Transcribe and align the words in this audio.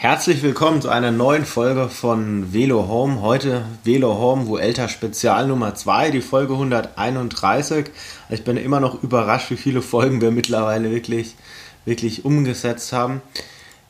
Herzlich 0.00 0.42
willkommen 0.42 0.80
zu 0.80 0.88
einer 0.88 1.10
neuen 1.10 1.44
Folge 1.44 1.90
von 1.90 2.54
Velo 2.54 2.88
Home. 2.88 3.20
Heute 3.20 3.66
Velo 3.84 4.16
Home 4.16 4.46
Vuelta 4.46 4.88
Spezial 4.88 5.46
Nummer 5.46 5.74
2, 5.74 6.10
die 6.10 6.22
Folge 6.22 6.54
131. 6.54 7.90
Ich 8.30 8.42
bin 8.42 8.56
immer 8.56 8.80
noch 8.80 9.02
überrascht, 9.02 9.50
wie 9.50 9.58
viele 9.58 9.82
Folgen 9.82 10.22
wir 10.22 10.30
mittlerweile 10.30 10.90
wirklich, 10.90 11.36
wirklich 11.84 12.24
umgesetzt 12.24 12.94
haben. 12.94 13.20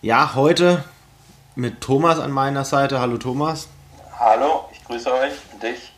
Ja, 0.02 0.34
heute 0.34 0.82
mit 1.54 1.80
Thomas 1.80 2.18
an 2.18 2.32
meiner 2.32 2.64
Seite. 2.64 2.98
Hallo 2.98 3.16
Thomas. 3.16 3.68
Hallo, 4.18 4.64
ich 4.72 4.82
grüße 4.84 5.14
euch 5.14 5.34
und 5.52 5.62
dich. 5.62 5.92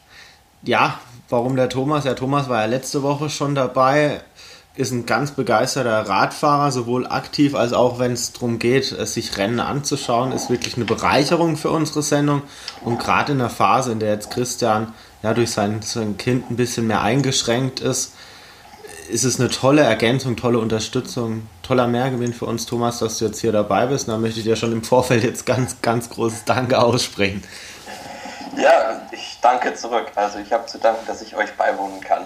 Ja, 0.62 1.00
warum 1.30 1.56
der 1.56 1.70
Thomas? 1.70 2.04
Ja, 2.04 2.12
Thomas 2.12 2.50
war 2.50 2.60
ja 2.60 2.66
letzte 2.66 3.02
Woche 3.02 3.30
schon 3.30 3.54
dabei 3.54 4.20
ist 4.74 4.90
ein 4.90 5.04
ganz 5.04 5.32
begeisterter 5.32 6.08
Radfahrer, 6.08 6.72
sowohl 6.72 7.06
aktiv 7.06 7.54
als 7.54 7.72
auch 7.72 7.98
wenn 7.98 8.12
es 8.12 8.32
darum 8.32 8.58
geht, 8.58 8.84
sich 8.84 9.36
Rennen 9.36 9.60
anzuschauen, 9.60 10.32
ist 10.32 10.48
wirklich 10.48 10.76
eine 10.76 10.86
Bereicherung 10.86 11.56
für 11.56 11.70
unsere 11.70 12.02
Sendung. 12.02 12.42
Und 12.82 12.98
gerade 12.98 13.32
in 13.32 13.38
der 13.38 13.50
Phase, 13.50 13.92
in 13.92 14.00
der 14.00 14.12
jetzt 14.12 14.30
Christian 14.30 14.94
ja 15.22 15.34
durch 15.34 15.50
sein, 15.50 15.82
sein 15.82 16.16
Kind 16.16 16.50
ein 16.50 16.56
bisschen 16.56 16.86
mehr 16.86 17.02
eingeschränkt 17.02 17.80
ist, 17.80 18.14
ist 19.10 19.24
es 19.24 19.38
eine 19.38 19.50
tolle 19.50 19.82
Ergänzung, 19.82 20.36
tolle 20.36 20.58
Unterstützung, 20.58 21.46
toller 21.62 21.86
Mehrgewinn 21.86 22.32
für 22.32 22.46
uns, 22.46 22.64
Thomas, 22.64 22.98
dass 22.98 23.18
du 23.18 23.26
jetzt 23.26 23.40
hier 23.40 23.52
dabei 23.52 23.86
bist. 23.86 24.08
da 24.08 24.16
möchte 24.16 24.38
ich 24.38 24.44
dir 24.44 24.56
schon 24.56 24.72
im 24.72 24.82
Vorfeld 24.82 25.22
jetzt 25.22 25.44
ganz, 25.44 25.82
ganz 25.82 26.08
großes 26.08 26.44
Danke 26.44 26.78
aussprechen. 26.78 27.42
Ja, 28.56 29.02
ich 29.10 29.38
danke 29.42 29.74
zurück. 29.74 30.06
Also 30.14 30.38
ich 30.38 30.52
habe 30.52 30.66
zu 30.66 30.78
danken, 30.78 31.06
dass 31.06 31.20
ich 31.20 31.36
euch 31.36 31.52
beiwohnen 31.56 32.00
kann. 32.00 32.24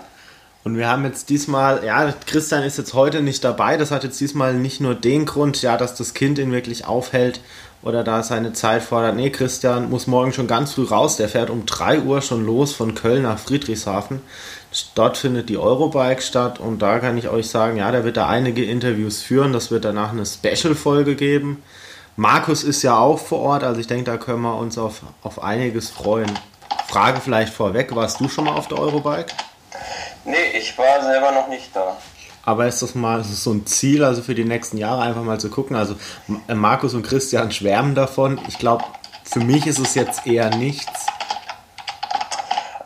Und 0.66 0.76
wir 0.76 0.88
haben 0.88 1.04
jetzt 1.04 1.30
diesmal, 1.30 1.84
ja, 1.84 2.12
Christian 2.26 2.64
ist 2.64 2.76
jetzt 2.76 2.92
heute 2.92 3.22
nicht 3.22 3.44
dabei. 3.44 3.76
Das 3.76 3.92
hat 3.92 4.02
jetzt 4.02 4.20
diesmal 4.20 4.52
nicht 4.52 4.80
nur 4.80 4.96
den 4.96 5.24
Grund, 5.24 5.62
ja, 5.62 5.76
dass 5.76 5.94
das 5.94 6.12
Kind 6.12 6.40
ihn 6.40 6.50
wirklich 6.50 6.86
aufhält 6.86 7.38
oder 7.82 8.02
da 8.02 8.24
seine 8.24 8.52
Zeit 8.52 8.82
fordert. 8.82 9.14
Nee, 9.14 9.30
Christian 9.30 9.88
muss 9.90 10.08
morgen 10.08 10.32
schon 10.32 10.48
ganz 10.48 10.72
früh 10.72 10.82
raus. 10.82 11.18
Der 11.18 11.28
fährt 11.28 11.50
um 11.50 11.66
3 11.66 12.00
Uhr 12.00 12.20
schon 12.20 12.44
los 12.44 12.72
von 12.72 12.96
Köln 12.96 13.22
nach 13.22 13.38
Friedrichshafen. 13.38 14.18
Dort 14.96 15.18
findet 15.18 15.50
die 15.50 15.56
Eurobike 15.56 16.20
statt 16.20 16.58
und 16.58 16.82
da 16.82 16.98
kann 16.98 17.16
ich 17.16 17.28
euch 17.28 17.48
sagen, 17.48 17.76
ja, 17.76 17.92
der 17.92 18.02
wird 18.02 18.16
da 18.16 18.26
einige 18.26 18.64
Interviews 18.64 19.22
führen. 19.22 19.52
Das 19.52 19.70
wird 19.70 19.84
danach 19.84 20.10
eine 20.10 20.26
Special-Folge 20.26 21.14
geben. 21.14 21.62
Markus 22.16 22.64
ist 22.64 22.82
ja 22.82 22.98
auch 22.98 23.20
vor 23.20 23.38
Ort, 23.38 23.62
also 23.62 23.80
ich 23.80 23.86
denke, 23.86 24.10
da 24.10 24.16
können 24.16 24.42
wir 24.42 24.58
uns 24.58 24.78
auf, 24.78 25.02
auf 25.22 25.44
einiges 25.44 25.90
freuen. 25.90 26.32
Frage 26.88 27.20
vielleicht 27.20 27.54
vorweg, 27.54 27.94
warst 27.94 28.18
du 28.18 28.28
schon 28.28 28.46
mal 28.46 28.54
auf 28.56 28.66
der 28.66 28.80
Eurobike? 28.80 29.32
Nee, 30.26 30.58
ich 30.58 30.76
war 30.76 31.02
selber 31.02 31.30
noch 31.32 31.48
nicht 31.48 31.74
da. 31.74 31.96
Aber 32.44 32.66
ist 32.66 32.82
das 32.82 32.94
mal 32.94 33.20
ist 33.20 33.30
das 33.30 33.42
so 33.42 33.52
ein 33.52 33.66
Ziel, 33.66 34.04
also 34.04 34.22
für 34.22 34.34
die 34.34 34.44
nächsten 34.44 34.76
Jahre 34.76 35.02
einfach 35.02 35.22
mal 35.22 35.40
zu 35.40 35.50
gucken? 35.50 35.76
Also 35.76 35.96
Markus 36.46 36.94
und 36.94 37.02
Christian 37.02 37.50
schwärmen 37.50 37.94
davon. 37.94 38.40
Ich 38.48 38.58
glaube, 38.58 38.84
für 39.24 39.40
mich 39.40 39.66
ist 39.66 39.78
es 39.78 39.94
jetzt 39.94 40.26
eher 40.26 40.50
nichts. 40.50 41.06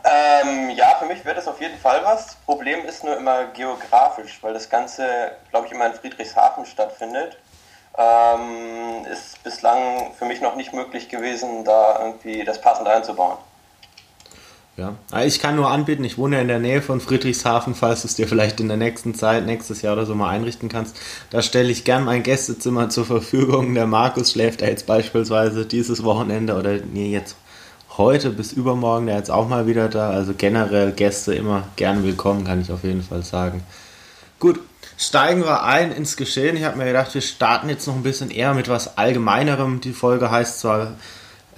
Ähm, 0.04 0.70
ja, 0.70 0.96
für 0.98 1.06
mich 1.06 1.24
wäre 1.24 1.36
das 1.36 1.46
auf 1.46 1.60
jeden 1.60 1.78
Fall 1.78 2.00
was. 2.04 2.36
Problem 2.46 2.84
ist 2.86 3.04
nur 3.04 3.16
immer 3.16 3.44
geografisch, 3.46 4.38
weil 4.42 4.54
das 4.54 4.68
Ganze, 4.70 5.32
glaube 5.50 5.66
ich, 5.66 5.72
immer 5.72 5.86
in 5.86 5.94
Friedrichshafen 5.94 6.64
stattfindet. 6.64 7.38
Ähm, 7.98 9.04
ist 9.12 9.42
bislang 9.42 10.14
für 10.14 10.24
mich 10.24 10.40
noch 10.40 10.56
nicht 10.56 10.72
möglich 10.72 11.08
gewesen, 11.08 11.64
da 11.64 11.98
irgendwie 12.00 12.44
das 12.44 12.60
passend 12.60 12.88
einzubauen. 12.88 13.36
Ja. 14.76 14.94
Ich 15.24 15.40
kann 15.40 15.56
nur 15.56 15.70
anbieten, 15.70 16.04
ich 16.04 16.16
wohne 16.16 16.40
in 16.40 16.48
der 16.48 16.58
Nähe 16.58 16.80
von 16.80 17.00
Friedrichshafen, 17.00 17.74
falls 17.74 18.02
du 18.02 18.08
es 18.08 18.14
dir 18.14 18.26
vielleicht 18.26 18.60
in 18.60 18.68
der 18.68 18.78
nächsten 18.78 19.14
Zeit, 19.14 19.44
nächstes 19.44 19.82
Jahr 19.82 19.92
oder 19.92 20.06
so 20.06 20.14
mal 20.14 20.30
einrichten 20.30 20.70
kannst. 20.70 20.96
Da 21.28 21.42
stelle 21.42 21.70
ich 21.70 21.84
gern 21.84 22.04
mein 22.04 22.22
Gästezimmer 22.22 22.88
zur 22.88 23.04
Verfügung. 23.04 23.74
Der 23.74 23.86
Markus 23.86 24.32
schläft 24.32 24.62
jetzt 24.62 24.86
beispielsweise 24.86 25.66
dieses 25.66 26.02
Wochenende 26.02 26.54
oder 26.56 26.78
nee, 26.92 27.12
jetzt 27.12 27.36
heute 27.98 28.30
bis 28.30 28.52
übermorgen, 28.52 29.06
der 29.06 29.16
jetzt 29.16 29.30
auch 29.30 29.48
mal 29.48 29.66
wieder 29.66 29.88
da. 29.88 30.10
Also 30.10 30.32
generell 30.36 30.92
Gäste 30.92 31.34
immer 31.34 31.64
gerne 31.76 32.02
willkommen, 32.02 32.44
kann 32.44 32.62
ich 32.62 32.72
auf 32.72 32.84
jeden 32.84 33.02
Fall 33.02 33.22
sagen. 33.22 33.62
Gut, 34.38 34.60
steigen 34.96 35.42
wir 35.42 35.64
ein 35.64 35.92
ins 35.92 36.16
Geschehen. 36.16 36.56
Ich 36.56 36.64
habe 36.64 36.78
mir 36.78 36.86
gedacht, 36.86 37.12
wir 37.12 37.20
starten 37.20 37.68
jetzt 37.68 37.86
noch 37.86 37.94
ein 37.94 38.02
bisschen 38.02 38.30
eher 38.30 38.54
mit 38.54 38.68
was 38.68 38.96
Allgemeinerem. 38.96 39.82
Die 39.82 39.92
Folge 39.92 40.30
heißt 40.30 40.60
zwar 40.60 40.92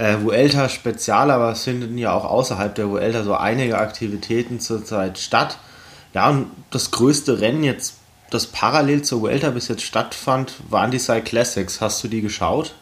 äh, 0.02 0.20
Vuelta 0.24 0.68
Spezial, 0.68 1.30
aber 1.30 1.52
es 1.52 1.62
finden 1.62 1.96
ja 1.96 2.12
auch 2.12 2.24
außerhalb 2.24 2.74
der 2.74 2.90
Vuelta 2.90 3.22
so 3.22 3.34
einige 3.34 3.78
Aktivitäten 3.78 4.58
zurzeit 4.58 5.18
statt. 5.18 5.58
Ja, 6.12 6.28
und 6.28 6.50
das 6.70 6.90
größte 6.90 7.40
Rennen 7.40 7.62
jetzt, 7.62 7.94
das 8.30 8.48
parallel 8.48 9.02
zur 9.02 9.22
Vuelta 9.22 9.50
bis 9.50 9.68
jetzt 9.68 9.82
stattfand, 9.82 10.54
waren 10.68 10.90
die 10.90 10.98
Cyclassics. 10.98 11.80
Hast 11.80 12.02
du 12.02 12.08
die 12.08 12.20
geschaut? 12.20 12.74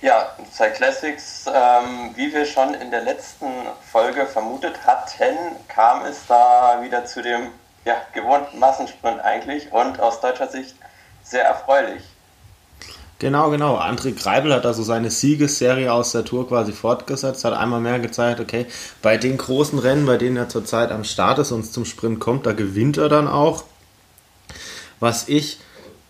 Ja, 0.00 0.30
Cyclassics, 0.52 1.46
ähm, 1.46 2.12
wie 2.14 2.32
wir 2.32 2.46
schon 2.46 2.72
in 2.74 2.90
der 2.90 3.02
letzten 3.02 3.48
Folge 3.90 4.24
vermutet 4.26 4.86
hatten, 4.86 5.36
kam 5.68 6.04
es 6.06 6.26
da 6.28 6.80
wieder 6.82 7.04
zu 7.04 7.20
dem 7.20 7.48
ja, 7.84 7.96
gewohnten 8.14 8.58
Massensprint 8.60 9.20
eigentlich 9.20 9.72
und 9.72 9.98
aus 9.98 10.20
deutscher 10.20 10.48
Sicht 10.48 10.76
sehr 11.22 11.44
erfreulich. 11.44 12.02
Genau, 13.20 13.50
genau. 13.50 13.76
André 13.76 14.12
Greibel 14.12 14.54
hat 14.54 14.64
also 14.64 14.82
seine 14.82 15.10
Siegesserie 15.10 15.92
aus 15.92 16.12
der 16.12 16.24
Tour 16.24 16.48
quasi 16.48 16.72
fortgesetzt, 16.72 17.44
hat 17.44 17.52
einmal 17.52 17.80
mehr 17.80 18.00
gezeigt, 18.00 18.40
okay, 18.40 18.64
bei 19.02 19.18
den 19.18 19.36
großen 19.36 19.78
Rennen, 19.78 20.06
bei 20.06 20.16
denen 20.16 20.38
er 20.38 20.48
zurzeit 20.48 20.90
am 20.90 21.04
Start 21.04 21.38
ist 21.38 21.52
und 21.52 21.70
zum 21.70 21.84
Sprint 21.84 22.18
kommt, 22.18 22.46
da 22.46 22.52
gewinnt 22.52 22.96
er 22.96 23.10
dann 23.10 23.28
auch. 23.28 23.64
Was 25.00 25.28
ich 25.28 25.58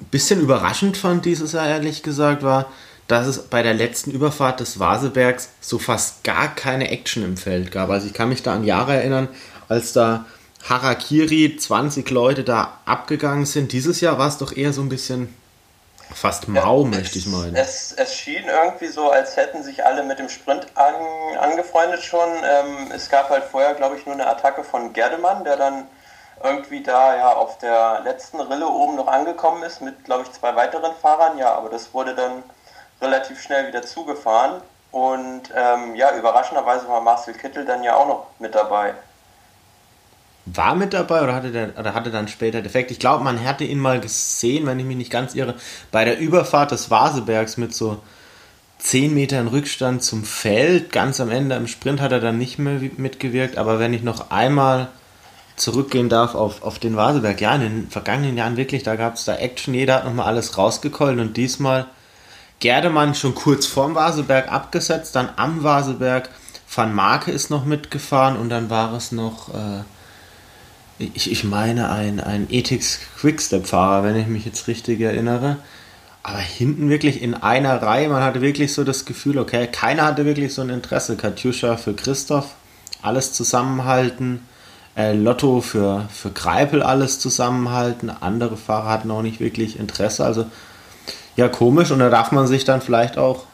ein 0.01 0.07
bisschen 0.13 0.41
überraschend 0.41 0.97
fand 0.97 1.25
dieses 1.25 1.51
Jahr, 1.51 1.67
ehrlich 1.67 2.05
gesagt, 2.05 2.45
war, 2.45 2.67
dass 3.09 3.27
es 3.27 3.43
bei 3.43 3.65
der 3.65 3.75
letzten 3.75 4.13
Überfahrt 4.13 4.61
des 4.61 4.79
Vasebergs 4.79 5.49
so 5.61 5.81
fast 5.81 6.23
gar 6.23 6.55
keine 6.55 6.93
Action 6.93 7.25
im 7.25 7.37
Feld 7.37 7.73
gab. 7.73 7.91
Also 7.91 8.07
ich 8.07 8.13
kann 8.13 8.29
mich 8.29 8.45
da 8.45 8.55
an 8.55 8.63
Jahre 8.63 8.95
erinnern, 8.95 9.27
als 9.69 9.93
da 9.93 10.27
Harakiri 10.69 11.57
20 11.57 12.09
Leute 12.11 12.45
da 12.45 12.79
abgegangen 12.85 13.47
sind. 13.47 13.73
Dieses 13.73 14.01
Jahr 14.01 14.17
war 14.19 14.29
es 14.29 14.39
doch 14.39 14.57
eher 14.57 14.73
so 14.73 14.83
ein 14.83 14.89
bisschen 14.89 15.29
Fast 16.15 16.49
mau, 16.49 16.83
ja, 16.83 16.89
möchte 16.89 17.19
ich 17.19 17.27
meinen. 17.27 17.55
Es, 17.55 17.93
es, 17.93 18.15
schien 18.15 18.45
irgendwie 18.47 18.89
so, 18.89 19.11
als 19.11 19.37
hätten 19.37 19.63
sich 19.63 19.85
alle 19.85 20.03
mit 20.03 20.19
dem 20.19 20.29
Sprint 20.29 20.67
an, 20.75 20.95
angefreundet 21.39 22.03
schon. 22.03 22.29
Ähm, 22.45 22.93
es 22.93 23.09
gab 23.09 23.31
halt 23.31 23.45
vorher, 23.45 23.75
glaube 23.75 23.97
ich, 23.97 24.07
nur 24.07 24.15
eine 24.15 24.27
Attacke 24.27 24.65
von 24.65 24.93
Gerdemann, 24.93 25.45
der 25.45 25.57
dann 25.57 25.87
irgendwie 26.43 26.83
da 26.83 27.17
ja 27.17 27.33
auf 27.33 27.59
der 27.59 28.01
letzten 28.05 28.41
Rille 28.41 28.67
oben 28.67 28.97
noch 28.97 29.07
angekommen 29.07 29.63
ist 29.63 29.83
mit, 29.83 30.05
glaube 30.05 30.25
ich, 30.25 30.33
zwei 30.33 30.57
weiteren 30.57 30.95
Fahrern. 31.01 31.39
Ja, 31.39 31.55
aber 31.55 31.69
das 31.69 31.95
wurde 31.95 32.15
dann 32.15 32.43
relativ 33.01 33.41
schnell 33.41 33.69
wieder 33.69 33.83
zugefahren. 33.83 34.63
Und 34.91 35.43
ähm, 35.55 35.95
ja, 35.95 36.17
überraschenderweise 36.17 36.89
war 36.89 37.01
Marcel 37.01 37.35
Kittel 37.35 37.65
dann 37.65 37.85
ja 37.85 37.95
auch 37.95 38.09
noch 38.09 38.27
mit 38.39 38.55
dabei 38.55 38.95
war 40.53 40.75
mit 40.75 40.93
dabei 40.93 41.23
oder 41.23 41.35
hatte, 41.35 41.53
der, 41.53 41.79
oder 41.79 41.95
hatte 41.95 42.11
dann 42.11 42.29
später 42.29 42.63
Defekt? 42.63 42.91
Ich 42.91 42.99
glaube, 42.99 43.25
man 43.25 43.45
hatte 43.45 43.65
ihn 43.65 43.79
mal 43.79 44.01
gesehen, 44.01 44.67
wenn 44.67 44.79
ich 44.79 44.87
mich 44.87 44.97
nicht 44.97 45.11
ganz 45.11 45.35
irre, 45.35 45.55
bei 45.91 46.05
der 46.05 46.19
Überfahrt 46.19 46.71
des 46.71 46.91
Vasebergs 46.91 47.57
mit 47.57 47.75
so 47.75 48.01
10 48.79 49.13
Metern 49.15 49.49
Rückstand 49.49 50.03
zum 50.03 50.25
Feld. 50.25 50.93
Ganz 50.93 51.21
am 51.21 51.31
Ende 51.31 51.57
im 51.57 51.67
Sprint 51.67 52.01
hat 52.01 52.13
er 52.13 52.21
dann 52.21 52.39
nicht 52.39 52.59
mehr 52.59 52.81
mitgewirkt, 52.97 53.59
aber 53.59 53.79
wenn 53.79 53.93
ich 53.93 54.03
noch 54.03 54.31
einmal 54.31 54.89
zurückgehen 55.57 56.09
darf 56.09 56.35
auf, 56.35 56.63
auf 56.63 56.79
den 56.79 56.97
Vaseberg, 56.97 57.41
ja, 57.41 57.55
in 57.55 57.61
den 57.61 57.91
vergangenen 57.91 58.37
Jahren 58.37 58.57
wirklich, 58.57 58.83
da 58.83 58.97
gab 58.97 59.17
es 59.17 59.27
da 59.27 59.37
Action, 59.37 59.75
jeder 59.75 59.97
hat 59.97 60.05
nochmal 60.07 60.27
alles 60.27 60.57
rausgekollt 60.57 61.19
und 61.19 61.37
diesmal 61.37 61.87
Gerdemann 62.61 63.15
schon 63.15 63.35
kurz 63.35 63.67
vorm 63.67 63.95
Vaseberg 63.95 64.51
abgesetzt, 64.51 65.15
dann 65.15 65.29
am 65.37 65.63
Vaseberg, 65.63 66.31
Van 66.75 66.95
Marke 66.95 67.31
ist 67.31 67.51
noch 67.51 67.65
mitgefahren 67.65 68.37
und 68.37 68.49
dann 68.49 68.71
war 68.71 68.95
es 68.95 69.13
noch... 69.13 69.51
Äh, 69.51 69.83
ich, 71.01 71.33
ich 71.33 71.45
meine, 71.45 71.91
ein, 71.91 72.21
ein 72.21 72.49
Ethics 72.51 73.01
Quickstep-Fahrer, 73.19 74.05
wenn 74.05 74.17
ich 74.17 74.27
mich 74.27 74.45
jetzt 74.45 74.69
richtig 74.69 75.01
erinnere. 75.01 75.57
Aber 76.23 76.39
hinten 76.39 76.91
wirklich 76.91 77.23
in 77.23 77.35
einer 77.35 77.81
Reihe, 77.81 78.11
man 78.11 78.23
hatte 78.23 78.43
wirklich 78.43 78.75
so 78.75 78.85
das 78.85 79.07
Gefühl, 79.07 79.39
okay, 79.39 79.67
keiner 79.67 80.05
hatte 80.05 80.27
wirklich 80.27 80.53
so 80.53 80.61
ein 80.61 80.69
Interesse. 80.69 81.17
Katjuscha 81.17 81.79
für 81.79 81.95
Christoph, 81.95 82.55
alles 83.01 83.33
zusammenhalten. 83.33 84.47
Äh, 84.97 85.15
Lotto 85.15 85.63
für, 85.63 86.07
für 86.13 86.31
Greipel 86.31 86.83
alles 86.83 87.19
zusammenhalten. 87.19 88.11
Andere 88.11 88.59
Fahrer 88.59 88.91
hatten 88.91 89.11
auch 89.11 89.23
nicht 89.23 89.41
wirklich 89.41 89.79
Interesse. 89.79 90.25
Also 90.25 90.45
ja, 91.37 91.49
komisch. 91.49 91.91
Und 91.91 92.01
da 92.01 92.11
darf 92.11 92.33
man 92.33 92.47
sich 92.47 92.67
dann 92.67 92.83
vielleicht 92.83 93.17
auch 93.17 93.45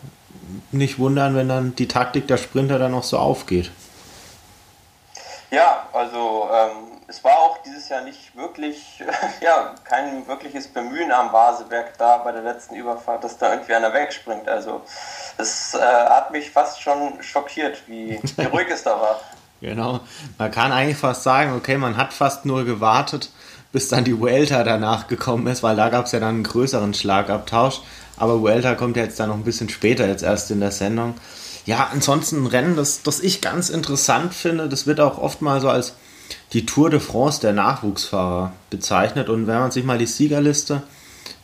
nicht 0.73 0.99
wundern, 0.99 1.37
wenn 1.37 1.49
dann 1.49 1.76
die 1.76 1.87
Taktik 1.87 2.26
der 2.26 2.38
Sprinter 2.38 2.81
dann 2.81 2.94
auch 2.94 3.05
so 3.05 3.19
aufgeht. 3.19 3.70
Ja, 5.53 5.87
also 5.93 6.49
ähm, 6.53 6.95
es 7.08 7.23
war 7.23 7.38
auch 7.38 7.58
dieses 7.64 7.88
Jahr 7.88 8.03
nicht 8.03 8.37
wirklich, 8.37 9.03
ja, 9.41 9.75
kein 9.85 10.26
wirkliches 10.26 10.69
Bemühen 10.69 11.12
am 11.12 11.32
Vaseberg 11.32 11.97
da 11.99 12.19
bei 12.19 12.32
der 12.32 12.43
letzten 12.43 12.75
Überfahrt, 12.75 13.23
dass 13.25 13.38
da 13.38 13.53
irgendwie 13.53 13.75
einer 13.75 13.93
wegspringt. 13.93 14.49
Also 14.49 14.82
es 15.38 15.75
äh, 15.75 15.79
hat 15.79 16.32
mich 16.32 16.50
fast 16.50 16.82
schon 16.82 17.23
schockiert, 17.23 17.82
wie, 17.87 18.20
wie 18.37 18.44
ruhig 18.53 18.69
es 18.70 18.82
da 18.82 19.00
war. 19.00 19.20
Genau, 19.61 20.00
man 20.37 20.50
kann 20.50 20.73
eigentlich 20.73 20.99
fast 20.99 21.23
sagen, 21.23 21.55
okay, 21.56 21.79
man 21.79 21.97
hat 21.97 22.12
fast 22.12 22.44
nur 22.44 22.64
gewartet, 22.64 23.31
bis 23.73 23.88
dann 23.88 24.05
die 24.05 24.19
Vuelta 24.19 24.64
danach 24.64 25.06
gekommen 25.08 25.47
ist, 25.47 25.62
weil 25.62 25.76
da 25.76 25.88
gab 25.88 26.06
es 26.06 26.12
ja 26.12 26.20
dann 26.20 26.37
einen 26.37 26.44
größeren 26.44 26.93
Schlagabtausch. 26.93 27.81
Aber 28.19 28.41
Vuelta 28.41 28.75
kommt 28.75 28.97
ja 28.97 29.05
jetzt 29.05 29.19
dann 29.20 29.29
noch 29.29 29.37
ein 29.37 29.44
bisschen 29.44 29.69
später, 29.69 30.06
jetzt 30.06 30.23
erst 30.23 30.50
in 30.50 30.61
der 30.61 30.73
Sendung. 30.73 31.14
Ja, 31.64 31.88
ansonsten 31.93 32.44
ein 32.44 32.47
Rennen, 32.47 32.76
das, 32.76 33.03
das 33.03 33.20
ich 33.20 33.41
ganz 33.41 33.70
interessant 33.70 34.35
finde, 34.35 34.69
das 34.69 34.87
wird 34.87 35.00
auch 35.00 35.19
oft 35.19 35.43
mal 35.43 35.61
so 35.61 35.69
als 35.69 35.94
die 36.52 36.67
Tour 36.67 36.90
de 36.90 37.00
France 37.00 37.40
der 37.40 37.52
Nachwuchsfahrer 37.52 38.52
bezeichnet. 38.70 39.28
Und 39.28 39.46
wenn 39.46 39.58
man 39.58 39.70
sich 39.70 39.84
mal 39.84 39.99
die 39.99 40.06
Siegerliste 40.06 40.82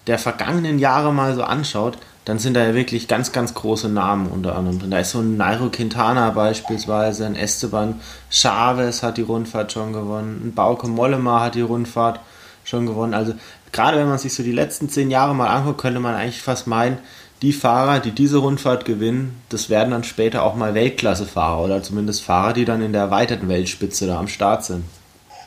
der 0.06 0.18
vergangenen 0.18 0.78
Jahre 0.78 1.12
mal 1.12 1.34
so 1.34 1.42
anschaut, 1.42 1.98
dann 2.24 2.38
sind 2.38 2.54
da 2.54 2.64
ja 2.64 2.74
wirklich 2.74 3.08
ganz, 3.08 3.32
ganz 3.32 3.52
große 3.54 3.88
Namen 3.88 4.28
unter 4.28 4.56
anderem 4.56 4.78
drin. 4.78 4.90
Da 4.92 4.98
ist 5.00 5.10
so 5.10 5.18
ein 5.18 5.36
Nairo 5.36 5.70
Quintana 5.70 6.30
beispielsweise, 6.30 7.26
ein 7.26 7.34
Esteban 7.34 8.00
Chavez 8.30 9.02
hat 9.02 9.16
die 9.16 9.22
Rundfahrt 9.22 9.72
schon 9.72 9.92
gewonnen, 9.92 10.40
ein 10.44 10.54
Bauke 10.54 10.86
Mollema 10.86 11.40
hat 11.40 11.56
die 11.56 11.62
Rundfahrt 11.62 12.20
schon 12.64 12.86
gewonnen. 12.86 13.14
Also 13.14 13.34
gerade 13.72 13.98
wenn 13.98 14.08
man 14.08 14.18
sich 14.18 14.34
so 14.34 14.44
die 14.44 14.52
letzten 14.52 14.88
zehn 14.88 15.10
Jahre 15.10 15.34
mal 15.34 15.48
anguckt, 15.48 15.80
könnte 15.80 15.98
man 15.98 16.14
eigentlich 16.14 16.42
fast 16.42 16.68
meinen, 16.68 16.98
die 17.42 17.52
Fahrer, 17.52 17.98
die 17.98 18.12
diese 18.12 18.38
Rundfahrt 18.38 18.84
gewinnen, 18.84 19.44
das 19.48 19.68
werden 19.68 19.90
dann 19.90 20.04
später 20.04 20.44
auch 20.44 20.54
mal 20.54 20.74
Weltklassefahrer 20.74 21.62
oder 21.62 21.82
zumindest 21.82 22.24
Fahrer, 22.24 22.52
die 22.52 22.64
dann 22.64 22.82
in 22.82 22.92
der 22.92 23.02
erweiterten 23.02 23.48
Weltspitze 23.48 24.06
da 24.06 24.18
am 24.18 24.28
Start 24.28 24.64
sind. 24.64 24.84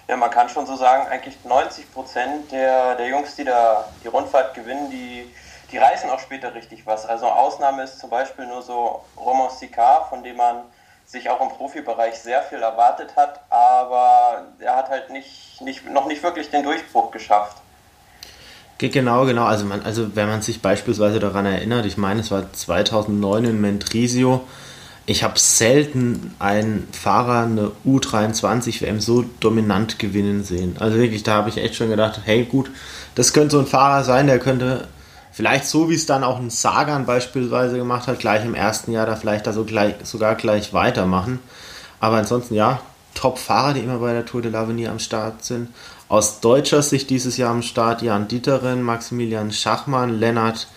Ja, 0.07 0.17
man 0.17 0.29
kann 0.29 0.49
schon 0.49 0.67
so 0.67 0.75
sagen, 0.75 1.07
eigentlich 1.07 1.37
90 1.45 1.91
Prozent 1.93 2.51
der, 2.51 2.95
der 2.95 3.07
Jungs, 3.07 3.35
die 3.35 3.45
da 3.45 3.85
die 4.03 4.09
Rundfahrt 4.09 4.53
gewinnen, 4.53 4.91
die, 4.91 5.25
die 5.71 5.77
reißen 5.77 6.09
auch 6.09 6.19
später 6.19 6.53
richtig 6.53 6.85
was. 6.85 7.05
Also 7.05 7.27
Ausnahme 7.27 7.83
ist 7.83 7.99
zum 7.99 8.09
Beispiel 8.09 8.45
nur 8.45 8.61
so 8.61 9.01
Roman 9.17 9.49
Sicard, 9.49 10.09
von 10.09 10.21
dem 10.21 10.35
man 10.35 10.57
sich 11.05 11.29
auch 11.29 11.39
im 11.41 11.49
Profibereich 11.49 12.15
sehr 12.19 12.43
viel 12.43 12.61
erwartet 12.61 13.15
hat, 13.15 13.39
aber 13.49 14.47
er 14.59 14.75
hat 14.75 14.89
halt 14.89 15.11
nicht, 15.11 15.61
nicht, 15.61 15.89
noch 15.89 16.07
nicht 16.07 16.21
wirklich 16.23 16.49
den 16.49 16.63
Durchbruch 16.63 17.11
geschafft. 17.11 17.57
Genau, 18.77 19.25
genau. 19.25 19.45
Also, 19.45 19.65
man, 19.65 19.81
also 19.83 20.15
wenn 20.15 20.27
man 20.27 20.41
sich 20.41 20.61
beispielsweise 20.61 21.19
daran 21.19 21.45
erinnert, 21.45 21.85
ich 21.85 21.97
meine, 21.97 22.21
es 22.21 22.31
war 22.31 22.51
2009 22.51 23.45
in 23.45 23.61
Mentrisio. 23.61 24.43
Ich 25.05 25.23
habe 25.23 25.37
selten 25.37 26.33
einen 26.39 26.87
Fahrer 26.91 27.45
eine 27.45 27.71
U23 27.85 28.81
WM 28.81 28.99
so 28.99 29.23
dominant 29.39 29.99
gewinnen 29.99 30.43
sehen. 30.43 30.75
Also 30.79 30.97
wirklich, 30.97 31.23
da 31.23 31.35
habe 31.35 31.49
ich 31.49 31.57
echt 31.57 31.75
schon 31.75 31.89
gedacht, 31.89 32.21
hey 32.25 32.43
gut, 32.43 32.71
das 33.13 33.31
könnte 33.31 33.51
so 33.51 33.59
ein 33.59 33.67
Fahrer 33.67 34.03
sein, 34.03 34.25
der 34.27 34.39
könnte 34.39 34.87
vielleicht 35.31 35.67
so, 35.67 35.89
wie 35.89 35.95
es 35.95 36.07
dann 36.07 36.23
auch 36.23 36.39
ein 36.39 36.49
Sagan 36.49 37.05
beispielsweise 37.05 37.77
gemacht 37.77 38.07
hat, 38.07 38.19
gleich 38.19 38.43
im 38.43 38.55
ersten 38.55 38.91
Jahr 38.91 39.05
da 39.05 39.15
vielleicht 39.15 39.45
da 39.45 39.53
so 39.53 39.63
gleich, 39.63 39.93
sogar 40.03 40.35
gleich 40.35 40.73
weitermachen. 40.73 41.39
Aber 41.99 42.17
ansonsten 42.17 42.55
ja, 42.55 42.81
Top-Fahrer, 43.13 43.73
die 43.73 43.81
immer 43.81 43.99
bei 43.99 44.13
der 44.13 44.25
Tour 44.25 44.41
de 44.41 44.51
l'Avenir 44.51 44.89
am 44.89 44.99
Start 44.99 45.43
sind. 45.43 45.69
Aus 46.07 46.39
deutscher 46.39 46.83
Sicht 46.83 47.09
dieses 47.09 47.37
Jahr 47.37 47.49
am 47.49 47.63
Start 47.63 48.03
Jan 48.03 48.27
Dieterin, 48.27 48.83
Maximilian 48.83 49.51
Schachmann, 49.51 50.19
Lennart 50.19 50.67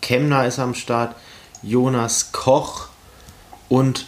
Kemner 0.00 0.46
ist 0.46 0.60
am 0.60 0.74
Start, 0.74 1.16
Jonas 1.62 2.30
Koch 2.30 2.86
und, 3.68 4.06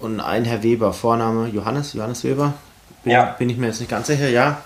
und 0.00 0.18
ein 0.18 0.44
Herr 0.44 0.64
Weber, 0.64 0.92
Vorname 0.92 1.46
Johannes, 1.48 1.92
Johannes 1.92 2.24
Weber. 2.24 2.54
Bin, 3.04 3.12
ja. 3.12 3.36
bin 3.38 3.48
ich 3.48 3.56
mir 3.56 3.68
jetzt 3.68 3.78
nicht 3.78 3.90
ganz 3.90 4.08
sicher, 4.08 4.28
ja. 4.28 4.62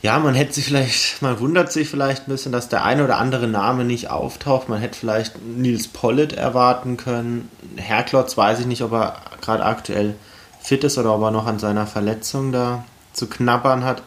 Ja, 0.00 0.18
man 0.18 0.34
hätte 0.34 0.54
sich 0.54 0.64
vielleicht, 0.64 1.20
man 1.20 1.40
wundert 1.40 1.70
sich 1.70 1.88
vielleicht 1.88 2.26
ein 2.26 2.30
bisschen, 2.30 2.52
dass 2.52 2.70
der 2.70 2.84
eine 2.84 3.04
oder 3.04 3.18
andere 3.18 3.46
Name 3.46 3.84
nicht 3.84 4.10
auftaucht. 4.10 4.68
Man 4.68 4.80
hätte 4.80 4.98
vielleicht 4.98 5.42
Nils 5.42 5.88
Pollitt 5.88 6.32
erwarten 6.32 6.96
können. 6.96 7.50
Herklotz 7.76 8.36
weiß 8.36 8.60
ich 8.60 8.66
nicht, 8.66 8.82
ob 8.82 8.92
er 8.92 9.16
gerade 9.42 9.64
aktuell 9.64 10.14
fit 10.60 10.84
ist 10.84 10.96
oder 10.96 11.14
ob 11.14 11.22
er 11.22 11.30
noch 11.30 11.46
an 11.46 11.58
seiner 11.58 11.86
Verletzung 11.86 12.52
da 12.52 12.84
zu 13.12 13.28
knabbern 13.28 13.84
hat. 13.84 14.02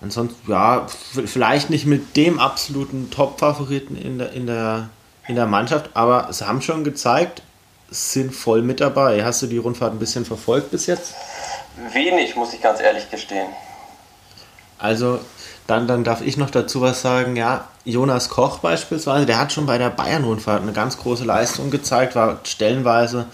Ansonsten, 0.00 0.50
ja, 0.50 0.86
vielleicht 0.88 1.70
nicht 1.70 1.86
mit 1.86 2.16
dem 2.16 2.38
absoluten 2.38 3.10
Top-Favoriten 3.10 3.96
in 3.96 4.18
der, 4.18 4.32
in, 4.32 4.46
der, 4.46 4.90
in 5.26 5.36
der 5.36 5.46
Mannschaft, 5.46 5.90
aber 5.94 6.32
sie 6.32 6.46
haben 6.46 6.60
schon 6.60 6.84
gezeigt, 6.84 7.42
sind 7.90 8.34
voll 8.34 8.62
mit 8.62 8.80
dabei. 8.80 9.24
Hast 9.24 9.42
du 9.42 9.46
die 9.46 9.58
Rundfahrt 9.58 9.92
ein 9.92 9.98
bisschen 9.98 10.24
verfolgt 10.24 10.70
bis 10.70 10.86
jetzt? 10.86 11.14
Wenig, 11.92 12.36
muss 12.36 12.52
ich 12.52 12.60
ganz 12.60 12.80
ehrlich 12.80 13.10
gestehen. 13.10 13.48
Also, 14.78 15.20
dann, 15.66 15.88
dann 15.88 16.04
darf 16.04 16.20
ich 16.20 16.36
noch 16.36 16.50
dazu 16.50 16.80
was 16.80 17.00
sagen. 17.00 17.36
Ja, 17.36 17.68
Jonas 17.84 18.28
Koch 18.28 18.58
beispielsweise, 18.58 19.26
der 19.26 19.38
hat 19.38 19.52
schon 19.52 19.66
bei 19.66 19.78
der 19.78 19.90
Bayern-Rundfahrt 19.90 20.62
eine 20.62 20.72
ganz 20.72 20.98
große 20.98 21.24
Leistung 21.24 21.70
gezeigt, 21.70 22.14
war 22.14 22.40
stellenweise 22.44 23.26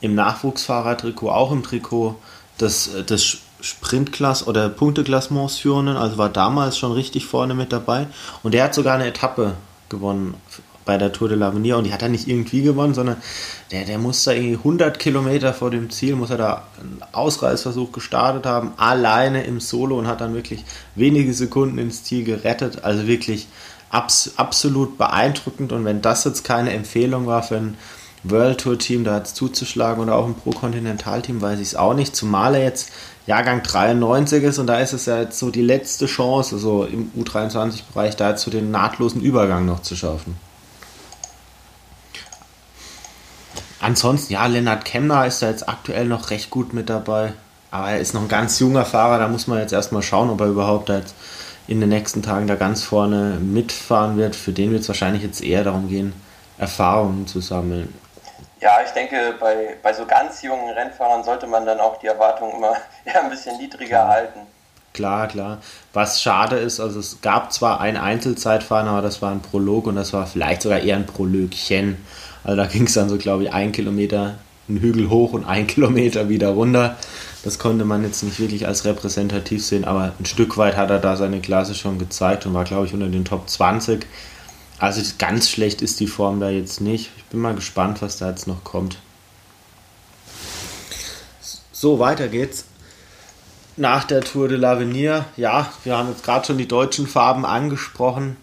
im 0.00 0.14
Nachwuchsfahrertrikot, 0.14 1.30
auch 1.30 1.52
im 1.52 1.62
Trikot 1.62 2.16
des, 2.60 2.90
des 3.06 3.38
Sprintklasse 3.60 4.44
oder 4.44 4.68
Punkteklassements 4.68 5.58
führenden, 5.58 5.96
also 5.96 6.18
war 6.18 6.28
damals 6.28 6.78
schon 6.78 6.92
richtig 6.92 7.26
vorne 7.26 7.54
mit 7.54 7.72
dabei. 7.72 8.06
Und 8.42 8.54
der 8.54 8.64
hat 8.64 8.74
sogar 8.74 8.94
eine 8.94 9.06
Etappe 9.06 9.54
gewonnen 9.88 10.34
bei 10.88 10.96
der 10.96 11.12
Tour 11.12 11.28
de 11.28 11.36
l'Avenir 11.36 11.74
und 11.74 11.84
die 11.84 11.92
hat 11.92 12.00
er 12.00 12.08
nicht 12.08 12.28
irgendwie 12.28 12.62
gewonnen, 12.62 12.94
sondern 12.94 13.18
der, 13.72 13.84
der 13.84 13.98
muss 13.98 14.24
da 14.24 14.32
irgendwie 14.32 14.54
100 14.54 14.98
Kilometer 14.98 15.52
vor 15.52 15.70
dem 15.70 15.90
Ziel, 15.90 16.16
muss 16.16 16.30
er 16.30 16.38
da 16.38 16.64
einen 16.80 17.02
Ausreißversuch 17.12 17.92
gestartet 17.92 18.46
haben, 18.46 18.72
alleine 18.78 19.44
im 19.44 19.60
Solo 19.60 19.98
und 19.98 20.06
hat 20.06 20.22
dann 20.22 20.32
wirklich 20.32 20.64
wenige 20.94 21.34
Sekunden 21.34 21.76
ins 21.76 22.04
Ziel 22.04 22.24
gerettet. 22.24 22.84
Also 22.84 23.06
wirklich 23.06 23.48
abs 23.90 24.32
absolut 24.36 24.96
beeindruckend 24.96 25.72
und 25.72 25.84
wenn 25.84 26.00
das 26.00 26.24
jetzt 26.24 26.42
keine 26.42 26.72
Empfehlung 26.72 27.26
war 27.26 27.42
für 27.42 27.56
ein 27.56 27.76
World 28.30 28.60
Tour 28.60 28.78
Team 28.78 29.04
da 29.04 29.18
jetzt 29.18 29.36
zuzuschlagen 29.36 30.02
oder 30.02 30.14
auch 30.14 30.26
ein 30.26 30.34
Pro 30.34 30.50
Kontinental 30.50 31.22
Team, 31.22 31.40
weiß 31.40 31.58
ich 31.60 31.68
es 31.68 31.76
auch 31.76 31.94
nicht, 31.94 32.14
zumal 32.14 32.54
er 32.54 32.64
jetzt 32.64 32.90
Jahrgang 33.26 33.62
93 33.62 34.42
ist 34.42 34.58
und 34.58 34.66
da 34.66 34.78
ist 34.78 34.92
es 34.92 35.06
ja 35.06 35.20
jetzt 35.20 35.38
so 35.38 35.50
die 35.50 35.62
letzte 35.62 36.06
Chance, 36.06 36.58
so 36.58 36.84
im 36.84 37.10
U23-Bereich 37.18 38.16
da 38.16 38.30
jetzt 38.30 38.42
so 38.42 38.50
den 38.50 38.70
nahtlosen 38.70 39.20
Übergang 39.20 39.66
noch 39.66 39.82
zu 39.82 39.96
schaffen. 39.96 40.36
Ansonsten, 43.80 44.32
ja, 44.32 44.46
Lennart 44.46 44.84
Kemner 44.84 45.26
ist 45.26 45.40
da 45.40 45.48
jetzt 45.48 45.68
aktuell 45.68 46.06
noch 46.06 46.30
recht 46.30 46.50
gut 46.50 46.72
mit 46.72 46.88
dabei. 46.88 47.32
Aber 47.70 47.90
er 47.90 48.00
ist 48.00 48.14
noch 48.14 48.22
ein 48.22 48.28
ganz 48.28 48.58
junger 48.58 48.84
Fahrer, 48.84 49.18
da 49.18 49.28
muss 49.28 49.46
man 49.46 49.58
jetzt 49.58 49.72
erstmal 49.72 50.02
schauen, 50.02 50.30
ob 50.30 50.40
er 50.40 50.48
überhaupt 50.48 50.88
da 50.88 50.98
jetzt 50.98 51.14
in 51.66 51.80
den 51.80 51.90
nächsten 51.90 52.22
Tagen 52.22 52.46
da 52.46 52.54
ganz 52.54 52.82
vorne 52.82 53.38
mitfahren 53.40 54.16
wird. 54.16 54.34
Für 54.34 54.52
den 54.52 54.72
wird 54.72 54.82
es 54.82 54.88
wahrscheinlich 54.88 55.22
jetzt 55.22 55.42
eher 55.42 55.64
darum 55.64 55.88
gehen, 55.88 56.14
Erfahrungen 56.56 57.26
zu 57.26 57.40
sammeln. 57.40 57.92
Ja, 58.60 58.78
ich 58.84 58.90
denke, 58.90 59.34
bei, 59.38 59.76
bei 59.82 59.92
so 59.92 60.04
ganz 60.04 60.42
jungen 60.42 60.70
Rennfahrern 60.70 61.22
sollte 61.22 61.46
man 61.46 61.64
dann 61.64 61.78
auch 61.80 61.98
die 61.98 62.06
Erwartungen 62.06 62.56
immer 62.56 62.72
ja, 63.04 63.20
ein 63.20 63.30
bisschen 63.30 63.56
niedriger 63.56 63.88
klar. 63.88 64.08
halten. 64.08 64.40
Klar, 64.94 65.28
klar. 65.28 65.58
Was 65.92 66.20
schade 66.20 66.56
ist, 66.56 66.80
also 66.80 66.98
es 66.98 67.20
gab 67.20 67.52
zwar 67.52 67.80
ein 67.80 67.96
Einzelzeitfahren, 67.96 68.88
aber 68.88 69.02
das 69.02 69.22
war 69.22 69.30
ein 69.30 69.42
Prolog 69.42 69.86
und 69.86 69.96
das 69.96 70.12
war 70.12 70.26
vielleicht 70.26 70.62
sogar 70.62 70.80
eher 70.80 70.96
ein 70.96 71.06
Prolögchen. 71.06 72.04
Also 72.42 72.56
da 72.56 72.66
ging 72.66 72.84
es 72.84 72.94
dann 72.94 73.08
so, 73.08 73.16
glaube 73.16 73.44
ich, 73.44 73.52
ein 73.52 73.72
Kilometer 73.72 74.38
einen 74.68 74.80
Hügel 74.80 75.10
hoch 75.10 75.32
und 75.32 75.44
ein 75.44 75.66
Kilometer 75.68 76.28
wieder 76.28 76.48
runter. 76.50 76.96
Das 77.44 77.58
konnte 77.58 77.84
man 77.84 78.02
jetzt 78.02 78.22
nicht 78.22 78.40
wirklich 78.40 78.66
als 78.66 78.84
repräsentativ 78.84 79.64
sehen, 79.64 79.84
aber 79.84 80.12
ein 80.18 80.26
Stück 80.26 80.56
weit 80.56 80.76
hat 80.76 80.90
er 80.90 80.98
da 80.98 81.16
seine 81.16 81.40
Klasse 81.40 81.74
schon 81.74 81.98
gezeigt 81.98 82.46
und 82.46 82.54
war, 82.54 82.64
glaube 82.64 82.86
ich, 82.86 82.94
unter 82.94 83.08
den 83.08 83.24
Top 83.24 83.48
20. 83.48 84.06
Also 84.78 85.00
ganz 85.18 85.48
schlecht 85.48 85.82
ist 85.82 86.00
die 86.00 86.06
Form 86.06 86.40
da 86.40 86.50
jetzt 86.50 86.80
nicht. 86.80 87.10
Bin 87.30 87.40
mal 87.40 87.54
gespannt, 87.54 88.00
was 88.02 88.18
da 88.18 88.30
jetzt 88.30 88.46
noch 88.46 88.64
kommt. 88.64 88.98
So, 91.72 91.98
weiter 91.98 92.28
geht's. 92.28 92.64
Nach 93.76 94.02
der 94.04 94.22
Tour 94.22 94.48
de 94.48 94.58
l'Avenir, 94.58 95.24
ja, 95.36 95.72
wir 95.84 95.96
haben 95.96 96.08
jetzt 96.08 96.24
gerade 96.24 96.44
schon 96.44 96.58
die 96.58 96.66
deutschen 96.66 97.06
Farben 97.06 97.46
angesprochen. 97.46 98.36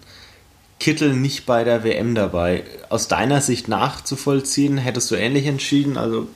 Kittel 0.80 1.13
nicht 1.13 1.46
bei 1.46 1.63
der 1.63 1.84
WM 1.84 2.15
dabei. 2.15 2.63
Aus 2.89 3.08
deiner 3.08 3.42
Sicht 3.42 3.68
nachzuvollziehen, 3.68 4.77
hättest 4.77 5.12
du 5.12 5.15
ähnlich 5.15 5.46
entschieden? 5.48 5.98
Also, 5.98 6.27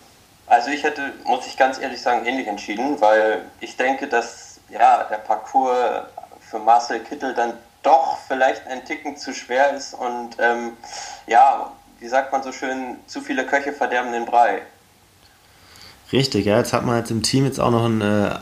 also 0.47 0.69
ich 0.71 0.83
hätte, 0.83 1.13
muss 1.23 1.47
ich 1.47 1.55
ganz 1.55 1.79
ehrlich 1.79 2.01
sagen, 2.01 2.25
ähnlich 2.25 2.47
entschieden, 2.47 2.99
weil 2.99 3.45
ich 3.61 3.77
denke, 3.77 4.07
dass 4.07 4.59
ja, 4.69 5.03
der 5.09 5.17
Parcours 5.17 6.05
für 6.41 6.59
Marcel 6.59 6.99
Kittel 6.99 7.33
dann 7.33 7.53
doch 7.83 8.17
vielleicht 8.27 8.67
ein 8.67 8.83
Ticken 8.83 9.15
zu 9.15 9.33
schwer 9.33 9.73
ist 9.73 9.93
und 9.93 10.31
ähm, 10.39 10.73
ja, 11.27 11.71
wie 11.99 12.07
sagt 12.07 12.31
man 12.31 12.43
so 12.43 12.51
schön, 12.51 12.95
zu 13.07 13.21
viele 13.21 13.45
Köche 13.45 13.73
verderben 13.73 14.11
den 14.11 14.25
Brei. 14.25 14.61
Richtig, 16.11 16.45
ja, 16.45 16.57
jetzt 16.57 16.73
hat 16.73 16.85
man 16.85 16.97
jetzt 16.97 17.11
im 17.11 17.21
Team 17.21 17.45
jetzt 17.45 17.59
auch 17.59 17.71
noch 17.71 17.85
einen, 17.85 18.01
äh, 18.01 18.35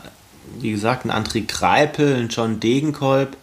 wie 0.58 0.70
gesagt, 0.70 1.04
einen 1.04 1.24
André 1.24 1.46
Kreipel, 1.46 2.14
einen 2.14 2.28
John 2.28 2.60
Degenkolb. 2.60 3.36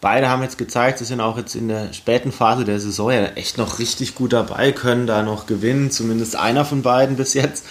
Beide 0.00 0.28
haben 0.28 0.42
jetzt 0.42 0.58
gezeigt, 0.58 0.98
sie 0.98 1.04
sind 1.04 1.20
auch 1.20 1.36
jetzt 1.36 1.54
in 1.54 1.68
der 1.68 1.92
späten 1.92 2.32
Phase 2.32 2.64
der 2.64 2.80
Saison 2.80 3.10
ja 3.10 3.26
echt 3.28 3.58
noch 3.58 3.78
richtig 3.78 4.14
gut 4.14 4.32
dabei, 4.32 4.72
können 4.72 5.06
da 5.06 5.22
noch 5.22 5.46
gewinnen, 5.46 5.90
zumindest 5.90 6.36
einer 6.36 6.64
von 6.64 6.82
beiden 6.82 7.16
bis 7.16 7.34
jetzt. 7.34 7.66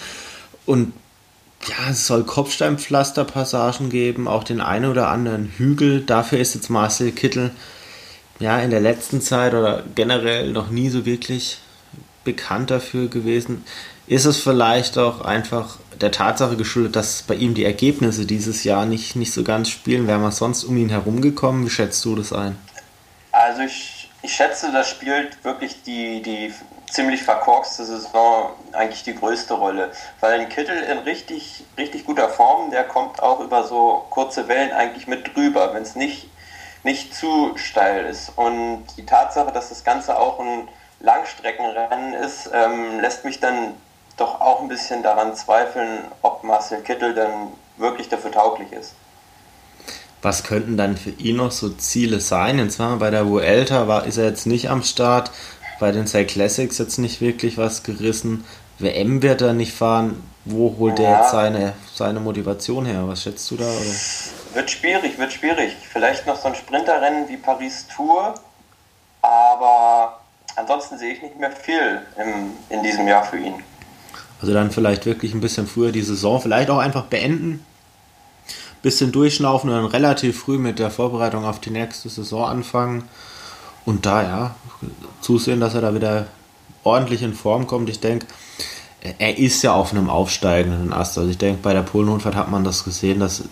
Und 0.64 0.92
ja, 1.66 1.90
es 1.90 2.06
soll 2.06 2.24
Kopfsteinpflasterpassagen 2.24 3.90
geben, 3.90 4.28
auch 4.28 4.44
den 4.44 4.60
einen 4.60 4.90
oder 4.90 5.08
anderen 5.08 5.52
Hügel. 5.56 6.02
Dafür 6.02 6.38
ist 6.38 6.54
jetzt 6.54 6.68
Marcel 6.68 7.12
Kittel 7.12 7.50
ja 8.38 8.58
in 8.58 8.70
der 8.70 8.80
letzten 8.80 9.20
Zeit 9.20 9.54
oder 9.54 9.82
generell 9.94 10.52
noch 10.52 10.70
nie 10.70 10.90
so 10.90 11.06
wirklich 11.06 11.58
bekannt 12.26 12.70
dafür 12.70 13.08
gewesen. 13.08 13.64
Ist 14.06 14.26
es 14.26 14.36
vielleicht 14.36 14.98
auch 14.98 15.22
einfach 15.22 15.78
der 16.00 16.12
Tatsache 16.12 16.56
geschuldet, 16.56 16.94
dass 16.94 17.22
bei 17.22 17.34
ihm 17.34 17.54
die 17.54 17.64
Ergebnisse 17.64 18.26
dieses 18.26 18.64
Jahr 18.64 18.84
nicht, 18.84 19.16
nicht 19.16 19.32
so 19.32 19.42
ganz 19.42 19.70
spielen? 19.70 20.06
Wäre 20.06 20.18
man 20.18 20.32
sonst 20.32 20.64
um 20.64 20.76
ihn 20.76 20.90
herum 20.90 21.22
gekommen? 21.22 21.64
Wie 21.64 21.70
schätzt 21.70 22.04
du 22.04 22.14
das 22.14 22.32
ein? 22.34 22.58
Also 23.32 23.62
ich, 23.62 24.10
ich 24.22 24.32
schätze, 24.34 24.70
das 24.72 24.90
spielt 24.90 25.42
wirklich 25.44 25.82
die, 25.82 26.20
die 26.22 26.52
ziemlich 26.90 27.22
verkorkste 27.22 27.84
Saison 27.84 28.50
eigentlich 28.72 29.02
die 29.02 29.14
größte 29.14 29.54
Rolle. 29.54 29.90
Weil 30.20 30.40
ein 30.40 30.48
Kittel 30.48 30.76
in 30.76 30.98
richtig, 30.98 31.64
richtig 31.76 32.04
guter 32.04 32.28
Form, 32.28 32.70
der 32.70 32.84
kommt 32.84 33.22
auch 33.22 33.40
über 33.40 33.64
so 33.64 34.06
kurze 34.10 34.48
Wellen 34.48 34.72
eigentlich 34.72 35.06
mit 35.06 35.34
drüber, 35.34 35.74
wenn 35.74 35.82
es 35.82 35.96
nicht, 35.96 36.28
nicht 36.84 37.14
zu 37.14 37.56
steil 37.56 38.06
ist. 38.06 38.32
Und 38.36 38.84
die 38.96 39.06
Tatsache, 39.06 39.52
dass 39.52 39.70
das 39.70 39.84
Ganze 39.84 40.18
auch 40.18 40.38
ein 40.38 40.68
Langstreckenrennen 41.00 42.14
ist, 42.14 42.50
ähm, 42.52 43.00
lässt 43.00 43.24
mich 43.24 43.40
dann 43.40 43.74
doch 44.16 44.40
auch 44.40 44.60
ein 44.60 44.68
bisschen 44.68 45.02
daran 45.02 45.34
zweifeln, 45.36 46.00
ob 46.22 46.42
Marcel 46.42 46.80
Kittel 46.80 47.14
dann 47.14 47.48
wirklich 47.76 48.08
dafür 48.08 48.32
tauglich 48.32 48.72
ist. 48.72 48.94
Was 50.22 50.42
könnten 50.42 50.76
dann 50.76 50.96
für 50.96 51.10
ihn 51.10 51.36
noch 51.36 51.50
so 51.50 51.68
Ziele 51.68 52.20
sein? 52.20 52.58
Und 52.60 52.70
zwar 52.70 52.96
bei 52.96 53.10
der 53.10 53.28
Vuelta 53.28 53.86
war, 53.86 54.06
ist 54.06 54.16
er 54.16 54.24
jetzt 54.24 54.46
nicht 54.46 54.70
am 54.70 54.82
Start, 54.82 55.30
bei 55.78 55.92
den 55.92 56.06
Cyclassics 56.06 56.32
Classics 56.32 56.78
jetzt 56.78 56.98
nicht 56.98 57.20
wirklich 57.20 57.58
was 57.58 57.82
gerissen. 57.82 58.44
WM 58.78 59.22
wird 59.22 59.42
er 59.42 59.52
nicht 59.52 59.72
fahren. 59.72 60.22
Wo 60.44 60.74
holt 60.78 60.98
ja. 60.98 61.04
er 61.04 61.18
jetzt 61.18 61.30
seine, 61.32 61.72
seine 61.92 62.20
Motivation 62.20 62.86
her? 62.86 63.06
Was 63.08 63.22
schätzt 63.22 63.50
du 63.50 63.56
da? 63.56 63.64
Oder? 63.64 63.94
Wird 64.54 64.70
schwierig, 64.70 65.18
wird 65.18 65.32
schwierig. 65.32 65.76
Vielleicht 65.92 66.26
noch 66.26 66.36
so 66.36 66.48
ein 66.48 66.54
Sprinterrennen 66.54 67.28
wie 67.28 67.36
Paris 67.36 67.86
Tour, 67.94 68.34
aber 69.22 70.20
ansonsten 70.56 70.98
sehe 70.98 71.12
ich 71.12 71.22
nicht 71.22 71.38
mehr 71.38 71.52
viel 71.52 72.02
im, 72.16 72.52
in 72.68 72.82
diesem 72.82 73.06
Jahr 73.06 73.24
für 73.24 73.38
ihn. 73.38 73.54
Also 74.40 74.52
dann 74.52 74.70
vielleicht 74.70 75.06
wirklich 75.06 75.32
ein 75.34 75.40
bisschen 75.40 75.66
früher 75.66 75.92
die 75.92 76.02
Saison, 76.02 76.40
vielleicht 76.40 76.68
auch 76.70 76.78
einfach 76.78 77.04
beenden, 77.04 77.64
bisschen 78.82 79.12
durchschnaufen 79.12 79.70
und 79.70 79.76
dann 79.76 79.86
relativ 79.86 80.40
früh 80.40 80.58
mit 80.58 80.78
der 80.78 80.90
Vorbereitung 80.90 81.44
auf 81.44 81.60
die 81.60 81.70
nächste 81.70 82.08
Saison 82.08 82.44
anfangen. 82.44 83.08
Und 83.84 84.04
da 84.04 84.22
ja, 84.22 84.54
zusehen, 85.20 85.60
dass 85.60 85.74
er 85.74 85.80
da 85.80 85.94
wieder 85.94 86.26
ordentlich 86.84 87.22
in 87.22 87.34
Form 87.34 87.66
kommt. 87.66 87.88
Ich 87.88 88.00
denke, 88.00 88.26
er 89.18 89.38
ist 89.38 89.62
ja 89.62 89.74
auf 89.74 89.92
einem 89.92 90.10
aufsteigenden 90.10 90.92
Ast. 90.92 91.18
Also 91.18 91.30
ich 91.30 91.38
denke, 91.38 91.62
bei 91.62 91.72
der 91.72 91.82
Polen-Rundfahrt 91.82 92.34
hat 92.34 92.50
man 92.50 92.64
das 92.64 92.84
gesehen, 92.84 93.20
dass, 93.20 93.44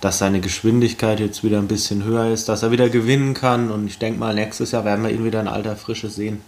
dass 0.00 0.18
seine 0.18 0.40
Geschwindigkeit 0.40 1.18
jetzt 1.18 1.42
wieder 1.42 1.58
ein 1.58 1.68
bisschen 1.68 2.04
höher 2.04 2.32
ist, 2.32 2.48
dass 2.48 2.62
er 2.62 2.70
wieder 2.70 2.88
gewinnen 2.88 3.34
kann. 3.34 3.70
Und 3.70 3.86
ich 3.86 3.98
denke 3.98 4.20
mal, 4.20 4.34
nächstes 4.34 4.70
Jahr 4.72 4.84
werden 4.84 5.04
wir 5.04 5.10
ihn 5.10 5.24
wieder 5.24 5.40
in 5.40 5.48
alter 5.48 5.76
Frische 5.76 6.08
sehen. 6.08 6.42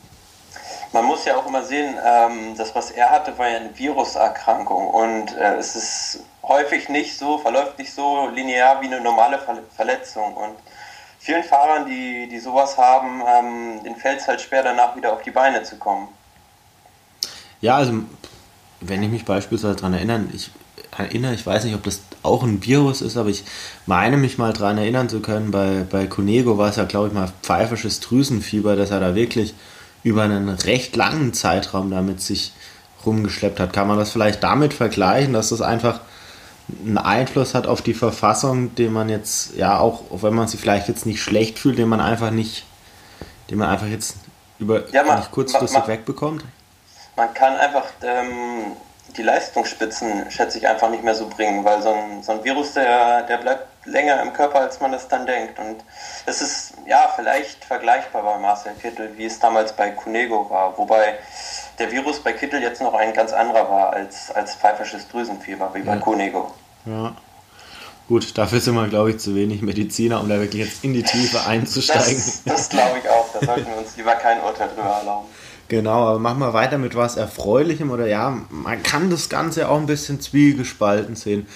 Man 0.93 1.05
muss 1.05 1.25
ja 1.25 1.37
auch 1.37 1.47
immer 1.47 1.63
sehen, 1.63 1.95
ähm, 2.05 2.57
das, 2.57 2.75
was 2.75 2.91
er 2.91 3.11
hatte, 3.11 3.37
war 3.39 3.49
ja 3.49 3.59
eine 3.59 3.77
Viruserkrankung. 3.77 4.89
Und 4.89 5.37
äh, 5.37 5.57
es 5.57 5.77
ist 5.77 6.25
häufig 6.43 6.89
nicht 6.89 7.17
so, 7.17 7.39
verläuft 7.39 7.79
nicht 7.79 7.93
so 7.93 8.29
linear 8.35 8.81
wie 8.81 8.87
eine 8.87 9.01
normale 9.01 9.39
Verletzung. 9.77 10.35
Und 10.35 10.57
vielen 11.19 11.45
Fahrern, 11.45 11.87
die, 11.87 12.29
die 12.29 12.39
sowas 12.39 12.77
haben, 12.77 13.23
ähm, 13.27 13.83
denen 13.85 13.97
fällt 13.97 14.21
es 14.21 14.29
halt 14.29 14.41
schwer, 14.41 14.63
danach 14.63 14.97
wieder 14.97 15.13
auf 15.13 15.23
die 15.23 15.31
Beine 15.31 15.63
zu 15.63 15.77
kommen. 15.77 16.09
Ja, 17.61 17.77
also 17.77 17.93
wenn 18.81 19.03
ich 19.03 19.11
mich 19.11 19.25
beispielsweise 19.25 19.77
daran 19.77 19.95
erinnere, 19.95 20.23
ich 20.33 20.51
erinnere, 21.05 21.35
ich 21.35 21.47
weiß 21.47 21.65
nicht, 21.65 21.75
ob 21.75 21.83
das 21.83 22.01
auch 22.23 22.43
ein 22.43 22.65
Virus 22.65 23.03
ist, 23.03 23.17
aber 23.17 23.29
ich 23.29 23.45
meine 23.87 24.17
mich 24.17 24.39
mal 24.39 24.53
daran 24.53 24.79
erinnern 24.79 25.09
zu 25.09 25.21
können, 25.21 25.51
bei, 25.51 25.85
bei 25.89 26.07
Conego 26.07 26.59
war 26.59 26.71
es 26.71 26.77
ja, 26.77 26.85
glaube 26.85 27.09
ich, 27.09 27.15
mal 27.15 27.33
pfeifisches 27.43 28.01
Drüsenfieber, 28.01 28.77
dass 28.77 28.91
er 28.91 29.01
da 29.01 29.15
wirklich 29.15 29.55
über 30.03 30.23
einen 30.23 30.49
recht 30.49 30.97
langen 30.97 31.33
Zeitraum 31.33 31.91
damit 31.91 32.21
sich 32.21 32.53
rumgeschleppt 33.05 33.61
hat. 33.61 33.73
Kann 33.73 33.89
man 33.89 33.99
das 33.99 34.11
vielleicht 34.11 34.43
damit 34.43 34.75
vergleichen, 34.75 35.33
dass 35.33 35.51
das 35.51 35.61
einfach 35.61 36.01
einen 36.85 36.99
Einfluss 36.99 37.55
hat 37.55 37.67
auf 37.67 37.83
die 37.83 37.95
Verfassung, 37.95 38.75
den 38.75 38.93
man 38.93 39.09
jetzt, 39.09 39.57
ja, 39.57 39.79
auch 39.79 40.03
wenn 40.23 40.35
man 40.35 40.49
sich 40.49 40.61
vielleicht 40.61 40.89
jetzt 40.89 41.07
nicht 41.07 41.23
schlecht 41.23 41.59
fühlt, 41.59 41.79
den 41.79 41.89
man 41.89 42.01
einfach 42.01 42.31
nicht, 42.31 42.65
den 43.51 43.59
man 43.59 43.69
einfach 43.69 43.89
jetzt 43.89 44.17
über 44.59 44.89
ja, 44.91 45.03
man, 45.03 45.19
nicht 45.19 45.33
kurzfristig 45.33 45.79
man, 45.79 45.89
man, 45.89 45.99
wegbekommt? 45.99 46.45
Man 47.17 47.35
kann 47.35 47.57
einfach 47.57 47.87
ähm, 48.03 48.77
die 49.17 49.23
Leistungsspitzen, 49.23 50.31
schätze 50.31 50.59
ich, 50.59 50.69
einfach 50.69 50.91
nicht 50.91 51.03
mehr 51.03 51.15
so 51.15 51.29
bringen, 51.29 51.65
weil 51.65 51.83
so 51.83 51.93
ein, 51.93 52.23
so 52.23 52.33
ein 52.33 52.45
Virus, 52.45 52.75
der, 52.75 53.23
der 53.23 53.39
bleibt 53.39 53.67
länger 53.87 54.23
im 54.23 54.33
Körper, 54.33 54.61
als 54.61 54.81
man 54.81 54.93
das 54.93 55.09
dann 55.09 55.27
denkt. 55.27 55.59
Und 55.59 55.77
es 56.27 56.41
ist 56.41 56.75
ja 56.87 57.13
vielleicht 57.15 57.65
vergleichbar 57.65 58.23
bei 58.23 58.39
Marcel 58.39 58.73
Kittel, 58.81 59.17
wie 59.17 59.25
es 59.25 59.39
damals 59.39 59.73
bei 59.73 59.91
Cunego 59.91 60.49
war, 60.51 60.77
wobei 60.79 61.19
der 61.79 61.91
Virus 61.91 62.21
bei 62.21 62.33
Kittel 62.33 62.63
jetzt 62.63 62.81
noch 62.81 62.95
ein 62.95 63.13
ganz 63.13 63.33
anderer 63.33 63.71
war 63.71 63.93
als, 63.93 64.31
als 64.31 64.55
pfeifisches 64.55 65.09
Drüsenfieber, 65.09 65.71
wie 65.75 65.83
bei 65.83 65.95
ja. 65.95 66.01
Cunego. 66.01 66.53
Ja. 66.85 67.15
Gut, 68.09 68.37
dafür 68.37 68.61
sind 68.61 68.75
wir, 68.75 68.89
glaube 68.89 69.11
ich, 69.11 69.19
zu 69.19 69.37
wenig 69.37 69.63
Mediziner, 69.63 70.21
um 70.21 70.29
da 70.29 70.41
wirklich 70.41 70.65
jetzt 70.65 70.83
in 70.83 70.93
die 70.93 71.05
Tiefe 71.05 71.47
einzusteigen. 71.47 72.17
Das, 72.17 72.43
das 72.45 72.69
glaube 72.69 72.99
ich 72.99 73.09
auch. 73.09 73.29
Da 73.33 73.47
sollten 73.47 73.71
wir 73.71 73.79
uns 73.79 73.97
lieber 73.97 74.17
kein 74.17 74.41
Urteil 74.41 74.69
drüber 74.69 74.99
erlauben. 74.99 75.29
Genau, 75.71 76.03
aber 76.09 76.19
machen 76.19 76.41
wir 76.41 76.53
weiter 76.53 76.79
mit 76.79 76.97
was 76.97 77.17
Erfreulichem 77.17 77.93
oder 77.93 78.09
ja, 78.09 78.37
man 78.51 78.83
kann 78.83 79.09
das 79.09 79.29
Ganze 79.29 79.69
auch 79.69 79.79
ein 79.79 79.87
bisschen 79.87 80.21
zwiegespalten 80.21 81.15
sehen. 81.15 81.47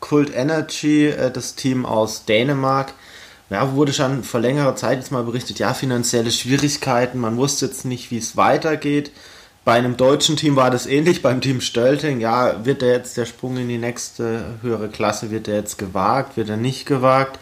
Cult 0.00 0.34
Energy, 0.34 1.06
äh, 1.06 1.30
das 1.30 1.54
Team 1.54 1.86
aus 1.86 2.24
Dänemark, 2.24 2.92
ja, 3.48 3.72
wurde 3.72 3.92
schon 3.92 4.24
vor 4.24 4.40
längerer 4.40 4.74
Zeit 4.74 4.98
jetzt 4.98 5.12
mal 5.12 5.22
berichtet, 5.22 5.60
ja, 5.60 5.72
finanzielle 5.72 6.32
Schwierigkeiten, 6.32 7.20
man 7.20 7.36
wusste 7.36 7.66
jetzt 7.66 7.84
nicht, 7.84 8.10
wie 8.10 8.18
es 8.18 8.36
weitergeht. 8.36 9.12
Bei 9.64 9.74
einem 9.74 9.96
deutschen 9.96 10.36
Team 10.36 10.56
war 10.56 10.72
das 10.72 10.86
ähnlich, 10.86 11.22
beim 11.22 11.40
Team 11.40 11.60
Stölting, 11.60 12.18
ja, 12.18 12.64
wird 12.64 12.82
der 12.82 12.90
jetzt 12.94 13.16
der 13.16 13.26
Sprung 13.26 13.56
in 13.56 13.68
die 13.68 13.78
nächste 13.78 14.58
höhere 14.62 14.88
Klasse, 14.88 15.30
wird 15.30 15.46
der 15.46 15.54
jetzt 15.54 15.78
gewagt, 15.78 16.36
wird 16.36 16.48
er 16.48 16.56
nicht 16.56 16.86
gewagt? 16.86 17.38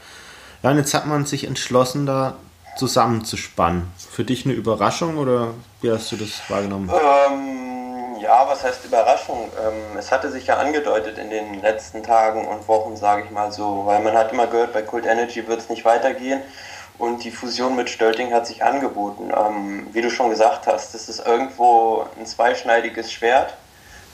Ja, 0.62 0.72
und 0.72 0.76
jetzt 0.76 0.92
hat 0.92 1.06
man 1.06 1.24
sich 1.24 1.46
entschlossen, 1.46 2.04
da 2.04 2.36
zusammenzuspannen. 2.78 3.92
Für 4.10 4.24
dich 4.24 4.46
eine 4.46 4.54
Überraschung 4.54 5.18
oder 5.18 5.48
wie 5.82 5.90
hast 5.90 6.10
du 6.12 6.16
das 6.16 6.40
wahrgenommen? 6.48 6.90
Ähm, 6.90 8.20
ja, 8.20 8.46
was 8.48 8.62
heißt 8.62 8.84
Überraschung? 8.84 9.50
Ähm, 9.60 9.98
es 9.98 10.12
hatte 10.12 10.30
sich 10.30 10.46
ja 10.46 10.58
angedeutet 10.58 11.18
in 11.18 11.28
den 11.28 11.60
letzten 11.60 12.02
Tagen 12.02 12.46
und 12.46 12.66
Wochen, 12.68 12.96
sage 12.96 13.24
ich 13.24 13.30
mal 13.30 13.50
so, 13.52 13.82
weil 13.84 14.00
man 14.02 14.14
hat 14.16 14.32
immer 14.32 14.46
gehört, 14.46 14.72
bei 14.72 14.82
Cult 14.82 15.06
Energy 15.06 15.46
wird 15.46 15.58
es 15.58 15.68
nicht 15.68 15.84
weitergehen 15.84 16.40
und 16.98 17.24
die 17.24 17.32
Fusion 17.32 17.74
mit 17.74 17.90
Stölting 17.90 18.32
hat 18.32 18.46
sich 18.46 18.62
angeboten. 18.62 19.30
Ähm, 19.36 19.88
wie 19.92 20.00
du 20.00 20.10
schon 20.10 20.30
gesagt 20.30 20.66
hast, 20.68 20.94
das 20.94 21.08
ist 21.08 21.26
irgendwo 21.26 22.06
ein 22.18 22.26
zweischneidiges 22.26 23.12
Schwert. 23.12 23.54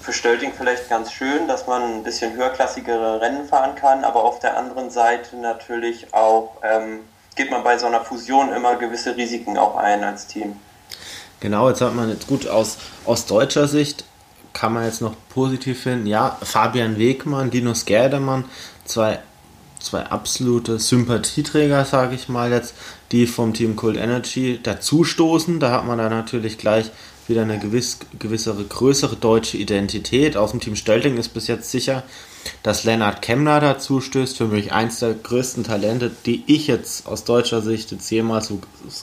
Für 0.01 0.13
Stölting 0.13 0.53
vielleicht 0.57 0.89
ganz 0.89 1.13
schön, 1.13 1.49
dass 1.49 1.67
man 1.67 1.83
ein 1.83 2.03
bisschen 2.03 2.35
höherklassigere 2.35 3.21
Rennen 3.21 3.47
fahren 3.47 3.75
kann, 3.75 4.05
aber 4.05 4.25
auf 4.25 4.39
der 4.39 4.57
anderen 4.57 4.91
Seite 4.91 5.37
natürlich 5.37 6.13
auch 6.13 6.57
ähm, 6.63 7.01
geht 7.37 7.51
man 7.51 7.65
bei 7.65 7.79
so 7.79 7.87
einer 7.87 8.03
Fusion 8.03 8.53
immer 8.53 8.77
gewisse 8.77 9.17
Risiken 9.17 9.59
auch 9.59 9.77
ein 9.77 10.05
als 10.05 10.27
Team. 10.27 10.57
Genau, 11.41 11.69
jetzt 11.69 11.81
hat 11.81 11.95
man 11.95 12.09
jetzt 12.09 12.27
gut 12.27 12.47
aus, 12.49 12.79
aus 13.05 13.27
deutscher 13.27 13.69
Sicht 13.69 14.05
kann 14.53 14.73
man 14.73 14.85
jetzt 14.85 15.03
noch 15.03 15.15
positiv 15.29 15.83
finden. 15.83 16.07
Ja, 16.07 16.39
Fabian 16.43 16.97
Wegmann, 16.97 17.51
Linus 17.51 17.85
Gerdemann, 17.85 18.45
zwei, 18.85 19.19
zwei 19.81 20.05
absolute 20.05 20.79
Sympathieträger, 20.79 21.85
sage 21.85 22.15
ich 22.15 22.29
mal 22.29 22.53
jetzt, 22.53 22.75
die 23.13 23.27
vom 23.27 23.53
Team 23.53 23.77
Cold 23.77 23.97
Energy 23.97 24.61
dazustoßen. 24.63 25.61
Da 25.61 25.73
hat 25.73 25.87
man 25.87 25.99
dann 25.99 26.11
natürlich 26.11 26.57
gleich 26.57 26.91
wieder 27.27 27.43
eine 27.43 27.59
gewiss, 27.59 27.99
gewissere, 28.19 28.65
größere 28.65 29.17
deutsche 29.17 29.57
Identität. 29.57 30.37
Aus 30.37 30.53
dem 30.53 30.61
Team 30.61 30.77
Stölting 30.77 31.17
ist 31.17 31.31
bis 31.31 31.49
jetzt 31.49 31.71
sicher, 31.71 32.05
dass 32.63 32.85
Lennart 32.85 33.23
Kemmler 33.23 33.61
dazu 33.61 34.01
stößt, 34.01 34.37
für 34.37 34.47
mich 34.47 34.73
eins 34.73 34.99
der 34.99 35.15
größten 35.15 35.65
Talente, 35.65 36.11
die 36.27 36.43
ich 36.47 36.67
jetzt 36.67 37.07
aus 37.07 37.25
deutscher 37.25 37.63
Sicht 37.63 37.93
jetzt 37.93 38.11
jemals 38.11 38.49
so, 38.49 38.61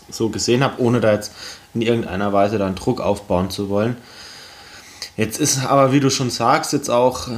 so 0.10 0.30
gesehen 0.30 0.64
habe, 0.64 0.82
ohne 0.82 1.00
da 1.00 1.14
jetzt 1.14 1.34
in 1.74 1.82
irgendeiner 1.82 2.34
Weise 2.34 2.58
dann 2.58 2.76
Druck 2.76 3.02
aufbauen 3.02 3.50
zu 3.50 3.70
wollen. 3.70 3.98
Jetzt 5.18 5.40
ist 5.40 5.66
aber, 5.66 5.92
wie 5.92 6.00
du 6.00 6.10
schon 6.10 6.30
sagst, 6.30 6.74
jetzt 6.74 6.90
auch 6.90 7.28
äh, 7.28 7.38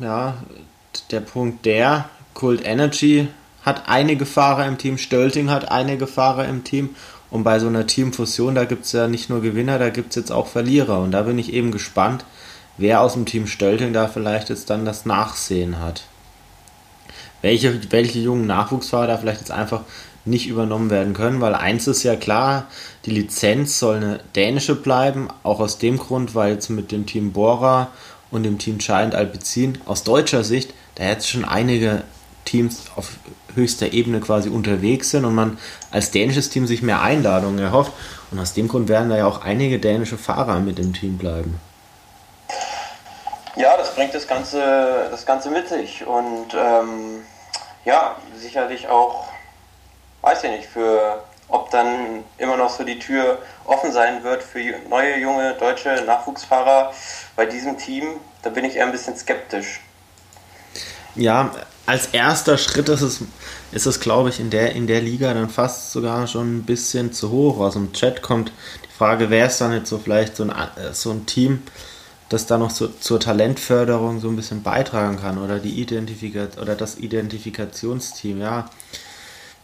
ja, 0.00 0.38
der 1.10 1.20
Punkt 1.20 1.64
der, 1.64 2.08
Cult 2.34 2.64
Energy 2.64 3.28
hat 3.62 3.88
einige 3.88 4.26
Fahrer 4.26 4.66
im 4.66 4.78
Team, 4.78 4.98
Stölting 4.98 5.50
hat 5.50 5.70
einige 5.70 6.06
Fahrer 6.06 6.46
im 6.46 6.64
Team 6.64 6.90
und 7.30 7.44
bei 7.44 7.58
so 7.58 7.66
einer 7.66 7.86
Teamfusion, 7.86 8.54
da 8.54 8.64
gibt 8.64 8.84
es 8.84 8.92
ja 8.92 9.08
nicht 9.08 9.28
nur 9.28 9.42
Gewinner, 9.42 9.78
da 9.78 9.90
gibt 9.90 10.10
es 10.10 10.16
jetzt 10.16 10.32
auch 10.32 10.46
Verlierer 10.46 11.00
und 11.00 11.10
da 11.10 11.22
bin 11.22 11.38
ich 11.38 11.52
eben 11.52 11.72
gespannt, 11.72 12.24
wer 12.78 13.00
aus 13.02 13.12
dem 13.12 13.26
Team 13.26 13.46
Stölting 13.46 13.92
da 13.92 14.08
vielleicht 14.08 14.48
jetzt 14.48 14.70
dann 14.70 14.84
das 14.84 15.04
Nachsehen 15.04 15.80
hat. 15.80 16.04
Welche, 17.42 17.80
welche 17.92 18.18
jungen 18.18 18.46
Nachwuchsfahrer 18.46 19.06
da 19.06 19.18
vielleicht 19.18 19.40
jetzt 19.40 19.50
einfach 19.50 19.82
nicht 20.24 20.48
übernommen 20.48 20.90
werden 20.90 21.14
können, 21.14 21.40
weil 21.40 21.54
eins 21.54 21.86
ist 21.86 22.02
ja 22.02 22.16
klar, 22.16 22.66
die 23.04 23.10
Lizenz 23.10 23.78
soll 23.78 23.96
eine 23.96 24.20
dänische 24.34 24.74
bleiben, 24.74 25.28
auch 25.42 25.60
aus 25.60 25.78
dem 25.78 25.98
Grund, 25.98 26.34
weil 26.34 26.52
jetzt 26.52 26.68
mit 26.68 26.92
dem 26.92 27.06
Team 27.06 27.32
Bora 27.32 27.88
und 28.30 28.42
dem 28.42 28.58
Team 28.58 28.78
Giant 28.78 29.14
Alpecin 29.14 29.78
aus 29.86 30.04
deutscher 30.04 30.44
Sicht 30.44 30.74
da 30.96 31.04
jetzt 31.04 31.28
schon 31.28 31.44
einige 31.44 32.02
Teams 32.44 32.82
auf 32.96 33.18
höchster 33.54 33.92
Ebene 33.92 34.20
quasi 34.20 34.48
unterwegs 34.48 35.10
sind 35.10 35.24
und 35.24 35.34
man 35.34 35.58
als 35.90 36.10
dänisches 36.10 36.50
Team 36.50 36.66
sich 36.66 36.82
mehr 36.82 37.02
Einladungen 37.02 37.58
erhofft. 37.58 37.92
Und 38.30 38.38
aus 38.38 38.52
dem 38.54 38.68
Grund 38.68 38.88
werden 38.88 39.08
da 39.08 39.16
ja 39.16 39.26
auch 39.26 39.42
einige 39.42 39.78
dänische 39.78 40.18
Fahrer 40.18 40.60
mit 40.60 40.78
dem 40.78 40.92
Team 40.92 41.18
bleiben. 41.18 41.54
Ja, 43.58 43.76
das 43.76 43.92
bringt 43.96 44.14
das 44.14 44.28
Ganze, 44.28 45.08
das 45.10 45.26
Ganze 45.26 45.50
mit 45.50 45.68
sich 45.68 46.06
und 46.06 46.54
ähm, 46.54 47.24
ja, 47.84 48.14
sicherlich 48.36 48.86
auch, 48.86 49.26
weiß 50.20 50.44
ich 50.44 50.50
nicht, 50.52 50.66
für 50.68 51.24
ob 51.48 51.68
dann 51.72 52.22
immer 52.36 52.56
noch 52.56 52.70
so 52.70 52.84
die 52.84 53.00
Tür 53.00 53.38
offen 53.64 53.90
sein 53.90 54.22
wird 54.22 54.44
für 54.44 54.60
neue 54.88 55.18
junge 55.18 55.54
deutsche 55.54 56.04
Nachwuchsfahrer 56.06 56.92
bei 57.34 57.46
diesem 57.46 57.76
Team, 57.78 58.20
da 58.42 58.50
bin 58.50 58.64
ich 58.64 58.76
eher 58.76 58.86
ein 58.86 58.92
bisschen 58.92 59.16
skeptisch. 59.16 59.80
Ja, 61.16 61.50
als 61.84 62.06
erster 62.12 62.58
Schritt 62.58 62.88
ist 62.88 63.00
es, 63.00 63.22
ist 63.72 63.86
es 63.86 63.98
glaube 63.98 64.28
ich, 64.28 64.38
in 64.38 64.50
der, 64.50 64.76
in 64.76 64.86
der 64.86 65.00
Liga 65.00 65.34
dann 65.34 65.50
fast 65.50 65.90
sogar 65.90 66.28
schon 66.28 66.58
ein 66.58 66.62
bisschen 66.62 67.12
zu 67.12 67.32
hoch. 67.32 67.58
Aus 67.58 67.72
dem 67.72 67.92
Chat 67.92 68.22
kommt 68.22 68.52
die 68.84 68.96
Frage, 68.96 69.30
wer 69.30 69.46
ist 69.46 69.60
dann 69.60 69.72
jetzt 69.72 69.88
so 69.88 69.98
vielleicht 69.98 70.36
so 70.36 70.44
ein, 70.44 70.50
äh, 70.50 70.92
so 70.92 71.10
ein 71.10 71.26
Team, 71.26 71.64
das 72.28 72.46
da 72.46 72.58
noch 72.58 72.70
so, 72.70 72.88
zur 72.88 73.20
Talentförderung 73.20 74.20
so 74.20 74.28
ein 74.28 74.36
bisschen 74.36 74.62
beitragen 74.62 75.18
kann 75.18 75.38
oder 75.38 75.58
die 75.58 75.80
Identifikat 75.80 76.58
oder 76.60 76.74
das 76.74 76.98
Identifikationsteam, 76.98 78.40
ja. 78.40 78.68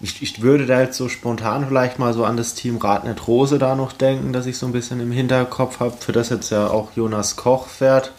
Ich, 0.01 0.23
ich 0.23 0.43
würde 0.43 0.67
da 0.67 0.81
jetzt 0.81 0.97
so 0.97 1.09
spontan 1.09 1.67
vielleicht 1.69 1.99
mal 1.99 2.13
so 2.13 2.25
an 2.25 2.37
das 2.37 2.55
Team 2.55 2.79
Radnet 2.79 3.27
Rose 3.29 3.59
da 3.59 3.75
noch 3.75 3.93
denken, 3.93 4.33
dass 4.33 4.47
ich 4.47 4.59
so 4.59 4.67
ein 4.67 4.73
bisschen 4.73 5.01
im 5.01 5.13
Hinterkopf 5.13 5.81
habe, 5.81 5.97
für 5.99 6.13
das 6.13 6.31
jetzt 6.31 6.51
ja 6.51 6.67
auch 6.67 6.91
Jonas 6.95 7.37
Koch 7.37 7.69
fährt. 7.69 8.13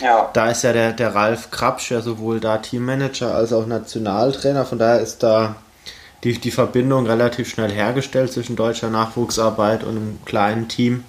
Ja. 0.00 0.28
Da 0.32 0.50
ist 0.50 0.62
ja 0.62 0.72
der, 0.72 0.92
der 0.92 1.14
Ralf 1.14 1.50
Krapsch 1.50 1.90
ja 1.90 2.00
sowohl 2.00 2.40
da 2.40 2.58
Teammanager 2.58 3.34
als 3.34 3.52
auch 3.52 3.66
Nationaltrainer, 3.66 4.66
von 4.66 4.78
daher 4.78 5.00
ist 5.00 5.22
da 5.22 5.56
die, 6.24 6.38
die 6.38 6.50
Verbindung 6.50 7.06
relativ 7.06 7.48
schnell 7.48 7.70
hergestellt 7.70 8.32
zwischen 8.32 8.56
deutscher 8.56 8.90
Nachwuchsarbeit 8.90 9.84
und 9.84 9.96
einem 9.96 10.18
kleinen 10.24 10.68
Team. 10.68 11.04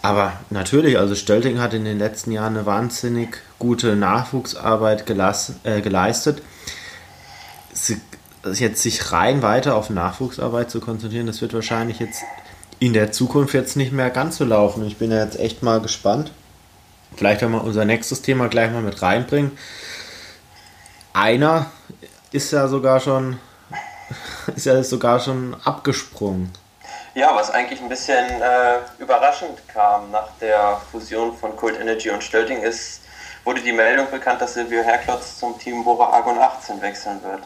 Aber 0.00 0.34
natürlich, 0.50 0.98
also 0.98 1.14
Stölting 1.14 1.60
hat 1.60 1.74
in 1.74 1.84
den 1.84 1.98
letzten 1.98 2.30
Jahren 2.30 2.56
eine 2.56 2.66
wahnsinnig 2.66 3.38
gute 3.58 3.96
Nachwuchsarbeit 3.96 5.06
gelass, 5.06 5.54
äh, 5.64 5.80
geleistet. 5.80 6.42
Sie, 7.72 8.00
jetzt 8.54 8.82
sich 8.82 9.12
rein 9.12 9.42
weiter 9.42 9.74
auf 9.74 9.90
Nachwuchsarbeit 9.90 10.70
zu 10.70 10.80
konzentrieren, 10.80 11.26
das 11.26 11.40
wird 11.40 11.52
wahrscheinlich 11.52 11.98
jetzt 11.98 12.22
in 12.78 12.92
der 12.92 13.10
Zukunft 13.10 13.54
jetzt 13.54 13.76
nicht 13.76 13.92
mehr 13.92 14.10
ganz 14.10 14.36
so 14.36 14.44
laufen. 14.44 14.86
Ich 14.86 14.98
bin 14.98 15.10
ja 15.10 15.22
jetzt 15.24 15.38
echt 15.38 15.62
mal 15.62 15.80
gespannt. 15.80 16.30
Vielleicht, 17.16 17.42
wenn 17.42 17.50
wir 17.50 17.64
unser 17.64 17.84
nächstes 17.84 18.22
Thema 18.22 18.48
gleich 18.48 18.70
mal 18.70 18.82
mit 18.82 19.02
reinbringen. 19.02 19.52
Einer 21.12 21.66
ist 22.30 22.52
ja 22.52 22.68
sogar 22.68 23.00
schon, 23.00 23.38
ist 24.54 24.66
ja 24.66 24.80
sogar 24.84 25.18
schon 25.18 25.56
abgesprungen. 25.64 26.50
Ja, 27.18 27.34
was 27.34 27.50
eigentlich 27.50 27.80
ein 27.80 27.88
bisschen 27.88 28.26
äh, 28.40 28.78
überraschend 29.00 29.66
kam 29.66 30.12
nach 30.12 30.28
der 30.40 30.80
Fusion 30.92 31.36
von 31.36 31.56
Cold 31.56 31.80
Energy 31.80 32.10
und 32.10 32.22
Stölting 32.22 32.62
ist, 32.62 33.00
wurde 33.42 33.60
die 33.60 33.72
Meldung 33.72 34.08
bekannt, 34.08 34.40
dass 34.40 34.54
Silvio 34.54 34.82
Herklotz 34.82 35.36
zum 35.36 35.58
Team 35.58 35.82
Bora 35.82 36.10
Argon 36.10 36.38
18 36.38 36.80
wechseln 36.80 37.20
wird. 37.24 37.42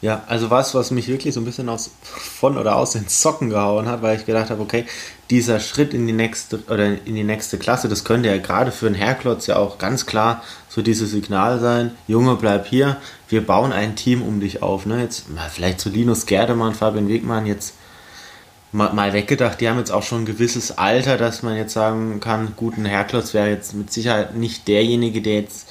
Ja, 0.00 0.22
also 0.26 0.48
was, 0.48 0.74
was 0.74 0.90
mich 0.90 1.08
wirklich 1.08 1.34
so 1.34 1.40
ein 1.42 1.44
bisschen 1.44 1.68
aus, 1.68 1.90
von 2.00 2.56
oder 2.56 2.76
aus 2.76 2.92
den 2.92 3.08
Socken 3.08 3.50
gehauen 3.50 3.86
hat, 3.86 4.00
weil 4.00 4.16
ich 4.16 4.24
gedacht 4.24 4.48
habe, 4.48 4.62
okay, 4.62 4.86
dieser 5.28 5.60
Schritt 5.60 5.92
in 5.92 6.06
die 6.06 6.14
nächste 6.14 6.60
oder 6.70 6.86
in 6.86 7.16
die 7.16 7.24
nächste 7.24 7.58
Klasse, 7.58 7.90
das 7.90 8.04
könnte 8.04 8.30
ja 8.30 8.38
gerade 8.38 8.72
für 8.72 8.86
einen 8.86 8.94
Herklotz 8.94 9.48
ja 9.48 9.56
auch 9.56 9.76
ganz 9.76 10.06
klar 10.06 10.42
so 10.70 10.80
dieses 10.80 11.10
Signal 11.10 11.60
sein, 11.60 11.94
Junge, 12.08 12.36
bleib 12.36 12.64
hier, 12.64 12.96
wir 13.28 13.46
bauen 13.46 13.74
ein 13.74 13.96
Team 13.96 14.22
um 14.22 14.40
dich 14.40 14.62
auf. 14.62 14.86
Ne? 14.86 15.02
Jetzt 15.02 15.26
vielleicht 15.50 15.80
so 15.82 15.90
Linus 15.90 16.24
Gerdemann, 16.24 16.72
Fabian 16.72 17.06
Wegmann, 17.06 17.44
jetzt 17.44 17.74
mal, 18.72 18.92
mal 18.92 19.12
weggedacht, 19.12 19.60
die 19.60 19.68
haben 19.68 19.78
jetzt 19.78 19.92
auch 19.92 20.02
schon 20.02 20.22
ein 20.22 20.26
gewisses 20.26 20.78
Alter, 20.78 21.16
dass 21.16 21.42
man 21.42 21.56
jetzt 21.56 21.72
sagen 21.72 22.20
kann, 22.20 22.54
gut, 22.56 22.76
ein 22.76 22.84
Herklotz 22.84 23.34
wäre 23.34 23.50
jetzt 23.50 23.74
mit 23.74 23.92
Sicherheit 23.92 24.34
nicht 24.36 24.68
derjenige, 24.68 25.22
der 25.22 25.40
jetzt 25.40 25.68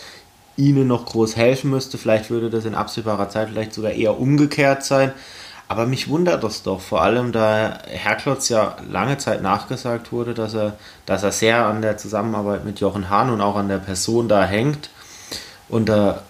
ihnen 0.58 0.88
noch 0.88 1.06
groß 1.06 1.36
helfen 1.36 1.70
müsste. 1.70 1.98
Vielleicht 1.98 2.29
würde 2.29 2.50
das 2.50 2.65
in 2.65 2.75
absehbarer 2.75 3.29
Zeit 3.29 3.50
vielleicht 3.50 3.74
sogar 3.74 3.91
eher 3.91 4.20
umgekehrt 4.20 4.84
sein. 4.84 5.13
Aber 5.70 5.86
mich 5.86 6.10
wundert 6.10 6.44
das 6.44 6.63
doch, 6.63 6.82
vor 6.82 7.03
allem 7.03 7.32
da 7.32 7.77
Herklotz 7.88 8.50
ja 8.50 8.75
lange 8.89 9.20
Zeit 9.20 9.44
nachgesagt 9.44 10.12
wurde, 10.12 10.34
dass 10.34 10.56
er, 10.56 10.77
dass 11.06 11.22
er 11.22 11.32
sehr 11.32 11.63
an 11.65 11.84
der 11.84 11.96
Zusammenarbeit 11.96 12.65
mit 12.65 12.79
Jochen 12.79 13.10
Hahn 13.10 13.29
und 13.29 13.39
auch 13.39 13.56
an 13.56 13.70
der 13.70 13.77
Person 13.77 14.27
da 14.27 14.44
hängt. 14.44 14.89
Und 15.70 15.88
da, 15.88 16.24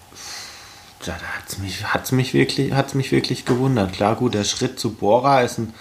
da 1.06 1.12
hat 1.12 1.48
es 1.48 1.58
mich, 1.58 1.86
hat's 1.86 2.12
mich, 2.12 2.34
mich 2.34 3.12
wirklich 3.12 3.46
gewundert. 3.46 3.94
Klar, 3.94 4.14
gut, 4.16 4.34
der 4.34 4.44
Schritt 4.44 4.78
zu 4.78 4.92
Bora 4.92 5.40
ist 5.40 5.58
ein 5.58 5.72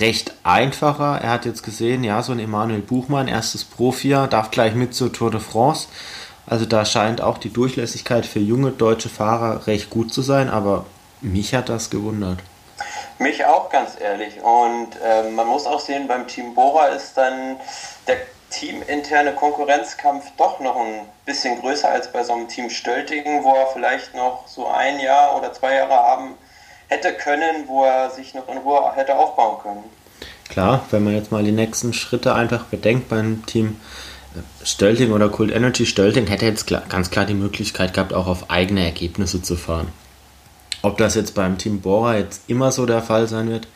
recht 0.00 0.32
einfacher. 0.42 1.20
Er 1.22 1.30
hat 1.30 1.44
jetzt 1.44 1.62
gesehen, 1.62 2.04
ja, 2.04 2.22
so 2.22 2.32
ein 2.32 2.38
Emanuel 2.38 2.80
Buchmann, 2.80 3.28
erstes 3.28 3.64
Profijahr, 3.64 4.28
darf 4.28 4.50
gleich 4.50 4.74
mit 4.74 4.94
zur 4.94 5.12
Tour 5.12 5.30
de 5.30 5.40
France. 5.40 5.88
Also 6.46 6.66
da 6.66 6.84
scheint 6.84 7.20
auch 7.20 7.38
die 7.38 7.52
Durchlässigkeit 7.52 8.26
für 8.26 8.40
junge 8.40 8.70
deutsche 8.72 9.08
Fahrer 9.08 9.66
recht 9.66 9.90
gut 9.90 10.12
zu 10.12 10.22
sein, 10.22 10.48
aber 10.48 10.86
mich 11.20 11.54
hat 11.54 11.68
das 11.68 11.90
gewundert. 11.90 12.38
Mich 13.18 13.44
auch, 13.44 13.70
ganz 13.70 13.92
ehrlich. 14.00 14.40
Und 14.42 14.88
äh, 15.04 15.30
man 15.30 15.46
muss 15.46 15.66
auch 15.66 15.78
sehen, 15.78 16.08
beim 16.08 16.26
Team 16.26 16.54
Bora 16.54 16.86
ist 16.86 17.16
dann 17.16 17.56
der 18.08 18.16
teaminterne 18.50 19.32
Konkurrenzkampf 19.32 20.24
doch 20.36 20.60
noch 20.60 20.76
ein 20.76 21.06
bisschen 21.24 21.60
größer 21.60 21.88
als 21.88 22.10
bei 22.12 22.24
so 22.24 22.32
einem 22.32 22.48
Team 22.48 22.68
Stöltigen, 22.68 23.44
wo 23.44 23.54
er 23.54 23.68
vielleicht 23.68 24.14
noch 24.14 24.46
so 24.48 24.66
ein 24.66 24.98
Jahr 25.00 25.36
oder 25.36 25.52
zwei 25.52 25.76
Jahre 25.76 25.94
haben 25.94 26.34
hätte 26.92 27.12
können, 27.14 27.66
wo 27.66 27.84
er 27.84 28.10
sich 28.10 28.34
noch 28.34 28.48
in 28.48 28.58
Ruhe 28.58 28.94
hätte 28.94 29.16
aufbauen 29.16 29.58
können. 29.62 29.84
Klar, 30.48 30.84
wenn 30.90 31.04
man 31.04 31.14
jetzt 31.14 31.32
mal 31.32 31.42
die 31.42 31.52
nächsten 31.52 31.92
Schritte 31.94 32.34
einfach 32.34 32.64
bedenkt 32.64 33.08
beim 33.08 33.44
Team 33.46 33.80
Stölting 34.64 35.12
oder 35.12 35.28
Cult 35.28 35.50
Energy 35.50 35.86
Stölting 35.86 36.26
hätte 36.26 36.46
jetzt 36.46 36.66
klar, 36.66 36.82
ganz 36.88 37.10
klar 37.10 37.26
die 37.26 37.34
Möglichkeit 37.34 37.94
gehabt, 37.94 38.14
auch 38.14 38.26
auf 38.26 38.50
eigene 38.50 38.84
Ergebnisse 38.84 39.42
zu 39.42 39.56
fahren. 39.56 39.88
Ob 40.82 40.98
das 40.98 41.14
jetzt 41.14 41.34
beim 41.34 41.58
Team 41.58 41.80
Bora 41.80 42.16
jetzt 42.16 42.42
immer 42.48 42.72
so 42.72 42.86
der 42.86 43.02
Fall 43.02 43.28
sein 43.28 43.50
wird, 43.50 43.68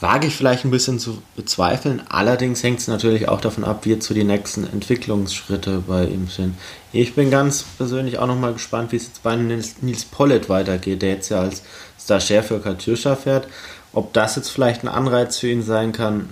wage 0.00 0.26
ich 0.26 0.34
vielleicht 0.34 0.64
ein 0.64 0.70
bisschen 0.70 0.98
zu 0.98 1.22
bezweifeln. 1.36 2.02
Allerdings 2.08 2.62
hängt 2.62 2.80
es 2.80 2.88
natürlich 2.88 3.28
auch 3.28 3.40
davon 3.40 3.64
ab, 3.64 3.84
wie 3.84 3.90
jetzt 3.90 4.08
die 4.08 4.24
nächsten 4.24 4.64
Entwicklungsschritte 4.64 5.84
bei 5.86 6.04
ihm 6.04 6.28
sind. 6.28 6.56
Ich 6.92 7.14
bin 7.14 7.30
ganz 7.30 7.64
persönlich 7.76 8.18
auch 8.18 8.26
nochmal 8.26 8.54
gespannt, 8.54 8.92
wie 8.92 8.96
es 8.96 9.06
jetzt 9.06 9.22
bei 9.22 9.36
Nils, 9.36 9.76
Nils 9.82 10.06
Pollitt 10.06 10.48
weitergeht, 10.48 11.02
der 11.02 11.10
jetzt 11.10 11.28
ja 11.28 11.40
als 11.40 11.62
Stagiaire 12.10 12.42
für 12.42 12.60
Katjuscha 12.60 13.14
fährt. 13.14 13.46
Ob 13.92 14.12
das 14.12 14.36
jetzt 14.36 14.50
vielleicht 14.50 14.82
ein 14.82 14.88
Anreiz 14.88 15.38
für 15.38 15.48
ihn 15.48 15.62
sein 15.62 15.92
kann, 15.92 16.30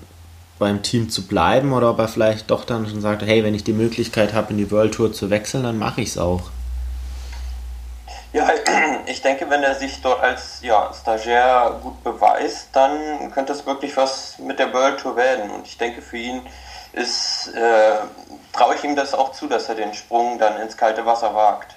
beim 0.59 0.83
Team 0.83 1.09
zu 1.09 1.27
bleiben 1.27 1.73
oder 1.73 1.91
ob 1.91 2.01
er 2.01 2.09
vielleicht 2.09 2.51
doch 2.51 2.65
dann 2.65 2.89
schon 2.89 3.01
sagt, 3.01 3.23
hey, 3.23 3.45
wenn 3.45 3.55
ich 3.55 3.63
die 3.63 3.73
Möglichkeit 3.73 4.33
habe, 4.33 4.53
in 4.53 4.59
die 4.59 4.71
World 4.73 4.95
Tour 4.95 5.13
zu 5.13 5.31
wechseln, 5.31 5.63
dann 5.63 5.79
mache 5.79 6.01
ich 6.01 6.09
es 6.09 6.19
auch. 6.19 6.51
Ja, 8.33 8.49
ich 9.07 9.23
denke, 9.23 9.49
wenn 9.49 9.63
er 9.63 9.77
sich 9.77 10.03
dort 10.03 10.21
als 10.21 10.59
ja, 10.63 10.91
Stagiaire 10.93 11.79
gut 11.81 12.03
beweist, 12.03 12.71
dann 12.73 13.31
könnte 13.31 13.53
es 13.53 13.65
wirklich 13.67 13.97
was 13.97 14.39
mit 14.39 14.59
der 14.59 14.73
World 14.73 14.99
Tour 14.99 15.17
werden. 15.17 15.51
Und 15.51 15.67
ich 15.67 15.79
denke, 15.79 16.03
für 16.03 16.19
ihn 16.19 16.43
ist, 16.93 17.53
äh, 17.55 17.99
traue 18.53 18.75
ich 18.75 18.83
ihm 18.83 18.97
das 18.97 19.15
auch 19.15 19.31
zu, 19.31 19.47
dass 19.47 19.69
er 19.69 19.77
den 19.77 19.95
Sprung 19.95 20.39
dann 20.41 20.61
ins 20.61 20.77
kalte 20.77 21.07
Wasser 21.07 21.35
wagt. 21.35 21.77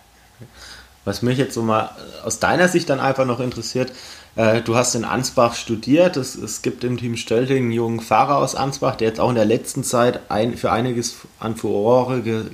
Was 1.04 1.22
mich 1.22 1.38
jetzt 1.38 1.54
so 1.56 1.62
mal 1.64 1.90
aus 2.24 2.40
deiner 2.40 2.68
Sicht 2.68 2.90
dann 2.90 3.00
einfach 3.00 3.26
noch 3.26 3.40
interessiert, 3.40 3.92
äh, 4.36 4.62
du 4.62 4.76
hast 4.76 4.96
in 4.96 5.04
Ansbach 5.04 5.56
studiert. 5.56 6.16
Es, 6.16 6.36
es 6.36 6.62
gibt 6.62 6.84
im 6.84 6.98
Team 6.98 7.18
Stölting 7.18 7.64
einen 7.64 7.72
jungen 7.72 8.00
Fahrer 8.00 8.38
aus 8.38 8.56
Ansbach, 8.56 8.96
der 8.96 9.10
jetzt 9.10 9.20
auch 9.20 9.30
in 9.30 9.36
der 9.36 9.46
letzten 9.46 9.84
Zeit 9.84 10.20
ein, 10.30 10.58
für 10.58 10.72
einiges 10.72 11.18
an 11.40 11.56
Furore 11.56 12.22
ge, 12.22 12.46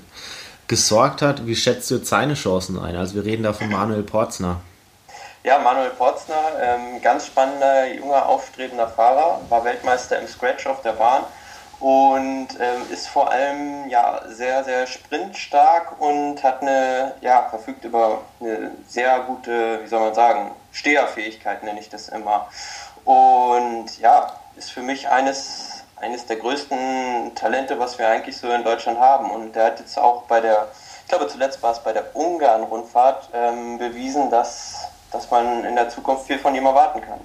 gesorgt 0.68 1.22
hat. 1.22 1.46
Wie 1.46 1.56
schätzt 1.56 1.92
du 1.92 1.96
jetzt 1.96 2.10
seine 2.10 2.34
Chancen 2.34 2.80
ein? 2.80 2.96
Also 2.96 3.16
wir 3.16 3.26
reden 3.26 3.44
da 3.44 3.54
von 3.54 3.70
Manuel 3.70 4.04
Porzner. 4.04 4.62
Ja, 5.44 5.60
Manuel 5.60 5.92
Porzner, 5.92 6.36
ähm, 6.62 7.02
ganz 7.02 7.28
spannender, 7.28 7.94
junger, 7.94 8.26
aufstrebender 8.26 8.88
Fahrer, 8.88 9.40
war 9.48 9.64
Weltmeister 9.64 10.20
im 10.20 10.28
Scratch 10.28 10.66
auf 10.68 10.82
der 10.82 10.92
Bahn 10.94 11.24
und 11.80 12.48
ähm, 12.60 12.82
ist 12.92 13.08
vor 13.08 13.32
allem 13.32 13.88
ja 13.90 14.22
sehr, 14.30 14.63
sehr 14.63 14.88
sprintstark 14.88 16.00
und 16.02 16.44
hat 16.44 16.62
eine, 16.62 17.13
ja, 17.22 17.48
verfügt 17.50 17.86
über 17.86 18.22
eine 18.40 18.72
sehr 18.88 19.20
gute, 19.22 19.84
wie 19.84 19.88
soll 19.88 20.00
man 20.00 20.16
sagen, 20.16 20.52
Steherfähigkeit 20.72 21.63
nenne 21.63 21.80
ich 21.80 21.90
das 21.90 22.10
immer. 22.10 22.48
Und 23.06 24.00
ja, 24.00 24.34
ist 24.56 24.72
für 24.72 24.82
mich 24.82 25.08
eines, 25.08 25.84
eines 25.98 26.26
der 26.26 26.38
größten 26.38 27.36
Talente, 27.36 27.78
was 27.80 28.00
wir 28.00 28.08
eigentlich 28.08 28.38
so 28.38 28.50
in 28.50 28.63
Deutschland 28.63 29.00
haben. 29.00 29.30
Und 29.30 29.56
der 29.56 29.66
hat 29.66 29.80
jetzt 29.80 30.00
auch 30.00 30.24
bei 30.24 30.42
der, 30.42 30.70
ich 31.04 31.10
glaube 31.10 31.28
zuletzt 31.28 31.62
war 31.62 31.74
es 31.74 31.80
bei 31.80 31.94
der 31.94 32.16
Ungarn-Rundfahrt, 32.16 33.30
ähm, 33.34 33.78
bewiesen, 33.78 34.32
dass, 34.32 34.88
dass 35.12 35.30
man 35.30 35.63
in 35.63 35.76
der 35.76 35.90
Zukunft 35.90 36.26
viel 36.26 36.40
von 36.40 36.56
ihm 36.56 36.66
erwarten 36.66 37.02
kann. 37.02 37.20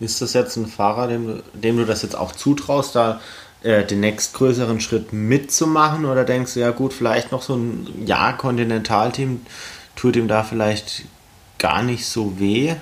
Ist 0.00 0.20
das 0.20 0.32
jetzt 0.32 0.56
ein 0.56 0.66
Fahrer, 0.66 1.06
dem, 1.06 1.42
dem 1.54 1.76
du 1.76 1.86
das 1.86 2.02
jetzt 2.02 2.16
auch 2.16 2.32
zutraust, 2.32 2.94
da 2.96 3.20
äh, 3.64 3.84
den 3.84 4.00
nächstgrößeren 4.00 4.80
Schritt 4.80 5.12
mitzumachen? 5.12 6.04
Oder 6.04 6.24
denkst 6.24 6.54
du, 6.54 6.60
ja 6.60 6.70
gut, 6.70 6.92
vielleicht 6.92 7.32
noch 7.32 7.42
so 7.42 7.56
ein 7.56 8.04
Jahr 8.06 8.36
Kontinentalteam 8.36 9.44
tut 9.96 10.16
ihm 10.16 10.28
da 10.28 10.42
vielleicht 10.42 11.02
gar 11.58 11.82
nicht 11.82 12.06
so 12.06 12.38
weh? 12.38 12.74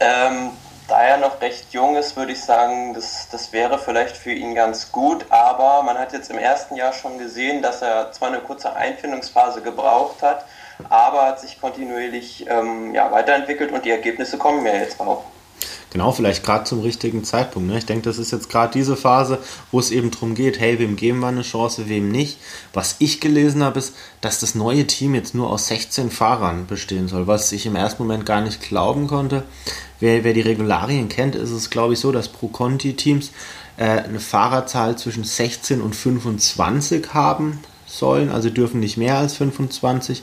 Ähm, 0.00 0.50
da 0.88 1.02
er 1.02 1.18
noch 1.18 1.40
recht 1.40 1.72
jung 1.72 1.96
ist, 1.96 2.16
würde 2.16 2.32
ich 2.32 2.42
sagen, 2.42 2.94
das, 2.94 3.28
das 3.30 3.52
wäre 3.52 3.78
vielleicht 3.78 4.16
für 4.16 4.32
ihn 4.32 4.54
ganz 4.54 4.92
gut. 4.92 5.26
Aber 5.30 5.82
man 5.82 5.98
hat 5.98 6.12
jetzt 6.12 6.30
im 6.30 6.38
ersten 6.38 6.76
Jahr 6.76 6.92
schon 6.92 7.18
gesehen, 7.18 7.62
dass 7.62 7.82
er 7.82 8.12
zwar 8.12 8.28
eine 8.28 8.38
kurze 8.38 8.74
Einfindungsphase 8.74 9.62
gebraucht 9.62 10.22
hat, 10.22 10.44
aber 10.88 11.26
hat 11.26 11.40
sich 11.40 11.60
kontinuierlich 11.60 12.46
ähm, 12.48 12.94
ja, 12.94 13.10
weiterentwickelt 13.10 13.72
und 13.72 13.84
die 13.84 13.90
Ergebnisse 13.90 14.38
kommen 14.38 14.64
ja 14.64 14.74
jetzt 14.74 15.00
auch. 15.00 15.24
Genau, 15.90 16.12
vielleicht 16.12 16.44
gerade 16.44 16.64
zum 16.64 16.80
richtigen 16.80 17.24
Zeitpunkt. 17.24 17.68
Ne? 17.68 17.78
Ich 17.78 17.86
denke, 17.86 18.02
das 18.02 18.18
ist 18.18 18.32
jetzt 18.32 18.50
gerade 18.50 18.72
diese 18.72 18.96
Phase, 18.96 19.38
wo 19.70 19.78
es 19.78 19.90
eben 19.90 20.10
darum 20.10 20.34
geht, 20.34 20.60
hey, 20.60 20.78
wem 20.78 20.96
geben 20.96 21.20
wir 21.20 21.28
eine 21.28 21.42
Chance, 21.42 21.88
wem 21.88 22.10
nicht. 22.10 22.38
Was 22.72 22.96
ich 22.98 23.20
gelesen 23.20 23.62
habe, 23.62 23.78
ist, 23.78 23.94
dass 24.20 24.40
das 24.40 24.54
neue 24.54 24.86
Team 24.86 25.14
jetzt 25.14 25.34
nur 25.34 25.50
aus 25.50 25.68
16 25.68 26.10
Fahrern 26.10 26.66
bestehen 26.66 27.08
soll, 27.08 27.26
was 27.26 27.52
ich 27.52 27.66
im 27.66 27.76
ersten 27.76 28.02
Moment 28.02 28.26
gar 28.26 28.40
nicht 28.40 28.60
glauben 28.60 29.06
konnte. 29.06 29.44
Wer, 30.00 30.24
wer 30.24 30.34
die 30.34 30.42
Regularien 30.42 31.08
kennt, 31.08 31.34
ist 31.34 31.50
es, 31.50 31.70
glaube 31.70 31.94
ich, 31.94 32.00
so, 32.00 32.12
dass 32.12 32.28
Pro-Conti-Teams 32.28 33.30
äh, 33.76 33.84
eine 33.84 34.20
Fahrerzahl 34.20 34.98
zwischen 34.98 35.24
16 35.24 35.80
und 35.80 35.96
25 35.96 37.14
haben 37.14 37.60
sollen, 37.86 38.30
also 38.30 38.50
dürfen 38.50 38.80
nicht 38.80 38.96
mehr 38.96 39.16
als 39.16 39.34
25 39.34 40.22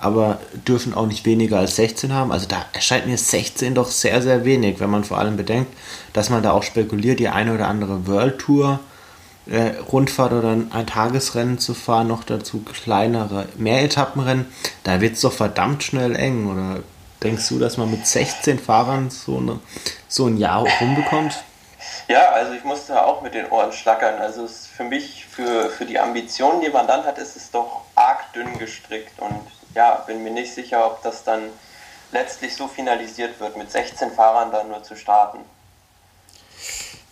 aber 0.00 0.38
dürfen 0.66 0.94
auch 0.94 1.06
nicht 1.06 1.26
weniger 1.26 1.58
als 1.58 1.76
16 1.76 2.12
haben. 2.12 2.32
Also 2.32 2.46
da 2.46 2.64
erscheint 2.72 3.06
mir 3.06 3.18
16 3.18 3.74
doch 3.74 3.88
sehr, 3.88 4.22
sehr 4.22 4.44
wenig, 4.44 4.80
wenn 4.80 4.90
man 4.90 5.04
vor 5.04 5.18
allem 5.18 5.36
bedenkt, 5.36 5.72
dass 6.12 6.30
man 6.30 6.42
da 6.42 6.52
auch 6.52 6.62
spekuliert, 6.62 7.18
die 7.18 7.28
eine 7.28 7.54
oder 7.54 7.68
andere 7.68 8.06
World 8.06 8.38
Tour 8.38 8.80
äh, 9.50 9.72
Rundfahrt 9.90 10.32
oder 10.32 10.50
ein 10.50 10.86
Tagesrennen 10.86 11.58
zu 11.58 11.74
fahren, 11.74 12.08
noch 12.08 12.24
dazu 12.24 12.62
kleinere 12.62 13.46
Mehretappenrennen, 13.56 14.46
da 14.84 15.00
wird 15.00 15.14
es 15.14 15.22
doch 15.22 15.32
verdammt 15.32 15.82
schnell 15.82 16.16
eng. 16.16 16.50
Oder 16.50 16.80
denkst 17.22 17.48
du, 17.48 17.58
dass 17.58 17.76
man 17.76 17.90
mit 17.90 18.06
16 18.06 18.58
Fahrern 18.58 19.10
so, 19.10 19.38
eine, 19.38 19.60
so 20.06 20.26
ein 20.26 20.36
Jahr 20.36 20.66
rumbekommt? 20.80 21.42
Ja, 22.08 22.30
also 22.30 22.52
ich 22.52 22.64
musste 22.64 23.02
auch 23.04 23.22
mit 23.22 23.34
den 23.34 23.50
Ohren 23.50 23.72
schlackern. 23.72 24.20
Also 24.20 24.46
für 24.46 24.84
mich, 24.84 25.26
für, 25.26 25.70
für 25.70 25.84
die 25.84 25.98
Ambitionen, 25.98 26.60
die 26.60 26.70
man 26.70 26.86
dann 26.86 27.04
hat, 27.04 27.18
ist 27.18 27.36
es 27.36 27.50
doch 27.50 27.82
arg 27.94 28.32
dünn 28.32 28.58
gestrickt. 28.58 29.18
Und 29.18 29.40
ja, 29.74 30.02
bin 30.06 30.22
mir 30.22 30.32
nicht 30.32 30.52
sicher, 30.54 30.86
ob 30.86 31.02
das 31.02 31.24
dann 31.24 31.42
letztlich 32.12 32.54
so 32.54 32.68
finalisiert 32.68 33.38
wird, 33.40 33.56
mit 33.56 33.70
16 33.70 34.12
Fahrern 34.12 34.50
dann 34.50 34.68
nur 34.68 34.82
zu 34.82 34.96
starten. 34.96 35.38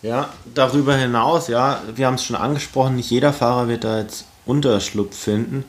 Ja, 0.01 0.29
darüber 0.53 0.95
hinaus, 0.95 1.47
ja, 1.47 1.81
wir 1.95 2.05
haben 2.05 2.15
es 2.15 2.23
schon 2.23 2.35
angesprochen, 2.35 2.95
nicht 2.95 3.09
jeder 3.09 3.33
Fahrer 3.33 3.67
wird 3.67 3.83
da 3.83 3.99
jetzt 3.99 4.25
Unterschlupf 4.45 5.17
finden. 5.17 5.65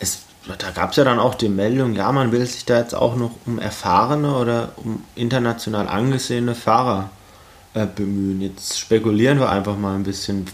Es, 0.00 0.22
da 0.58 0.70
gab 0.70 0.90
es 0.90 0.96
ja 0.96 1.04
dann 1.04 1.20
auch 1.20 1.34
die 1.34 1.48
Meldung, 1.48 1.94
ja, 1.94 2.10
man 2.10 2.32
will 2.32 2.44
sich 2.46 2.64
da 2.64 2.78
jetzt 2.78 2.94
auch 2.94 3.14
noch 3.14 3.30
um 3.46 3.58
erfahrene 3.58 4.36
oder 4.36 4.72
um 4.76 5.04
international 5.14 5.86
angesehene 5.88 6.54
Fahrer 6.54 7.10
äh, 7.74 7.86
bemühen. 7.86 8.40
Jetzt 8.40 8.78
spekulieren 8.78 9.38
wir 9.38 9.50
einfach 9.50 9.76
mal 9.76 9.94
ein 9.94 10.02
bisschen. 10.02 10.46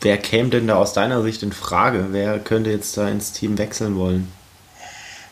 Wer 0.00 0.18
käme 0.18 0.50
denn 0.50 0.68
da 0.68 0.76
aus 0.76 0.92
deiner 0.92 1.22
Sicht 1.22 1.42
in 1.42 1.52
Frage? 1.52 2.08
Wer 2.10 2.38
könnte 2.38 2.70
jetzt 2.70 2.96
da 2.96 3.08
ins 3.08 3.32
Team 3.32 3.58
wechseln 3.58 3.96
wollen? 3.96 4.32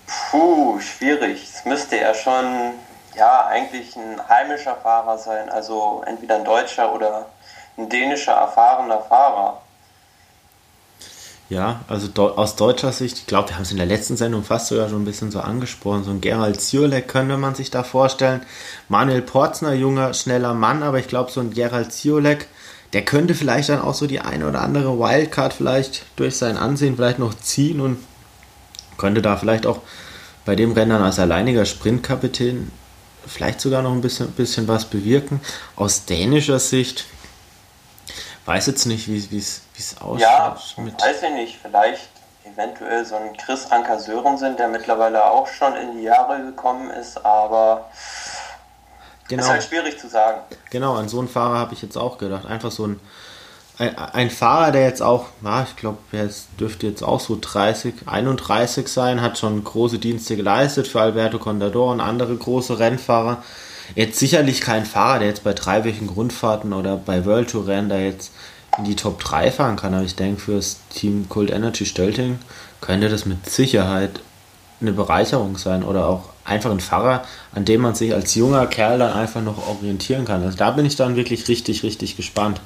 Puh, 0.07 0.79
schwierig. 0.81 1.43
Es 1.43 1.65
müsste 1.65 1.97
ja 1.97 2.15
schon, 2.15 2.75
ja, 3.17 3.47
eigentlich 3.47 3.97
ein 3.97 4.21
heimischer 4.29 4.77
Fahrer 4.77 5.19
sein. 5.19 5.49
Also 5.49 6.03
entweder 6.07 6.37
ein 6.37 6.45
deutscher 6.45 6.93
oder 6.95 7.27
ein 7.77 7.89
dänischer 7.89 8.33
erfahrener 8.33 9.01
Fahrer. 9.01 9.61
Ja, 11.49 11.81
also 11.87 12.09
aus 12.25 12.57
deutscher 12.57 12.91
Sicht, 12.91 13.19
ich 13.19 13.27
glaube, 13.27 13.51
wir 13.51 13.55
haben 13.55 13.63
es 13.63 13.71
in 13.71 13.77
der 13.77 13.87
letzten 13.87 14.17
Sendung 14.17 14.43
fast 14.43 14.67
sogar 14.67 14.89
schon 14.89 15.03
ein 15.03 15.05
bisschen 15.05 15.31
so 15.31 15.41
angesprochen. 15.41 16.03
So 16.03 16.11
ein 16.11 16.21
Gerald 16.21 16.61
Ziolek 16.61 17.07
könnte 17.07 17.37
man 17.37 17.55
sich 17.55 17.71
da 17.71 17.85
vorstellen. 17.85 18.45
Manuel 18.89 19.23
Porzner, 19.23 19.73
junger, 19.73 20.13
schneller 20.13 20.55
Mann, 20.55 20.83
aber 20.83 20.99
ich 20.99 21.07
glaube, 21.07 21.31
so 21.31 21.41
ein 21.41 21.53
Gerald 21.53 21.93
Ziolek, 21.93 22.49
der 22.93 23.05
könnte 23.05 23.35
vielleicht 23.35 23.69
dann 23.69 23.81
auch 23.81 23.95
so 23.95 24.09
die 24.09 24.21
eine 24.21 24.49
oder 24.49 24.61
andere 24.61 24.99
Wildcard 24.99 25.53
vielleicht 25.53 26.05
durch 26.17 26.37
sein 26.37 26.57
Ansehen 26.57 26.97
vielleicht 26.97 27.21
noch 27.21 27.35
ziehen 27.35 27.81
und 27.81 27.99
könnte 28.99 29.23
da 29.23 29.37
vielleicht 29.37 29.67
auch 29.67 29.81
bei 30.45 30.57
dem 30.57 30.73
Rennen 30.73 31.03
als 31.03 31.19
alleiniger 31.19 31.65
Sprintkapitän 31.65 32.71
vielleicht 33.27 33.61
sogar 33.61 33.83
noch 33.83 33.93
ein 33.93 34.01
bisschen, 34.01 34.31
bisschen 34.33 34.69
was 34.69 34.85
bewirken. 34.85 35.41
Aus 35.75 36.05
dänischer 36.05 36.59
Sicht 36.59 37.05
weiß 38.45 38.67
jetzt 38.67 38.87
nicht, 38.87 39.09
wie 39.09 39.39
es 39.39 39.63
aussieht. 40.01 40.23
Ja, 40.23 40.57
mit 40.79 41.01
weiß 41.03 41.23
ich 41.23 41.31
nicht. 41.31 41.59
Vielleicht 41.61 42.09
eventuell 42.45 43.05
so 43.05 43.17
ein 43.17 43.37
Chris 43.37 43.71
Anker 43.71 43.99
Sörensen, 43.99 44.57
der 44.57 44.69
mittlerweile 44.69 45.25
auch 45.25 45.47
schon 45.47 45.75
in 45.77 45.99
die 45.99 46.05
Jahre 46.05 46.41
gekommen 46.43 46.91
ist, 46.91 47.25
aber 47.25 47.91
genau. 49.29 49.43
ist 49.43 49.49
halt 49.49 49.65
schwierig 49.65 49.99
zu 49.99 50.09
sagen. 50.09 50.41
Genau, 50.71 50.95
an 50.95 51.09
so 51.09 51.19
einen 51.19 51.29
Fahrer 51.29 51.59
habe 51.59 51.75
ich 51.75 51.83
jetzt 51.83 51.97
auch 51.97 52.19
gedacht. 52.19 52.47
Einfach 52.47 52.71
so 52.71 52.87
ein 52.87 53.01
ein, 53.79 53.97
ein 53.97 54.31
Fahrer, 54.31 54.73
der 54.73 54.83
jetzt 54.83 55.03
auch, 55.03 55.27
na, 55.43 55.65
ich 55.69 55.77
glaube, 55.77 55.99
er 56.13 56.29
dürfte 56.59 56.87
jetzt 56.87 57.03
auch 57.03 57.21
so 57.21 57.39
30, 57.41 57.95
31 58.07 58.89
sein, 58.89 59.21
hat 59.21 59.39
schon 59.39 59.63
große 59.63 59.99
Dienste 59.99 60.37
geleistet 60.37 60.89
für 60.89 61.01
Alberto 61.01 61.39
Contador 61.39 61.93
und 61.93 62.01
andere 62.01 62.35
große 62.35 62.79
Rennfahrer. 62.79 63.43
Jetzt 63.95 64.19
sicherlich 64.19 64.61
kein 64.61 64.85
Fahrer, 64.85 65.21
der 65.21 65.29
jetzt 65.29 65.45
bei 65.45 65.53
dreiwöchigen 65.53 66.09
Grundfahrten 66.09 66.73
oder 66.73 66.97
bei 66.97 67.25
World 67.25 67.51
Tour 67.51 67.67
Rennen 67.67 67.89
da 67.89 67.99
jetzt 67.99 68.33
in 68.79 68.85
die 68.85 68.97
Top 68.97 69.21
3 69.21 69.51
fahren 69.51 69.77
kann, 69.77 69.95
aber 69.95 70.05
ich 70.05 70.17
denke, 70.17 70.41
für 70.41 70.57
das 70.57 70.79
Team 70.91 71.29
Cold 71.29 71.51
Energy 71.51 71.87
Stölting 71.87 72.39
könnte 72.81 73.09
das 73.09 73.25
mit 73.25 73.49
Sicherheit 73.49 74.21
eine 74.81 74.93
Bereicherung 74.93 75.57
sein 75.57 75.83
oder 75.83 76.07
auch 76.07 76.25
einfach 76.45 76.71
ein 76.71 76.81
Fahrer, 76.81 77.25
an 77.55 77.65
dem 77.65 77.81
man 77.81 77.95
sich 77.95 78.13
als 78.13 78.35
junger 78.35 78.67
Kerl 78.67 78.99
dann 78.99 79.13
einfach 79.13 79.43
noch 79.43 79.67
orientieren 79.69 80.25
kann. 80.25 80.43
Also 80.43 80.57
da 80.59 80.71
bin 80.71 80.85
ich 80.85 80.97
dann 80.97 81.17
wirklich 81.17 81.49
richtig, 81.49 81.83
richtig 81.83 82.17
gespannt. 82.17 82.61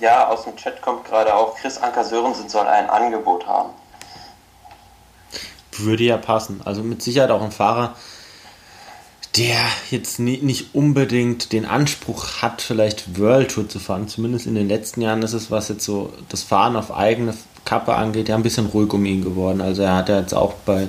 Ja, 0.00 0.28
aus 0.28 0.44
dem 0.44 0.56
Chat 0.56 0.80
kommt 0.80 1.04
gerade 1.04 1.34
auch, 1.34 1.56
Chris 1.56 1.78
Anker 1.78 2.04
Sörensen 2.04 2.48
soll 2.48 2.66
ein 2.66 2.88
Angebot 2.88 3.46
haben. 3.46 3.70
Würde 5.72 6.04
ja 6.04 6.16
passen. 6.16 6.60
Also 6.64 6.82
mit 6.82 7.02
Sicherheit 7.02 7.30
auch 7.30 7.42
ein 7.42 7.52
Fahrer, 7.52 7.94
der 9.36 9.58
jetzt 9.90 10.18
nicht 10.18 10.74
unbedingt 10.74 11.52
den 11.52 11.64
Anspruch 11.66 12.42
hat, 12.42 12.60
vielleicht 12.62 13.18
World 13.18 13.52
Tour 13.52 13.68
zu 13.68 13.78
fahren. 13.78 14.08
Zumindest 14.08 14.46
in 14.46 14.54
den 14.54 14.68
letzten 14.68 15.00
Jahren 15.02 15.22
ist 15.22 15.32
es, 15.32 15.50
was 15.50 15.68
jetzt 15.68 15.84
so 15.84 16.12
das 16.28 16.42
Fahren 16.42 16.76
auf 16.76 16.94
eigene 16.94 17.34
Kappe 17.64 17.94
angeht, 17.94 18.28
ja 18.28 18.34
ein 18.34 18.42
bisschen 18.42 18.66
ruhig 18.66 18.92
um 18.92 19.04
ihn 19.04 19.22
geworden. 19.22 19.60
Also 19.60 19.82
er 19.82 19.96
hat 19.96 20.08
ja 20.08 20.20
jetzt 20.20 20.34
auch 20.34 20.54
bei, 20.64 20.88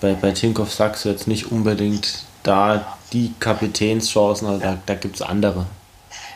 bei, 0.00 0.14
bei 0.14 0.30
Tinkoff 0.32 0.72
Saxo 0.72 1.08
jetzt 1.08 1.26
nicht 1.26 1.50
unbedingt 1.50 2.24
da 2.42 2.96
die 3.12 3.34
Kapitänschancen, 3.38 4.48
also 4.48 4.60
da, 4.60 4.78
da 4.86 4.94
gibt 4.94 5.16
es 5.16 5.22
andere. 5.22 5.66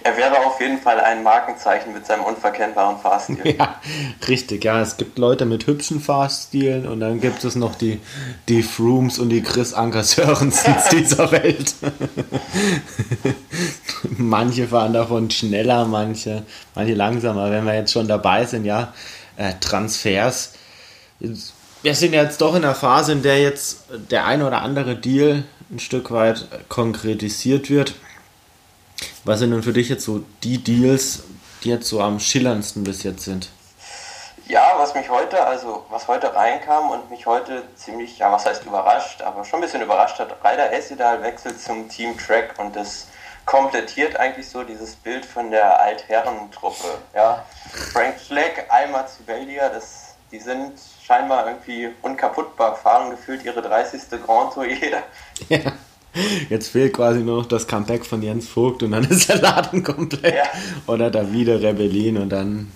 Er 0.06 0.16
wäre 0.16 0.46
auf 0.46 0.60
jeden 0.60 0.78
Fall 0.78 1.00
ein 1.00 1.24
Markenzeichen 1.24 1.92
mit 1.92 2.06
seinem 2.06 2.22
unverkennbaren 2.22 3.00
Fahrstil. 3.00 3.38
Ja, 3.58 3.80
richtig, 4.28 4.64
ja. 4.64 4.80
Es 4.80 4.98
gibt 4.98 5.18
Leute 5.18 5.46
mit 5.46 5.66
hübschen 5.66 6.00
Fahrstilen 6.00 6.86
und 6.86 7.00
dann 7.00 7.20
gibt 7.20 7.42
es 7.42 7.56
noch 7.56 7.74
die, 7.74 8.00
die 8.48 8.62
Frooms 8.62 9.18
und 9.18 9.30
die 9.30 9.42
Chris 9.42 9.74
Anker 9.74 10.04
Sörensens 10.04 10.88
dieser 10.92 11.32
Welt. 11.32 11.74
manche 14.16 14.68
fahren 14.68 14.92
davon 14.92 15.28
schneller, 15.30 15.86
manche, 15.86 16.44
manche 16.76 16.94
langsamer. 16.94 17.50
Wenn 17.50 17.64
wir 17.64 17.74
jetzt 17.74 17.92
schon 17.92 18.06
dabei 18.06 18.44
sind, 18.44 18.64
ja, 18.64 18.92
äh, 19.36 19.54
Transfers. 19.60 20.52
Wir 21.82 21.94
sind 21.94 22.12
jetzt 22.12 22.40
doch 22.40 22.54
in 22.54 22.62
der 22.62 22.76
Phase, 22.76 23.10
in 23.10 23.22
der 23.22 23.40
jetzt 23.40 23.86
der 24.10 24.26
ein 24.26 24.42
oder 24.42 24.62
andere 24.62 24.94
Deal 24.94 25.42
ein 25.68 25.80
Stück 25.80 26.12
weit 26.12 26.46
konkretisiert 26.68 27.70
wird 27.70 27.94
was 29.24 29.38
sind 29.38 29.50
denn 29.50 29.62
für 29.62 29.72
dich 29.72 29.88
jetzt 29.88 30.04
so 30.04 30.22
die 30.42 30.58
Deals, 30.58 31.24
die 31.64 31.70
jetzt 31.70 31.88
so 31.88 32.00
am 32.00 32.20
schillerndsten 32.20 32.84
bis 32.84 33.02
jetzt 33.02 33.24
sind? 33.24 33.50
Ja, 34.48 34.74
was 34.76 34.94
mich 34.94 35.10
heute, 35.10 35.44
also 35.44 35.84
was 35.90 36.06
heute 36.06 36.32
reinkam 36.32 36.90
und 36.90 37.10
mich 37.10 37.26
heute 37.26 37.64
ziemlich, 37.74 38.18
ja, 38.18 38.30
was 38.30 38.46
heißt 38.46 38.64
überrascht, 38.64 39.20
aber 39.22 39.44
schon 39.44 39.58
ein 39.58 39.62
bisschen 39.62 39.82
überrascht 39.82 40.20
hat, 40.20 40.44
Reider 40.44 40.72
Essedal 40.72 41.20
wechselt 41.22 41.60
zum 41.60 41.88
Team 41.88 42.16
Track 42.16 42.54
und 42.58 42.76
das 42.76 43.08
komplettiert 43.44 44.16
eigentlich 44.16 44.48
so 44.48 44.62
dieses 44.62 44.94
Bild 44.94 45.26
von 45.26 45.50
der 45.50 45.80
Altherrentruppe. 45.80 46.98
Ja. 47.14 47.44
Frank 47.92 48.20
Fleck, 48.20 48.66
einmal 48.68 49.08
zu 49.08 49.24
Belgia, 49.24 49.68
das, 49.68 50.14
die 50.30 50.38
sind 50.38 50.74
scheinbar 51.04 51.46
irgendwie 51.46 51.92
unkaputtbar, 52.02 52.76
fahren 52.76 53.10
gefühlt 53.10 53.44
ihre 53.44 53.62
30. 53.62 54.02
Grand 54.24 54.54
Tour 54.54 54.66
jeder. 54.66 55.02
Ja. 55.48 55.58
Jetzt 56.48 56.68
fehlt 56.68 56.94
quasi 56.94 57.20
nur 57.20 57.38
noch 57.38 57.46
das 57.46 57.66
Comeback 57.66 58.04
von 58.04 58.22
Jens 58.22 58.48
Vogt 58.48 58.82
und 58.82 58.92
dann 58.92 59.04
ist 59.04 59.28
der 59.28 59.40
Laden 59.40 59.82
komplett. 59.82 60.34
Ja. 60.34 60.44
Oder 60.86 61.10
da 61.10 61.32
wieder 61.32 61.60
Rebellin 61.60 62.18
und 62.18 62.30
dann, 62.30 62.72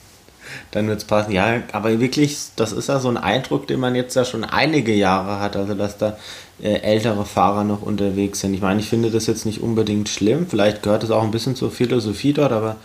dann 0.70 0.88
wird 0.88 0.98
es 0.98 1.04
passen. 1.04 1.32
Ja, 1.32 1.62
aber 1.72 1.98
wirklich, 2.00 2.38
das 2.56 2.72
ist 2.72 2.88
ja 2.88 2.98
so 3.00 3.08
ein 3.08 3.16
Eindruck, 3.16 3.66
den 3.66 3.80
man 3.80 3.94
jetzt 3.94 4.14
ja 4.16 4.24
schon 4.24 4.44
einige 4.44 4.92
Jahre 4.92 5.40
hat, 5.40 5.56
also 5.56 5.74
dass 5.74 5.98
da 5.98 6.16
äh, 6.62 6.80
ältere 6.80 7.24
Fahrer 7.24 7.64
noch 7.64 7.82
unterwegs 7.82 8.40
sind. 8.40 8.54
Ich 8.54 8.60
meine, 8.60 8.80
ich 8.80 8.88
finde 8.88 9.10
das 9.10 9.26
jetzt 9.26 9.46
nicht 9.46 9.62
unbedingt 9.62 10.08
schlimm. 10.08 10.46
Vielleicht 10.48 10.82
gehört 10.82 11.02
es 11.02 11.10
auch 11.10 11.22
ein 11.22 11.30
bisschen 11.30 11.56
zur 11.56 11.70
Philosophie 11.70 12.32
dort, 12.32 12.52
aber 12.52 12.76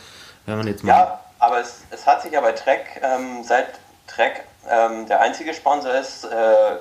wenn 0.45 0.57
man 0.57 0.67
jetzt 0.67 0.83
mal. 0.83 0.91
Ja, 0.91 1.19
aber 1.39 1.59
es, 1.59 1.81
es 1.91 2.05
hat 2.05 2.21
sich 2.21 2.31
ja 2.31 2.41
bei 2.41 2.53
Trek, 2.53 3.01
ähm, 3.03 3.43
seit 3.43 3.67
Trek 4.07 4.43
ähm, 4.69 5.05
der 5.07 5.21
einzige 5.21 5.53
Sponsor 5.53 5.93
ist, 5.93 6.25
äh, 6.25 6.27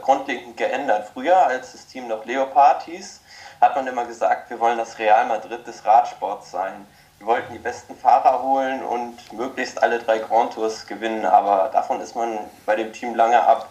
grundlegend 0.03 0.57
geändert. 0.57 1.11
Früher, 1.13 1.37
als 1.37 1.73
das 1.73 1.87
Team 1.87 2.09
noch 2.09 2.25
Leopard 2.25 2.85
hieß, 2.85 3.21
hat 3.61 3.77
man 3.77 3.87
immer 3.87 4.05
gesagt, 4.05 4.51
wir 4.51 4.61
wollen 4.61 4.79
das 4.79 4.99
Real 4.99 5.27
Madrid 5.27 5.67
des 5.67 5.85
Radsports 5.85 6.51
sein. 6.51 6.87
Wir 7.19 7.27
wollten 7.27 7.53
die 7.53 7.59
besten 7.59 7.95
Fahrer 7.97 8.43
holen 8.43 8.83
und 8.83 9.33
möglichst 9.33 9.83
alle 9.83 9.99
drei 9.99 10.19
Grand 10.19 10.53
Tours 10.53 10.87
gewinnen, 10.87 11.25
aber 11.25 11.71
davon 11.73 12.01
ist 12.01 12.15
man 12.15 12.39
bei 12.67 12.77
dem 12.77 12.93
Team 12.93 13.15
lange 13.15 13.41
ab. 13.41 13.69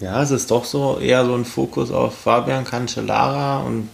Ja, 0.00 0.22
es 0.22 0.30
ist 0.30 0.50
doch 0.50 0.64
so 0.64 0.98
eher 0.98 1.24
so 1.24 1.34
ein 1.34 1.44
Fokus 1.44 1.90
auf 1.90 2.16
Fabian 2.16 2.64
Cancellara 2.64 3.58
und 3.60 3.90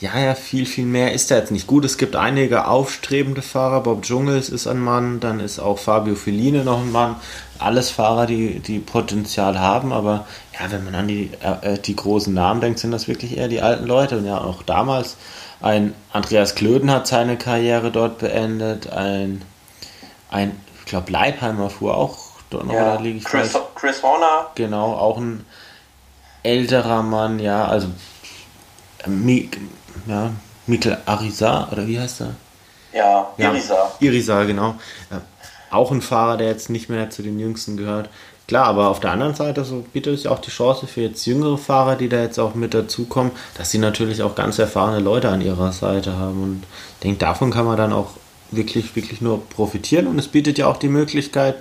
ja, 0.00 0.16
ja, 0.16 0.34
viel, 0.36 0.64
viel 0.64 0.86
mehr 0.86 1.12
ist 1.12 1.30
da 1.30 1.36
jetzt 1.36 1.50
nicht. 1.50 1.66
Gut, 1.66 1.84
es 1.84 1.98
gibt 1.98 2.14
einige 2.14 2.68
aufstrebende 2.68 3.42
Fahrer. 3.42 3.80
Bob 3.80 4.04
Jungels 4.06 4.48
ist 4.48 4.68
ein 4.68 4.78
Mann, 4.78 5.18
dann 5.18 5.40
ist 5.40 5.58
auch 5.58 5.78
Fabio 5.78 6.14
Feline 6.14 6.62
noch 6.62 6.78
ein 6.78 6.92
Mann. 6.92 7.16
Alles 7.58 7.90
Fahrer, 7.90 8.26
die, 8.26 8.60
die 8.60 8.78
Potenzial 8.78 9.58
haben, 9.58 9.92
aber 9.92 10.26
ja, 10.58 10.70
wenn 10.70 10.84
man 10.84 10.94
an 10.94 11.08
die, 11.08 11.30
äh, 11.40 11.78
die 11.78 11.96
großen 11.96 12.32
Namen 12.32 12.60
denkt, 12.60 12.78
sind 12.78 12.90
das 12.90 13.08
wirklich 13.08 13.36
eher 13.36 13.48
die 13.48 13.60
alten 13.60 13.86
Leute. 13.86 14.18
Und 14.18 14.26
ja, 14.26 14.38
auch 14.38 14.62
damals, 14.62 15.16
ein 15.60 15.94
Andreas 16.12 16.54
Klöden 16.54 16.90
hat 16.90 17.06
seine 17.06 17.36
Karriere 17.36 17.90
dort 17.90 18.18
beendet, 18.18 18.90
ein, 18.90 19.42
ein 20.30 20.58
ich 20.80 20.86
glaube, 20.86 21.10
Leipheimer 21.10 21.68
fuhr 21.68 21.96
auch 21.96 22.18
dort 22.50 22.66
noch, 22.66 22.74
ja, 22.74 22.96
liege 22.96 23.18
ich 23.18 23.24
Chris, 23.24 23.50
falsch? 23.50 23.64
Chris 23.74 24.02
Horner. 24.02 24.46
Genau, 24.54 24.92
auch 24.94 25.18
ein 25.18 25.44
älterer 26.42 27.02
Mann, 27.02 27.38
ja, 27.38 27.66
also 27.66 27.88
ja, 30.06 30.30
Mikkel 30.66 30.98
Arisa, 31.06 31.68
oder 31.72 31.86
wie 31.86 31.98
heißt 31.98 32.22
er? 32.22 32.34
Ja, 32.92 33.28
Irisa. 33.36 33.74
Ja, 33.74 33.90
Irisa, 34.00 34.44
genau. 34.44 34.74
Ja, 35.10 35.20
auch 35.70 35.90
ein 35.90 36.02
Fahrer, 36.02 36.36
der 36.36 36.48
jetzt 36.48 36.70
nicht 36.70 36.88
mehr 36.88 37.10
zu 37.10 37.22
den 37.22 37.38
Jüngsten 37.38 37.76
gehört. 37.76 38.10
Klar, 38.46 38.64
aber 38.64 38.88
auf 38.88 39.00
der 39.00 39.12
anderen 39.12 39.34
Seite 39.34 39.64
so 39.64 39.84
bietet 39.92 40.14
es 40.14 40.24
ja 40.24 40.30
auch 40.30 40.38
die 40.38 40.50
Chance 40.50 40.86
für 40.86 41.02
jetzt 41.02 41.26
jüngere 41.26 41.58
Fahrer, 41.58 41.96
die 41.96 42.08
da 42.08 42.22
jetzt 42.22 42.38
auch 42.38 42.54
mit 42.54 42.72
dazukommen, 42.72 43.32
dass 43.58 43.70
sie 43.70 43.78
natürlich 43.78 44.22
auch 44.22 44.34
ganz 44.34 44.58
erfahrene 44.58 45.00
Leute 45.00 45.28
an 45.28 45.42
ihrer 45.42 45.70
Seite 45.72 46.16
haben. 46.16 46.42
Und 46.42 46.62
ich 46.94 47.02
denke, 47.02 47.18
davon 47.18 47.50
kann 47.50 47.66
man 47.66 47.76
dann 47.76 47.92
auch 47.92 48.12
wirklich, 48.50 48.96
wirklich 48.96 49.20
nur 49.20 49.46
profitieren. 49.48 50.06
Und 50.06 50.18
es 50.18 50.28
bietet 50.28 50.56
ja 50.56 50.66
auch 50.66 50.78
die 50.78 50.88
Möglichkeit, 50.88 51.56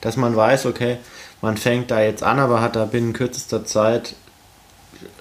dass 0.00 0.16
man 0.16 0.34
weiß, 0.34 0.64
okay, 0.64 0.96
man 1.42 1.58
fängt 1.58 1.90
da 1.90 2.00
jetzt 2.00 2.22
an, 2.22 2.38
aber 2.38 2.62
hat 2.62 2.74
da 2.74 2.86
binnen 2.86 3.12
kürzester 3.12 3.66
Zeit 3.66 4.14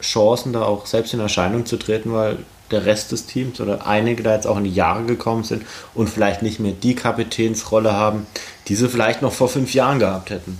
Chancen, 0.01 0.53
da 0.53 0.63
auch 0.63 0.85
selbst 0.85 1.13
in 1.13 1.19
Erscheinung 1.19 1.65
zu 1.65 1.77
treten, 1.77 2.13
weil 2.13 2.37
der 2.71 2.85
Rest 2.85 3.11
des 3.11 3.25
Teams 3.25 3.59
oder 3.59 3.87
einige 3.87 4.23
da 4.23 4.33
jetzt 4.33 4.47
auch 4.47 4.57
in 4.57 4.63
die 4.63 4.73
Jahre 4.73 5.03
gekommen 5.05 5.43
sind 5.43 5.65
und 5.93 6.09
vielleicht 6.09 6.41
nicht 6.41 6.59
mehr 6.59 6.71
die 6.71 6.95
Kapitänsrolle 6.95 7.93
haben, 7.93 8.27
die 8.67 8.75
sie 8.75 8.89
vielleicht 8.89 9.21
noch 9.21 9.33
vor 9.33 9.49
fünf 9.49 9.73
Jahren 9.73 9.99
gehabt 9.99 10.29
hätten. 10.29 10.59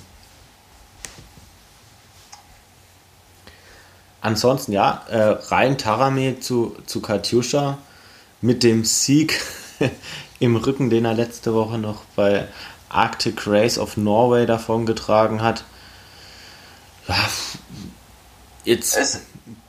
Ansonsten 4.22 4.74
ja, 4.74 5.04
äh, 5.10 5.38
rein 5.48 5.78
Tarame 5.78 6.39
zu, 6.39 6.76
zu 6.86 7.02
Katjuscha 7.02 7.78
mit 8.41 8.63
dem 8.63 8.84
Sieg 8.84 9.41
im 10.39 10.56
Rücken, 10.56 10.89
den 10.89 11.06
er 11.06 11.13
letzte 11.13 11.54
Woche 11.54 11.78
noch 11.78 12.04
bei 12.15 12.48
Arctic 12.89 13.48
Race 13.48 13.78
of 13.78 13.98
Norway 13.98 14.45
davongetragen 14.45 15.41
hat. 15.41 15.63
Ja, 17.08 17.15
jetzt 18.65 18.98
es, 18.98 19.22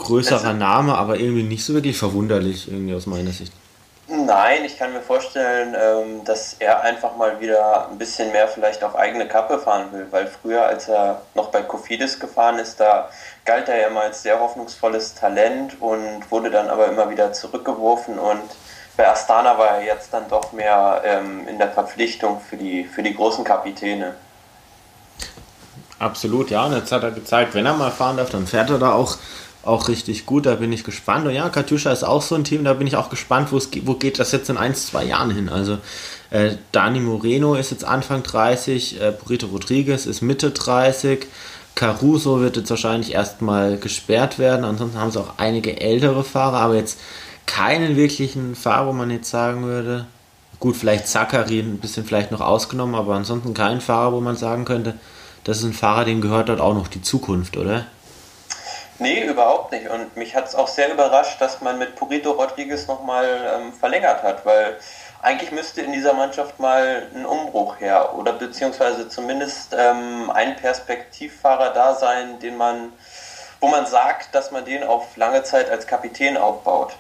größerer 0.05 0.53
es, 0.53 0.59
Name, 0.59 0.97
aber 0.97 1.19
irgendwie 1.19 1.43
nicht 1.43 1.65
so 1.65 1.75
wirklich 1.75 1.99
verwunderlich, 1.99 2.69
irgendwie 2.69 2.95
aus 2.95 3.07
meiner 3.07 3.33
Sicht. 3.33 3.53
Nein, 4.09 4.65
ich 4.65 4.77
kann 4.77 4.93
mir 4.93 5.03
vorstellen, 5.03 5.77
ähm, 5.81 6.25
dass 6.25 6.57
er 6.59 6.81
einfach 6.83 7.17
mal 7.17 7.39
wieder 7.41 7.89
ein 7.89 7.97
bisschen 7.97 8.33
mehr 8.33 8.49
vielleicht 8.49 8.83
auf 8.83 8.97
eigene 8.97 9.29
Kappe 9.29 9.61
fahren 9.61 9.93
will, 9.93 10.09
weil 10.11 10.27
früher, 10.27 10.67
als 10.67 10.89
er 10.89 11.23
noch 11.37 11.51
bei 11.51 11.63
Kofidis 11.63 12.19
gefahren 12.19 12.59
ist, 12.59 12.81
da 12.81 13.09
galt 13.45 13.69
er 13.69 13.81
ja 13.81 13.87
immer 13.87 14.01
als 14.01 14.23
sehr 14.23 14.41
hoffnungsvolles 14.41 15.15
Talent 15.15 15.81
und 15.81 16.29
wurde 16.29 16.51
dann 16.51 16.69
aber 16.69 16.89
immer 16.89 17.09
wieder 17.09 17.33
zurückgeworfen 17.33 18.19
und 18.19 18.43
bei 18.97 19.09
Astana 19.09 19.57
war 19.57 19.79
er 19.79 19.85
jetzt 19.85 20.13
dann 20.13 20.29
doch 20.29 20.53
mehr 20.53 21.03
ähm, 21.05 21.47
in 21.49 21.59
der 21.59 21.71
Verpflichtung 21.71 22.41
für 22.41 22.57
die, 22.57 22.85
für 22.85 23.03
die 23.03 23.15
großen 23.15 23.45
Kapitäne. 23.45 24.15
Absolut, 26.01 26.51
ja. 26.51 26.67
Und 26.67 26.75
jetzt 26.75 26.91
hat 26.91 27.03
er 27.03 27.11
gezeigt, 27.11 27.55
wenn 27.55 27.65
er 27.65 27.75
mal 27.75 27.91
fahren 27.91 28.17
darf, 28.17 28.31
dann 28.31 28.47
fährt 28.47 28.71
er 28.71 28.79
da 28.79 28.93
auch, 28.93 29.17
auch 29.65 29.89
richtig 29.89 30.27
gut. 30.27 30.47
Da 30.47 30.57
bin 30.57 30.73
ich 30.73 30.85
gespannt. 30.85 31.27
Und 31.27 31.35
ja, 31.35 31.49
Katjuscha 31.49 31.93
ist 31.93 32.05
auch 32.05 32.23
so 32.23 32.35
ein 32.35 32.45
Team, 32.45 32.65
da 32.65 32.75
bin 32.75 32.87
ich 32.87 32.97
auch 32.97 33.11
gespannt, 33.11 33.51
wo 33.53 33.95
geht 33.95 34.19
das 34.19 34.33
jetzt 34.33 34.51
in 34.51 34.57
ein, 34.57 34.75
zwei 34.75 35.05
Jahren 35.05 35.31
hin. 35.31 35.49
Also 35.49 35.79
äh, 36.31 36.53
Dani 36.73 37.01
Moreno 37.01 37.55
ist 37.55 37.71
jetzt 37.71 37.85
Anfang 37.85 38.23
30, 38.23 39.01
äh, 39.01 39.13
Burrito 39.13 39.47
Rodriguez 39.47 40.07
ist 40.07 40.23
Mitte 40.23 40.51
30. 40.51 41.27
Caruso 41.75 42.41
wird 42.41 42.57
jetzt 42.57 42.71
wahrscheinlich 42.71 43.15
erstmal 43.15 43.77
gesperrt 43.79 44.39
werden. 44.39 44.65
Ansonsten 44.65 44.99
haben 44.99 45.11
sie 45.11 45.21
auch 45.21 45.35
einige 45.39 45.81
ältere 45.81 46.25
Fahrer, 46.25 46.59
aber 46.59 46.75
jetzt 46.75 46.99
keinen 47.47 47.97
wirklichen 47.97 48.55
Fahrer, 48.55 48.89
wo 48.89 48.93
man 48.93 49.11
jetzt 49.11 49.31
sagen 49.31 49.65
würde, 49.65 50.07
gut, 50.61 50.77
vielleicht 50.77 51.09
Zachary 51.09 51.61
ein 51.61 51.79
bisschen 51.79 52.05
vielleicht 52.05 52.31
noch 52.31 52.41
ausgenommen, 52.41 52.95
aber 52.95 53.15
ansonsten 53.15 53.55
keinen 53.55 53.81
Fahrer, 53.81 54.13
wo 54.13 54.21
man 54.21 54.37
sagen 54.37 54.65
könnte, 54.65 54.95
das 55.45 55.59
ist 55.59 55.65
ein 55.65 55.73
Fahrer, 55.73 56.05
dem 56.05 56.21
gehört 56.21 56.49
dort 56.49 56.61
auch 56.61 56.75
noch 56.75 56.89
die 56.89 57.03
Zukunft, 57.03 57.57
oder? 57.57 57.87
Nee, 59.01 59.25
überhaupt 59.25 59.73
nicht. 59.73 59.89
Und 59.89 60.17
mich 60.17 60.37
hat 60.37 60.47
es 60.47 60.55
auch 60.55 60.69
sehr 60.69 60.93
überrascht, 60.93 61.41
dass 61.41 61.61
man 61.61 61.79
mit 61.79 61.97
Purito 61.97 62.33
Rodriguez 62.33 62.87
nochmal 62.87 63.27
ähm, 63.57 63.73
verlängert 63.73 64.23
hat, 64.23 64.45
weil 64.45 64.77
eigentlich 65.23 65.53
müsste 65.53 65.81
in 65.81 65.93
dieser 65.93 66.13
Mannschaft 66.13 66.59
mal 66.59 67.07
ein 67.15 67.27
Umbruch 67.27 67.81
her 67.81 68.15
oder 68.17 68.33
beziehungsweise 68.33 69.09
zumindest 69.09 69.75
ähm, 69.77 70.31
ein 70.31 70.57
Perspektivfahrer 70.57 71.73
da 71.73 71.95
sein, 71.95 72.39
den 72.41 72.57
man, 72.57 72.93
wo 73.61 73.69
man 73.69 73.87
sagt, 73.87 74.35
dass 74.35 74.51
man 74.51 74.65
den 74.65 74.83
auf 74.83 75.17
lange 75.17 75.43
Zeit 75.43 75.71
als 75.71 75.87
Kapitän 75.87 76.37
aufbaut. 76.37 76.95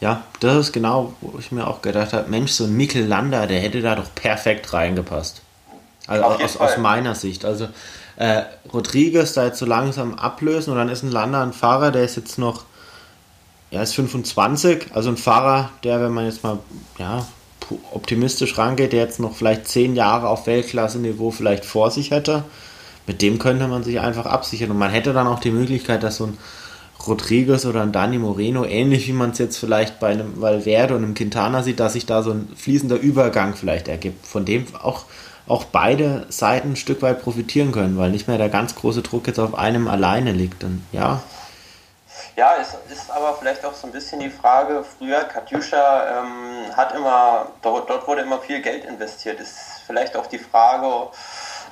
Ja, 0.00 0.22
das 0.40 0.56
ist 0.56 0.72
genau, 0.72 1.12
wo 1.20 1.38
ich 1.38 1.52
mir 1.52 1.66
auch 1.66 1.82
gedacht 1.82 2.12
habe, 2.12 2.28
Mensch, 2.28 2.52
so 2.52 2.64
ein 2.64 2.76
Mikkel 2.76 3.06
Lander, 3.06 3.46
der 3.46 3.60
hätte 3.60 3.80
da 3.80 3.94
doch 3.94 4.12
perfekt 4.14 4.72
reingepasst. 4.72 5.42
Also 6.08 6.24
aus, 6.24 6.56
aus, 6.56 6.76
meiner 6.78 7.14
Sicht. 7.14 7.44
Also 7.44 7.68
äh, 8.16 8.42
Rodriguez 8.72 9.32
da 9.32 9.44
jetzt 9.46 9.58
so 9.58 9.66
langsam 9.66 10.14
ablösen 10.14 10.72
und 10.72 10.78
dann 10.78 10.88
ist 10.88 11.02
ein 11.02 11.10
Lander 11.10 11.42
ein 11.42 11.52
Fahrer, 11.52 11.90
der 11.90 12.04
ist 12.04 12.16
jetzt 12.16 12.38
noch, 12.38 12.64
er 13.70 13.82
ist 13.82 13.94
25, 13.94 14.86
also 14.94 15.08
ein 15.08 15.16
Fahrer, 15.16 15.70
der, 15.82 16.00
wenn 16.00 16.12
man 16.12 16.26
jetzt 16.26 16.42
mal 16.42 16.58
ja, 16.98 17.26
optimistisch 17.92 18.58
rangeht, 18.58 18.92
der 18.92 19.00
jetzt 19.00 19.20
noch 19.20 19.34
vielleicht 19.34 19.66
zehn 19.66 19.96
Jahre 19.96 20.28
auf 20.28 20.46
Weltklasse-Niveau 20.46 21.30
vielleicht 21.30 21.64
vor 21.64 21.90
sich 21.90 22.10
hätte, 22.10 22.44
mit 23.06 23.22
dem 23.22 23.38
könnte 23.38 23.66
man 23.66 23.82
sich 23.82 24.00
einfach 24.00 24.26
absichern. 24.26 24.70
Und 24.70 24.78
man 24.78 24.90
hätte 24.90 25.12
dann 25.12 25.26
auch 25.26 25.40
die 25.40 25.50
Möglichkeit, 25.50 26.02
dass 26.02 26.18
so 26.18 26.26
ein 26.26 26.38
Rodriguez 27.06 27.66
oder 27.66 27.82
ein 27.82 27.92
Dani 27.92 28.18
Moreno, 28.18 28.64
ähnlich 28.64 29.08
wie 29.08 29.12
man 29.12 29.30
es 29.30 29.38
jetzt 29.38 29.56
vielleicht 29.56 29.98
bei 29.98 30.08
einem 30.08 30.40
Valverde 30.40 30.94
und 30.94 31.02
einem 31.02 31.14
Quintana 31.14 31.62
sieht, 31.62 31.80
dass 31.80 31.94
sich 31.94 32.06
da 32.06 32.22
so 32.22 32.30
ein 32.30 32.48
fließender 32.56 32.96
Übergang 32.96 33.54
vielleicht 33.54 33.88
ergibt, 33.88 34.26
von 34.26 34.44
dem 34.44 34.66
auch 34.80 35.04
auch 35.46 35.64
beide 35.64 36.26
Seiten 36.28 36.72
ein 36.72 36.76
Stück 36.76 37.02
weit 37.02 37.22
profitieren 37.22 37.72
können, 37.72 37.98
weil 37.98 38.10
nicht 38.10 38.28
mehr 38.28 38.38
der 38.38 38.48
ganz 38.48 38.74
große 38.74 39.02
Druck 39.02 39.26
jetzt 39.26 39.38
auf 39.38 39.54
einem 39.54 39.88
alleine 39.88 40.32
liegt. 40.32 40.64
Und 40.64 40.86
ja. 40.92 41.22
Ja, 42.36 42.54
es 42.60 42.68
ist 42.90 43.10
aber 43.10 43.36
vielleicht 43.38 43.64
auch 43.64 43.74
so 43.74 43.86
ein 43.86 43.92
bisschen 43.92 44.20
die 44.20 44.30
Frage, 44.30 44.84
früher 44.98 45.22
Katjuscha 45.24 46.22
ähm, 46.22 46.76
hat 46.76 46.94
immer, 46.94 47.48
dort, 47.60 47.90
dort, 47.90 48.06
wurde 48.08 48.22
immer 48.22 48.38
viel 48.38 48.62
Geld 48.62 48.84
investiert. 48.84 49.38
Ist 49.40 49.82
vielleicht 49.86 50.16
auch 50.16 50.26
die 50.26 50.38
Frage, 50.38 51.10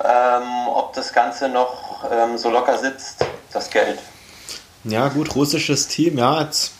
ähm, 0.03 0.67
ob 0.67 0.93
das 0.93 1.13
Ganze 1.13 1.49
noch 1.49 2.03
ähm, 2.11 2.37
so 2.37 2.49
locker 2.49 2.77
sitzt, 2.77 3.25
das 3.51 3.69
Geld. 3.69 3.99
Ja, 4.83 5.07
gut, 5.09 5.35
russisches 5.35 5.87
Team, 5.87 6.17
ja, 6.17 6.41
jetzt 6.41 6.73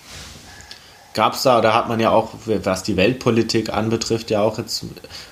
gab 1.14 1.34
es 1.34 1.44
da, 1.44 1.62
da 1.62 1.74
hat 1.74 1.88
man 1.88 2.00
ja 2.00 2.12
auch, 2.12 2.30
was 2.46 2.84
die 2.84 2.98
Weltpolitik 2.98 3.72
anbetrifft, 3.74 4.30
ja 4.30 4.42
auch 4.42 4.58
jetzt 4.58 4.86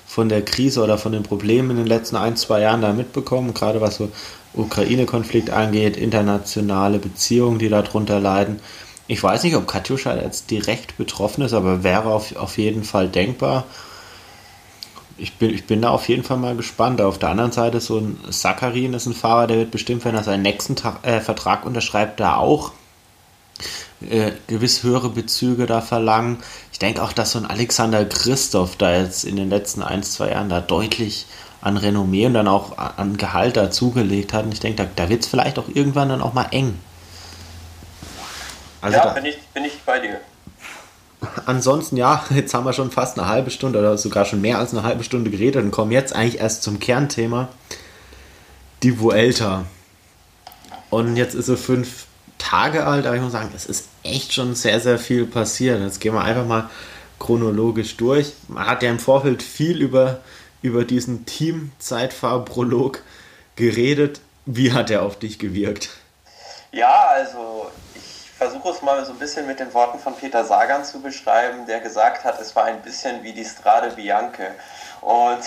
von 0.10 0.28
der 0.28 0.44
Krise 0.44 0.84
oder 0.84 0.98
von 0.98 1.12
den 1.12 1.22
Problemen 1.22 1.70
in 1.70 1.78
den 1.78 1.86
letzten 1.86 2.16
ein, 2.16 2.36
zwei 2.36 2.62
Jahren 2.62 2.82
da 2.82 2.94
mitbekommen, 2.94 3.54
gerade 3.54 3.80
was 3.80 3.98
so 3.98 4.10
Ukraine-Konflikt 4.56 5.52
angeht, 5.52 5.98
internationale 5.98 6.98
Beziehungen, 6.98 7.60
die 7.60 7.70
darunter 7.70 8.20
leiden. 8.20 8.60
Ich 9.06 9.22
weiß 9.22 9.44
nicht, 9.44 9.56
ob 9.56 9.68
Katjuscha 9.68 10.16
jetzt 10.16 10.50
direkt 10.50 10.98
betroffen 10.98 11.44
ist, 11.44 11.54
aber 11.54 11.84
wäre 11.84 12.12
auf, 12.12 12.36
auf 12.36 12.58
jeden 12.58 12.84
Fall 12.84 13.08
denkbar. 13.08 13.66
Ich 15.20 15.38
bin, 15.38 15.54
ich 15.54 15.68
bin 15.68 15.84
da 15.84 15.92
auf 15.92 16.10
jeden 16.10 16.24
Fall 16.24 16.38
mal 16.38 16.56
gespannt. 16.56 17.02
Auf 17.02 17.20
der 17.20 17.30
anderen 17.30 17.52
Seite, 17.52 17.80
so 17.80 18.00
ein 18.00 18.18
Sakarin 18.30 18.96
ist 18.96 19.06
ein 19.06 19.14
Fahrer, 19.14 19.46
der 19.46 19.58
wird 19.58 19.70
bestimmt, 19.70 20.06
wenn 20.06 20.16
er 20.16 20.24
seinen 20.24 20.42
nächsten 20.42 20.76
Tag, 20.76 21.06
äh, 21.06 21.22
Vertrag 21.22 21.68
unterschreibt, 21.68 22.20
da 22.20 22.38
auch 22.38 22.72
äh, 24.08 24.32
gewiss 24.48 24.84
höhere 24.84 25.10
Bezüge 25.10 25.66
da 25.66 25.82
verlangen. 25.82 26.38
Ich 26.72 26.80
denke 26.80 27.04
auch, 27.04 27.14
dass 27.14 27.32
so 27.32 27.40
ein 27.40 27.46
Alexander 27.46 28.06
Christoph 28.06 28.76
da 28.78 28.96
jetzt 28.96 29.26
in 29.26 29.36
den 29.36 29.50
letzten 29.50 29.84
ein, 29.84 30.04
zwei 30.04 30.32
Jahren 30.32 30.50
da 30.50 30.62
deutlich 30.62 31.26
an 31.62 31.78
Renommee 31.78 32.26
und 32.26 32.34
dann 32.34 32.48
auch 32.48 32.78
an 32.78 33.18
Gehalt 33.18 33.58
dazugelegt 33.58 34.34
hat. 34.34 34.46
Und 34.46 34.54
ich 34.54 34.60
denke, 34.60 34.84
da, 34.84 34.90
da 34.96 35.10
wird 35.10 35.24
es 35.24 35.28
vielleicht 35.28 35.60
auch 35.60 35.68
irgendwann 35.74 36.10
dann 36.10 36.22
auch 36.22 36.34
mal 36.34 36.48
eng. 36.52 36.80
Also 38.82 38.98
ja, 38.98 39.04
da, 39.04 39.14
bin, 39.14 39.26
ich, 39.26 39.40
bin 39.54 39.66
ich 39.66 39.78
bei 39.86 40.00
dir. 40.00 40.22
Ansonsten, 41.46 41.98
ja, 41.98 42.24
jetzt 42.30 42.54
haben 42.54 42.66
wir 42.66 42.74
schon 42.74 42.92
fast 42.92 43.20
eine 43.20 43.28
halbe 43.28 43.52
Stunde 43.52 43.80
oder 43.80 43.98
sogar 43.98 44.26
schon 44.26 44.42
mehr 44.42 44.58
als 44.58 44.72
eine 44.72 44.84
halbe 44.84 45.04
Stunde 45.04 45.30
geredet 45.30 45.64
und 45.64 45.72
kommen 45.72 45.92
jetzt 45.92 46.16
eigentlich 46.16 46.40
erst 46.40 46.64
zum 46.64 46.80
Kernthema. 46.80 47.50
Die 48.84 49.02
Vuelta. 49.02 49.66
Und 50.90 51.18
jetzt 51.18 51.36
ist 51.36 51.48
sie 51.48 51.58
fünf 51.58 52.06
Tage 52.38 52.86
alt, 52.88 53.06
aber 53.06 53.16
ich 53.18 53.22
muss 53.22 53.34
sagen, 53.34 53.52
es 53.54 53.66
ist 53.66 53.89
echt 54.04 54.34
schon 54.34 54.56
sehr, 54.56 54.80
sehr 54.80 55.00
viel 55.00 55.26
passiert. 55.26 55.82
Jetzt 55.82 56.00
gehen 56.00 56.14
wir 56.14 56.24
einfach 56.24 56.46
mal 56.46 56.70
chronologisch 57.20 57.98
durch. 57.98 58.34
Man 58.48 58.66
hat 58.66 58.82
ja 58.84 58.90
im 58.90 59.00
Vorfeld 59.00 59.44
viel 59.44 59.82
über, 59.82 60.22
über 60.62 60.86
diesen 60.86 61.26
Team-Zeitfahrprolog 61.26 63.04
geredet. 63.56 64.22
Wie 64.46 64.72
hat 64.72 64.90
er 64.90 65.04
auf 65.04 65.20
dich 65.20 65.38
gewirkt? 65.38 65.90
Ja, 66.72 67.10
also 67.10 67.70
ich 67.96 68.30
versuche 68.38 68.70
es 68.70 68.82
mal 68.82 69.06
so 69.06 69.12
ein 69.12 69.20
bisschen 69.20 69.46
mit 69.48 69.60
den 69.60 69.74
Worten 69.74 70.00
von 70.00 70.16
Peter 70.16 70.46
Sagan 70.46 70.86
zu 70.86 71.02
beschreiben, 71.02 71.66
der 71.68 71.82
gesagt 71.82 72.24
hat, 72.24 72.40
es 72.40 72.56
war 72.56 72.66
ein 72.66 72.82
bisschen 72.82 73.24
wie 73.24 73.34
die 73.34 73.46
Strade 73.46 73.92
Bianche. 73.96 74.52
Und 75.02 75.40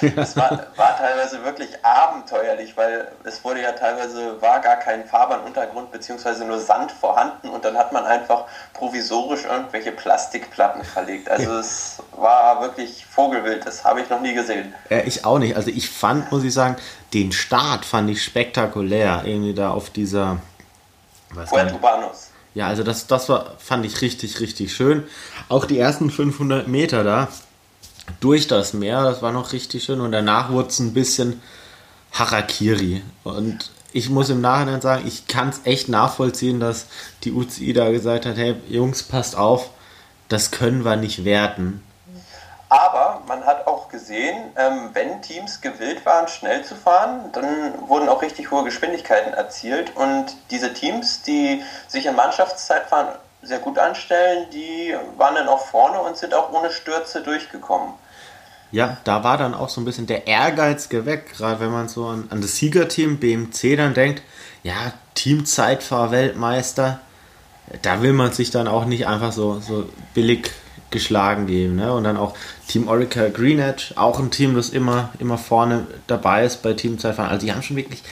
es 0.16 0.36
war, 0.36 0.66
war, 0.76 0.96
teilweise 0.96 1.44
wirklich 1.44 1.68
abenteuerlich, 1.84 2.76
weil 2.76 3.08
es 3.24 3.44
wurde 3.44 3.62
ja 3.62 3.72
teilweise, 3.72 4.40
war 4.40 4.60
gar 4.60 4.76
kein 4.76 5.04
Fahrbahnuntergrund 5.06 5.92
beziehungsweise 5.92 6.44
nur 6.44 6.58
Sand 6.58 6.92
vorhanden 6.92 7.50
und 7.50 7.64
dann 7.64 7.76
hat 7.76 7.92
man 7.92 8.04
einfach 8.04 8.44
provisorisch 8.72 9.44
irgendwelche 9.44 9.92
Plastikplatten 9.92 10.82
verlegt. 10.84 11.30
Also 11.30 11.50
ja. 11.50 11.60
es 11.60 12.02
war 12.16 12.60
wirklich 12.62 13.04
Vogelwild, 13.06 13.66
das 13.66 13.84
habe 13.84 14.00
ich 14.00 14.08
noch 14.08 14.20
nie 14.20 14.34
gesehen. 14.34 14.74
Ja, 14.88 14.98
ich 14.98 15.24
auch 15.24 15.38
nicht. 15.38 15.56
Also 15.56 15.70
ich 15.70 15.90
fand, 15.90 16.32
muss 16.32 16.44
ich 16.44 16.54
sagen, 16.54 16.76
den 17.12 17.32
Start 17.32 17.84
fand 17.84 18.10
ich 18.10 18.22
spektakulär. 18.22 19.22
Irgendwie 19.24 19.54
da 19.54 19.70
auf 19.70 19.90
dieser... 19.90 20.38
Puerto 21.48 21.76
Banos. 21.78 22.30
Ja, 22.56 22.68
also 22.68 22.82
das, 22.82 23.06
das 23.06 23.28
war, 23.28 23.52
fand 23.58 23.84
ich 23.84 24.00
richtig, 24.00 24.40
richtig 24.40 24.74
schön. 24.74 25.04
Auch 25.50 25.66
die 25.66 25.78
ersten 25.78 26.10
500 26.10 26.66
Meter 26.68 27.04
da, 27.04 27.28
durch 28.20 28.46
das 28.46 28.72
Meer, 28.72 29.02
das 29.02 29.22
war 29.22 29.32
noch 29.32 29.52
richtig 29.52 29.84
schön 29.84 30.00
und 30.00 30.12
danach 30.12 30.50
wurde 30.50 30.68
es 30.68 30.78
ein 30.78 30.94
bisschen 30.94 31.42
Harakiri. 32.12 33.02
Und 33.24 33.70
ich 33.92 34.10
muss 34.10 34.30
im 34.30 34.40
Nachhinein 34.40 34.80
sagen, 34.80 35.06
ich 35.06 35.26
kann 35.26 35.48
es 35.48 35.60
echt 35.64 35.88
nachvollziehen, 35.88 36.60
dass 36.60 36.86
die 37.24 37.32
UCI 37.32 37.72
da 37.72 37.90
gesagt 37.90 38.26
hat, 38.26 38.36
hey 38.36 38.56
Jungs, 38.68 39.02
passt 39.02 39.36
auf, 39.36 39.70
das 40.28 40.50
können 40.50 40.84
wir 40.84 40.96
nicht 40.96 41.24
werten. 41.24 41.82
Aber 42.68 43.22
man 43.28 43.46
hat 43.46 43.66
auch 43.68 43.88
gesehen, 43.88 44.50
ähm, 44.56 44.90
wenn 44.92 45.22
Teams 45.22 45.60
gewillt 45.60 46.04
waren, 46.04 46.26
schnell 46.26 46.64
zu 46.64 46.74
fahren, 46.74 47.30
dann 47.32 47.88
wurden 47.88 48.08
auch 48.08 48.22
richtig 48.22 48.50
hohe 48.50 48.64
Geschwindigkeiten 48.64 49.32
erzielt. 49.34 49.94
Und 49.94 50.36
diese 50.50 50.74
Teams, 50.74 51.22
die 51.22 51.62
sich 51.86 52.06
in 52.06 52.16
Mannschaftszeitfahren 52.16 53.08
sehr 53.46 53.58
gut 53.58 53.78
anstellen, 53.78 54.46
die 54.52 54.94
waren 55.16 55.34
dann 55.34 55.48
auch 55.48 55.66
vorne 55.66 56.00
und 56.00 56.16
sind 56.16 56.34
auch 56.34 56.52
ohne 56.52 56.70
Stürze 56.70 57.22
durchgekommen. 57.22 57.94
Ja, 58.72 58.98
da 59.04 59.22
war 59.22 59.38
dann 59.38 59.54
auch 59.54 59.68
so 59.68 59.80
ein 59.80 59.84
bisschen 59.84 60.06
der 60.06 60.26
Ehrgeiz 60.26 60.88
geweckt, 60.88 61.36
gerade 61.36 61.60
wenn 61.60 61.70
man 61.70 61.88
so 61.88 62.06
an, 62.06 62.26
an 62.30 62.42
das 62.42 62.56
Siegerteam 62.56 63.18
BMC 63.18 63.76
dann 63.76 63.94
denkt, 63.94 64.22
ja, 64.62 64.92
Teamzeitfahr-Weltmeister, 65.14 67.00
da 67.82 68.02
will 68.02 68.12
man 68.12 68.32
sich 68.32 68.50
dann 68.50 68.68
auch 68.68 68.84
nicht 68.84 69.06
einfach 69.06 69.32
so, 69.32 69.60
so 69.60 69.88
billig 70.14 70.50
geschlagen 70.90 71.46
geben. 71.46 71.76
Ne? 71.76 71.92
Und 71.92 72.04
dann 72.04 72.16
auch 72.16 72.34
Team 72.68 72.88
Orica 72.88 73.28
Green 73.28 73.58
Edge, 73.58 73.92
auch 73.96 74.18
ein 74.18 74.30
Team, 74.30 74.54
das 74.54 74.70
immer, 74.70 75.10
immer 75.18 75.38
vorne 75.38 75.86
dabei 76.06 76.44
ist 76.44 76.62
bei 76.62 76.72
Teamzeitfahren. 76.72 77.30
Also 77.30 77.46
die 77.46 77.52
haben 77.52 77.62
schon 77.62 77.76
wirklich 77.76 78.02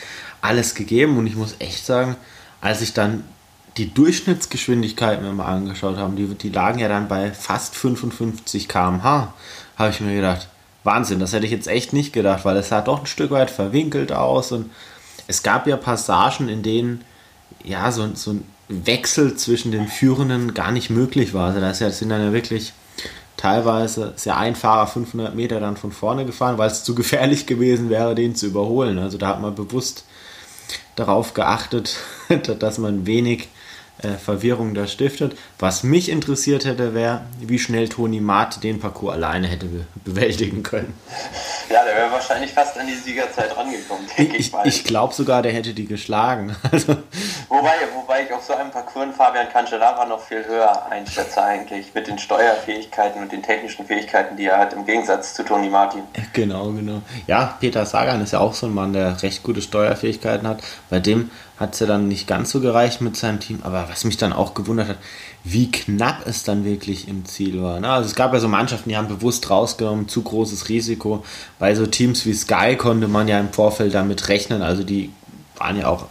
alles 0.40 0.74
gegeben 0.74 1.18
und 1.18 1.26
ich 1.26 1.36
muss 1.36 1.56
echt 1.58 1.84
sagen, 1.86 2.16
als 2.60 2.80
ich 2.80 2.92
dann 2.92 3.24
die 3.76 3.92
Durchschnittsgeschwindigkeit 3.92 5.22
mir 5.22 5.32
mal 5.32 5.46
angeschaut 5.46 5.96
habe, 5.96 6.14
die, 6.14 6.26
die 6.34 6.50
lagen 6.50 6.78
ja 6.78 6.88
dann 6.88 7.08
bei 7.08 7.32
fast 7.32 7.74
55 7.74 8.68
km/h, 8.68 9.34
habe 9.76 9.90
ich 9.90 10.00
mir 10.00 10.14
gedacht, 10.14 10.48
Wahnsinn, 10.84 11.18
das 11.18 11.32
hätte 11.32 11.46
ich 11.46 11.52
jetzt 11.52 11.66
echt 11.66 11.92
nicht 11.92 12.12
gedacht, 12.12 12.44
weil 12.44 12.56
es 12.56 12.68
sah 12.68 12.82
doch 12.82 13.00
ein 13.00 13.06
Stück 13.06 13.30
weit 13.30 13.50
verwinkelt 13.50 14.12
aus 14.12 14.52
und 14.52 14.70
es 15.26 15.42
gab 15.42 15.66
ja 15.66 15.76
Passagen, 15.76 16.48
in 16.48 16.62
denen 16.62 17.02
ja 17.64 17.90
so, 17.90 18.08
so 18.14 18.32
ein 18.32 18.44
Wechsel 18.68 19.34
zwischen 19.36 19.72
den 19.72 19.88
Führenden 19.88 20.54
gar 20.54 20.70
nicht 20.70 20.90
möglich 20.90 21.34
war. 21.34 21.48
Also 21.48 21.60
das 21.60 21.78
sind 21.78 22.10
dann 22.10 22.22
ja 22.22 22.32
wirklich 22.32 22.74
teilweise 23.36 24.14
ist 24.16 24.28
ein 24.28 24.56
Fahrer 24.56 24.86
500 24.86 25.34
Meter 25.34 25.60
dann 25.60 25.76
von 25.76 25.92
vorne 25.92 26.24
gefahren, 26.24 26.56
weil 26.58 26.70
es 26.70 26.84
zu 26.84 26.94
gefährlich 26.94 27.46
gewesen 27.46 27.90
wäre, 27.90 28.14
den 28.14 28.34
zu 28.34 28.46
überholen. 28.46 28.98
Also 28.98 29.18
da 29.18 29.28
hat 29.28 29.40
man 29.40 29.54
bewusst 29.54 30.04
darauf 30.96 31.34
geachtet, 31.34 31.96
dass 32.58 32.78
man 32.78 33.06
wenig 33.06 33.48
äh, 34.02 34.14
Verwirrung 34.14 34.74
da 34.74 34.86
stiftet. 34.86 35.36
Was 35.58 35.84
mich 35.84 36.08
interessiert 36.08 36.64
hätte, 36.64 36.94
wäre, 36.94 37.20
wie 37.38 37.58
schnell 37.58 37.88
Toni 37.88 38.20
Mart 38.20 38.64
den 38.64 38.80
Parcours 38.80 39.14
alleine 39.14 39.46
hätte 39.46 39.66
be 39.66 39.86
bewältigen 40.04 40.62
können. 40.62 40.94
Ja, 41.70 41.84
der 41.84 41.96
wäre 41.96 42.12
wahrscheinlich 42.12 42.52
fast 42.52 42.76
an 42.76 42.86
die 42.86 42.94
Siegerzeit 42.94 43.56
rangekommen, 43.56 44.04
denke 44.18 44.36
ich, 44.36 44.48
ich 44.48 44.52
mal. 44.52 44.66
Ich 44.66 44.84
glaube 44.84 45.14
sogar, 45.14 45.40
der 45.42 45.52
hätte 45.52 45.74
die 45.74 45.86
geschlagen. 45.86 46.54
Also 46.74 46.96
wobei, 47.48 47.72
wobei 47.94 48.24
ich 48.24 48.32
auf 48.32 48.42
so 48.42 48.54
einem 48.54 48.70
Parcours 48.70 49.14
Fabian 49.16 49.48
Cancellara 49.48 50.04
noch 50.06 50.20
viel 50.20 50.44
höher 50.44 50.86
einschätze 50.90 51.42
eigentlich, 51.42 51.94
mit 51.94 52.08
den 52.08 52.18
Steuerfähigkeiten 52.18 53.22
und 53.22 53.30
den 53.30 53.42
technischen 53.42 53.86
Fähigkeiten, 53.86 54.36
die 54.36 54.46
er 54.46 54.58
hat, 54.58 54.72
im 54.72 54.84
Gegensatz 54.84 55.34
zu 55.34 55.44
Toni 55.44 55.68
Martin. 55.68 56.02
Genau, 56.32 56.72
genau. 56.72 57.02
Ja, 57.26 57.56
Peter 57.60 57.86
Sagan 57.86 58.22
ist 58.22 58.32
ja 58.32 58.40
auch 58.40 58.54
so 58.54 58.66
ein 58.66 58.74
Mann, 58.74 58.92
der 58.92 59.22
recht 59.22 59.42
gute 59.42 59.62
Steuerfähigkeiten 59.62 60.48
hat. 60.48 60.62
Bei 60.90 60.98
dem 60.98 61.30
hat 61.56 61.74
es 61.74 61.80
ja 61.80 61.86
dann 61.86 62.08
nicht 62.08 62.26
ganz 62.26 62.50
so 62.50 62.60
gereicht 62.60 63.00
mit 63.00 63.16
seinem 63.16 63.38
Team, 63.38 63.60
aber 63.62 63.88
was 63.88 64.04
mich 64.04 64.16
dann 64.16 64.32
auch 64.32 64.54
gewundert 64.54 64.88
hat, 64.88 64.98
wie 65.44 65.70
knapp 65.70 66.26
es 66.26 66.42
dann 66.42 66.64
wirklich 66.64 67.06
im 67.06 67.24
Ziel 67.24 67.62
war. 67.62 67.78
Ne? 67.78 67.88
Also 67.88 68.08
es 68.08 68.16
gab 68.16 68.32
ja 68.32 68.40
so 68.40 68.48
Mannschaften, 68.48 68.88
die 68.88 68.96
haben 68.96 69.08
bewusst 69.08 69.50
rausgenommen, 69.50 70.08
zu 70.08 70.22
großes 70.22 70.68
Risiko. 70.68 71.24
Bei 71.58 71.74
so 71.74 71.86
Teams 71.86 72.26
wie 72.26 72.34
Sky 72.34 72.76
konnte 72.76 73.06
man 73.06 73.28
ja 73.28 73.38
im 73.38 73.52
Vorfeld 73.52 73.94
damit 73.94 74.28
rechnen, 74.28 74.62
also 74.62 74.82
die 74.82 75.10
waren 75.56 75.78
ja 75.78 75.86
auch 75.86 76.06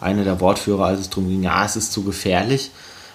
eine 0.00 0.24
der 0.24 0.40
Wortführer, 0.40 0.86
als 0.86 1.00
es 1.00 1.10
darum 1.10 1.28
ging, 1.28 1.42
ja, 1.42 1.64
es 1.64 1.76
ist 1.76 1.92
zu 1.92 2.02
gefährlich. 2.02 2.70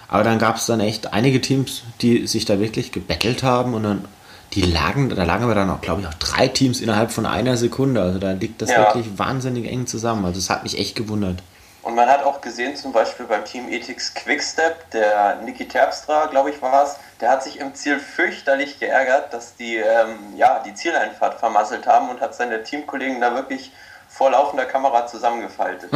Aber 0.08 0.22
dann 0.22 0.38
gab 0.38 0.56
es 0.56 0.66
dann 0.66 0.80
echt 0.80 1.12
einige 1.12 1.40
Teams, 1.40 1.82
die 2.00 2.26
sich 2.26 2.44
da 2.44 2.60
wirklich 2.60 2.92
gebettelt 2.92 3.42
haben 3.42 3.74
und 3.74 3.82
dann 3.82 4.04
die 4.52 4.62
lagen, 4.62 5.08
da 5.08 5.24
lagen 5.24 5.44
aber 5.44 5.54
dann 5.54 5.70
auch, 5.70 5.80
glaube 5.80 6.02
ich, 6.02 6.06
auch 6.06 6.14
drei 6.14 6.46
Teams 6.46 6.80
innerhalb 6.80 7.10
von 7.10 7.26
einer 7.26 7.56
Sekunde. 7.56 8.00
Also 8.00 8.18
da 8.18 8.32
liegt 8.32 8.62
das 8.62 8.70
ja. 8.70 8.78
wirklich 8.78 9.18
wahnsinnig 9.18 9.66
eng 9.66 9.86
zusammen. 9.86 10.24
Also 10.24 10.38
es 10.38 10.50
hat 10.50 10.62
mich 10.62 10.78
echt 10.78 10.94
gewundert. 10.94 11.42
Und 11.84 11.94
man 11.94 12.08
hat 12.08 12.24
auch 12.24 12.40
gesehen, 12.40 12.76
zum 12.76 12.92
Beispiel 12.92 13.26
beim 13.26 13.44
Team 13.44 13.68
Ethics 13.68 14.14
Quickstep, 14.14 14.90
der 14.90 15.36
Niki 15.44 15.68
Terpstra, 15.68 16.26
glaube 16.26 16.48
ich, 16.50 16.62
war 16.62 16.84
es, 16.84 16.96
der 17.20 17.30
hat 17.30 17.44
sich 17.44 17.60
im 17.60 17.74
Ziel 17.74 18.00
fürchterlich 18.00 18.80
geärgert, 18.80 19.34
dass 19.34 19.54
die 19.56 19.76
ähm, 19.76 20.34
ja, 20.36 20.62
die 20.64 20.72
Zieleinfahrt 20.72 21.38
vermasselt 21.38 21.86
haben 21.86 22.08
und 22.08 22.20
hat 22.22 22.34
seine 22.34 22.62
Teamkollegen 22.62 23.20
da 23.20 23.34
wirklich 23.34 23.70
vor 24.08 24.30
laufender 24.30 24.64
Kamera 24.64 25.06
zusammengefaltet. 25.06 25.90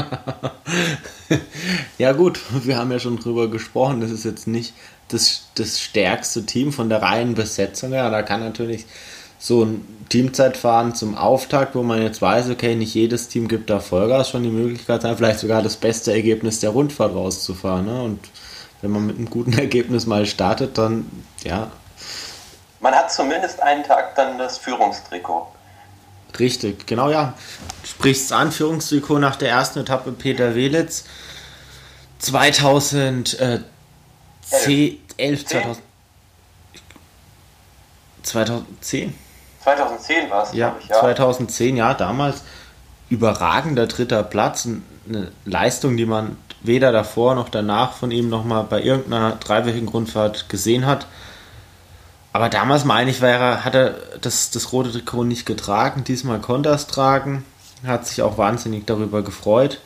ja 1.98 2.12
gut, 2.12 2.40
wir 2.50 2.76
haben 2.76 2.92
ja 2.92 2.98
schon 2.98 3.18
drüber 3.18 3.48
gesprochen, 3.48 4.02
das 4.02 4.10
ist 4.10 4.24
jetzt 4.24 4.46
nicht 4.46 4.74
das, 5.08 5.48
das 5.54 5.80
stärkste 5.80 6.44
Team 6.44 6.72
von 6.72 6.90
der 6.90 7.00
reinen 7.00 7.34
Besetzung 7.34 7.92
her. 7.92 8.10
Da 8.10 8.22
kann 8.22 8.40
natürlich 8.40 8.84
so 9.38 9.64
ein 9.64 9.98
Teamzeitfahren 10.08 10.94
zum 10.94 11.16
Auftakt, 11.16 11.74
wo 11.74 11.82
man 11.82 12.02
jetzt 12.02 12.20
weiß, 12.20 12.50
okay, 12.50 12.74
nicht 12.74 12.94
jedes 12.94 13.28
Team 13.28 13.46
gibt 13.46 13.70
da 13.70 13.78
Vollgas, 13.78 14.30
schon 14.30 14.42
die 14.42 14.50
Möglichkeit 14.50 15.02
sein, 15.02 15.16
vielleicht 15.16 15.38
sogar 15.38 15.62
das 15.62 15.76
beste 15.76 16.12
Ergebnis 16.12 16.60
der 16.60 16.70
Rundfahrt 16.70 17.14
rauszufahren. 17.14 17.86
Ne? 17.86 18.02
Und 18.02 18.20
wenn 18.82 18.90
man 18.90 19.06
mit 19.06 19.16
einem 19.16 19.30
guten 19.30 19.52
Ergebnis 19.58 20.06
mal 20.06 20.26
startet, 20.26 20.78
dann 20.78 21.10
ja. 21.44 21.70
Man 22.80 22.94
hat 22.94 23.12
zumindest 23.12 23.60
einen 23.60 23.84
Tag 23.84 24.14
dann 24.14 24.38
das 24.38 24.58
Führungstrikot. 24.58 25.48
Richtig, 26.38 26.86
genau 26.86 27.10
ja. 27.10 27.34
Sprichst 27.84 28.32
an, 28.32 28.52
Führungstrikot 28.52 29.18
nach 29.18 29.36
der 29.36 29.50
ersten 29.50 29.80
Etappe 29.80 30.12
Peter 30.12 30.54
Welitz. 30.54 31.04
2010, 32.18 33.64
11, 35.16 35.46
2000, 35.46 35.82
2010? 38.22 39.14
2010 39.76 40.30
war 40.30 40.42
es, 40.44 40.52
ja, 40.52 40.76
ich, 40.80 40.88
ja. 40.88 41.00
2010, 41.00 41.76
ja, 41.76 41.94
damals 41.94 42.42
überragender 43.10 43.86
dritter 43.86 44.22
Platz. 44.22 44.68
Eine 45.08 45.32
Leistung, 45.44 45.96
die 45.96 46.06
man 46.06 46.36
weder 46.62 46.92
davor 46.92 47.34
noch 47.34 47.48
danach 47.48 47.92
von 47.92 48.10
ihm 48.10 48.28
nochmal 48.28 48.64
bei 48.64 48.82
irgendeiner 48.82 49.32
dreiwöchigen 49.32 49.86
Grundfahrt 49.86 50.48
gesehen 50.48 50.86
hat. 50.86 51.06
Aber 52.32 52.48
damals, 52.48 52.84
meine 52.84 53.10
ich, 53.10 53.20
wäre, 53.20 53.64
hat 53.64 53.74
er 53.74 53.94
das, 54.20 54.50
das 54.50 54.72
rote 54.72 54.92
Trikot 54.92 55.24
nicht 55.24 55.46
getragen. 55.46 56.04
Diesmal 56.04 56.40
konnte 56.40 56.68
er 56.68 56.74
es 56.74 56.86
tragen. 56.86 57.44
Hat 57.86 58.06
sich 58.06 58.22
auch 58.22 58.38
wahnsinnig 58.38 58.86
darüber 58.86 59.22
gefreut. 59.22 59.80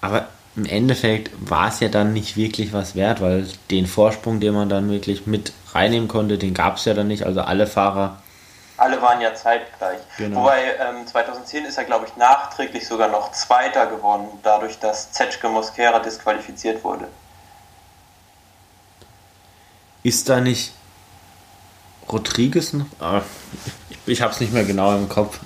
Aber 0.00 0.26
im 0.56 0.66
Endeffekt 0.66 1.30
war 1.40 1.68
es 1.68 1.80
ja 1.80 1.88
dann 1.88 2.12
nicht 2.12 2.36
wirklich 2.36 2.72
was 2.72 2.94
wert, 2.94 3.20
weil 3.20 3.46
den 3.70 3.86
Vorsprung, 3.86 4.40
den 4.40 4.54
man 4.54 4.68
dann 4.68 4.90
wirklich 4.90 5.26
mit 5.26 5.52
reinnehmen 5.72 6.08
konnte, 6.08 6.36
den 6.36 6.52
gab 6.52 6.76
es 6.76 6.84
ja 6.84 6.94
dann 6.94 7.08
nicht. 7.08 7.24
Also 7.24 7.42
alle 7.42 7.66
Fahrer. 7.66 8.18
Alle 8.82 9.00
waren 9.00 9.20
ja 9.20 9.32
zeitgleich. 9.32 10.00
Genau. 10.18 10.40
Wobei 10.40 10.74
ähm, 10.74 11.06
2010 11.06 11.66
ist 11.66 11.78
er, 11.78 11.84
glaube 11.84 12.06
ich, 12.06 12.16
nachträglich 12.16 12.84
sogar 12.84 13.06
noch 13.06 13.30
Zweiter 13.30 13.86
geworden, 13.86 14.26
dadurch, 14.42 14.80
dass 14.80 15.12
Zetschke 15.12 15.48
Mosquera 15.48 16.00
disqualifiziert 16.00 16.82
wurde. 16.82 17.06
Ist 20.02 20.28
da 20.28 20.40
nicht 20.40 20.72
Rodriguez 22.10 22.72
noch? 22.72 22.86
Ah, 22.98 23.22
ich 24.04 24.20
habe 24.20 24.32
es 24.32 24.40
nicht 24.40 24.52
mehr 24.52 24.64
genau 24.64 24.96
im 24.96 25.08
Kopf. 25.08 25.38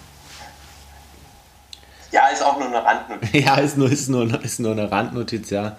Ja, 2.11 2.29
ist 2.29 2.43
auch 2.43 2.59
nur 2.59 2.69
eine 2.69 2.83
Randnotiz. 2.83 3.29
ja, 3.45 3.57
ist 3.57 3.77
nur, 3.77 3.93
ist 3.93 4.09
nur, 4.09 4.43
ist 4.43 4.61
nur 4.61 4.73
eine 4.73 4.91
Randnotiz, 4.91 5.51
ja. 5.51 5.77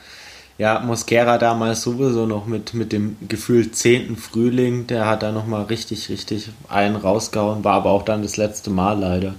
Ja, 0.58 0.80
Mosquera 0.80 1.38
damals 1.38 1.84
sowieso 1.84 2.26
noch 2.26 2.48
mit, 2.48 2.74
mit 2.74 2.92
dem 2.92 3.16
gefühlt 3.28 3.76
zehnten 3.76 4.18
Frühling, 4.18 4.88
der 4.88 5.06
hat 5.06 5.22
da 5.22 5.32
nochmal 5.32 5.66
richtig, 5.66 6.10
richtig 6.10 6.50
einen 6.68 6.96
rausgehauen, 6.96 7.64
war 7.64 7.76
aber 7.76 7.92
auch 7.92 8.04
dann 8.04 8.24
das 8.24 8.38
letzte 8.38 8.72
Mal 8.72 9.00
leider. 9.00 9.36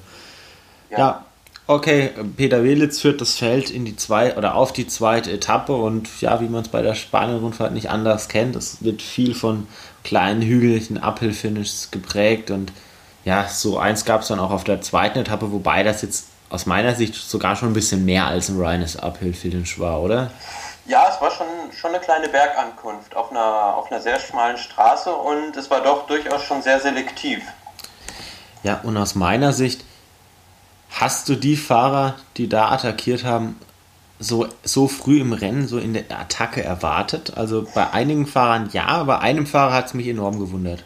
Ja. 0.91 0.99
ja. 0.99 1.25
okay, 1.67 2.11
Peter 2.37 2.63
Welitz 2.63 3.01
führt 3.01 3.21
das 3.21 3.35
Feld 3.35 3.69
in 3.69 3.85
die 3.85 3.97
zwei 3.97 4.37
oder 4.37 4.55
auf 4.55 4.73
die 4.73 4.87
zweite 4.87 5.33
Etappe 5.33 5.75
und 5.75 6.09
ja, 6.21 6.41
wie 6.41 6.49
man 6.49 6.63
es 6.63 6.69
bei 6.69 6.83
der 6.83 6.95
Spanien-Rundfahrt 6.95 7.73
nicht 7.73 7.91
anders 7.91 8.29
kennt, 8.29 8.55
es 8.55 8.85
wird 8.85 9.03
viel 9.03 9.35
von 9.35 9.67
kleinen 10.05 10.43
hügeligen 10.43 10.99
Uphill-Finishes 10.99 11.91
geprägt 11.91 12.53
und 12.53 12.73
ja, 13.25 13.49
so 13.49 13.77
eins 13.77 14.05
gab 14.05 14.23
es 14.23 14.29
dann 14.29 14.39
auch 14.39 14.53
auf 14.53 14.63
der 14.63 14.83
zweiten 14.83 15.19
Etappe, 15.19 15.51
wobei 15.51 15.83
das 15.83 16.03
jetzt 16.03 16.29
aus 16.49 16.65
meiner 16.65 16.95
Sicht 16.95 17.15
sogar 17.15 17.57
schon 17.57 17.71
ein 17.71 17.75
bisschen 17.75 18.05
mehr 18.05 18.27
als 18.27 18.49
ein 18.49 18.61
reines 18.61 18.97
Uphill-Finish 18.97 19.81
war, 19.81 20.01
oder? 20.01 20.31
Ja, 20.89 21.07
es 21.15 21.21
war 21.21 21.31
schon, 21.31 21.47
schon 21.79 21.91
eine 21.91 22.01
kleine 22.01 22.29
Bergankunft 22.29 23.15
auf 23.15 23.31
einer, 23.31 23.77
auf 23.77 23.93
einer 23.93 24.01
sehr 24.01 24.19
schmalen 24.19 24.57
Straße 24.57 25.13
und 25.15 25.55
es 25.55 25.71
war 25.71 25.83
doch 25.83 26.07
durchaus 26.07 26.43
schon 26.43 26.63
sehr 26.63 26.81
selektiv. 26.81 27.45
Ja, 28.63 28.81
und 28.83 28.97
aus 28.97 29.15
meiner 29.15 29.53
Sicht 29.53 29.85
hast 30.91 31.29
du 31.29 31.35
die 31.35 31.57
Fahrer, 31.59 32.15
die 32.39 32.49
da 32.49 32.73
attackiert 32.73 33.25
haben, 33.25 33.61
so, 34.19 34.49
so 34.65 34.89
früh 34.89 35.21
im 35.21 35.35
Rennen, 35.35 35.69
so 35.69 35.79
in 35.79 35.93
der 35.93 36.05
Attacke 36.11 36.65
erwartet? 36.65 37.37
Also 37.37 37.67
bei 37.75 37.91
einigen 37.91 38.27
Fahrern 38.27 38.71
ja, 38.73 39.05
bei 39.05 39.19
einem 39.19 39.47
Fahrer 39.47 39.75
hat 39.75 39.87
es 39.87 39.95
mich 39.95 40.09
enorm 40.09 40.41
gewundert. 40.41 40.85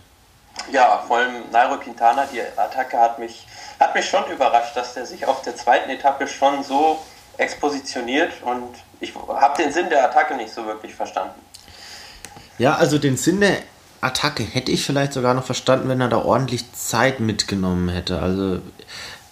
Ja, 0.73 1.05
vor 1.07 1.19
allem 1.19 1.49
Nairo 1.53 1.77
Quintana, 1.79 2.27
die 2.27 2.41
Attacke 2.57 2.99
hat 2.99 3.21
mich, 3.21 3.47
hat 3.79 3.95
mich 3.95 4.09
schon 4.09 4.25
überrascht, 4.33 4.77
dass 4.77 4.95
der 4.95 5.07
sich 5.07 5.27
auf 5.27 5.43
der 5.43 5.55
zweiten 5.55 5.91
Etappe 5.91 6.27
schon 6.27 6.65
so 6.65 6.99
expositioniert 7.39 8.33
und 8.43 8.75
ich 9.01 9.15
habe 9.15 9.63
den 9.63 9.73
Sinn 9.73 9.89
der 9.89 10.05
Attacke 10.05 10.37
nicht 10.37 10.53
so 10.53 10.65
wirklich 10.67 10.95
verstanden. 10.95 11.35
Ja, 12.59 12.75
also 12.75 12.99
den 12.99 13.17
Sinn 13.17 13.41
der 13.41 13.59
Attacke 14.01 14.43
hätte 14.43 14.73
ich 14.73 14.85
vielleicht 14.85 15.13
sogar 15.13 15.35
noch 15.35 15.45
verstanden, 15.45 15.89
wenn 15.89 16.01
er 16.01 16.09
da 16.09 16.19
ordentlich 16.19 16.73
Zeit 16.73 17.21
mitgenommen 17.21 17.89
hätte. 17.89 18.21
Also 18.21 18.61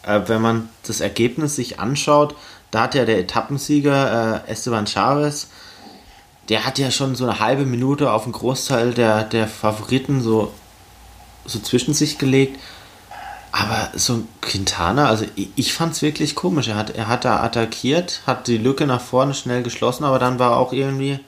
äh, 0.03 0.21
wenn 0.27 0.41
man 0.41 0.69
das 0.87 1.01
Ergebnis 1.01 1.57
sich 1.57 1.81
anschaut, 1.81 2.35
da 2.71 2.83
hat 2.83 2.95
ja 2.95 3.05
der 3.05 3.19
Etappensieger 3.19 4.45
äh, 4.47 4.51
Esteban 4.51 4.87
Chavez, 4.87 5.49
der 6.49 6.65
hat 6.65 6.79
ja 6.79 6.91
schon 6.91 7.15
so 7.15 7.25
eine 7.25 7.41
halbe 7.41 7.65
Minute 7.65 8.11
auf 8.11 8.25
einen 8.25 8.33
Großteil 8.33 8.95
der, 8.95 9.25
der 9.25 9.47
Favoriten 9.47 10.21
so, 10.21 10.53
so 11.45 11.61
zwischen 11.61 11.95
sich 11.95 12.19
gelegt. 12.19 12.59
Aber 13.53 13.91
so 13.95 14.23
Quintana, 14.41 15.09
also 15.09 15.25
ich, 15.35 15.49
ich 15.57 15.73
fand 15.75 15.95
es 15.95 16.03
wirklich 16.03 16.35
komisch. 16.35 16.69
Er 16.69 16.77
hat, 16.77 16.91
er 16.91 17.09
hat 17.09 17.25
da 17.25 17.43
attackiert, 17.43 18.23
hat 18.27 18.47
die 18.47 18.59
Lücke 18.59 18.87
nach 18.87 19.01
vorne 19.01 19.35
schnell 19.35 19.63
geschlossen, 19.63 20.05
aber 20.05 20.19
dann 20.19 20.39
war 20.39 20.57
auch 20.57 20.73
irgendwie 20.73 21.21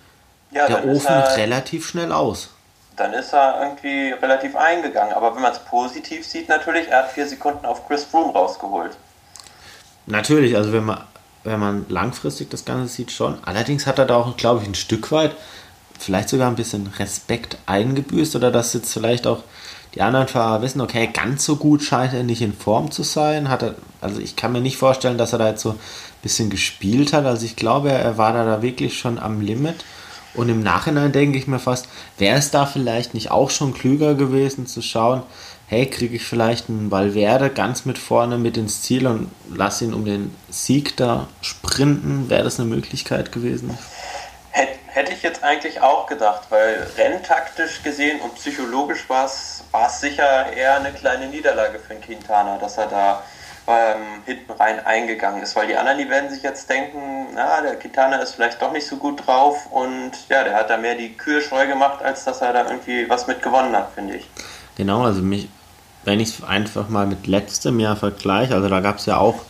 ja, 0.52 0.66
der 0.66 0.86
Ofen 0.86 1.14
er, 1.14 1.36
relativ 1.36 1.88
schnell 1.88 2.12
aus. 2.12 2.50
Dann 2.96 3.12
ist 3.12 3.32
er 3.32 3.60
irgendwie 3.62 4.12
relativ 4.12 4.54
eingegangen. 4.54 5.14
Aber 5.14 5.34
wenn 5.34 5.42
man 5.42 5.52
es 5.52 5.58
positiv 5.58 6.26
sieht, 6.26 6.48
natürlich, 6.48 6.88
er 6.88 7.04
hat 7.04 7.12
vier 7.12 7.26
Sekunden 7.26 7.64
auf 7.66 7.86
Chris 7.88 8.04
Froome 8.04 8.32
rausgeholt. 8.32 8.96
Natürlich, 10.06 10.56
also 10.56 10.72
wenn 10.72 10.84
man, 10.84 11.02
wenn 11.44 11.58
man 11.58 11.86
langfristig 11.88 12.50
das 12.50 12.64
Ganze 12.64 12.92
sieht, 12.92 13.10
schon. 13.10 13.38
Allerdings 13.44 13.86
hat 13.86 13.98
er 13.98 14.04
da 14.04 14.16
auch, 14.16 14.36
glaube 14.36 14.62
ich, 14.62 14.68
ein 14.68 14.74
Stück 14.74 15.10
weit 15.10 15.34
vielleicht 15.98 16.28
sogar 16.28 16.48
ein 16.48 16.56
bisschen 16.56 16.92
Respekt 16.98 17.56
eingebüßt 17.66 18.36
oder 18.36 18.50
dass 18.50 18.72
jetzt 18.74 18.92
vielleicht 18.92 19.26
auch 19.26 19.42
die 19.95 20.03
anderen 20.03 20.28
Fahrer 20.28 20.62
wissen, 20.62 20.80
okay, 20.80 21.11
ganz 21.12 21.45
so 21.45 21.57
gut 21.57 21.82
scheint 21.82 22.14
er 22.14 22.22
nicht 22.22 22.40
in 22.40 22.55
Form 22.55 22.90
zu 22.90 23.03
sein. 23.03 23.49
Hat 23.49 23.62
er, 23.62 23.74
also 24.01 24.20
ich 24.20 24.36
kann 24.36 24.53
mir 24.53 24.61
nicht 24.61 24.78
vorstellen, 24.78 25.18
dass 25.18 25.32
er 25.32 25.38
da 25.38 25.49
jetzt 25.49 25.62
so 25.62 25.70
ein 25.70 25.78
bisschen 26.22 26.49
gespielt 26.49 27.12
hat. 27.12 27.26
Also 27.26 27.45
ich 27.45 27.57
glaube, 27.57 27.90
er 27.90 28.16
war 28.16 28.32
da, 28.32 28.45
da 28.45 28.62
wirklich 28.62 28.99
schon 28.99 29.18
am 29.18 29.40
Limit. 29.40 29.84
Und 30.34 30.49
im 30.49 30.62
Nachhinein 30.62 31.12
denke 31.12 31.36
ich 31.36 31.47
mir 31.47 31.59
fast, 31.59 31.88
wäre 32.16 32.38
es 32.38 32.51
da 32.51 32.64
vielleicht 32.64 33.12
nicht 33.12 33.30
auch 33.30 33.51
schon 33.51 33.74
klüger 33.74 34.14
gewesen 34.14 34.66
zu 34.66 34.80
schauen, 34.80 35.22
hey, 35.66 35.86
kriege 35.86 36.16
ich 36.16 36.22
vielleicht 36.22 36.68
einen 36.68 36.90
Valverde 36.90 37.51
ganz 37.51 37.84
mit 37.84 37.99
vorne 37.99 38.38
mit 38.38 38.57
ins 38.57 38.82
Ziel 38.82 39.07
und 39.07 39.28
lass 39.55 39.82
ihn 39.82 39.95
um 39.95 40.05
den 40.05 40.34
Sieg 40.49 40.97
da 40.97 41.28
sprinten? 41.43 42.30
Wäre 42.30 42.45
das 42.45 42.59
eine 42.59 42.68
Möglichkeit 42.68 43.32
gewesen? 43.32 43.76
Hätte 44.93 45.12
ich 45.12 45.22
jetzt 45.22 45.43
eigentlich 45.43 45.80
auch 45.80 46.07
gedacht, 46.07 46.43
weil 46.51 46.86
renntaktisch 46.99 47.82
gesehen 47.82 48.20
und 48.20 48.34
psychologisch 48.34 49.09
war 49.09 49.24
es, 49.24 49.64
sicher 50.01 50.53
eher 50.53 50.76
eine 50.76 50.93
kleine 50.93 51.28
Niederlage 51.28 51.78
für 51.78 51.95
den 51.95 52.03
Quintana, 52.03 52.59
dass 52.59 52.76
er 52.76 52.88
da 52.88 53.22
ähm, 53.66 54.22
hinten 54.26 54.53
rein 54.53 54.84
eingegangen 54.84 55.43
ist, 55.43 55.57
weil 55.57 55.68
die 55.68 55.76
anderen, 55.76 55.97
die 55.97 56.11
werden 56.11 56.28
sich 56.28 56.43
jetzt 56.43 56.68
denken, 56.68 57.28
na, 57.34 57.62
der 57.62 57.76
Quintana 57.76 58.16
ist 58.16 58.34
vielleicht 58.34 58.61
doch 58.61 58.70
nicht 58.70 58.86
so 58.86 58.97
gut 58.97 59.26
drauf 59.26 59.66
und 59.70 60.11
ja, 60.28 60.45
der 60.45 60.55
hat 60.55 60.68
da 60.68 60.76
mehr 60.76 60.95
die 60.95 61.16
Kühe 61.16 61.40
scheu 61.40 61.66
gemacht, 61.66 62.03
als 62.03 62.24
dass 62.24 62.43
er 62.43 62.53
da 62.53 62.66
irgendwie 62.66 63.09
was 63.09 63.26
mit 63.26 63.40
gewonnen 63.40 63.74
hat, 63.74 63.93
finde 63.95 64.16
ich. 64.16 64.28
Genau, 64.76 65.05
also 65.05 65.22
mich, 65.22 65.49
wenn 66.05 66.20
ich 66.20 66.38
es 66.38 66.45
einfach 66.45 66.90
mal 66.90 67.07
mit 67.07 67.26
letztem 67.26 67.80
Jahr 67.80 67.97
vergleiche, 67.97 68.55
also 68.55 68.68
da 68.68 68.80
gab 68.80 68.99
es 68.99 69.07
ja 69.07 69.16
auch 69.16 69.43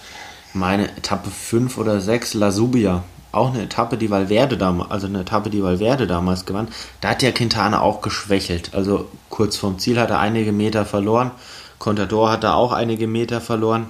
meine 0.53 0.89
Etappe 0.97 1.31
5 1.31 1.79
oder 1.79 2.01
6, 2.01 2.35
La 2.35 2.51
Subia, 2.51 3.03
auch 3.33 3.53
eine 3.53 3.63
Etappe, 3.63 3.97
die 3.97 4.11
Valverde 4.11 4.57
damals, 4.59 4.91
also 4.91 5.07
eine 5.07 5.21
Etappe, 5.21 5.51
die 5.51 5.63
Valverde 5.63 6.07
damals 6.07 6.45
gewann, 6.45 6.69
da 7.01 7.11
hat 7.11 7.23
der 7.23 7.33
Quintana 7.33 7.81
auch 7.81 8.03
geschwächelt. 8.03 8.75
Also 8.75 9.09
kurz 9.31 9.57
vorm 9.57 9.79
Ziel 9.79 9.99
hat 9.99 10.11
er 10.11 10.21
einige 10.21 10.53
Meter 10.53 10.85
verloren. 10.85 11.31
Contador 11.79 12.31
hat 12.31 12.45
da 12.45 12.55
auch 12.55 12.73
einige 12.73 13.07
Meter 13.07 13.41
verloren. 13.41 13.89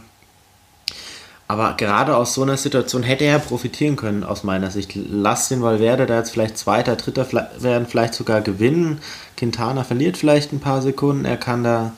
Aber 1.48 1.74
gerade 1.76 2.16
aus 2.16 2.32
so 2.32 2.42
einer 2.42 2.56
Situation 2.56 3.02
hätte 3.02 3.24
er 3.24 3.38
profitieren 3.38 3.96
können, 3.96 4.24
aus 4.24 4.42
meiner 4.42 4.70
Sicht. 4.70 4.92
Lass 4.94 5.50
den 5.50 5.60
Valverde 5.60 6.06
da 6.06 6.16
jetzt 6.16 6.30
vielleicht 6.30 6.56
Zweiter, 6.56 6.96
Dritter 6.96 7.26
werden, 7.58 7.86
vielleicht 7.86 8.14
sogar 8.14 8.40
gewinnen. 8.40 9.00
Quintana 9.36 9.84
verliert 9.84 10.16
vielleicht 10.16 10.52
ein 10.52 10.60
paar 10.60 10.80
Sekunden. 10.80 11.26
Er 11.26 11.36
kann 11.36 11.62
da 11.62 11.92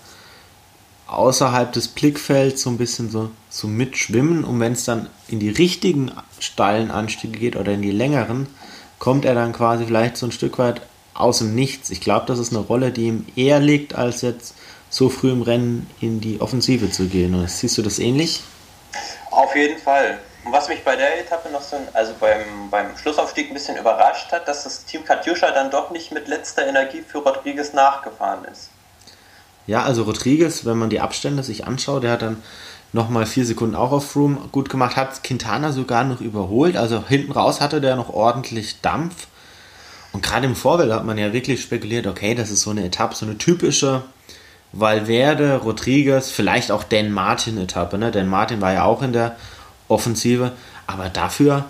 außerhalb 1.07 1.73
des 1.73 1.87
Blickfelds 1.87 2.63
so 2.63 2.71
ein 2.71 2.79
bisschen 2.79 3.11
so, 3.11 3.31
so 3.55 3.69
mitschwimmen 3.69 4.45
und 4.45 4.59
wenn 4.59 4.73
es 4.73 4.85
dann 4.85 5.09
in 5.29 5.39
die 5.39 5.49
richtigen 5.49 6.11
steilen 6.41 6.91
Anstiege 6.91 7.39
geht 7.39 7.55
oder 7.55 7.73
in 7.73 7.83
die 7.83 7.93
längeren, 7.93 8.49
kommt 8.99 9.25
er 9.25 9.35
dann 9.35 9.53
quasi 9.53 9.87
vielleicht 9.87 10.17
so 10.17 10.27
ein 10.27 10.33
Stück 10.33 10.59
weit 10.59 10.83
aus 11.15 11.39
dem 11.39 11.55
Nichts. 11.55 11.91
Ich 11.91 12.01
glaube, 12.01 12.27
das 12.27 12.41
ist 12.41 12.53
eine 12.53 12.65
Rolle, 12.65 12.91
die 12.91 13.07
ihm 13.07 13.27
eher 13.37 13.61
liegt, 13.61 13.95
als 13.95 14.23
jetzt 14.23 14.57
so 14.91 15.09
früh 15.09 15.31
im 15.31 15.43
Rennen 15.43 15.89
in 16.01 16.21
die 16.21 16.41
Offensive 16.41 16.91
zu 16.91 17.07
gehen. 17.07 17.35
Oder 17.35 17.47
siehst 17.47 17.79
du 17.79 17.83
das 17.83 18.01
ähnlich? 18.01 18.43
Auf 19.31 19.55
jeden 19.55 19.79
Fall. 19.79 20.19
Und 20.45 20.53
was 20.53 20.69
mich 20.69 20.83
bei 20.83 20.97
der 20.97 21.21
Etappe 21.21 21.49
noch 21.51 21.63
so, 21.63 21.77
also 21.93 22.13
beim, 22.19 22.71
beim 22.71 22.97
Schlussaufstieg 22.97 23.51
ein 23.51 23.55
bisschen 23.55 23.77
überrascht 23.77 24.33
hat, 24.33 24.49
dass 24.49 24.65
das 24.65 24.85
Team 24.85 25.05
Katjuscha 25.05 25.53
dann 25.53 25.71
doch 25.71 25.91
nicht 25.91 26.11
mit 26.11 26.27
letzter 26.27 26.67
Energie 26.67 27.03
für 27.07 27.19
Rodriguez 27.19 27.73
nachgefahren 27.73 28.45
ist. 28.47 28.71
Ja, 29.67 29.85
also 29.85 30.03
Rodriguez, 30.03 30.65
wenn 30.65 30.77
man 30.77 30.91
die 30.91 31.01
Abstände 31.01 31.43
sich 31.43 31.67
anschaut, 31.67 32.03
der 32.03 32.13
hat 32.13 32.23
dann 32.23 32.43
nochmal 32.95 33.27
vier 33.27 33.45
Sekunden 33.45 33.75
auch 33.75 33.93
auf 33.93 34.13
Froome 34.13 34.39
gut 34.53 34.71
gemacht, 34.71 34.97
hat 34.97 35.23
Quintana 35.25 35.73
sogar 35.73 36.05
noch 36.05 36.21
überholt. 36.21 36.77
Also 36.77 37.05
hinten 37.07 37.33
raus 37.33 37.61
hatte 37.61 37.81
der 37.81 37.97
noch 37.97 38.09
ordentlich 38.09 38.81
Dampf. 38.81 39.27
Und 40.13 40.23
gerade 40.23 40.47
im 40.47 40.55
Vorfeld 40.55 40.93
hat 40.93 41.05
man 41.05 41.19
ja 41.19 41.33
wirklich 41.33 41.61
spekuliert, 41.61 42.07
okay, 42.07 42.37
das 42.37 42.51
ist 42.51 42.63
so 42.63 42.71
eine 42.71 42.85
Etappe, 42.85 43.17
so 43.17 43.27
eine 43.27 43.37
typische 43.37 44.05
Valverde, 44.73 45.57
Rodriguez, 45.57 46.31
vielleicht 46.31 46.71
auch 46.71 46.85
Dan 46.85 47.11
Martin 47.11 47.59
Etappe. 47.59 47.99
Ne? 47.99 48.13
Dan 48.13 48.29
Martin 48.29 48.61
war 48.61 48.73
ja 48.73 48.85
auch 48.85 49.03
in 49.03 49.13
der 49.13 49.37
Offensive, 49.89 50.53
aber 50.87 51.09
dafür 51.09 51.65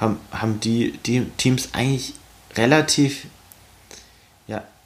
haben, 0.00 0.18
haben 0.32 0.60
die, 0.60 0.92
die 1.04 1.26
Teams 1.36 1.70
eigentlich 1.72 2.14
relativ 2.56 3.26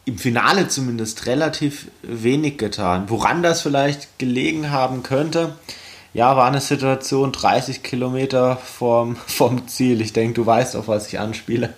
im 0.05 0.19
Finale 0.19 0.69
zumindest 0.69 1.27
relativ 1.27 1.89
wenig 2.03 2.59
getan. 2.59 3.05
Woran 3.09 3.43
das 3.43 3.63
vielleicht 3.63 4.19
gelegen 4.19 4.71
haben 4.71 5.03
könnte, 5.03 5.57
ja, 6.13 6.37
war 6.37 6.47
eine 6.47 6.61
Situation 6.61 7.33
30 7.33 7.83
Kilometer 7.83 8.57
vom, 8.57 9.17
vom 9.27 9.67
Ziel. 9.69 10.01
Ich 10.01 10.13
denke, 10.13 10.35
du 10.35 10.47
weißt, 10.47 10.77
auf 10.77 10.89
was 10.89 11.09
ich 11.09 11.19
anspiele. 11.19 11.75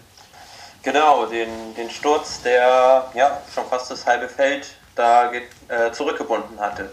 Genau, 0.83 1.27
den, 1.27 1.49
den 1.77 1.91
Sturz, 1.91 2.43
der 2.43 3.11
ja 3.15 3.41
schon 3.53 3.65
fast 3.69 3.91
das 3.91 4.07
halbe 4.07 4.29
Feld 4.29 4.69
da 4.95 5.33
äh, 5.33 5.91
zurückgebunden 5.93 6.61
hatte. 6.61 6.91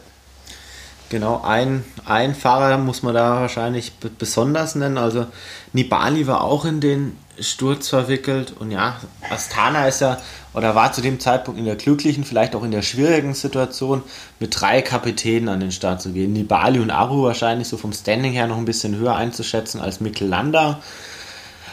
Genau, 1.09 1.41
ein, 1.43 1.85
ein 2.05 2.33
Fahrer 2.33 2.77
muss 2.79 3.03
man 3.03 3.13
da 3.13 3.41
wahrscheinlich 3.41 3.93
besonders 3.99 4.73
nennen. 4.73 4.97
Also 4.97 5.27
Nibali 5.71 6.25
war 6.25 6.41
auch 6.41 6.65
in 6.65 6.81
den 6.81 7.19
Sturz 7.39 7.89
verwickelt 7.89 8.53
und 8.59 8.71
ja, 8.71 8.99
Astana 9.29 9.87
ist 9.87 10.01
ja 10.01 10.19
oder 10.53 10.75
war 10.75 10.93
zu 10.93 11.01
dem 11.01 11.19
Zeitpunkt 11.19 11.59
in 11.59 11.65
der 11.65 11.75
glücklichen, 11.75 12.23
vielleicht 12.23 12.55
auch 12.55 12.63
in 12.63 12.71
der 12.71 12.83
schwierigen 12.83 13.33
Situation, 13.33 14.03
mit 14.39 14.59
drei 14.59 14.81
Kapitänen 14.81 15.49
an 15.49 15.59
den 15.59 15.71
Start 15.71 16.01
zu 16.01 16.11
gehen. 16.11 16.33
Nibali 16.33 16.79
und 16.79 16.91
Aru 16.91 17.23
wahrscheinlich 17.23 17.67
so 17.67 17.77
vom 17.77 17.91
Standing 17.91 18.33
her 18.33 18.47
noch 18.47 18.57
ein 18.57 18.65
bisschen 18.65 18.95
höher 18.95 19.15
einzuschätzen 19.15 19.81
als 19.81 19.99
Mikkel 19.99 20.27
Landa. 20.27 20.79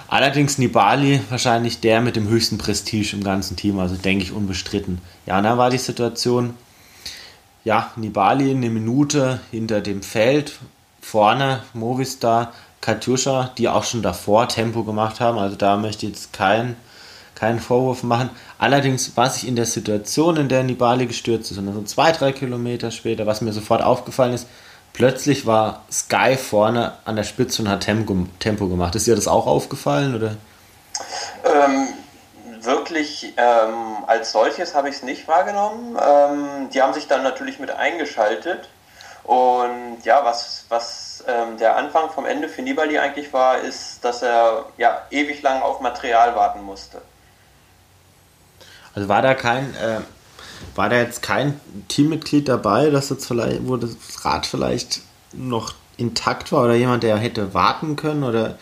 Allerdings 0.08 0.58
Nibali 0.58 1.20
wahrscheinlich 1.28 1.80
der 1.80 2.00
mit 2.00 2.16
dem 2.16 2.28
höchsten 2.28 2.58
Prestige 2.58 3.14
im 3.14 3.22
ganzen 3.22 3.56
Team, 3.56 3.78
also 3.78 3.94
denke 3.96 4.24
ich 4.24 4.32
unbestritten. 4.32 4.98
Ja, 5.26 5.38
und 5.38 5.44
dann 5.44 5.58
war 5.58 5.70
die 5.70 5.78
Situation, 5.78 6.54
ja, 7.64 7.92
Nibali 7.96 8.50
eine 8.50 8.70
Minute 8.70 9.40
hinter 9.50 9.80
dem 9.80 10.02
Feld, 10.02 10.58
vorne 11.00 11.62
Movistar, 11.74 12.52
Katjuscha, 12.80 13.52
die 13.58 13.68
auch 13.68 13.84
schon 13.84 14.02
davor 14.02 14.48
Tempo 14.48 14.84
gemacht 14.84 15.20
haben, 15.20 15.38
also 15.38 15.56
da 15.56 15.76
möchte 15.76 16.06
ich 16.06 16.12
jetzt 16.12 16.32
kein 16.32 16.76
keinen 17.40 17.58
Vorwurf 17.58 18.02
machen. 18.02 18.28
Allerdings 18.58 19.16
war 19.16 19.34
ich 19.34 19.48
in 19.48 19.56
der 19.56 19.64
Situation, 19.64 20.36
in 20.36 20.50
der 20.50 20.62
Nibali 20.62 21.06
gestürzt 21.06 21.50
ist, 21.50 21.56
und 21.56 21.68
also 21.68 21.82
zwei, 21.84 22.12
drei 22.12 22.32
Kilometer 22.32 22.90
später, 22.90 23.26
was 23.26 23.40
mir 23.40 23.52
sofort 23.52 23.82
aufgefallen 23.82 24.34
ist, 24.34 24.46
plötzlich 24.92 25.46
war 25.46 25.82
Sky 25.90 26.36
vorne 26.36 26.92
an 27.06 27.16
der 27.16 27.24
Spitze 27.24 27.62
und 27.62 27.68
hat 27.70 27.80
Tempo, 27.80 28.26
Tempo 28.40 28.68
gemacht. 28.68 28.94
Ist 28.94 29.06
dir 29.06 29.16
das 29.16 29.26
auch 29.26 29.46
aufgefallen? 29.46 30.14
Oder? 30.14 30.36
Ähm, 31.44 31.88
wirklich 32.62 33.32
ähm, 33.38 34.04
als 34.06 34.32
solches 34.32 34.74
habe 34.74 34.90
ich 34.90 34.96
es 34.96 35.02
nicht 35.02 35.26
wahrgenommen. 35.26 35.96
Ähm, 35.96 36.68
die 36.74 36.82
haben 36.82 36.92
sich 36.92 37.08
dann 37.08 37.22
natürlich 37.22 37.58
mit 37.58 37.70
eingeschaltet. 37.70 38.68
Und 39.24 39.98
ja, 40.04 40.24
was, 40.24 40.64
was 40.68 41.24
ähm, 41.28 41.56
der 41.58 41.76
Anfang 41.76 42.10
vom 42.10 42.26
Ende 42.26 42.48
für 42.48 42.62
Nibali 42.62 42.98
eigentlich 42.98 43.32
war, 43.32 43.58
ist, 43.58 44.04
dass 44.04 44.22
er 44.22 44.64
ja 44.76 45.02
ewig 45.10 45.42
lang 45.42 45.62
auf 45.62 45.80
Material 45.80 46.34
warten 46.34 46.62
musste. 46.62 47.02
Also 48.94 49.08
war 49.08 49.22
da 49.22 49.34
kein, 49.34 49.74
äh, 49.76 50.00
war 50.74 50.88
da 50.88 50.96
jetzt 50.96 51.22
kein 51.22 51.60
Teammitglied 51.88 52.48
dabei, 52.48 52.90
dass 52.90 53.10
jetzt 53.10 53.26
vielleicht, 53.26 53.68
wo 53.68 53.76
das 53.76 53.96
Rad 54.24 54.46
vielleicht 54.46 55.00
noch 55.32 55.74
intakt 55.96 56.50
war 56.50 56.64
oder 56.64 56.74
jemand, 56.74 57.02
der 57.02 57.16
hätte 57.18 57.54
warten 57.54 57.96
können 57.96 58.24
oder 58.24 58.56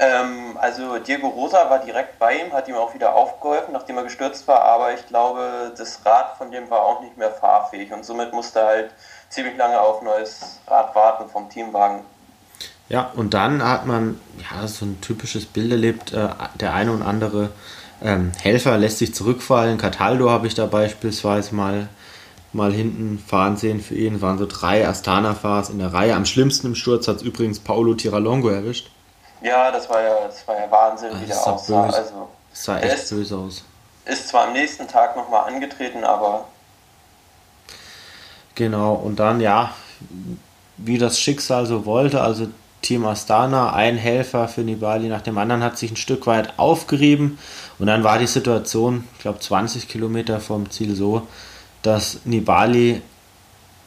ähm, 0.00 0.56
also 0.60 0.98
Diego 0.98 1.26
Rosa 1.28 1.68
war 1.70 1.80
direkt 1.80 2.18
bei 2.18 2.36
ihm, 2.36 2.52
hat 2.52 2.68
ihm 2.68 2.76
auch 2.76 2.94
wieder 2.94 3.14
aufgeholfen, 3.14 3.72
nachdem 3.72 3.96
er 3.96 4.04
gestürzt 4.04 4.46
war, 4.46 4.62
aber 4.62 4.94
ich 4.94 5.06
glaube, 5.06 5.72
das 5.76 6.04
Rad 6.04 6.36
von 6.36 6.52
dem 6.52 6.70
war 6.70 6.82
auch 6.82 7.00
nicht 7.00 7.16
mehr 7.16 7.32
fahrfähig 7.32 7.92
und 7.92 8.04
somit 8.04 8.32
musste 8.32 8.64
halt 8.64 8.90
ziemlich 9.30 9.56
lange 9.56 9.80
auf 9.80 10.02
neues 10.02 10.60
Rad 10.66 10.94
warten 10.94 11.28
vom 11.30 11.48
Teamwagen. 11.48 12.00
Ja, 12.88 13.10
und 13.14 13.34
dann 13.34 13.62
hat 13.62 13.86
man 13.86 14.20
ja 14.38 14.66
so 14.66 14.86
ein 14.86 15.00
typisches 15.00 15.44
Bild 15.44 15.70
erlebt, 15.70 16.12
äh, 16.12 16.28
der 16.58 16.74
eine 16.74 16.92
und 16.92 17.02
andere 17.02 17.50
ähm, 18.02 18.32
Helfer 18.40 18.78
lässt 18.78 18.98
sich 18.98 19.14
zurückfallen. 19.14 19.78
Cataldo 19.78 20.30
habe 20.30 20.46
ich 20.46 20.54
da 20.54 20.66
beispielsweise 20.66 21.54
mal, 21.54 21.88
mal 22.52 22.72
hinten 22.72 23.18
fahren 23.18 23.56
sehen 23.56 23.80
für 23.80 23.94
ihn. 23.94 24.16
Es 24.16 24.22
waren 24.22 24.38
so 24.38 24.46
drei 24.46 24.86
Astana-Fahrs 24.86 25.70
in 25.70 25.78
der 25.78 25.92
Reihe. 25.92 26.14
Am 26.14 26.24
schlimmsten 26.24 26.68
im 26.68 26.74
Sturz 26.74 27.08
hat 27.08 27.16
es 27.16 27.22
übrigens 27.22 27.58
Paolo 27.58 27.94
Tiralongo 27.94 28.48
erwischt. 28.48 28.90
Ja, 29.42 29.70
das 29.70 29.88
war 29.90 30.00
ja, 30.02 30.26
das 30.26 30.46
war 30.48 30.58
ja 30.58 30.70
Wahnsinn, 30.70 31.10
wie 31.20 31.26
der 31.26 31.46
aussah. 31.46 31.86
Böse. 31.86 31.96
Also, 31.96 32.28
das 32.50 32.64
sah 32.64 32.78
echt 32.78 32.94
ist, 32.94 33.10
böse 33.10 33.36
aus. 33.36 33.64
Ist 34.04 34.28
zwar 34.28 34.46
am 34.46 34.52
nächsten 34.52 34.88
Tag 34.88 35.16
nochmal 35.16 35.52
angetreten, 35.52 36.04
aber. 36.04 36.46
Genau, 38.58 38.94
und 38.94 39.20
dann, 39.20 39.40
ja, 39.40 39.72
wie 40.78 40.98
das 40.98 41.20
Schicksal 41.20 41.64
so 41.64 41.86
wollte, 41.86 42.22
also 42.22 42.48
Team 42.82 43.06
Astana, 43.06 43.72
ein 43.72 43.96
Helfer 43.96 44.48
für 44.48 44.62
Nibali 44.62 45.06
nach 45.06 45.20
dem 45.20 45.38
anderen 45.38 45.62
hat 45.62 45.78
sich 45.78 45.92
ein 45.92 45.96
Stück 45.96 46.26
weit 46.26 46.58
aufgerieben 46.58 47.38
und 47.78 47.86
dann 47.86 48.02
war 48.02 48.18
die 48.18 48.26
Situation, 48.26 49.04
ich 49.14 49.20
glaube 49.20 49.38
20 49.38 49.86
Kilometer 49.86 50.40
vom 50.40 50.68
Ziel 50.72 50.96
so, 50.96 51.28
dass 51.82 52.22
Nibali 52.24 53.00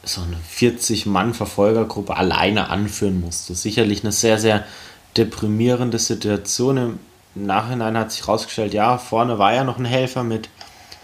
so 0.04 0.22
eine 0.22 0.38
40-Mann-Verfolgergruppe 0.56 2.16
alleine 2.16 2.70
anführen 2.70 3.20
musste. 3.20 3.54
Sicherlich 3.54 4.02
eine 4.02 4.12
sehr, 4.12 4.38
sehr 4.38 4.64
deprimierende 5.18 5.98
Situation. 5.98 6.78
Im 6.78 6.98
Nachhinein 7.34 7.98
hat 7.98 8.10
sich 8.10 8.22
herausgestellt, 8.22 8.72
ja, 8.72 8.96
vorne 8.96 9.38
war 9.38 9.52
ja 9.52 9.64
noch 9.64 9.78
ein 9.78 9.84
Helfer 9.84 10.24
mit, 10.24 10.48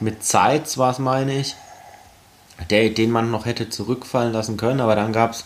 mit 0.00 0.24
Zeit, 0.24 0.78
was 0.78 0.98
meine 0.98 1.38
ich, 1.38 1.54
der, 2.70 2.90
den 2.90 3.10
man 3.10 3.30
noch 3.30 3.46
hätte 3.46 3.68
zurückfallen 3.68 4.32
lassen 4.32 4.56
können, 4.56 4.80
aber 4.80 4.96
dann 4.96 5.12
gab 5.12 5.32
es 5.32 5.44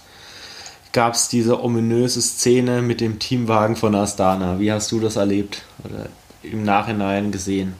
gab 0.92 1.14
es 1.14 1.28
diese 1.28 1.62
ominöse 1.62 2.20
Szene 2.20 2.82
mit 2.82 3.00
dem 3.00 3.18
Teamwagen 3.18 3.76
von 3.76 3.94
Astana. 3.94 4.58
Wie 4.58 4.70
hast 4.70 4.92
du 4.92 5.00
das 5.00 5.16
erlebt 5.16 5.62
oder 5.84 6.06
im 6.42 6.64
Nachhinein 6.64 7.32
gesehen? 7.32 7.76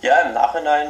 Ja, 0.00 0.20
im 0.20 0.34
Nachhinein 0.34 0.88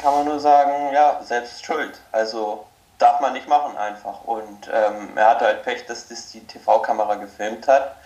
kann 0.00 0.14
man 0.14 0.24
nur 0.24 0.40
sagen, 0.40 0.92
ja, 0.94 1.20
selbst 1.22 1.64
schuld. 1.64 2.00
Also 2.10 2.64
darf 2.98 3.20
man 3.20 3.32
nicht 3.32 3.48
machen 3.48 3.76
einfach. 3.76 4.24
Und 4.24 4.70
ähm, 4.72 5.10
er 5.16 5.30
hatte 5.30 5.44
halt 5.44 5.62
Pech, 5.64 5.86
dass 5.86 6.08
das 6.08 6.30
die 6.30 6.40
TV-Kamera 6.40 7.16
gefilmt 7.16 7.68
hat. 7.68 7.96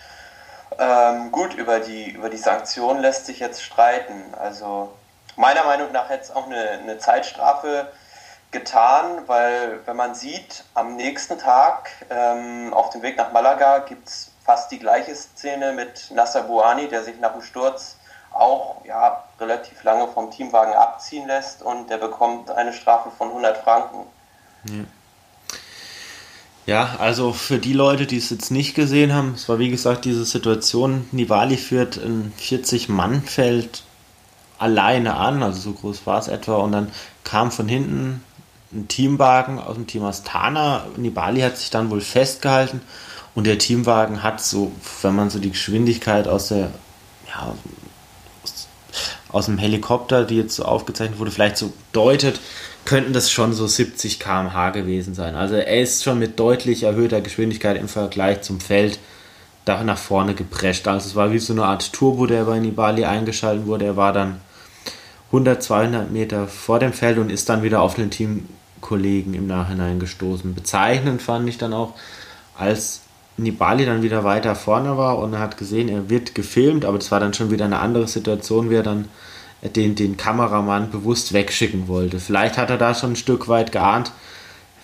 Ähm, 0.77 1.31
gut, 1.31 1.53
über 1.53 1.79
die, 1.79 2.11
über 2.11 2.29
die 2.29 2.37
Sanktionen 2.37 3.01
lässt 3.01 3.27
sich 3.27 3.39
jetzt 3.39 3.63
streiten. 3.63 4.33
Also 4.37 4.91
meiner 5.35 5.63
Meinung 5.63 5.91
nach 5.91 6.09
hätte 6.09 6.23
es 6.23 6.35
auch 6.35 6.47
eine, 6.47 6.69
eine 6.69 6.97
Zeitstrafe 6.97 7.87
getan, 8.59 9.23
weil 9.27 9.79
wenn 9.85 9.95
man 9.95 10.15
sieht, 10.15 10.63
am 10.73 10.95
nächsten 10.95 11.37
Tag 11.37 11.89
ähm, 12.09 12.73
auf 12.73 12.89
dem 12.89 13.01
Weg 13.01 13.17
nach 13.17 13.31
Malaga 13.31 13.79
gibt 13.79 14.07
es 14.07 14.31
fast 14.43 14.71
die 14.71 14.79
gleiche 14.79 15.13
Szene 15.13 15.73
mit 15.73 16.11
Nasser 16.13 16.43
Bouani, 16.43 16.87
der 16.87 17.03
sich 17.03 17.19
nach 17.19 17.33
dem 17.33 17.41
Sturz 17.41 17.97
auch 18.33 18.83
ja, 18.85 19.23
relativ 19.39 19.83
lange 19.83 20.07
vom 20.07 20.31
Teamwagen 20.31 20.73
abziehen 20.73 21.27
lässt 21.27 21.61
und 21.61 21.89
der 21.89 21.97
bekommt 21.97 22.49
eine 22.49 22.73
Strafe 22.73 23.09
von 23.17 23.29
100 23.29 23.57
Franken. 23.57 24.05
Ja. 24.65 24.83
Ja, 26.65 26.97
also 26.99 27.31
für 27.31 27.59
die 27.59 27.71
Leute, 27.71 28.05
die 28.07 28.17
es 28.17 28.29
jetzt 28.29 28.51
nicht 28.51 28.75
gesehen 28.75 29.13
haben, 29.13 29.35
es 29.35 29.47
war 29.47 29.57
wie 29.57 29.69
gesagt 29.69 30.03
diese 30.03 30.25
Situation, 30.25 31.07
Nivali 31.13 31.55
führt 31.55 31.95
ein 31.95 32.33
40-Mann-Feld 32.37 33.83
alleine 34.59 35.15
an, 35.15 35.43
also 35.43 35.61
so 35.61 35.71
groß 35.71 36.05
war 36.05 36.19
es 36.19 36.27
etwa, 36.27 36.55
und 36.55 36.73
dann 36.73 36.91
kam 37.23 37.51
von 37.51 37.69
hinten 37.69 38.21
ein 38.73 38.87
Teamwagen 38.87 39.59
aus 39.59 39.75
dem 39.75 39.87
Team 39.87 40.03
Astana. 40.03 40.85
Nibali 40.97 41.41
hat 41.41 41.57
sich 41.57 41.69
dann 41.69 41.89
wohl 41.89 42.01
festgehalten 42.01 42.81
und 43.35 43.45
der 43.45 43.57
Teamwagen 43.57 44.23
hat 44.23 44.41
so, 44.41 44.71
wenn 45.01 45.15
man 45.15 45.29
so 45.29 45.39
die 45.39 45.51
Geschwindigkeit 45.51 46.27
aus 46.27 46.49
der, 46.49 46.71
ja, 47.27 47.53
aus, 48.43 48.67
aus 49.29 49.45
dem 49.45 49.57
Helikopter, 49.57 50.25
die 50.25 50.37
jetzt 50.37 50.55
so 50.55 50.65
aufgezeichnet 50.65 51.19
wurde, 51.19 51.31
vielleicht 51.31 51.57
so 51.57 51.71
deutet, 51.91 52.39
könnten 52.83 53.13
das 53.13 53.31
schon 53.31 53.53
so 53.53 53.67
70 53.67 54.19
km/h 54.19 54.69
gewesen 54.71 55.13
sein. 55.13 55.35
Also 55.35 55.55
er 55.55 55.81
ist 55.81 56.03
schon 56.03 56.19
mit 56.19 56.39
deutlich 56.39 56.83
erhöhter 56.83 57.21
Geschwindigkeit 57.21 57.77
im 57.77 57.89
Vergleich 57.89 58.41
zum 58.41 58.61
Feld 58.61 58.99
da 59.65 59.83
nach 59.83 59.97
vorne 59.97 60.33
geprescht. 60.33 60.87
Also 60.87 61.09
es 61.09 61.15
war 61.15 61.31
wie 61.31 61.39
so 61.39 61.53
eine 61.53 61.65
Art 61.65 61.91
Turbo, 61.91 62.25
der 62.25 62.45
bei 62.45 62.59
Nibali 62.59 63.03
eingeschaltet 63.03 63.65
wurde. 63.67 63.85
Er 63.85 63.97
war 63.97 64.13
dann 64.13 64.39
100, 65.27 65.61
200 65.61 66.11
Meter 66.11 66.47
vor 66.47 66.79
dem 66.79 66.93
Feld 66.93 67.17
und 67.17 67.29
ist 67.29 67.49
dann 67.49 67.63
wieder 67.63 67.81
auf 67.81 67.95
den 67.95 68.09
Teamkollegen 68.77 69.33
im 69.33 69.47
Nachhinein 69.47 69.99
gestoßen. 69.99 70.53
Bezeichnend 70.53 71.21
fand 71.21 71.47
ich 71.49 71.57
dann 71.57 71.73
auch, 71.73 71.93
als 72.57 73.01
Nibali 73.37 73.85
dann 73.85 74.01
wieder 74.01 74.23
weiter 74.23 74.55
vorne 74.55 74.97
war 74.97 75.19
und 75.19 75.33
er 75.33 75.39
hat 75.39 75.57
gesehen, 75.57 75.89
er 75.89 76.09
wird 76.09 76.33
gefilmt, 76.33 76.85
aber 76.85 76.97
das 76.97 77.11
war 77.11 77.19
dann 77.19 77.33
schon 77.33 77.51
wieder 77.51 77.65
eine 77.65 77.79
andere 77.79 78.07
Situation, 78.07 78.69
wie 78.69 78.75
er 78.75 78.83
dann 78.83 79.07
den, 79.61 79.95
den 79.95 80.17
Kameramann 80.17 80.89
bewusst 80.89 81.33
wegschicken 81.33 81.87
wollte. 81.87 82.19
Vielleicht 82.19 82.57
hat 82.57 82.69
er 82.69 82.77
da 82.77 82.95
schon 82.95 83.13
ein 83.13 83.15
Stück 83.15 83.47
weit 83.47 83.71
geahnt, 83.71 84.11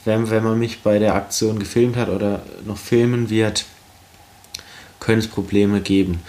wenn, 0.06 0.30
wenn 0.30 0.44
man 0.44 0.60
mich 0.60 0.82
bei 0.82 1.00
der 1.00 1.16
Aktion 1.16 1.60
gefilmt 1.60 1.96
hat 1.96 2.10
oder 2.10 2.42
noch 2.66 2.78
filmen 2.78 3.30
wird, 3.30 3.66
können 5.00 5.20
es 5.20 5.28
Probleme 5.28 5.82
geben. 5.82 6.22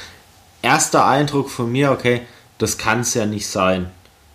Erster 0.63 1.07
Eindruck 1.07 1.51
von 1.51 1.71
mir, 1.71 1.91
okay, 1.91 2.23
das 2.59 2.79
kann 2.79 3.01
es 3.01 3.15
ja 3.15 3.27
nicht 3.27 3.47
sein. 3.47 3.91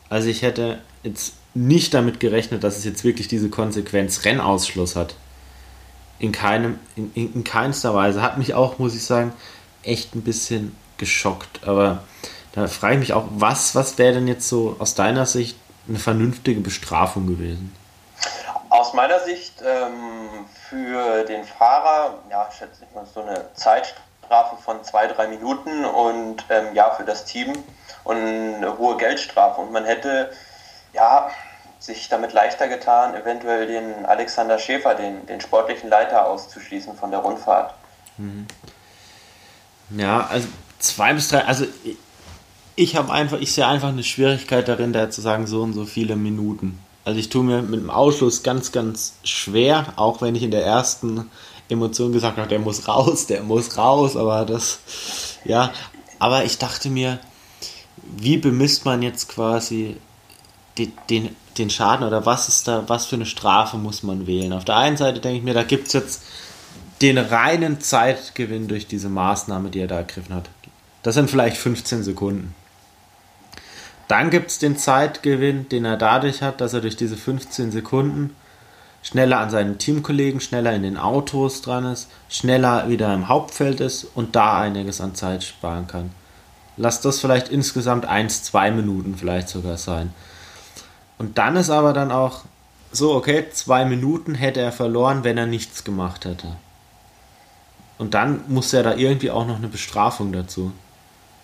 Also 0.09 0.27
ich 0.27 0.41
hätte 0.41 0.79
jetzt 1.03 1.33
nicht 1.53 1.93
damit 1.93 2.19
gerechnet, 2.19 2.63
dass 2.63 2.77
es 2.77 2.85
jetzt 2.85 3.03
wirklich 3.03 3.27
diese 3.27 3.49
Konsequenz 3.49 4.25
Rennausschluss 4.25 4.95
hat. 4.95 5.15
In 6.19 6.31
keinem, 6.31 6.79
in, 6.95 7.11
in, 7.13 7.33
in 7.33 7.43
keinster 7.43 7.93
Weise. 7.95 8.21
Hat 8.21 8.37
mich 8.37 8.53
auch, 8.53 8.77
muss 8.77 8.95
ich 8.95 9.05
sagen, 9.05 9.33
echt 9.83 10.15
ein 10.15 10.21
bisschen 10.21 10.75
geschockt. 10.97 11.67
Aber 11.67 12.03
da 12.53 12.67
frage 12.67 12.95
ich 12.95 12.99
mich 12.99 13.13
auch, 13.13 13.25
was, 13.29 13.75
was 13.75 13.97
wäre 13.97 14.13
denn 14.15 14.27
jetzt 14.27 14.47
so 14.47 14.75
aus 14.79 14.95
deiner 14.95 15.25
Sicht 15.25 15.57
eine 15.87 15.99
vernünftige 15.99 16.61
Bestrafung 16.61 17.27
gewesen? 17.27 17.75
Aus 18.69 18.93
meiner 18.93 19.19
Sicht 19.21 19.61
ähm, 19.65 20.45
für 20.69 21.23
den 21.23 21.43
Fahrer, 21.43 22.19
ja, 22.29 22.47
schätze 22.51 22.83
ich 22.87 22.95
mal, 22.95 23.05
so 23.11 23.21
eine 23.21 23.45
Zeitstrafe 23.55 24.61
von 24.63 24.83
zwei, 24.83 25.07
drei 25.07 25.27
Minuten 25.27 25.85
und 25.85 26.45
ähm, 26.49 26.75
ja, 26.75 26.91
für 26.91 27.03
das 27.03 27.25
Team 27.25 27.53
und 28.03 28.17
eine 28.17 28.77
hohe 28.77 28.97
Geldstrafe. 28.97 29.61
Und 29.61 29.71
man 29.71 29.85
hätte 29.85 30.31
ja 30.93 31.29
sich 31.79 32.09
damit 32.09 32.33
leichter 32.33 32.67
getan, 32.67 33.15
eventuell 33.15 33.65
den 33.65 34.05
Alexander 34.05 34.59
Schäfer, 34.59 34.95
den, 34.95 35.25
den 35.27 35.39
sportlichen 35.39 35.89
Leiter, 35.89 36.27
auszuschließen 36.27 36.95
von 36.95 37.11
der 37.11 37.21
Rundfahrt. 37.21 37.73
Mhm. 38.17 38.47
Ja, 39.91 40.27
also 40.27 40.47
zwei 40.79 41.13
bis 41.13 41.29
drei, 41.29 41.45
also 41.45 41.65
ich 42.75 42.95
habe 42.95 43.11
einfach, 43.11 43.39
ich 43.39 43.53
sehe 43.53 43.65
einfach 43.65 43.89
eine 43.89 44.03
Schwierigkeit 44.03 44.67
darin, 44.67 44.93
da 44.93 45.09
zu 45.09 45.21
sagen, 45.21 45.47
so 45.47 45.61
und 45.61 45.73
so 45.73 45.85
viele 45.85 46.15
Minuten. 46.15 46.79
Also 47.05 47.19
ich 47.19 47.29
tue 47.29 47.43
mir 47.43 47.61
mit 47.61 47.79
dem 47.79 47.89
Ausschluss 47.89 48.43
ganz, 48.43 48.71
ganz 48.71 49.15
schwer, 49.23 49.93
auch 49.95 50.21
wenn 50.21 50.35
ich 50.35 50.43
in 50.43 50.51
der 50.51 50.65
ersten 50.65 51.31
Emotion 51.69 52.11
gesagt 52.11 52.37
habe, 52.37 52.47
der 52.47 52.59
muss 52.59 52.87
raus, 52.87 53.25
der 53.25 53.41
muss 53.41 53.77
raus, 53.77 54.15
aber 54.17 54.45
das, 54.45 54.79
ja, 55.45 55.71
aber 56.19 56.43
ich 56.43 56.57
dachte 56.57 56.89
mir, 56.89 57.19
wie 58.03 58.37
bemisst 58.37 58.85
man 58.85 59.01
jetzt 59.01 59.29
quasi 59.29 59.97
den, 60.79 60.93
den, 61.09 61.35
den 61.57 61.69
Schaden 61.69 62.07
oder 62.07 62.25
was 62.25 62.47
ist 62.47 62.67
da, 62.67 62.83
was 62.87 63.05
für 63.05 63.15
eine 63.15 63.25
Strafe 63.25 63.77
muss 63.77 64.03
man 64.03 64.25
wählen? 64.27 64.53
Auf 64.53 64.65
der 64.65 64.77
einen 64.77 64.97
Seite 64.97 65.19
denke 65.19 65.37
ich 65.37 65.43
mir, 65.43 65.53
da 65.53 65.63
gibt 65.63 65.87
es 65.87 65.93
jetzt 65.93 66.23
den 67.01 67.17
reinen 67.17 67.79
Zeitgewinn 67.81 68.67
durch 68.67 68.87
diese 68.87 69.09
Maßnahme, 69.09 69.69
die 69.69 69.79
er 69.79 69.87
da 69.87 69.97
ergriffen 69.97 70.35
hat. 70.35 70.49
Das 71.03 71.15
sind 71.15 71.29
vielleicht 71.29 71.57
15 71.57 72.03
Sekunden. 72.03 72.55
Dann 74.07 74.31
gibt 74.31 74.49
es 74.49 74.59
den 74.59 74.77
Zeitgewinn, 74.77 75.69
den 75.69 75.85
er 75.85 75.97
dadurch 75.97 76.41
hat, 76.41 76.61
dass 76.61 76.73
er 76.73 76.81
durch 76.81 76.97
diese 76.97 77.15
15 77.15 77.71
Sekunden 77.71 78.35
schneller 79.01 79.39
an 79.39 79.49
seinen 79.49 79.77
Teamkollegen, 79.77 80.41
schneller 80.41 80.73
in 80.73 80.83
den 80.83 80.97
Autos 80.97 81.61
dran 81.61 81.85
ist, 81.85 82.09
schneller 82.27 82.89
wieder 82.89 83.13
im 83.13 83.27
Hauptfeld 83.27 83.79
ist 83.79 84.07
und 84.15 84.35
da 84.35 84.59
einiges 84.59 84.99
an 84.99 85.15
Zeit 85.15 85.43
sparen 85.43 85.87
kann. 85.87 86.11
Lass 86.75 87.01
das 87.01 87.19
vielleicht 87.19 87.49
insgesamt 87.49 88.05
1, 88.05 88.43
2 88.43 88.71
Minuten 88.71 89.15
vielleicht 89.15 89.49
sogar 89.49 89.77
sein. 89.77 90.13
Und 91.19 91.37
dann 91.37 91.55
ist 91.55 91.69
aber 91.69 91.93
dann 91.93 92.11
auch 92.11 92.41
so, 92.91 93.13
okay, 93.13 93.45
zwei 93.51 93.85
Minuten 93.85 94.33
hätte 94.33 94.61
er 94.61 94.71
verloren, 94.71 95.23
wenn 95.23 95.37
er 95.37 95.45
nichts 95.45 95.83
gemacht 95.83 96.25
hätte. 96.25 96.55
Und 97.99 98.15
dann 98.15 98.41
muss 98.47 98.73
er 98.73 98.81
da 98.81 98.95
irgendwie 98.95 99.29
auch 99.29 99.45
noch 99.45 99.57
eine 99.57 99.67
Bestrafung 99.67 100.31
dazu. 100.31 100.71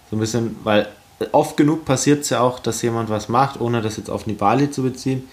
So 0.10 0.16
ein 0.16 0.20
bisschen, 0.20 0.56
weil 0.64 0.88
oft 1.34 1.58
genug 1.58 1.86
passiert 1.86 2.22
es 2.22 2.30
ja 2.30 2.40
auch, 2.40 2.60
dass 2.60 2.82
jemand 2.82 3.10
was 3.10 3.30
macht, 3.30 3.60
ohne 3.60 3.82
das 3.82 3.98
jetzt 3.98 4.10
auf 4.10 4.26
Nibali 4.26 4.72
zu 4.72 4.82
beziehen. 4.82 5.28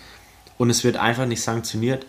Und 0.59 0.69
es 0.69 0.85
wird 0.85 0.97
einfach 0.97 1.27
nicht 1.27 1.43
sanktioniert, 1.43 2.05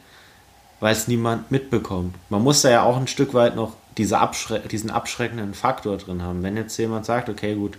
weil 0.80 0.94
es 0.94 1.08
niemand 1.08 1.52
mitbekommt. 1.52 2.16
Man 2.30 2.44
muss 2.44 2.62
da 2.62 2.70
ja 2.70 2.84
auch 2.84 2.98
ein 2.98 3.08
Stück 3.08 3.34
weit 3.34 3.56
noch 3.56 3.74
diese 3.98 4.18
Abschre 4.18 4.60
diesen 4.60 4.90
abschreckenden 4.90 5.54
Faktor 5.54 5.98
drin 5.98 6.24
haben. 6.24 6.42
Wenn 6.42 6.58
jetzt 6.58 6.78
jemand 6.78 7.06
sagt, 7.06 7.30
okay, 7.30 7.56
gut, 7.56 7.78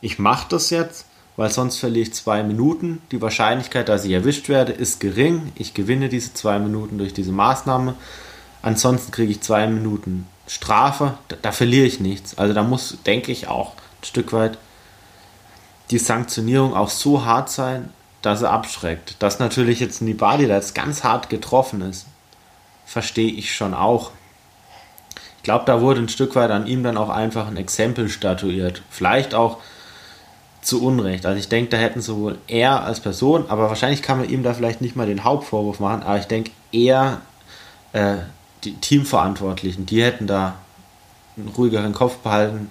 ich 0.00 0.18
mache 0.18 0.46
das 0.48 0.70
jetzt, 0.70 1.06
weil 1.36 1.50
sonst 1.50 1.78
verliere 1.78 2.02
ich 2.02 2.14
zwei 2.14 2.42
Minuten. 2.42 3.02
Die 3.10 3.20
Wahrscheinlichkeit, 3.20 3.88
dass 3.88 4.04
ich 4.04 4.12
erwischt 4.12 4.48
werde, 4.48 4.72
ist 4.72 5.00
gering. 5.00 5.52
Ich 5.54 5.74
gewinne 5.74 6.08
diese 6.08 6.32
zwei 6.34 6.58
Minuten 6.58 6.98
durch 6.98 7.12
diese 7.12 7.32
Maßnahme. 7.32 7.94
Ansonsten 8.62 9.12
kriege 9.12 9.32
ich 9.32 9.42
zwei 9.42 9.66
Minuten 9.66 10.26
Strafe. 10.46 11.18
Da, 11.28 11.36
da 11.40 11.52
verliere 11.52 11.86
ich 11.86 12.00
nichts. 12.00 12.38
Also 12.38 12.54
da 12.54 12.62
muss, 12.62 12.98
denke 13.04 13.32
ich, 13.32 13.48
auch 13.48 13.72
ein 13.72 14.04
Stück 14.04 14.32
weit 14.32 14.58
die 15.90 15.98
Sanktionierung 15.98 16.74
auch 16.74 16.90
so 16.90 17.24
hart 17.24 17.50
sein, 17.50 17.90
dass 18.22 18.42
er 18.42 18.50
abschreckt. 18.50 19.16
Dass 19.20 19.38
natürlich 19.38 19.78
jetzt 19.80 20.02
Nibali 20.02 20.48
da 20.48 20.56
jetzt 20.56 20.74
ganz 20.74 21.04
hart 21.04 21.28
getroffen 21.28 21.82
ist, 21.82 22.06
verstehe 22.84 23.30
ich 23.30 23.54
schon 23.54 23.74
auch. 23.74 24.10
Ich 25.36 25.42
glaube, 25.42 25.64
da 25.66 25.80
wurde 25.80 26.00
ein 26.00 26.08
Stück 26.08 26.34
weit 26.34 26.50
an 26.50 26.66
ihm 26.66 26.82
dann 26.82 26.96
auch 26.96 27.08
einfach 27.08 27.46
ein 27.46 27.56
Exempel 27.56 28.08
statuiert. 28.08 28.82
Vielleicht 28.90 29.34
auch 29.34 29.58
zu 30.66 30.82
Unrecht. 30.82 31.24
Also 31.26 31.38
ich 31.38 31.48
denke, 31.48 31.70
da 31.70 31.76
hätten 31.76 32.00
sowohl 32.00 32.38
er 32.48 32.82
als 32.82 32.98
Person, 32.98 33.44
aber 33.48 33.68
wahrscheinlich 33.68 34.02
kann 34.02 34.18
man 34.18 34.28
ihm 34.28 34.42
da 34.42 34.52
vielleicht 34.52 34.80
nicht 34.80 34.96
mal 34.96 35.06
den 35.06 35.22
Hauptvorwurf 35.22 35.78
machen, 35.78 36.02
aber 36.02 36.18
ich 36.18 36.26
denke 36.26 36.50
eher 36.72 37.20
äh, 37.92 38.16
die 38.64 38.74
Teamverantwortlichen, 38.74 39.86
die 39.86 40.02
hätten 40.02 40.26
da 40.26 40.56
einen 41.36 41.48
ruhigeren 41.48 41.94
Kopf 41.94 42.16
behalten 42.16 42.70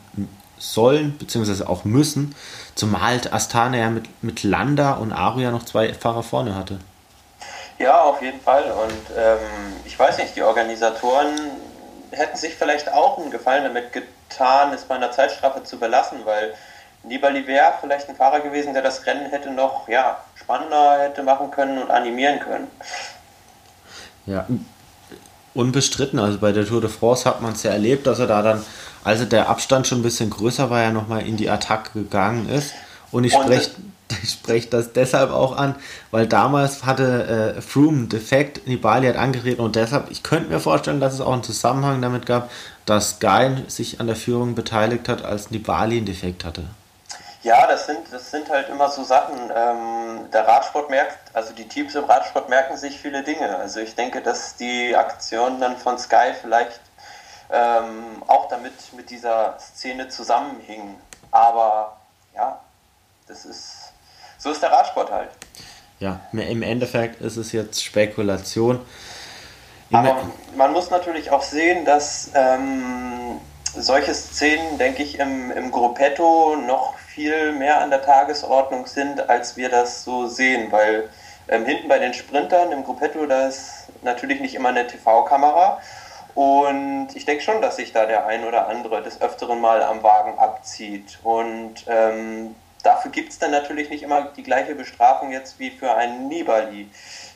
sollen, 0.58 1.18
beziehungsweise 1.18 1.70
auch 1.70 1.86
müssen, 1.86 2.36
zumal 2.76 3.22
Astana 3.32 3.78
ja 3.78 3.90
mit, 3.90 4.10
mit 4.22 4.44
Landa 4.44 4.94
und 4.96 5.14
Aru 5.14 5.40
noch 5.40 5.64
zwei 5.64 5.94
Fahrer 5.94 6.24
vorne 6.24 6.54
hatte. 6.56 6.80
Ja, 7.80 8.02
auf 8.02 8.22
jeden 8.22 8.42
Fall. 8.42 8.64
Und 8.64 9.18
ähm, 9.18 9.40
ich 9.86 9.98
weiß 9.98 10.18
nicht, 10.18 10.36
die 10.36 10.44
Organisatoren 10.44 11.36
hätten 12.12 12.38
sich 12.38 12.56
vielleicht 12.56 12.92
auch 12.92 13.20
einen 13.20 13.32
Gefallen 13.32 13.64
damit 13.64 13.94
getan, 13.94 14.74
es 14.74 14.84
bei 14.84 14.96
einer 14.96 15.12
Zeitstrafe 15.12 15.64
zu 15.64 15.78
belassen, 15.78 16.20
weil 16.26 16.54
Nibali 17.08 17.46
wäre 17.48 17.74
vielleicht 17.82 18.10
ein 18.10 18.16
Fahrer 18.16 18.40
gewesen, 18.40 18.74
der 18.74 18.82
das 18.82 19.06
Rennen 19.06 19.30
hätte 19.30 19.52
noch 19.52 19.88
ja, 19.88 20.18
spannender 20.36 21.00
hätte 21.00 21.24
machen 21.24 21.52
können 21.52 21.82
und 21.82 21.92
animieren 21.92 22.40
können. 22.40 22.68
Ja, 24.26 24.46
unbestritten. 25.54 26.20
Also 26.20 26.40
bei 26.40 26.52
der 26.52 26.66
Tour 26.66 26.82
de 26.82 26.90
France 26.90 27.26
hat 27.26 27.42
man 27.42 27.54
es 27.54 27.64
ja 27.64 27.72
erlebt, 27.72 28.08
dass 28.08 28.20
er 28.20 28.28
da 28.28 28.42
dann, 28.42 28.64
also 29.04 29.26
der 29.26 29.50
Abstand 29.50 29.88
schon 29.88 30.00
ein 30.00 30.04
bisschen 30.04 30.30
größer 30.30 30.70
war, 30.70 30.82
ja 30.82 30.92
nochmal 30.92 31.26
in 31.26 31.38
die 31.38 31.50
Attacke 31.50 31.92
gegangen 32.00 32.50
ist. 32.50 32.74
Und 33.12 33.24
ich 33.24 33.34
spreche 33.34 33.72
ich 34.54 34.70
das 34.70 34.94
deshalb 34.94 35.32
auch 35.32 35.58
an, 35.58 35.76
weil 36.12 36.28
damals 36.28 36.86
hatte 36.86 37.56
äh, 37.58 37.62
Froome 37.62 38.08
Defekt, 38.08 38.68
Nibali 38.68 39.08
hat 39.08 39.16
angeredet 39.16 39.60
und 39.60 39.76
deshalb, 39.76 40.12
ich 40.12 40.22
könnte 40.22 40.50
mir 40.50 40.60
vorstellen, 40.60 41.00
dass 41.00 41.14
es 41.16 41.22
auch 41.22 41.34
einen 41.34 41.44
Zusammenhang 41.44 42.02
damit 42.02 42.26
gab, 42.26 42.52
dass 42.86 43.20
Guy 43.20 43.64
sich 43.68 44.00
an 44.00 44.08
der 44.08 44.16
Führung 44.16 44.54
beteiligt 44.54 45.10
hat, 45.10 45.26
als 45.26 45.50
Nibali 45.50 45.98
einen 45.98 46.06
Defekt 46.06 46.46
hatte. 46.46 46.66
Ja, 47.46 47.68
das 47.68 47.86
sind, 47.86 48.12
das 48.12 48.32
sind 48.32 48.50
halt 48.50 48.70
immer 48.70 48.90
so 48.90 49.04
Sachen. 49.04 49.52
Ähm, 49.56 50.32
der 50.34 50.48
Radsport 50.48 50.90
merkt, 50.90 51.16
also 51.32 51.54
die 51.54 51.68
Teams 51.68 51.94
im 51.94 52.06
Radsport 52.06 52.50
merken 52.50 52.76
sich 52.76 53.00
viele 53.00 53.22
Dinge. 53.22 53.56
Also 53.56 53.82
ich 53.82 53.94
denke, 53.94 54.24
dass 54.24 54.56
die 54.56 54.96
Aktion 54.96 55.60
dann 55.60 55.78
von 55.78 56.00
Sky 56.00 56.34
vielleicht 56.42 56.80
ähm, 57.52 58.24
auch 58.26 58.48
damit 58.48 58.74
mit 58.94 59.12
dieser 59.12 59.60
Szene 59.60 60.10
zusammenhing. 60.10 60.96
Aber 61.30 61.98
ja, 62.36 62.60
das 63.28 63.46
ist, 63.46 63.94
so 64.40 64.50
ist 64.50 64.64
der 64.64 64.72
Radsport 64.72 65.12
halt. 65.12 65.30
Ja, 66.00 66.22
im 66.32 66.64
Endeffekt 66.64 67.22
ist 67.22 67.38
es 67.38 67.52
jetzt 67.52 67.84
Spekulation. 67.84 68.84
Aber 69.92 70.18
man 70.58 70.72
muss 70.74 70.90
natürlich 70.90 71.30
auch 71.30 71.44
sehen, 71.44 71.86
dass 71.86 72.32
ähm, 72.34 73.40
solche 73.76 74.16
Szenen, 74.16 74.80
denke 74.80 75.04
ich, 75.04 75.20
im, 75.20 75.52
im 75.52 75.70
Gruppetto 75.70 76.56
noch 76.56 76.96
viel 77.16 77.54
mehr 77.54 77.80
an 77.80 77.90
der 77.90 78.02
Tagesordnung 78.02 78.86
sind, 78.88 79.30
als 79.30 79.56
wir 79.56 79.70
das 79.70 80.04
so 80.04 80.28
sehen, 80.28 80.70
weil 80.72 81.10
ähm, 81.48 81.66
hinten 81.66 81.88
bei 81.88 81.98
den 81.98 82.14
Sprintern 82.14 82.74
im 82.74 82.84
Gruppetto, 82.84 83.26
da 83.26 83.48
ist 83.48 83.88
natürlich 84.04 84.42
nicht 84.42 84.54
immer 84.54 84.70
eine 84.70 84.86
TV-Kamera 84.86 85.80
und 86.34 87.08
ich 87.16 87.24
denke 87.24 87.42
schon, 87.42 87.62
dass 87.62 87.78
sich 87.78 87.94
da 87.94 88.06
der 88.06 88.28
ein 88.28 88.44
oder 88.44 88.68
andere 88.68 89.02
des 89.02 89.22
Öfteren 89.22 89.62
mal 89.62 89.82
am 89.82 90.04
Wagen 90.04 90.38
abzieht 90.38 91.20
und 91.24 91.86
ähm, 91.88 92.54
dafür 92.84 93.12
gibt 93.12 93.32
es 93.32 93.40
dann 93.40 93.52
natürlich 93.52 93.90
nicht 93.90 94.04
immer 94.04 94.30
die 94.36 94.44
gleiche 94.44 94.76
Bestrafung 94.76 95.32
jetzt 95.32 95.58
wie 95.58 95.72
für 95.72 95.96
einen 95.96 96.28
Nibali 96.28 96.90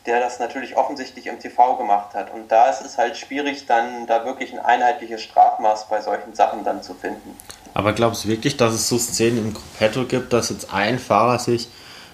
der 0.05 0.19
das 0.19 0.39
natürlich 0.39 0.77
offensichtlich 0.77 1.27
im 1.27 1.39
TV 1.39 1.75
gemacht 1.75 2.13
hat. 2.15 2.31
Und 2.33 2.51
da 2.51 2.69
ist 2.69 2.81
es 2.81 2.97
halt 2.97 3.17
schwierig, 3.17 3.65
dann 3.67 4.07
da 4.07 4.25
wirklich 4.25 4.53
ein 4.53 4.59
einheitliches 4.59 5.21
Strafmaß 5.21 5.87
bei 5.87 6.01
solchen 6.01 6.33
Sachen 6.33 6.63
dann 6.63 6.81
zu 6.81 6.93
finden. 6.93 7.37
Aber 7.73 7.93
glaubst 7.93 8.25
du 8.25 8.29
wirklich, 8.29 8.57
dass 8.57 8.73
es 8.73 8.89
so 8.89 8.97
Szenen 8.97 9.37
im 9.37 9.53
Gruppetto 9.53 10.05
gibt, 10.05 10.33
dass 10.33 10.49
jetzt 10.49 10.73
ein 10.73 10.99
Fahrer 10.99 11.39
sich 11.39 11.69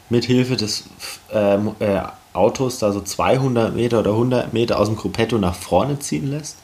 mit 0.10 0.26
Hilfe 0.26 0.56
des 0.56 0.84
äh, 1.34 1.56
äh, 1.56 2.01
Autos 2.34 2.80
da 2.80 2.91
so 2.91 3.01
200 3.01 3.74
Meter 3.74 3.99
oder 3.99 4.12
100 4.12 4.53
Meter 4.53 4.80
aus 4.80 4.88
dem 4.88 4.97
Gruppetto 4.97 5.38
nach 5.38 5.56
vorne 5.56 5.99
ziehen 5.99 6.30
lässt? 6.30 6.58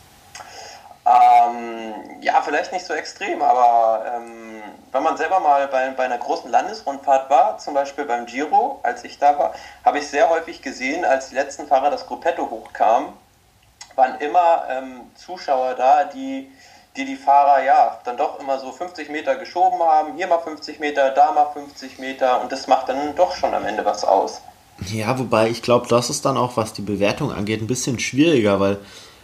Ähm, 1.05 2.21
ja, 2.21 2.41
vielleicht 2.43 2.71
nicht 2.71 2.85
so 2.85 2.93
extrem, 2.93 3.41
aber 3.41 4.05
ähm, 4.15 4.61
wenn 4.91 5.03
man 5.03 5.17
selber 5.17 5.39
mal 5.39 5.67
bei, 5.67 5.89
bei 5.91 6.03
einer 6.03 6.17
großen 6.17 6.51
Landesrundfahrt 6.51 7.29
war, 7.29 7.57
zum 7.57 7.73
Beispiel 7.73 8.05
beim 8.05 8.25
Giro, 8.25 8.79
als 8.83 9.03
ich 9.03 9.17
da 9.17 9.37
war, 9.39 9.53
habe 9.83 9.99
ich 9.99 10.07
sehr 10.07 10.29
häufig 10.29 10.61
gesehen, 10.61 11.03
als 11.03 11.29
die 11.29 11.35
letzten 11.35 11.67
Fahrer 11.67 11.89
das 11.89 12.05
Gruppetto 12.05 12.49
hochkamen, 12.49 13.09
waren 13.95 14.19
immer 14.19 14.65
ähm, 14.69 15.01
Zuschauer 15.15 15.73
da, 15.73 16.03
die 16.05 16.51
die 16.97 17.05
die 17.05 17.15
Fahrer 17.15 17.63
ja 17.63 17.99
dann 18.03 18.17
doch 18.17 18.39
immer 18.39 18.59
so 18.59 18.71
50 18.71 19.09
Meter 19.09 19.35
geschoben 19.37 19.79
haben, 19.79 20.15
hier 20.15 20.27
mal 20.27 20.39
50 20.39 20.79
Meter, 20.79 21.11
da 21.11 21.31
mal 21.31 21.47
50 21.53 21.99
Meter 21.99 22.41
und 22.41 22.51
das 22.51 22.67
macht 22.67 22.89
dann 22.89 23.15
doch 23.15 23.35
schon 23.35 23.53
am 23.53 23.65
Ende 23.65 23.85
was 23.85 24.03
aus. 24.03 24.41
Ja, 24.87 25.17
wobei 25.19 25.49
ich 25.49 25.61
glaube, 25.61 25.87
das 25.87 26.09
ist 26.09 26.25
dann 26.25 26.37
auch, 26.37 26.57
was 26.57 26.73
die 26.73 26.81
Bewertung 26.81 27.31
angeht, 27.31 27.61
ein 27.61 27.67
bisschen 27.67 27.99
schwieriger, 27.99 28.59
weil 28.59 28.77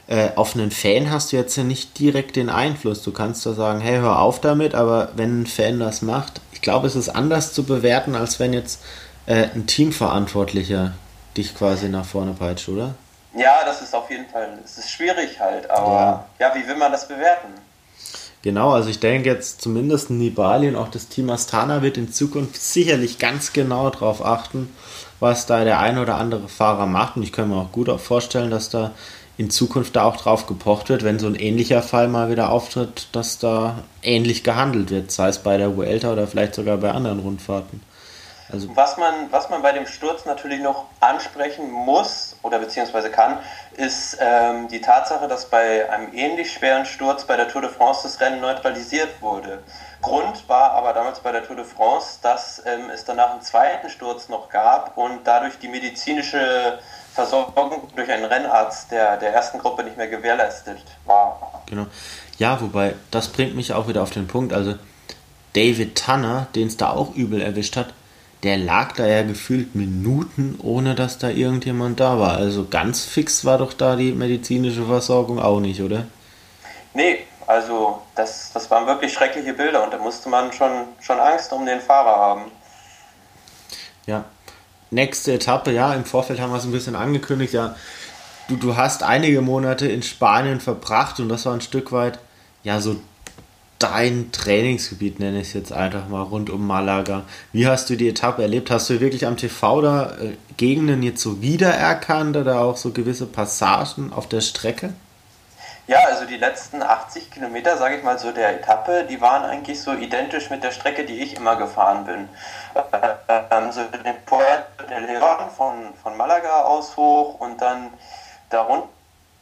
äh, 0.07 0.29
auf 0.35 0.55
einen 0.55 0.71
Fan 0.71 1.11
hast 1.11 1.31
du 1.31 1.35
jetzt 1.35 1.55
ja 1.57 1.63
nicht 1.63 1.99
direkt 1.99 2.35
den 2.35 2.49
Einfluss. 2.49 3.01
Du 3.01 3.11
kannst 3.11 3.45
da 3.45 3.53
sagen, 3.53 3.81
hey, 3.81 3.99
hör 3.99 4.19
auf 4.19 4.39
damit, 4.39 4.75
aber 4.75 5.09
wenn 5.15 5.41
ein 5.41 5.47
Fan 5.47 5.79
das 5.79 6.01
macht, 6.01 6.41
ich 6.53 6.61
glaube, 6.61 6.87
es 6.87 6.95
ist 6.95 7.09
anders 7.09 7.53
zu 7.53 7.63
bewerten, 7.63 8.15
als 8.15 8.39
wenn 8.39 8.53
jetzt 8.53 8.81
äh, 9.25 9.47
ein 9.53 9.67
Teamverantwortlicher 9.67 10.93
dich 11.35 11.55
quasi 11.55 11.89
nach 11.89 12.05
vorne 12.05 12.33
peitscht, 12.33 12.69
oder? 12.69 12.95
Ja, 13.35 13.63
das 13.65 13.81
ist 13.81 13.93
auf 13.93 14.09
jeden 14.09 14.27
Fall, 14.27 14.57
es 14.63 14.77
ist 14.77 14.89
schwierig 14.89 15.39
halt, 15.39 15.69
aber 15.69 16.27
ja. 16.39 16.47
ja, 16.47 16.55
wie 16.55 16.67
will 16.67 16.75
man 16.75 16.91
das 16.91 17.07
bewerten? 17.07 17.53
Genau, 18.41 18.71
also 18.71 18.89
ich 18.89 18.99
denke 18.99 19.29
jetzt 19.29 19.61
zumindest 19.61 20.09
Nibali 20.09 20.69
und 20.69 20.75
auch 20.75 20.87
das 20.87 21.09
Team 21.09 21.29
Astana 21.29 21.81
wird 21.81 21.97
in 21.97 22.13
Zukunft 22.13 22.61
sicherlich 22.61 23.19
ganz 23.19 23.51
genau 23.51 23.89
darauf 23.89 24.23
achten, 24.23 24.73
was 25.19 25.47
da 25.47 25.63
der 25.63 25.79
ein 25.79 25.97
oder 25.97 26.15
andere 26.15 26.47
Fahrer 26.47 26.85
macht. 26.85 27.17
Und 27.17 27.23
ich 27.23 27.33
kann 27.33 27.49
mir 27.49 27.55
auch 27.55 27.71
gut 27.71 27.89
auch 27.89 27.99
vorstellen, 27.99 28.51
dass 28.51 28.69
da 28.69 28.91
in 29.37 29.49
Zukunft 29.49 29.95
da 29.95 30.03
auch 30.03 30.17
drauf 30.17 30.47
gepocht 30.47 30.89
wird, 30.89 31.03
wenn 31.03 31.19
so 31.19 31.27
ein 31.27 31.35
ähnlicher 31.35 31.81
Fall 31.81 32.07
mal 32.07 32.29
wieder 32.29 32.49
auftritt, 32.49 33.07
dass 33.11 33.37
da 33.37 33.83
ähnlich 34.01 34.43
gehandelt 34.43 34.91
wird, 34.91 35.11
sei 35.11 35.27
es 35.29 35.39
bei 35.39 35.57
der 35.57 35.75
Vuelta 35.75 36.13
oder 36.13 36.25
vielleicht 36.27 36.55
sogar 36.55 36.77
bei 36.77 36.91
anderen 36.91 37.19
Rundfahrten. 37.19 37.81
Also 38.49 38.73
was, 38.75 38.97
man, 38.97 39.31
was 39.31 39.49
man 39.49 39.61
bei 39.61 39.73
dem 39.73 39.85
Sturz 39.85 40.25
natürlich 40.25 40.61
noch 40.61 40.85
ansprechen 41.01 41.69
muss 41.69 42.37
oder 42.43 42.59
beziehungsweise 42.59 43.09
kann, 43.09 43.39
ist 43.75 44.17
ähm, 44.21 44.69
die 44.69 44.79
Tatsache, 44.79 45.27
dass 45.27 45.49
bei 45.49 45.89
einem 45.89 46.13
ähnlich 46.13 46.53
schweren 46.53 46.85
Sturz 46.85 47.25
bei 47.25 47.35
der 47.35 47.49
Tour 47.49 47.61
de 47.61 47.69
France 47.69 48.01
das 48.03 48.19
Rennen 48.21 48.39
neutralisiert 48.39 49.21
wurde. 49.21 49.63
Grund 50.01 50.47
war 50.47 50.71
aber 50.71 50.93
damals 50.93 51.19
bei 51.19 51.31
der 51.31 51.45
Tour 51.45 51.57
de 51.57 51.65
France, 51.65 52.19
dass 52.21 52.61
ähm, 52.65 52.89
es 52.93 53.03
danach 53.03 53.31
einen 53.31 53.41
zweiten 53.41 53.89
Sturz 53.89 54.29
noch 54.29 54.49
gab 54.49 54.97
und 54.97 55.25
dadurch 55.25 55.57
die 55.59 55.67
medizinische 55.67 56.79
Versorgung 57.13 57.87
durch 57.95 58.09
einen 58.09 58.25
Rennarzt 58.25 58.91
der, 58.91 59.17
der 59.17 59.33
ersten 59.33 59.57
Gruppe 59.57 59.83
nicht 59.83 59.97
mehr 59.97 60.07
gewährleistet 60.07 60.77
war. 61.05 61.63
Genau. 61.65 61.87
Ja, 62.37 62.61
wobei, 62.61 62.93
das 63.11 63.27
bringt 63.29 63.55
mich 63.55 63.73
auch 63.73 63.87
wieder 63.87 64.03
auf 64.03 64.11
den 64.11 64.27
Punkt, 64.27 64.53
also 64.53 64.75
David 65.53 65.97
Tanner, 65.97 66.47
den 66.53 66.67
es 66.67 66.77
da 66.77 66.91
auch 66.91 67.15
übel 67.15 67.41
erwischt 67.41 67.75
hat, 67.75 67.87
der 68.43 68.57
lag 68.57 68.93
da 68.93 69.07
ja 69.07 69.23
gefühlt 69.23 69.75
Minuten, 69.75 70.59
ohne 70.61 70.95
dass 70.95 71.17
da 71.17 71.29
irgendjemand 71.29 71.99
da 71.99 72.19
war. 72.19 72.37
Also 72.37 72.67
ganz 72.69 73.05
fix 73.05 73.45
war 73.45 73.57
doch 73.57 73.73
da 73.73 73.95
die 73.95 74.11
medizinische 74.11 74.85
Versorgung 74.85 75.39
auch 75.39 75.59
nicht, 75.59 75.81
oder? 75.81 76.05
Nee, 76.93 77.19
also 77.47 78.01
das, 78.15 78.51
das 78.53 78.69
waren 78.69 78.85
wirklich 78.85 79.13
schreckliche 79.13 79.53
Bilder 79.53 79.83
und 79.83 79.91
da 79.91 79.97
musste 79.97 80.29
man 80.29 80.51
schon, 80.51 80.69
schon 80.99 81.19
Angst 81.19 81.51
um 81.51 81.65
den 81.65 81.79
Fahrer 81.79 82.17
haben. 82.17 82.51
Ja. 84.05 84.25
Nächste 84.89 85.33
Etappe, 85.33 85.71
ja, 85.71 85.93
im 85.93 86.05
Vorfeld 86.05 86.39
haben 86.39 86.51
wir 86.51 86.57
es 86.57 86.63
ein 86.63 86.71
bisschen 86.71 86.95
angekündigt, 86.95 87.53
ja. 87.53 87.75
Du, 88.47 88.55
du 88.55 88.77
hast 88.77 89.03
einige 89.03 89.41
Monate 89.41 89.87
in 89.87 90.01
Spanien 90.01 90.61
verbracht 90.61 91.19
und 91.19 91.27
das 91.27 91.45
war 91.45 91.53
ein 91.53 91.61
Stück 91.61 91.91
weit, 91.91 92.19
ja, 92.63 92.79
so 92.79 92.95
dein 93.79 94.31
Trainingsgebiet, 94.31 95.19
nenne 95.19 95.41
ich 95.41 95.49
es 95.49 95.53
jetzt 95.53 95.71
einfach 95.71 96.07
mal, 96.07 96.23
rund 96.23 96.49
um 96.49 96.65
Malaga. 96.65 97.23
Wie 97.51 97.67
hast 97.67 97.89
du 97.89 97.95
die 97.95 98.09
Etappe 98.09 98.41
erlebt? 98.41 98.71
Hast 98.71 98.89
du 98.89 98.99
wirklich 98.99 99.25
am 99.25 99.37
TV 99.37 99.81
da 99.81 100.15
äh, 100.19 100.35
Gegenden 100.57 101.03
jetzt 101.03 101.21
so 101.21 101.41
wiedererkannt 101.41 102.35
oder 102.37 102.61
auch 102.61 102.77
so 102.77 102.91
gewisse 102.91 103.27
Passagen 103.27 104.11
auf 104.13 104.27
der 104.27 104.41
Strecke? 104.41 104.93
Ja, 105.85 105.99
also 106.09 106.25
die 106.25 106.35
letzten 106.35 106.81
80 106.81 107.31
Kilometer, 107.31 107.77
sage 107.77 107.95
ich 107.95 108.03
mal 108.03 108.19
so, 108.19 108.31
der 108.31 108.59
Etappe, 108.59 109.05
die 109.09 109.21
waren 109.21 109.45
eigentlich 109.45 109.81
so 109.81 109.93
identisch 109.93 110.49
mit 110.49 110.61
der 110.61 110.71
Strecke, 110.71 111.05
die 111.05 111.21
ich 111.21 111.37
immer 111.37 111.55
gefahren 111.55 112.05
bin. 112.05 112.29
Ähm, 113.29 113.71
so 113.71 113.81
den 113.83 114.15
Puerto 114.25 114.83
de 114.89 114.97
León 114.97 115.49
von, 115.55 115.93
von 116.01 116.17
Malaga 116.17 116.63
aus 116.63 116.97
hoch 116.97 117.39
und 117.39 117.61
dann 117.61 117.91
darunter 118.49 118.89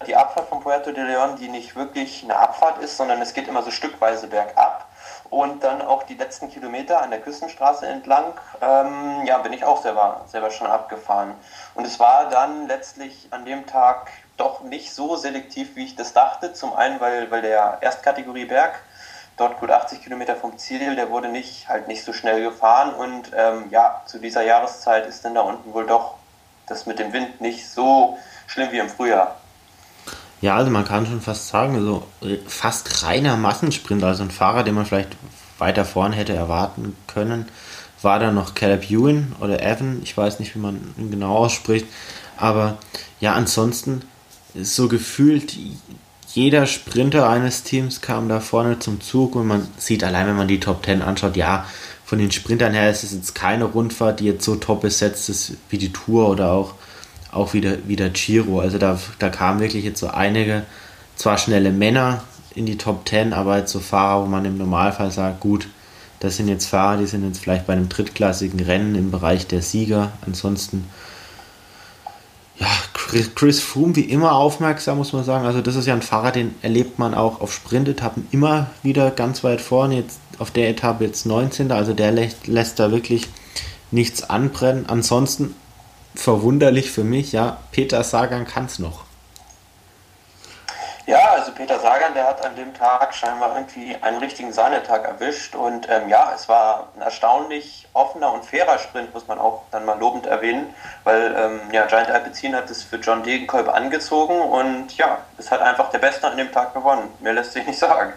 die 0.06 0.16
Abfahrt 0.16 0.50
von 0.50 0.60
Puerto 0.60 0.92
de 0.92 1.04
León, 1.04 1.36
die 1.36 1.48
nicht 1.48 1.76
wirklich 1.76 2.24
eine 2.24 2.36
Abfahrt 2.38 2.80
ist, 2.82 2.98
sondern 2.98 3.22
es 3.22 3.34
geht 3.34 3.48
immer 3.48 3.64
so 3.64 3.72
stückweise 3.72 4.28
bergab. 4.28 4.88
Und 5.30 5.64
dann 5.64 5.82
auch 5.82 6.04
die 6.04 6.16
letzten 6.16 6.50
Kilometer 6.50 7.02
an 7.02 7.10
der 7.10 7.22
Küstenstraße 7.22 7.88
entlang, 7.88 8.34
ähm, 8.62 9.26
ja, 9.26 9.38
bin 9.40 9.54
ich 9.54 9.64
auch 9.64 9.82
selber, 9.82 10.22
selber 10.28 10.52
schon 10.52 10.68
abgefahren. 10.68 11.34
Und 11.74 11.86
es 11.86 12.00
war 12.00 12.30
dann 12.30 12.68
letztlich 12.68 13.28
an 13.32 13.46
dem 13.46 13.66
Tag 13.66 14.12
doch 14.38 14.62
nicht 14.62 14.94
so 14.94 15.16
selektiv, 15.16 15.76
wie 15.76 15.86
ich 15.86 15.96
das 15.96 16.14
dachte. 16.14 16.54
Zum 16.54 16.76
einen, 16.76 17.00
weil, 17.00 17.32
weil 17.32 17.42
der 17.42 17.78
Erstkategorie 17.82 18.46
Berg, 18.46 18.80
dort 19.38 19.60
gut 19.60 19.72
80 19.72 20.04
Kilometer 20.04 20.36
vom 20.36 20.58
Ziel, 20.58 20.96
der 20.96 21.10
wurde 21.10 21.30
nicht, 21.30 21.68
halt 21.68 21.88
nicht 21.88 22.04
so 22.04 22.14
schnell 22.14 22.44
gefahren. 22.44 22.94
Und 22.94 23.32
ähm, 23.36 23.68
ja, 23.72 24.04
zu 24.06 24.20
dieser 24.20 24.44
Jahreszeit 24.44 25.08
ist 25.08 25.26
dann 25.26 25.36
da 25.36 25.42
unten 25.42 25.74
wohl 25.74 25.88
doch 25.88 26.16
das 26.68 26.86
mit 26.86 27.00
dem 27.00 27.14
Wind 27.14 27.42
nicht 27.42 27.70
so 27.70 28.18
schlimm 28.48 28.72
wie 28.72 28.80
im 28.80 28.90
Frühjahr. 28.90 29.36
Ja, 30.46 30.58
also 30.58 30.70
man 30.70 30.86
kann 30.86 31.08
schon 31.08 31.22
fast 31.22 31.48
sagen, 31.48 31.84
so 31.84 32.04
also 32.22 32.36
fast 32.46 33.02
reiner 33.02 33.36
Massensprint, 33.36 34.04
also 34.04 34.22
ein 34.22 34.30
Fahrer, 34.30 34.62
den 34.62 34.76
man 34.76 34.86
vielleicht 34.86 35.18
weiter 35.58 35.86
vorne 35.86 36.16
hätte 36.16 36.34
erwarten 36.34 36.96
können, 37.08 37.48
war 38.04 38.20
da 38.20 38.32
noch 38.32 38.54
Caleb 38.54 38.92
Ewan 38.92 39.36
oder 39.40 39.64
Evan, 39.64 40.02
ich 40.04 40.16
weiß 40.16 40.38
nicht, 40.38 40.54
wie 40.54 40.60
man 40.60 40.94
ihn 41.00 41.10
genau 41.10 41.36
ausspricht, 41.36 41.88
aber 42.38 42.78
ja, 43.20 43.34
ansonsten 43.34 44.04
ist 44.54 44.76
so 44.76 44.88
gefühlt 44.88 45.58
jeder 46.28 46.68
Sprinter 46.68 47.28
eines 47.28 47.64
Teams 47.64 48.02
kam 48.02 48.30
da 48.30 48.40
vorne 48.40 48.78
zum 48.78 49.02
Zug 49.02 49.34
und 49.36 49.48
man 49.48 49.68
sieht 49.80 50.04
allein, 50.04 50.28
wenn 50.28 50.36
man 50.36 50.48
die 50.48 50.60
Top 50.60 50.86
10 50.86 51.02
anschaut, 51.02 51.38
ja, 51.38 51.66
von 52.06 52.20
den 52.20 52.32
Sprintern 52.32 52.76
her 52.76 52.92
ist 52.92 53.04
es 53.04 53.14
jetzt 53.14 53.34
keine 53.34 53.64
Rundfahrt, 53.64 54.20
die 54.20 54.26
jetzt 54.26 54.46
so 54.46 54.58
top 54.58 54.82
besetzt 54.82 55.28
ist 55.28 55.54
wie 55.72 55.80
die 55.80 55.92
Tour 55.92 56.30
oder 56.30 56.52
auch 56.52 56.76
auch 57.36 57.54
wieder, 57.54 57.88
wieder 57.88 58.10
Giro. 58.10 58.60
Also 58.60 58.78
da, 58.78 59.00
da 59.20 59.30
kamen 59.30 59.60
wirklich 59.60 59.84
jetzt 59.84 60.00
so 60.00 60.08
einige, 60.08 60.64
zwar 61.16 61.38
schnelle 61.38 61.72
Männer 61.72 62.24
in 62.56 62.66
die 62.66 62.78
Top 62.78 63.08
10, 63.08 63.34
aber 63.34 63.58
jetzt 63.58 63.72
so 63.72 63.80
Fahrer, 63.80 64.24
wo 64.24 64.28
man 64.28 64.46
im 64.46 64.58
Normalfall 64.58 65.12
sagt, 65.12 65.42
gut, 65.42 65.68
das 66.20 66.38
sind 66.38 66.48
jetzt 66.48 66.66
Fahrer, 66.66 66.98
die 66.98 67.06
sind 67.06 67.26
jetzt 67.26 67.40
vielleicht 67.40 67.68
bei 67.68 67.74
einem 67.74 67.90
drittklassigen 67.90 68.60
Rennen 68.60 68.96
im 68.96 69.12
Bereich 69.12 69.48
der 69.48 69.62
Sieger. 69.62 70.12
Ansonsten, 70.26 70.86
ja, 72.58 72.68
Chris 72.94 73.60
Froome 73.60 73.96
wie 73.98 74.02
immer 74.02 74.34
aufmerksam, 74.34 74.98
muss 74.98 75.14
man 75.14 75.24
sagen. 75.24 75.46
Also 75.46 75.62
das 75.62 75.76
ist 75.76 75.86
ja 75.86 75.94
ein 75.94 76.02
Fahrer, 76.02 76.32
den 76.32 76.56
erlebt 76.62 76.98
man 76.98 77.14
auch 77.14 77.42
auf 77.42 77.54
Sprintetappen 77.54 78.28
immer 78.32 78.68
wieder 78.82 79.12
ganz 79.12 79.44
weit 79.44 79.62
vorne. 79.62 79.98
Jetzt 79.98 80.20
auf 80.40 80.52
der 80.52 80.70
Etappe 80.70 81.04
jetzt 81.04 81.26
19. 81.26 81.72
Also 81.72 81.94
der 81.94 82.12
lässt, 82.12 82.48
lässt 82.48 82.80
da 82.80 82.92
wirklich 82.92 83.28
nichts 83.92 84.30
anbrennen. 84.30 84.86
Ansonsten 84.88 85.54
verwunderlich 86.16 86.92
für 86.92 87.04
mich, 87.04 87.32
ja, 87.32 87.58
Peter 87.72 88.04
Sagan 88.04 88.46
kann 88.46 88.66
es 88.66 88.80
noch. 88.80 89.06
Ja, 91.08 91.34
also 91.36 91.52
Peter 91.52 91.80
Sagan, 91.80 92.16
der 92.16 92.26
hat 92.26 92.44
an 92.44 92.56
dem 92.56 92.74
Tag 92.74 93.14
scheinbar 93.14 93.56
irgendwie 93.56 93.96
einen 94.02 94.18
richtigen 94.18 94.52
Sahnetag 94.52 95.06
erwischt 95.06 95.54
und 95.54 95.88
ähm, 95.88 96.10
ja, 96.10 96.32
es 96.34 96.50
war 96.50 96.88
ein 96.96 97.04
erstaunlich 97.04 97.88
offener 97.94 98.34
und 98.34 98.44
fairer 98.44 98.80
Sprint, 98.80 99.14
muss 99.14 99.28
man 99.28 99.38
auch 99.38 99.62
dann 99.70 99.86
mal 99.86 100.00
lobend 100.00 100.26
erwähnen, 100.26 100.74
weil 101.04 101.36
ähm, 101.38 101.60
ja, 101.72 101.86
Giant 101.86 102.10
Alpecin 102.10 102.56
hat 102.56 102.72
es 102.72 102.82
für 102.82 102.96
John 102.96 103.22
Degenkolb 103.22 103.70
angezogen 103.70 104.42
und 104.42 104.98
ja, 104.98 105.20
es 105.38 105.52
hat 105.52 105.62
einfach 105.62 105.92
der 105.92 106.00
Beste 106.00 106.28
an 106.28 106.38
dem 106.38 106.52
Tag 106.52 106.74
gewonnen. 106.74 107.10
Mehr 107.20 107.34
lässt 107.34 107.54
sich 107.54 107.68
nicht 107.68 107.78
sagen. 107.78 108.14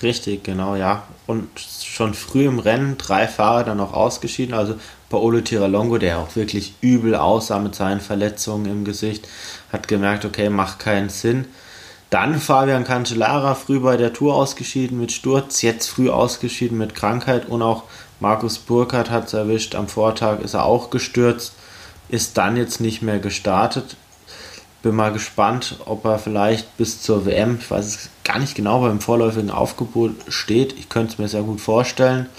Richtig, 0.00 0.44
genau, 0.44 0.76
ja. 0.76 1.02
Und 1.26 1.58
schon 1.58 2.14
früh 2.14 2.46
im 2.46 2.60
Rennen 2.60 2.98
drei 2.98 3.26
Fahrer 3.26 3.64
dann 3.64 3.78
noch 3.78 3.94
ausgeschieden. 3.94 4.54
Also 4.54 4.74
Paolo 5.12 5.42
Tiralongo, 5.42 5.98
der 5.98 6.18
auch 6.18 6.36
wirklich 6.36 6.72
übel 6.80 7.14
aussah 7.14 7.58
mit 7.58 7.74
seinen 7.74 8.00
Verletzungen 8.00 8.64
im 8.64 8.84
Gesicht, 8.86 9.28
hat 9.70 9.86
gemerkt, 9.86 10.24
okay, 10.24 10.48
macht 10.48 10.78
keinen 10.78 11.10
Sinn. 11.10 11.44
Dann 12.08 12.40
Fabian 12.40 12.84
Cancellara 12.84 13.54
früh 13.54 13.78
bei 13.78 13.98
der 13.98 14.14
Tour 14.14 14.34
ausgeschieden 14.34 14.98
mit 14.98 15.12
Sturz, 15.12 15.60
jetzt 15.60 15.88
früh 15.88 16.08
ausgeschieden 16.08 16.78
mit 16.78 16.94
Krankheit 16.94 17.46
und 17.46 17.60
auch 17.60 17.82
Markus 18.20 18.56
Burkhardt 18.58 19.10
hat 19.10 19.26
es 19.26 19.34
erwischt. 19.34 19.74
Am 19.74 19.86
Vortag 19.86 20.40
ist 20.40 20.54
er 20.54 20.64
auch 20.64 20.88
gestürzt, 20.88 21.52
ist 22.08 22.38
dann 22.38 22.56
jetzt 22.56 22.80
nicht 22.80 23.02
mehr 23.02 23.18
gestartet. 23.18 23.96
Bin 24.82 24.94
mal 24.94 25.12
gespannt, 25.12 25.76
ob 25.84 26.06
er 26.06 26.18
vielleicht 26.18 26.78
bis 26.78 27.02
zur 27.02 27.26
WM, 27.26 27.58
ich 27.60 27.70
weiß 27.70 27.84
es 27.84 28.08
gar 28.24 28.38
nicht 28.38 28.54
genau, 28.54 28.80
beim 28.80 29.00
vorläufigen 29.00 29.50
Aufgebot 29.50 30.12
steht. 30.28 30.72
Ich 30.78 30.88
könnte 30.88 31.12
es 31.12 31.18
mir 31.18 31.28
sehr 31.28 31.42
gut 31.42 31.60
vorstellen. 31.60 32.30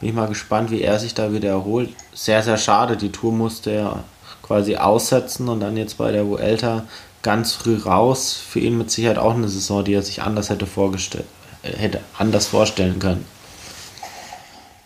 Bin 0.00 0.10
ich 0.10 0.14
mal 0.14 0.28
gespannt, 0.28 0.70
wie 0.70 0.82
er 0.82 0.98
sich 0.98 1.14
da 1.14 1.32
wieder 1.32 1.50
erholt. 1.50 1.94
Sehr, 2.12 2.42
sehr 2.42 2.58
schade. 2.58 2.96
Die 2.96 3.12
Tour 3.12 3.32
musste 3.32 3.70
er 3.70 4.04
quasi 4.42 4.76
aussetzen 4.76 5.48
und 5.48 5.60
dann 5.60 5.76
jetzt 5.76 5.98
bei 5.98 6.12
der 6.12 6.26
Vuelta 6.26 6.84
ganz 7.22 7.52
früh 7.54 7.76
raus. 7.76 8.34
Für 8.34 8.60
ihn 8.60 8.78
mit 8.78 8.90
Sicherheit 8.90 9.18
auch 9.18 9.34
eine 9.34 9.48
Saison, 9.48 9.84
die 9.84 9.94
er 9.94 10.02
sich 10.02 10.22
anders 10.22 10.50
hätte 10.50 10.66
vorgestellt, 10.66 11.26
äh, 11.62 11.72
hätte 11.76 12.00
anders 12.18 12.46
vorstellen 12.46 12.98
können. 12.98 13.26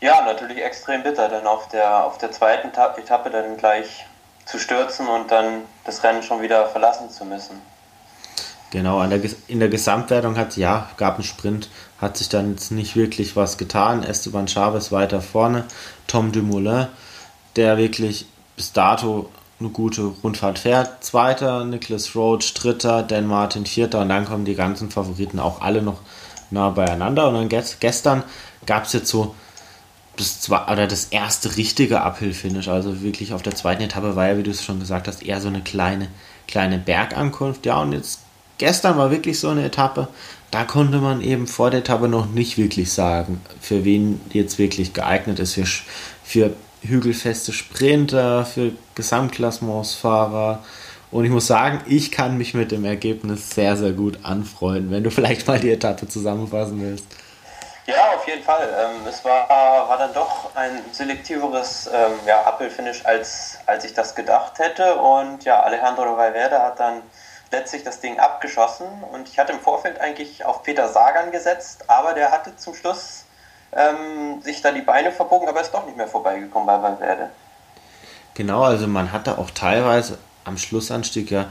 Ja, 0.00 0.22
natürlich 0.24 0.62
extrem 0.62 1.02
bitter, 1.02 1.28
dann 1.28 1.46
auf 1.46 1.68
der, 1.68 2.04
auf 2.04 2.16
der 2.16 2.32
zweiten 2.32 2.68
Etappe 2.68 3.30
dann 3.30 3.56
gleich 3.58 4.06
zu 4.46 4.58
stürzen 4.58 5.06
und 5.06 5.30
dann 5.30 5.62
das 5.84 6.02
Rennen 6.02 6.22
schon 6.22 6.40
wieder 6.40 6.66
verlassen 6.66 7.10
zu 7.10 7.24
müssen. 7.24 7.60
Genau, 8.70 9.02
in 9.02 9.60
der 9.60 9.68
Gesamtwertung 9.68 10.38
hat 10.38 10.56
ja, 10.56 10.88
gab 10.96 11.16
einen 11.16 11.24
Sprint, 11.24 11.68
hat 12.00 12.16
sich 12.16 12.28
dann 12.28 12.52
jetzt 12.52 12.70
nicht 12.70 12.96
wirklich 12.96 13.36
was 13.36 13.58
getan. 13.58 14.02
Esteban 14.02 14.48
Chavez 14.48 14.90
weiter 14.90 15.20
vorne, 15.20 15.64
Tom 16.06 16.32
Dumoulin, 16.32 16.86
der 17.56 17.76
wirklich 17.76 18.26
bis 18.56 18.72
dato 18.72 19.30
eine 19.58 19.68
gute 19.68 20.02
Rundfahrt 20.02 20.58
fährt. 20.58 21.04
Zweiter, 21.04 21.64
Nicholas 21.64 22.16
Roach, 22.16 22.54
dritter, 22.54 23.02
Dan 23.02 23.26
Martin, 23.26 23.66
vierter 23.66 24.00
und 24.00 24.08
dann 24.08 24.24
kommen 24.24 24.44
die 24.44 24.54
ganzen 24.54 24.90
Favoriten 24.90 25.38
auch 25.38 25.60
alle 25.60 25.82
noch 25.82 26.00
nah 26.50 26.70
beieinander. 26.70 27.28
Und 27.28 27.34
dann 27.34 27.64
gestern 27.80 28.22
gab 28.64 28.84
es 28.84 28.94
jetzt 28.94 29.08
so 29.08 29.34
das, 30.16 30.50
oder 30.50 30.86
das 30.86 31.06
erste 31.06 31.56
richtige 31.56 32.00
Uphill-Finish. 32.00 32.68
Also 32.68 33.02
wirklich 33.02 33.34
auf 33.34 33.42
der 33.42 33.54
zweiten 33.54 33.82
Etappe 33.82 34.16
war 34.16 34.28
ja, 34.28 34.38
wie 34.38 34.42
du 34.42 34.50
es 34.50 34.64
schon 34.64 34.80
gesagt 34.80 35.08
hast, 35.08 35.22
eher 35.22 35.40
so 35.40 35.48
eine 35.48 35.60
kleine, 35.60 36.08
kleine 36.48 36.78
Bergankunft. 36.78 37.66
Ja, 37.66 37.80
und 37.80 37.92
jetzt 37.92 38.20
gestern 38.60 38.98
war 38.98 39.10
wirklich 39.10 39.40
so 39.40 39.48
eine 39.48 39.64
Etappe, 39.64 40.06
da 40.50 40.64
konnte 40.64 40.98
man 40.98 41.20
eben 41.22 41.46
vor 41.46 41.70
der 41.70 41.80
Etappe 41.80 42.08
noch 42.08 42.26
nicht 42.26 42.58
wirklich 42.58 42.92
sagen, 42.92 43.40
für 43.60 43.84
wen 43.84 44.20
jetzt 44.32 44.58
wirklich 44.58 44.92
geeignet 44.92 45.38
ist. 45.38 45.54
Für, 45.54 45.64
für 46.22 46.52
hügelfeste 46.82 47.52
Sprinter, 47.52 48.44
für 48.44 48.72
Gesamtklassementsfahrer. 48.94 50.62
Und 51.10 51.24
ich 51.24 51.30
muss 51.30 51.46
sagen, 51.46 51.80
ich 51.86 52.12
kann 52.12 52.36
mich 52.36 52.54
mit 52.54 52.70
dem 52.70 52.84
Ergebnis 52.84 53.50
sehr, 53.50 53.76
sehr 53.76 53.92
gut 53.92 54.18
anfreunden, 54.22 54.90
wenn 54.90 55.04
du 55.04 55.10
vielleicht 55.10 55.48
mal 55.48 55.58
die 55.58 55.70
Etappe 55.70 56.06
zusammenfassen 56.06 56.80
willst. 56.80 57.06
Ja, 57.86 58.14
auf 58.14 58.28
jeden 58.28 58.42
Fall. 58.42 58.68
Ähm, 58.68 59.06
es 59.08 59.24
war, 59.24 59.48
war 59.48 59.98
dann 59.98 60.12
doch 60.12 60.54
ein 60.54 60.80
selektiveres 60.92 61.90
ähm, 61.92 62.12
ja, 62.26 62.46
Apple-Finish, 62.46 63.04
als, 63.04 63.58
als 63.66 63.84
ich 63.84 63.94
das 63.94 64.14
gedacht 64.14 64.58
hätte. 64.58 64.96
Und 64.96 65.44
ja, 65.44 65.60
Alejandro 65.60 66.16
Valverde 66.16 66.60
hat 66.60 66.78
dann 66.78 67.02
letztlich 67.50 67.82
das 67.82 68.00
Ding 68.00 68.18
abgeschossen 68.18 68.86
und 69.12 69.28
ich 69.28 69.38
hatte 69.38 69.52
im 69.52 69.60
Vorfeld 69.60 70.00
eigentlich 70.00 70.44
auf 70.44 70.62
Peter 70.62 70.88
Sagan 70.88 71.30
gesetzt, 71.32 71.84
aber 71.88 72.14
der 72.14 72.30
hatte 72.30 72.56
zum 72.56 72.74
Schluss 72.74 73.24
ähm, 73.72 74.40
sich 74.42 74.62
da 74.62 74.72
die 74.72 74.82
Beine 74.82 75.12
verbogen, 75.12 75.48
aber 75.48 75.60
ist 75.60 75.72
doch 75.72 75.86
nicht 75.86 75.96
mehr 75.96 76.08
vorbeigekommen 76.08 76.66
bei 76.66 76.82
Valverde. 76.82 77.30
Genau, 78.34 78.62
also 78.62 78.86
man 78.86 79.12
hatte 79.12 79.38
auch 79.38 79.50
teilweise 79.50 80.18
am 80.44 80.56
Schlussanstieg 80.56 81.30
ja 81.30 81.46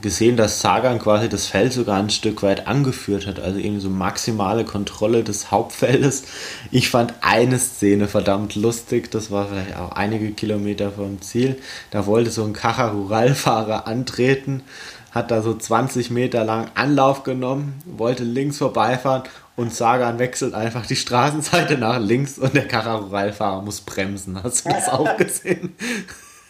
gesehen, 0.00 0.36
dass 0.36 0.60
Sagan 0.60 0.98
quasi 0.98 1.28
das 1.28 1.46
Feld 1.46 1.72
sogar 1.72 1.98
ein 1.98 2.10
Stück 2.10 2.42
weit 2.42 2.66
angeführt 2.66 3.26
hat, 3.26 3.40
also 3.40 3.58
irgendwie 3.58 3.80
so 3.80 3.90
maximale 3.90 4.64
Kontrolle 4.64 5.24
des 5.24 5.50
Hauptfeldes. 5.50 6.24
Ich 6.70 6.90
fand 6.90 7.14
eine 7.22 7.58
Szene 7.58 8.06
verdammt 8.06 8.54
lustig, 8.54 9.10
das 9.10 9.30
war 9.30 9.48
vielleicht 9.48 9.76
auch 9.76 9.92
einige 9.92 10.30
Kilometer 10.32 10.92
vom 10.92 11.20
Ziel. 11.20 11.60
Da 11.90 12.06
wollte 12.06 12.30
so 12.30 12.44
ein 12.44 12.52
Kacha-Rural-Fahrer 12.52 13.86
antreten, 13.86 14.62
hat 15.10 15.30
da 15.30 15.42
so 15.42 15.54
20 15.54 16.10
Meter 16.10 16.44
lang 16.44 16.70
Anlauf 16.74 17.22
genommen, 17.22 17.82
wollte 17.84 18.24
links 18.24 18.58
vorbeifahren 18.58 19.24
und 19.56 19.74
Sagan 19.74 20.18
wechselt 20.18 20.54
einfach 20.54 20.86
die 20.86 20.96
Straßenseite 20.96 21.76
nach 21.76 21.98
links 21.98 22.38
und 22.38 22.54
der 22.54 22.66
Kacha-Rural-Fahrer 22.66 23.62
muss 23.62 23.80
bremsen. 23.80 24.42
Hast 24.42 24.64
du 24.64 24.70
das 24.70 24.88
auch 24.88 25.16
gesehen? 25.16 25.74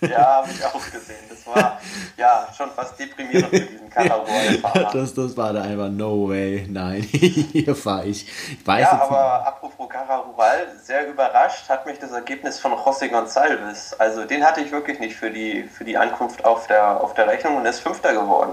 Ja, 0.00 0.36
habe 0.36 0.48
ich 0.50 0.64
auch 0.64 0.90
gesehen. 0.90 1.24
Das 1.28 1.46
war 1.46 1.78
ja 2.16 2.48
schon 2.56 2.70
fast 2.70 2.98
deprimierend 2.98 3.48
für 3.48 3.60
diesen 3.60 3.90
Katarroy-Fahrer. 3.90 4.90
Das, 5.00 5.14
das 5.14 5.36
war 5.36 5.52
da 5.52 5.62
einfach 5.62 5.88
no 5.90 6.28
way. 6.28 6.66
Nein, 6.68 7.02
hier 7.02 7.74
fahre 7.74 8.06
ich. 8.06 8.26
ich 8.26 8.66
weiß 8.66 8.82
ja, 8.82 9.02
aber 9.02 9.46
apropos 9.46 9.88
Cararural, 9.88 10.66
sehr 10.82 11.08
überrascht 11.08 11.68
hat 11.68 11.86
mich 11.86 11.98
das 11.98 12.12
Ergebnis 12.12 12.58
von 12.58 12.72
José 12.72 13.10
Gonçalves. 13.10 13.94
Also 13.98 14.24
den 14.24 14.44
hatte 14.44 14.60
ich 14.60 14.72
wirklich 14.72 14.98
nicht 15.00 15.16
für 15.16 15.30
die, 15.30 15.64
für 15.64 15.84
die 15.84 15.96
Ankunft 15.96 16.44
auf 16.44 16.66
der, 16.66 17.02
auf 17.02 17.14
der 17.14 17.26
Rechnung 17.26 17.56
und 17.56 17.66
ist 17.66 17.80
Fünfter 17.80 18.12
geworden. 18.12 18.52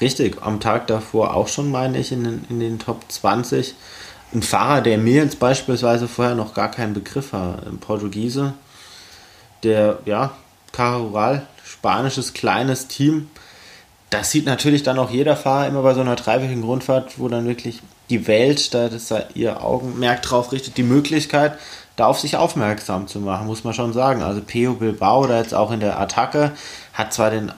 Richtig, 0.00 0.42
am 0.42 0.60
Tag 0.60 0.86
davor 0.86 1.34
auch 1.34 1.48
schon, 1.48 1.70
meine 1.70 1.98
ich, 1.98 2.12
in 2.12 2.24
den, 2.24 2.46
in 2.50 2.60
den 2.60 2.78
Top 2.78 3.00
20. 3.08 3.74
Ein 4.34 4.42
Fahrer, 4.42 4.80
der 4.80 4.98
mir 4.98 5.22
jetzt 5.22 5.38
beispielsweise 5.38 6.08
vorher 6.08 6.34
noch 6.34 6.52
gar 6.52 6.70
keinen 6.70 6.94
Begriff 6.94 7.32
war, 7.32 7.60
ein 7.66 7.78
Portugiese, 7.78 8.54
der 9.62 9.98
ja 10.04 10.32
Carural, 10.76 11.46
spanisches 11.64 12.34
kleines 12.34 12.86
Team. 12.86 13.30
Das 14.10 14.30
sieht 14.30 14.44
natürlich 14.44 14.82
dann 14.82 14.98
auch 14.98 15.10
jeder 15.10 15.34
Fahrer 15.34 15.66
immer 15.66 15.82
bei 15.82 15.94
so 15.94 16.02
einer 16.02 16.16
dreiwöchigen 16.16 16.64
Rundfahrt, 16.64 17.18
wo 17.18 17.28
dann 17.28 17.46
wirklich 17.46 17.80
die 18.10 18.26
Welt, 18.26 18.74
da 18.74 18.90
das 18.90 19.08
da 19.08 19.24
ihr 19.34 19.64
Augenmerk 19.64 20.20
drauf 20.20 20.52
richtet, 20.52 20.76
die 20.76 20.82
Möglichkeit, 20.82 21.58
da 21.96 22.06
auf 22.06 22.20
sich 22.20 22.36
aufmerksam 22.36 23.08
zu 23.08 23.20
machen, 23.20 23.46
muss 23.46 23.64
man 23.64 23.72
schon 23.72 23.94
sagen. 23.94 24.22
Also 24.22 24.42
Peo 24.42 24.74
Bilbao, 24.74 25.26
da 25.26 25.38
jetzt 25.38 25.54
auch 25.54 25.72
in 25.72 25.80
der 25.80 25.98
Attacke, 25.98 26.52
hat 26.92 27.14
zwar 27.14 27.30
den, 27.30 27.52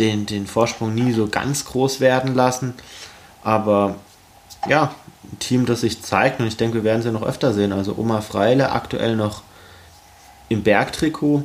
den, 0.00 0.26
den 0.26 0.48
Vorsprung 0.48 0.94
nie 0.94 1.12
so 1.12 1.28
ganz 1.28 1.64
groß 1.66 2.00
werden 2.00 2.34
lassen, 2.34 2.74
aber 3.44 3.94
ja, 4.68 4.92
ein 5.32 5.38
Team, 5.38 5.66
das 5.66 5.82
sich 5.82 6.02
zeigt 6.02 6.40
und 6.40 6.48
ich 6.48 6.56
denke, 6.56 6.78
wir 6.78 6.84
werden 6.84 7.02
sie 7.02 7.12
noch 7.12 7.22
öfter 7.22 7.52
sehen. 7.52 7.72
Also 7.72 7.94
Oma 7.96 8.22
Freile 8.22 8.72
aktuell 8.72 9.14
noch 9.14 9.42
im 10.48 10.64
Bergtrikot, 10.64 11.44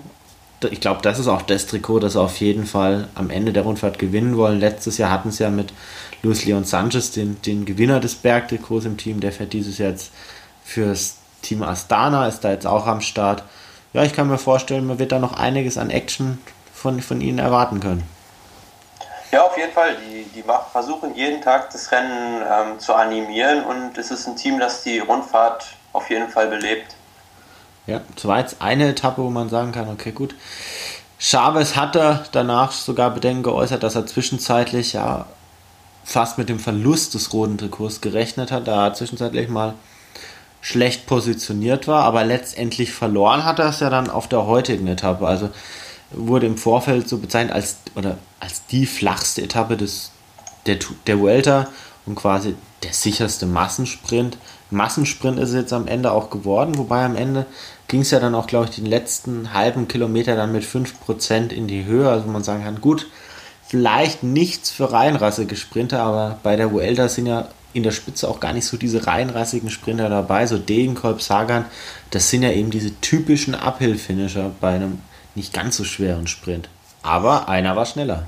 ich 0.63 0.81
glaube, 0.81 1.01
das 1.01 1.19
ist 1.19 1.27
auch 1.27 1.43
das 1.43 1.67
Trikot, 1.67 1.99
das 1.99 2.15
auf 2.15 2.39
jeden 2.39 2.65
Fall 2.65 3.07
am 3.15 3.29
Ende 3.29 3.53
der 3.53 3.63
Rundfahrt 3.63 3.99
gewinnen 3.99 4.37
wollen. 4.37 4.59
Letztes 4.59 4.97
Jahr 4.97 5.11
hatten 5.11 5.31
sie 5.31 5.43
ja 5.43 5.49
mit 5.49 5.73
Luis 6.23 6.45
Leon 6.45 6.63
Sanchez 6.63 7.11
den, 7.11 7.41
den 7.43 7.65
Gewinner 7.65 7.99
des 7.99 8.15
Bergtrikots 8.15 8.85
im 8.85 8.97
Team. 8.97 9.19
Der 9.19 9.31
fährt 9.31 9.53
dieses 9.53 9.77
Jahr 9.77 9.91
jetzt 9.91 10.11
fürs 10.63 11.17
Team 11.41 11.61
Astana, 11.61 12.27
ist 12.27 12.41
da 12.41 12.51
jetzt 12.51 12.65
auch 12.65 12.87
am 12.87 13.01
Start. 13.01 13.43
Ja, 13.93 14.03
ich 14.03 14.13
kann 14.13 14.27
mir 14.27 14.37
vorstellen, 14.37 14.87
man 14.87 14.99
wird 14.99 15.11
da 15.11 15.19
noch 15.19 15.33
einiges 15.33 15.77
an 15.77 15.89
Action 15.89 16.39
von, 16.73 17.01
von 17.01 17.21
ihnen 17.21 17.39
erwarten 17.39 17.79
können. 17.79 18.03
Ja, 19.31 19.43
auf 19.43 19.57
jeden 19.57 19.73
Fall. 19.73 19.95
Die, 19.97 20.23
die 20.35 20.43
versuchen 20.71 21.15
jeden 21.15 21.41
Tag 21.41 21.69
das 21.71 21.91
Rennen 21.91 22.41
ähm, 22.41 22.79
zu 22.79 22.93
animieren 22.93 23.63
und 23.63 23.97
es 23.97 24.11
ist 24.11 24.27
ein 24.27 24.35
Team, 24.35 24.59
das 24.59 24.83
die 24.83 24.99
Rundfahrt 24.99 25.65
auf 25.93 26.09
jeden 26.09 26.29
Fall 26.29 26.47
belebt. 26.47 26.96
Ja, 27.87 28.01
das 28.15 28.25
war 28.25 28.39
jetzt 28.39 28.61
eine 28.61 28.89
Etappe, 28.89 29.23
wo 29.23 29.29
man 29.29 29.49
sagen 29.49 29.71
kann, 29.71 29.89
okay, 29.89 30.11
gut. 30.11 30.35
Chavez 31.19 31.75
hatte 31.75 32.25
danach 32.31 32.71
sogar 32.71 33.09
Bedenken 33.11 33.43
geäußert, 33.43 33.81
dass 33.81 33.95
er 33.95 34.05
zwischenzeitlich 34.05 34.93
ja 34.93 35.25
fast 36.03 36.37
mit 36.37 36.47
dem 36.49 36.59
Verlust 36.59 37.15
des 37.15 37.33
roten 37.33 37.57
Trikots 37.57 38.01
gerechnet 38.01 38.51
hat, 38.51 38.67
da 38.67 38.87
er 38.87 38.93
zwischenzeitlich 38.93 39.49
mal 39.49 39.73
schlecht 40.61 41.05
positioniert 41.05 41.87
war, 41.87 42.03
aber 42.03 42.23
letztendlich 42.23 42.91
verloren 42.91 43.45
hat 43.45 43.59
er 43.59 43.69
es 43.69 43.79
ja 43.79 43.89
dann 43.89 44.09
auf 44.09 44.27
der 44.27 44.45
heutigen 44.45 44.87
Etappe. 44.87 45.25
Also 45.25 45.49
wurde 46.11 46.45
im 46.45 46.57
Vorfeld 46.57 47.07
so 47.07 47.17
bezeichnet 47.17 47.53
als, 47.53 47.77
oder 47.95 48.17
als 48.39 48.65
die 48.67 48.85
flachste 48.85 49.41
Etappe 49.41 49.77
des, 49.77 50.11
der, 50.65 50.77
der 51.05 51.19
Vuelta 51.19 51.67
und 52.05 52.15
quasi 52.15 52.55
der 52.83 52.93
sicherste 52.93 53.45
Massensprint. 53.45 54.37
Massensprint 54.69 55.39
ist 55.39 55.49
es 55.49 55.55
jetzt 55.55 55.73
am 55.73 55.87
Ende 55.87 56.11
auch 56.11 56.29
geworden, 56.29 56.77
wobei 56.77 57.03
am 57.03 57.15
Ende 57.15 57.45
ging 57.87 58.01
es 58.01 58.11
ja 58.11 58.19
dann 58.19 58.35
auch, 58.35 58.47
glaube 58.47 58.65
ich, 58.65 58.75
den 58.75 58.85
letzten 58.85 59.53
halben 59.53 59.87
Kilometer 59.87 60.35
dann 60.35 60.51
mit 60.51 60.63
5% 60.63 61.51
in 61.51 61.67
die 61.67 61.85
Höhe. 61.85 62.09
Also 62.09 62.27
man 62.27 62.43
sagen 62.43 62.63
kann, 62.63 62.81
gut, 62.81 63.07
vielleicht 63.67 64.23
nichts 64.23 64.71
für 64.71 64.91
reinrassige 64.91 65.55
Sprinter, 65.55 66.01
aber 66.01 66.39
bei 66.43 66.55
der 66.55 66.71
Vuelta 66.71 67.07
sind 67.09 67.27
ja 67.27 67.47
in 67.73 67.83
der 67.83 67.91
Spitze 67.91 68.27
auch 68.27 68.39
gar 68.39 68.53
nicht 68.53 68.65
so 68.65 68.77
diese 68.77 69.05
reinrassigen 69.07 69.69
Sprinter 69.69 70.09
dabei, 70.09 70.47
so 70.47 70.57
Degenkolb, 70.57 71.21
Sagan, 71.21 71.65
das 72.09 72.29
sind 72.29 72.43
ja 72.43 72.51
eben 72.51 72.71
diese 72.71 72.99
typischen 73.01 73.55
Uphill-Finisher 73.55 74.51
bei 74.59 74.75
einem 74.75 74.99
nicht 75.35 75.53
ganz 75.53 75.77
so 75.77 75.83
schweren 75.83 76.27
Sprint. 76.27 76.69
Aber 77.03 77.47
einer 77.47 77.75
war 77.75 77.85
schneller. 77.85 78.27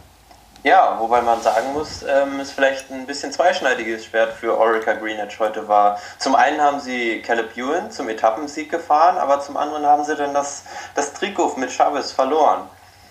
Ja, 0.63 0.97
wobei 0.99 1.21
man 1.21 1.41
sagen 1.41 1.71
muss, 1.73 2.03
ähm, 2.03 2.41
ist 2.41 2.51
vielleicht 2.51 2.91
ein 2.91 3.07
bisschen 3.07 3.31
zweischneidiges 3.31 4.05
Schwert 4.05 4.33
für 4.33 4.57
Orica 4.57 4.93
Greenwich 4.93 5.39
heute 5.39 5.69
war. 5.69 5.97
Zum 6.17 6.35
einen 6.35 6.59
haben 6.59 6.81
sie 6.81 7.21
Caleb 7.21 7.55
Ewan 7.55 7.91
zum 7.91 8.09
Etappensieg 8.09 8.69
gefahren, 8.69 9.17
aber 9.17 9.39
zum 9.39 9.55
anderen 9.55 9.85
haben 9.85 10.03
sie 10.03 10.17
dann 10.17 10.33
das, 10.33 10.65
das 10.95 11.13
Trikot 11.13 11.55
mit 11.55 11.71
Chavez 11.71 12.11
verloren. 12.11 12.63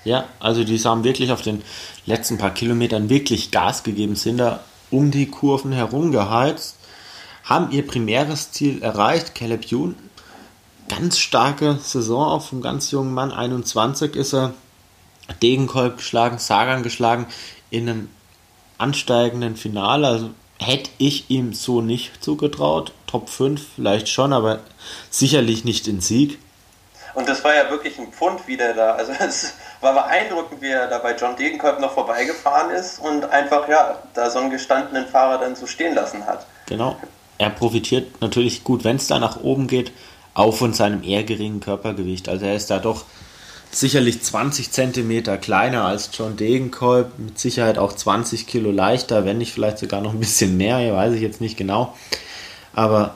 Ja, 0.05 0.25
also 0.41 0.63
die 0.63 0.79
haben 0.79 1.05
wirklich 1.05 1.33
auf 1.33 1.41
den 1.41 1.63
letzten 2.05 2.37
paar 2.37 2.53
Kilometern 2.53 3.09
wirklich 3.09 3.51
Gas 3.51 3.83
gegeben, 3.83 4.15
sind 4.15 4.39
da 4.39 4.61
um 4.91 5.11
die 5.11 5.31
Kurven 5.31 5.73
herumgeheizt, 5.73 6.77
haben 7.45 7.71
ihr 7.71 7.87
primäres 7.87 8.53
Ziel 8.53 8.83
erreicht. 8.83 9.35
Caleb 9.35 9.73
Ewan, 9.73 9.97
ganz 10.89 11.19
starke 11.19 11.79
Saison 11.83 12.25
auch 12.25 12.43
vom 12.43 12.61
ganz 12.61 12.91
jungen 12.91 13.15
Mann, 13.15 13.33
21 13.33 14.17
ist 14.17 14.35
er 14.35 14.53
Degenkolb 15.43 15.99
geschlagen, 15.99 16.39
Sagan 16.39 16.83
geschlagen 16.83 17.27
in 17.71 17.89
einem 17.89 18.09
ansteigenden 18.79 19.57
Finale. 19.57 20.07
Also 20.07 20.31
hätte 20.59 20.91
ich 20.99 21.31
ihm 21.31 21.53
so 21.53 21.81
nicht 21.81 22.23
zugetraut. 22.23 22.93
Top 23.07 23.29
5 23.29 23.61
vielleicht 23.77 24.09
schon, 24.09 24.33
aber 24.33 24.61
sicherlich 25.11 25.65
nicht 25.65 25.89
in 25.89 26.01
Sieg. 26.01 26.39
Und 27.15 27.29
das 27.29 27.43
war 27.43 27.55
ja 27.55 27.71
wirklich 27.71 27.99
ein 27.99 28.13
Pfund, 28.13 28.47
wie 28.47 28.57
der 28.57 28.75
da, 28.75 28.93
also 28.93 29.13
es 29.21 29.55
war 29.81 29.93
beeindruckend, 29.93 30.61
wie 30.61 30.71
er 30.71 30.87
da 30.89 30.99
bei 30.99 31.17
John 31.17 31.37
Degenkolb 31.37 31.81
noch 31.81 31.93
vorbeigefahren 31.93 32.71
ist 32.71 32.99
und 32.99 33.25
einfach, 33.25 33.69
ja, 33.69 33.99
da 34.15 34.31
so 34.31 34.39
einen 34.39 34.51
gestandenen 34.51 35.07
Fahrer 35.07 35.39
dann 35.39 35.57
so 35.57 35.67
stehen 35.67 35.95
lassen 35.95 36.27
hat. 36.27 36.47
Genau. 36.67 36.97
Er 37.39 37.51
profitiert 37.51 38.21
natürlich 38.21 38.65
gut, 38.65 38.85
wenn 38.85 38.97
es 38.97 39.07
da 39.07 39.19
nach 39.19 39.41
oben 39.41 39.69
geht, 39.69 39.93
auch 40.35 40.55
von 40.55 40.73
seinem 40.73 41.03
eher 41.03 41.25
geringen 41.25 41.61
Körpergewicht. 41.61 42.29
Also 42.29 42.47
er 42.47 42.55
ist 42.55 42.71
da 42.71 42.79
doch 42.79 43.05
sicherlich 43.71 44.23
20 44.23 44.71
Zentimeter 44.71 45.37
kleiner 45.37 45.85
als 45.85 46.11
John 46.13 46.37
Degenkolb, 46.37 47.19
mit 47.19 47.39
Sicherheit 47.39 47.79
auch 47.79 47.93
20 47.93 48.47
Kilo 48.47 48.71
leichter, 48.71 49.25
wenn 49.25 49.39
nicht 49.39 49.53
vielleicht 49.53 49.79
sogar 49.79 50.01
noch 50.01 50.13
ein 50.13 50.21
bisschen 50.21 50.57
mehr, 50.57 50.95
weiß 50.95 51.15
ich 51.15 51.23
jetzt 51.23 51.41
nicht 51.41 51.57
genau. 51.57 51.95
Aber 52.73 53.15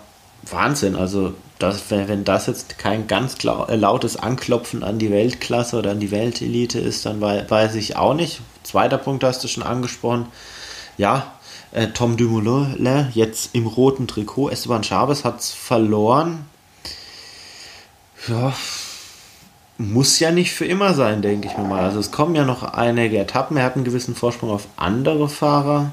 Wahnsinn, 0.50 0.96
also 0.96 1.34
das, 1.58 1.90
wenn, 1.90 2.24
das 2.24 2.46
jetzt 2.46 2.78
kein 2.78 3.06
ganz 3.06 3.36
äh, 3.44 3.76
lautes 3.76 4.16
Anklopfen 4.16 4.82
an 4.82 4.98
die 4.98 5.10
Weltklasse 5.10 5.78
oder 5.78 5.92
an 5.92 6.00
die 6.00 6.10
Weltelite 6.10 6.80
ist, 6.80 7.06
dann 7.06 7.20
weiß 7.20 7.76
ich 7.76 7.96
auch 7.96 8.14
nicht. 8.14 8.40
Zweiter 8.64 8.98
Punkt 8.98 9.22
hast 9.22 9.44
du 9.44 9.48
schon 9.48 9.62
angesprochen. 9.62 10.26
Ja, 10.98 11.32
äh, 11.70 11.88
Tom 11.88 12.16
Dumoulin 12.16 13.08
jetzt 13.14 13.54
im 13.54 13.66
roten 13.66 14.08
Trikot. 14.08 14.50
Esteban 14.50 14.82
Chavez 14.82 15.24
hat 15.24 15.40
es 15.40 15.52
verloren. 15.52 16.46
Ja, 18.28 18.52
muss 19.82 20.20
ja 20.20 20.30
nicht 20.30 20.52
für 20.52 20.64
immer 20.64 20.94
sein, 20.94 21.22
denke 21.22 21.48
ich 21.48 21.56
mir 21.56 21.64
mal. 21.64 21.82
Also 21.82 21.98
es 21.98 22.12
kommen 22.12 22.34
ja 22.34 22.44
noch 22.44 22.62
einige 22.62 23.18
Etappen. 23.18 23.56
Er 23.56 23.64
hat 23.64 23.74
einen 23.74 23.84
gewissen 23.84 24.14
Vorsprung 24.14 24.50
auf 24.50 24.68
andere 24.76 25.28
Fahrer. 25.28 25.92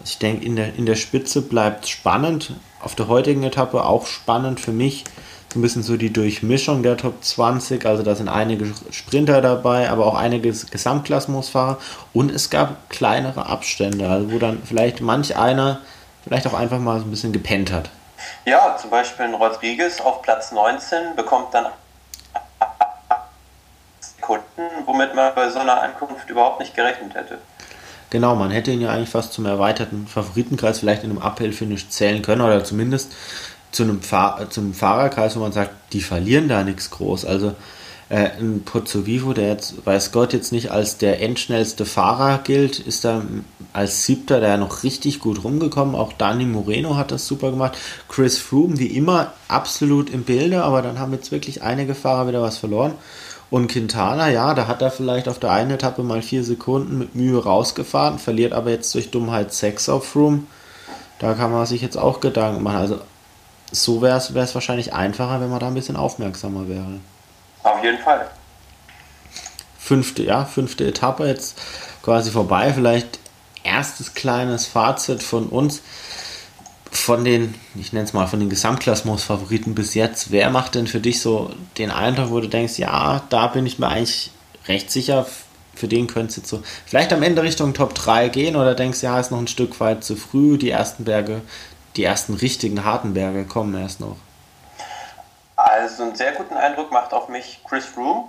Also 0.00 0.12
ich 0.12 0.18
denke, 0.18 0.44
in 0.44 0.56
der, 0.56 0.74
in 0.74 0.86
der 0.86 0.96
Spitze 0.96 1.42
bleibt 1.42 1.84
es 1.84 1.90
spannend. 1.90 2.54
Auf 2.80 2.94
der 2.94 3.08
heutigen 3.08 3.42
Etappe 3.42 3.84
auch 3.84 4.06
spannend 4.06 4.60
für 4.60 4.72
mich. 4.72 5.04
So 5.52 5.58
ein 5.58 5.62
bisschen 5.62 5.82
so 5.82 5.96
die 5.96 6.12
Durchmischung 6.12 6.82
der 6.82 6.96
Top 6.96 7.22
20. 7.22 7.84
Also 7.84 8.02
da 8.02 8.14
sind 8.14 8.28
einige 8.28 8.72
Sprinter 8.90 9.40
dabei, 9.40 9.90
aber 9.90 10.06
auch 10.06 10.14
einige 10.14 10.50
Gesamtklassementsfahrer. 10.50 11.78
Und 12.12 12.30
es 12.30 12.50
gab 12.50 12.88
kleinere 12.88 13.46
Abstände, 13.46 14.08
also 14.08 14.32
wo 14.32 14.38
dann 14.38 14.62
vielleicht 14.64 15.00
manch 15.00 15.36
einer 15.36 15.80
vielleicht 16.24 16.46
auch 16.46 16.54
einfach 16.54 16.78
mal 16.78 16.98
so 16.98 17.06
ein 17.06 17.10
bisschen 17.10 17.32
gepennt 17.32 17.72
hat. 17.72 17.90
Ja, 18.44 18.76
zum 18.80 18.90
Beispiel 18.90 19.26
ein 19.26 19.34
Rodriguez 19.34 20.00
auf 20.00 20.22
Platz 20.22 20.52
19 20.52 21.16
bekommt 21.16 21.54
dann 21.54 21.66
Kunden, 24.28 24.68
womit 24.86 25.14
man 25.14 25.34
bei 25.34 25.48
so 25.50 25.58
einer 25.58 25.80
Ankunft 25.82 26.28
überhaupt 26.28 26.60
nicht 26.60 26.74
gerechnet 26.76 27.14
hätte. 27.14 27.38
Genau, 28.10 28.34
man 28.36 28.50
hätte 28.50 28.70
ihn 28.70 28.82
ja 28.82 28.90
eigentlich 28.90 29.08
fast 29.08 29.32
zum 29.32 29.46
erweiterten 29.46 30.06
Favoritenkreis 30.06 30.80
vielleicht 30.80 31.04
in 31.04 31.10
einem 31.10 31.22
Uphill-Finish 31.22 31.88
zählen 31.88 32.22
können 32.22 32.42
oder 32.42 32.62
zumindest 32.62 33.12
zu 33.72 33.84
einem, 33.84 34.02
Fahr 34.02 34.48
zu 34.50 34.60
einem 34.60 34.74
Fahrerkreis, 34.74 35.36
wo 35.36 35.40
man 35.40 35.52
sagt, 35.52 35.72
die 35.92 36.02
verlieren 36.02 36.48
da 36.48 36.62
nichts 36.62 36.90
groß. 36.90 37.24
Also 37.24 37.54
Äh, 38.10 38.30
ein 38.40 38.62
Pozzovivo, 38.64 39.34
der 39.34 39.48
jetzt, 39.48 39.84
weiß 39.84 40.12
Gott, 40.12 40.32
jetzt 40.32 40.50
nicht 40.50 40.70
als 40.70 40.96
der 40.96 41.20
endschnellste 41.20 41.84
Fahrer 41.84 42.38
gilt, 42.38 42.78
ist 42.78 43.04
da 43.04 43.22
als 43.74 44.06
Siebter 44.06 44.40
der 44.40 44.56
noch 44.56 44.82
richtig 44.82 45.20
gut 45.20 45.44
rumgekommen. 45.44 45.94
Auch 45.94 46.14
Dani 46.14 46.46
Moreno 46.46 46.96
hat 46.96 47.10
das 47.10 47.26
super 47.26 47.50
gemacht. 47.50 47.76
Chris 48.08 48.38
Froome, 48.38 48.78
wie 48.78 48.86
immer, 48.86 49.34
absolut 49.48 50.08
im 50.08 50.24
Bilde, 50.24 50.62
aber 50.64 50.80
dann 50.80 50.98
haben 50.98 51.12
jetzt 51.12 51.32
wirklich 51.32 51.62
einige 51.62 51.94
Fahrer 51.94 52.28
wieder 52.28 52.40
was 52.40 52.56
verloren. 52.56 52.94
Und 53.50 53.68
Quintana, 53.68 54.28
ja, 54.28 54.52
da 54.52 54.66
hat 54.66 54.82
er 54.82 54.90
vielleicht 54.90 55.28
auf 55.28 55.38
der 55.38 55.50
einen 55.50 55.70
Etappe 55.70 56.02
mal 56.02 56.20
vier 56.20 56.44
Sekunden 56.44 56.98
mit 56.98 57.14
Mühe 57.14 57.42
rausgefahren, 57.42 58.18
verliert 58.18 58.52
aber 58.52 58.70
jetzt 58.70 58.94
durch 58.94 59.10
Dummheit 59.10 59.54
sechs 59.54 59.88
auf 59.88 60.06
Froome. 60.06 60.42
Da 61.18 61.34
kann 61.34 61.50
man 61.50 61.64
sich 61.64 61.80
jetzt 61.80 61.96
auch 61.96 62.20
Gedanken 62.20 62.62
machen. 62.62 62.76
Also 62.76 63.00
so 63.72 64.02
wäre 64.02 64.18
es 64.18 64.54
wahrscheinlich 64.54 64.92
einfacher, 64.92 65.40
wenn 65.40 65.50
man 65.50 65.60
da 65.60 65.68
ein 65.68 65.74
bisschen 65.74 65.96
aufmerksamer 65.96 66.68
wäre. 66.68 67.00
Auf 67.62 67.82
jeden 67.82 67.98
Fall. 67.98 68.30
Fünfte, 69.78 70.22
ja, 70.22 70.44
fünfte 70.44 70.86
Etappe 70.86 71.26
jetzt 71.26 71.58
quasi 72.02 72.30
vorbei. 72.30 72.72
Vielleicht 72.74 73.18
erstes 73.64 74.14
kleines 74.14 74.66
Fazit 74.66 75.22
von 75.22 75.46
uns. 75.48 75.82
Von 76.90 77.24
den, 77.24 77.54
ich 77.74 77.92
nenne 77.92 78.06
es 78.06 78.12
mal, 78.12 78.26
von 78.26 78.40
den 78.40 78.48
Gesamtklassements-Favoriten 78.48 79.74
bis 79.74 79.94
jetzt, 79.94 80.30
wer 80.30 80.50
macht 80.50 80.74
denn 80.74 80.86
für 80.86 81.00
dich 81.00 81.20
so 81.20 81.50
den 81.76 81.90
Eindruck, 81.90 82.30
wo 82.30 82.40
du 82.40 82.48
denkst, 82.48 82.78
ja, 82.78 83.22
da 83.28 83.48
bin 83.48 83.66
ich 83.66 83.78
mir 83.78 83.88
eigentlich 83.88 84.30
recht 84.66 84.90
sicher, 84.90 85.26
für 85.74 85.88
den 85.88 86.06
könnte 86.06 86.30
es 86.30 86.36
jetzt 86.36 86.48
so 86.48 86.62
vielleicht 86.86 87.12
am 87.12 87.22
Ende 87.22 87.42
Richtung 87.42 87.72
Top 87.74 87.94
3 87.94 88.28
gehen 88.28 88.56
oder 88.56 88.74
denkst, 88.74 89.02
ja, 89.02 89.18
ist 89.20 89.30
noch 89.30 89.38
ein 89.38 89.48
Stück 89.48 89.78
weit 89.80 90.02
zu 90.02 90.16
früh, 90.16 90.58
die 90.58 90.70
ersten 90.70 91.04
Berge, 91.04 91.42
die 91.96 92.04
ersten 92.04 92.34
richtigen 92.34 92.84
harten 92.84 93.14
Berge 93.14 93.44
kommen 93.44 93.80
erst 93.80 94.00
noch. 94.00 94.16
Also 95.56 96.04
einen 96.04 96.14
sehr 96.14 96.32
guten 96.32 96.54
Eindruck 96.54 96.92
macht 96.92 97.12
auf 97.12 97.28
mich 97.28 97.60
Chris 97.68 97.84
Froome. 97.84 98.28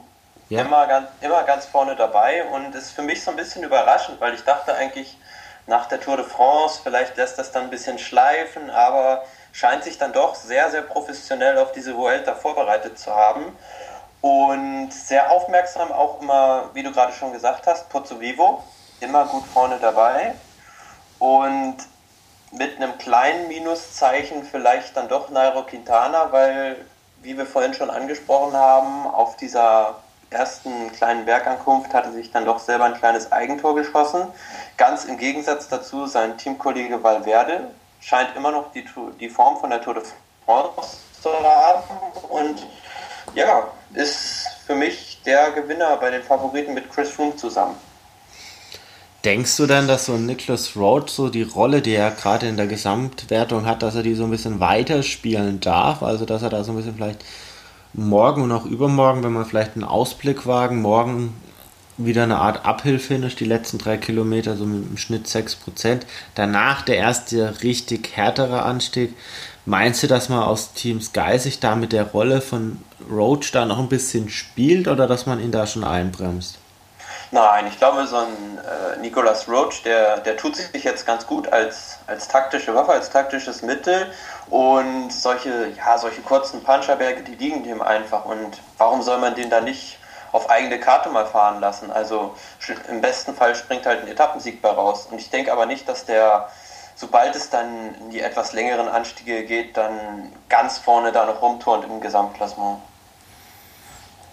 Ja. 0.49 0.61
Immer, 0.61 0.87
ganz, 0.87 1.07
immer 1.21 1.43
ganz 1.43 1.65
vorne 1.65 1.95
dabei 1.95 2.43
und 2.45 2.73
ist 2.73 2.91
für 2.91 3.03
mich 3.03 3.23
so 3.23 3.29
ein 3.29 3.37
bisschen 3.37 3.63
überraschend, 3.63 4.19
weil 4.19 4.33
ich 4.33 4.41
dachte 4.41 4.73
eigentlich 4.73 5.15
nach 5.69 5.85
der 5.85 6.01
Tour 6.01 6.17
de 6.17 6.25
France, 6.25 6.81
vielleicht 6.83 7.15
lässt 7.15 7.37
das 7.37 7.51
dann 7.51 7.65
ein 7.65 7.69
bisschen 7.69 7.99
schleifen, 7.99 8.71
aber 8.71 9.23
scheint 9.51 9.83
sich 9.83 9.97
dann 9.99 10.11
doch 10.11 10.33
sehr, 10.33 10.69
sehr 10.71 10.81
professionell 10.81 11.59
auf 11.59 11.71
diese 11.71 11.95
Vuelta 11.95 12.33
vorbereitet 12.33 12.97
zu 12.97 13.15
haben. 13.15 13.55
Und 14.21 14.91
sehr 14.91 15.31
aufmerksam 15.31 15.91
auch 15.91 16.21
immer, 16.21 16.71
wie 16.73 16.83
du 16.83 16.91
gerade 16.91 17.13
schon 17.13 17.31
gesagt 17.31 17.67
hast, 17.67 17.87
Pozzo 17.89 18.19
Vivo, 18.19 18.63
immer 18.99 19.25
gut 19.25 19.45
vorne 19.45 19.77
dabei. 19.79 20.33
Und 21.19 21.77
mit 22.51 22.75
einem 22.77 22.97
kleinen 22.97 23.47
Minuszeichen 23.47 24.43
vielleicht 24.43 24.97
dann 24.97 25.07
doch 25.07 25.29
Nairo 25.29 25.63
Quintana, 25.63 26.31
weil 26.31 26.83
wie 27.21 27.37
wir 27.37 27.45
vorhin 27.45 27.73
schon 27.73 27.91
angesprochen 27.91 28.53
haben, 28.53 29.05
auf 29.05 29.35
dieser 29.37 30.01
ersten 30.29 30.91
kleinen 30.91 31.25
Bergankunft 31.25 31.93
hatte 31.93 32.11
sich 32.11 32.31
dann 32.31 32.45
doch 32.45 32.59
selber 32.59 32.85
ein 32.85 32.93
kleines 32.95 33.31
Eigentor 33.31 33.75
geschossen. 33.75 34.27
Ganz 34.77 35.05
im 35.05 35.17
Gegensatz 35.17 35.67
dazu 35.67 36.05
sein 36.05 36.37
Teamkollege 36.37 37.01
Valverde 37.01 37.71
scheint 37.99 38.35
immer 38.35 38.51
noch 38.51 38.71
die, 38.71 38.85
die 39.19 39.29
Form 39.29 39.57
von 39.57 39.69
der 39.69 39.81
Tour 39.81 39.95
de 39.95 40.03
France 40.45 40.97
zu 41.21 41.29
haben 41.29 41.83
und 42.29 42.65
ja, 43.35 43.67
ist 43.93 44.47
für 44.65 44.75
mich 44.75 45.21
der 45.25 45.51
Gewinner 45.51 45.97
bei 45.97 46.11
den 46.11 46.23
Favoriten 46.23 46.73
mit 46.73 46.91
Chris 46.91 47.09
Froome 47.09 47.35
zusammen. 47.35 47.75
Denkst 49.25 49.57
du 49.57 49.65
denn, 49.65 49.87
dass 49.87 50.05
so 50.05 50.13
ein 50.13 50.25
Nicholas 50.25 50.77
Road 50.77 51.09
so 51.09 51.27
die 51.27 51.43
Rolle, 51.43 51.81
die 51.81 51.93
er 51.93 52.11
gerade 52.11 52.47
in 52.47 52.55
der 52.55 52.67
Gesamtwertung 52.67 53.65
hat, 53.65 53.83
dass 53.83 53.95
er 53.95 54.03
die 54.03 54.15
so 54.15 54.23
ein 54.23 54.31
bisschen 54.31 54.61
weiterspielen 54.61 55.59
darf? 55.59 56.01
Also, 56.03 56.25
dass 56.25 56.41
er 56.41 56.49
da 56.49 56.63
so 56.63 56.71
ein 56.71 56.77
bisschen 56.77 56.95
vielleicht 56.95 57.25
morgen 57.93 58.43
und 58.43 58.51
auch 58.51 58.65
übermorgen, 58.65 59.23
wenn 59.23 59.33
man 59.33 59.45
vielleicht 59.45 59.75
einen 59.75 59.83
Ausblick 59.83 60.45
wagen, 60.45 60.81
morgen 60.81 61.33
wieder 61.97 62.23
eine 62.23 62.37
Art 62.37 62.65
Uphill-Finish, 62.65 63.35
die 63.35 63.45
letzten 63.45 63.77
drei 63.77 63.97
Kilometer 63.97 64.55
so 64.55 64.65
mit 64.65 64.89
im 64.89 64.97
Schnitt 64.97 65.27
6%. 65.27 66.01
Danach 66.35 66.81
der 66.81 66.97
erste 66.97 67.61
richtig 67.61 68.15
härtere 68.15 68.63
Anstieg. 68.63 69.15
Meinst 69.65 70.01
du, 70.01 70.07
dass 70.07 70.29
man 70.29 70.43
aus 70.43 70.73
Team 70.73 71.01
Sky 71.01 71.37
sich 71.37 71.59
da 71.59 71.75
mit 71.75 71.91
der 71.91 72.05
Rolle 72.05 72.41
von 72.41 72.77
Roach 73.11 73.51
da 73.51 73.65
noch 73.65 73.79
ein 73.79 73.89
bisschen 73.89 74.29
spielt 74.29 74.87
oder 74.87 75.07
dass 75.07 75.25
man 75.25 75.41
ihn 75.41 75.51
da 75.51 75.67
schon 75.67 75.83
einbremst? 75.83 76.57
Nein, 77.31 77.67
ich 77.67 77.77
glaube, 77.77 78.07
so 78.07 78.17
ein 78.17 78.57
äh, 78.57 78.97
Nicolas 78.99 79.47
Roach, 79.47 79.83
der, 79.83 80.17
der 80.17 80.35
tut 80.35 80.55
sich 80.55 80.83
jetzt 80.83 81.05
ganz 81.05 81.27
gut 81.27 81.47
als, 81.53 81.99
als 82.07 82.27
taktische 82.27 82.73
Waffe, 82.73 82.91
als 82.91 83.11
taktisches 83.11 83.61
Mittel. 83.61 84.11
Und 84.49 85.13
solche, 85.13 85.67
ja, 85.77 85.99
solche 85.99 86.21
kurzen 86.21 86.63
Puncherberge, 86.63 87.21
die 87.21 87.35
liegen 87.35 87.63
dem 87.63 87.83
einfach. 87.83 88.25
Und 88.25 88.57
warum 88.79 89.03
soll 89.03 89.19
man 89.19 89.35
den 89.35 89.51
da 89.51 89.61
nicht 89.61 89.99
auf 90.31 90.49
eigene 90.49 90.79
Karte 90.79 91.09
mal 91.09 91.27
fahren 91.27 91.59
lassen? 91.59 91.91
Also 91.91 92.35
im 92.87 92.99
besten 93.01 93.35
Fall 93.35 93.53
springt 93.53 93.85
halt 93.85 94.01
ein 94.01 94.07
Etappensieg 94.07 94.59
bei 94.63 94.69
raus. 94.69 95.07
Und 95.11 95.19
ich 95.19 95.29
denke 95.29 95.51
aber 95.51 95.67
nicht, 95.67 95.87
dass 95.87 96.05
der, 96.05 96.49
sobald 96.95 97.35
es 97.35 97.51
dann 97.51 97.93
in 97.99 98.09
die 98.09 98.21
etwas 98.21 98.53
längeren 98.53 98.87
Anstiege 98.87 99.43
geht, 99.45 99.77
dann 99.77 100.33
ganz 100.49 100.79
vorne 100.79 101.11
da 101.11 101.27
noch 101.27 101.43
rumturnt 101.43 101.85
im 101.85 102.01
Gesamtklassement. 102.01 102.79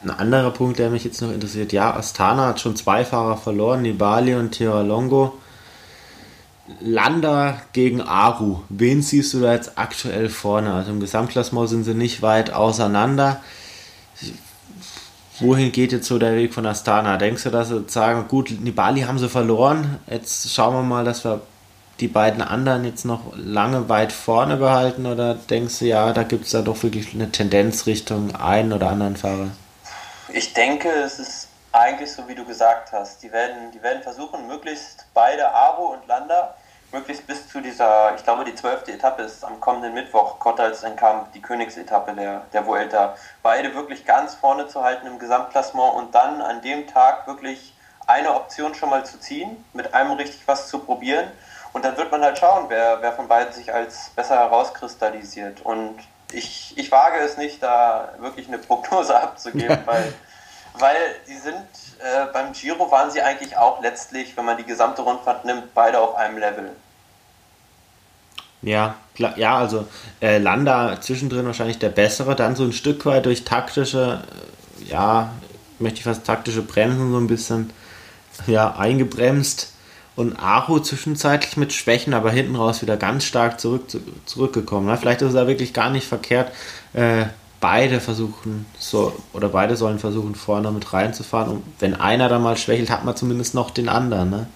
Ein 0.02 0.10
anderer 0.10 0.50
Punkt, 0.50 0.78
der 0.78 0.90
mich 0.90 1.04
jetzt 1.04 1.22
noch 1.22 1.32
interessiert, 1.32 1.72
ja, 1.72 1.94
Astana 1.94 2.48
hat 2.48 2.60
schon 2.60 2.76
zwei 2.76 3.04
Fahrer 3.04 3.36
verloren, 3.36 3.82
Nibali 3.82 4.34
und 4.34 4.52
Tiralongo. 4.52 5.34
Landa 6.80 7.60
gegen 7.72 8.00
Aru. 8.00 8.60
Wen 8.68 9.02
siehst 9.02 9.34
du 9.34 9.40
da 9.40 9.52
jetzt 9.52 9.78
aktuell 9.78 10.28
vorne? 10.28 10.72
Also 10.72 10.90
im 10.90 11.00
Gesamtklassement 11.00 11.68
sind 11.68 11.84
sie 11.84 11.94
nicht 11.94 12.22
weit 12.22 12.52
auseinander. 12.52 13.40
Wohin 15.38 15.70
geht 15.70 15.92
jetzt 15.92 16.08
so 16.08 16.18
der 16.18 16.34
Weg 16.34 16.54
von 16.54 16.66
Astana? 16.66 17.18
Denkst 17.18 17.44
du, 17.44 17.50
dass 17.50 17.68
sie 17.68 17.84
sagen, 17.88 18.26
gut, 18.28 18.50
Nibali 18.60 19.02
haben 19.02 19.18
sie 19.18 19.28
verloren, 19.28 19.98
jetzt 20.10 20.52
schauen 20.52 20.74
wir 20.74 20.82
mal, 20.82 21.04
dass 21.04 21.24
wir 21.24 21.40
die 22.00 22.08
beiden 22.08 22.42
anderen 22.42 22.84
jetzt 22.84 23.04
noch 23.04 23.32
lange 23.36 23.88
weit 23.88 24.12
vorne 24.12 24.56
behalten? 24.56 25.06
Oder 25.06 25.34
denkst 25.34 25.80
du, 25.80 25.86
ja, 25.86 26.12
da 26.12 26.22
gibt 26.22 26.46
es 26.46 26.52
da 26.52 26.62
doch 26.62 26.82
wirklich 26.82 27.14
eine 27.14 27.30
Tendenz 27.30 27.86
Richtung 27.86 28.34
einen 28.34 28.72
oder 28.72 28.90
anderen 28.90 29.16
Fahrer? 29.16 29.50
Ich 30.28 30.52
denke, 30.54 30.88
es 30.90 31.20
ist 31.20 31.48
eigentlich 31.70 32.10
so, 32.12 32.26
wie 32.26 32.34
du 32.34 32.44
gesagt 32.44 32.92
hast. 32.92 33.22
Die 33.22 33.30
werden, 33.30 33.70
die 33.70 33.82
werden 33.82 34.02
versuchen, 34.02 34.48
möglichst 34.48 35.06
beide 35.14 35.48
Aro 35.50 35.92
und 35.92 36.06
Landa, 36.08 36.56
möglichst 36.90 37.26
bis 37.28 37.48
zu 37.48 37.60
dieser, 37.60 38.14
ich 38.16 38.24
glaube, 38.24 38.44
die 38.44 38.54
zwölfte 38.54 38.92
Etappe 38.92 39.22
ist 39.22 39.44
am 39.44 39.60
kommenden 39.60 39.94
Mittwoch, 39.94 40.38
Kottals 40.40 40.82
Enkamp, 40.82 41.32
die 41.32 41.42
Königsetappe 41.42 42.12
der, 42.14 42.42
der 42.52 42.66
Vuelta, 42.66 43.16
beide 43.42 43.74
wirklich 43.74 44.04
ganz 44.04 44.34
vorne 44.34 44.66
zu 44.66 44.82
halten 44.82 45.06
im 45.06 45.18
Gesamtklassement 45.20 45.94
und 45.94 46.14
dann 46.14 46.40
an 46.42 46.60
dem 46.60 46.88
Tag 46.88 47.26
wirklich 47.28 47.74
eine 48.06 48.34
Option 48.34 48.74
schon 48.74 48.90
mal 48.90 49.04
zu 49.04 49.20
ziehen, 49.20 49.64
mit 49.74 49.94
einem 49.94 50.12
richtig 50.12 50.46
was 50.46 50.68
zu 50.68 50.80
probieren. 50.80 51.30
Und 51.72 51.84
dann 51.84 51.96
wird 51.96 52.10
man 52.10 52.22
halt 52.22 52.38
schauen, 52.38 52.66
wer, 52.68 53.02
wer 53.02 53.12
von 53.12 53.28
beiden 53.28 53.52
sich 53.52 53.72
als 53.72 54.10
besser 54.10 54.36
herauskristallisiert. 54.36 55.60
Und 55.60 55.98
ich, 56.32 56.74
ich 56.76 56.90
wage 56.90 57.18
es 57.18 57.36
nicht, 57.36 57.62
da 57.62 58.14
wirklich 58.18 58.48
eine 58.48 58.58
Prognose 58.58 59.16
abzugeben, 59.22 59.78
weil, 59.86 60.12
weil 60.74 60.96
die 61.26 61.36
sind 61.36 61.66
äh, 61.98 62.26
beim 62.32 62.52
Giro 62.52 62.90
waren 62.90 63.10
sie 63.10 63.22
eigentlich 63.22 63.56
auch 63.56 63.80
letztlich, 63.82 64.36
wenn 64.36 64.44
man 64.44 64.56
die 64.56 64.64
gesamte 64.64 65.02
Rundfahrt 65.02 65.44
nimmt, 65.44 65.74
beide 65.74 66.00
auf 66.00 66.14
einem 66.16 66.38
Level. 66.38 66.70
Ja, 68.62 68.96
klar, 69.14 69.38
ja, 69.38 69.58
also 69.58 69.86
äh, 70.20 70.38
Landa 70.38 71.00
zwischendrin 71.00 71.46
wahrscheinlich 71.46 71.78
der 71.78 71.90
bessere, 71.90 72.34
dann 72.34 72.56
so 72.56 72.64
ein 72.64 72.72
Stück 72.72 73.06
weit 73.06 73.26
durch 73.26 73.44
taktische, 73.44 74.22
äh, 74.80 74.90
ja, 74.90 75.30
möchte 75.78 75.98
ich 75.98 76.04
fast 76.04 76.24
taktische 76.24 76.62
Bremsen 76.62 77.12
so 77.12 77.18
ein 77.18 77.26
bisschen 77.26 77.72
ja, 78.46 78.74
eingebremst 78.76 79.72
und 80.16 80.38
Aru 80.38 80.80
zwischenzeitlich 80.80 81.56
mit 81.56 81.72
Schwächen, 81.72 82.14
aber 82.14 82.30
hinten 82.30 82.56
raus 82.56 82.82
wieder 82.82 82.96
ganz 82.96 83.24
stark 83.24 83.60
zurück, 83.60 83.84
zurückgekommen. 84.24 84.86
Ne? 84.86 84.96
Vielleicht 84.96 85.22
ist 85.22 85.28
es 85.28 85.34
da 85.34 85.46
wirklich 85.46 85.74
gar 85.74 85.90
nicht 85.90 86.06
verkehrt. 86.08 86.50
Äh, 86.94 87.26
beide 87.60 88.00
versuchen 88.00 88.66
so 88.78 89.14
oder 89.32 89.48
beide 89.48 89.76
sollen 89.76 89.98
versuchen 89.98 90.34
vorne 90.34 90.70
mit 90.70 90.92
reinzufahren 90.92 91.50
und 91.50 91.64
wenn 91.78 91.94
einer 91.94 92.28
da 92.28 92.38
mal 92.38 92.56
schwächelt, 92.56 92.90
hat 92.90 93.04
man 93.04 93.16
zumindest 93.16 93.54
noch 93.54 93.70
den 93.70 93.88
anderen. 93.88 94.30
Ne? 94.30 94.46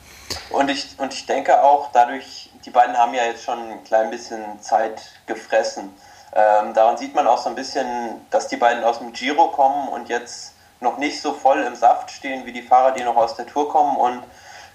Und 0.51 0.71
ich 0.71 0.89
und 0.99 1.13
ich 1.13 1.27
denke 1.27 1.63
auch 1.63 1.91
dadurch, 1.93 2.51
die 2.65 2.71
beiden 2.71 2.97
haben 2.97 3.15
ja 3.15 3.25
jetzt 3.25 3.45
schon 3.45 3.59
ein 3.59 3.85
klein 3.85 4.11
bisschen 4.11 4.43
Zeit 4.61 5.01
gefressen. 5.27 5.91
Ähm, 6.33 6.75
daran 6.75 6.97
sieht 6.97 7.15
man 7.15 7.27
auch 7.27 7.43
so 7.43 7.49
ein 7.49 7.55
bisschen, 7.55 7.87
dass 8.31 8.49
die 8.49 8.57
beiden 8.57 8.85
aus 8.85 8.99
dem 8.99 9.13
Giro 9.13 9.49
kommen 9.49 9.89
und 9.89 10.09
jetzt 10.09 10.55
noch 10.81 10.99
nicht 10.99 11.21
so 11.21 11.33
voll 11.33 11.61
im 11.63 11.75
Saft 11.75 12.11
stehen 12.11 12.47
wie 12.47 12.53
die 12.53 12.63
Fahrer, 12.63 12.93
die 12.93 13.03
noch 13.03 13.17
aus 13.17 13.35
der 13.35 13.47
Tour 13.47 13.69
kommen 13.69 13.97
und 13.97 14.23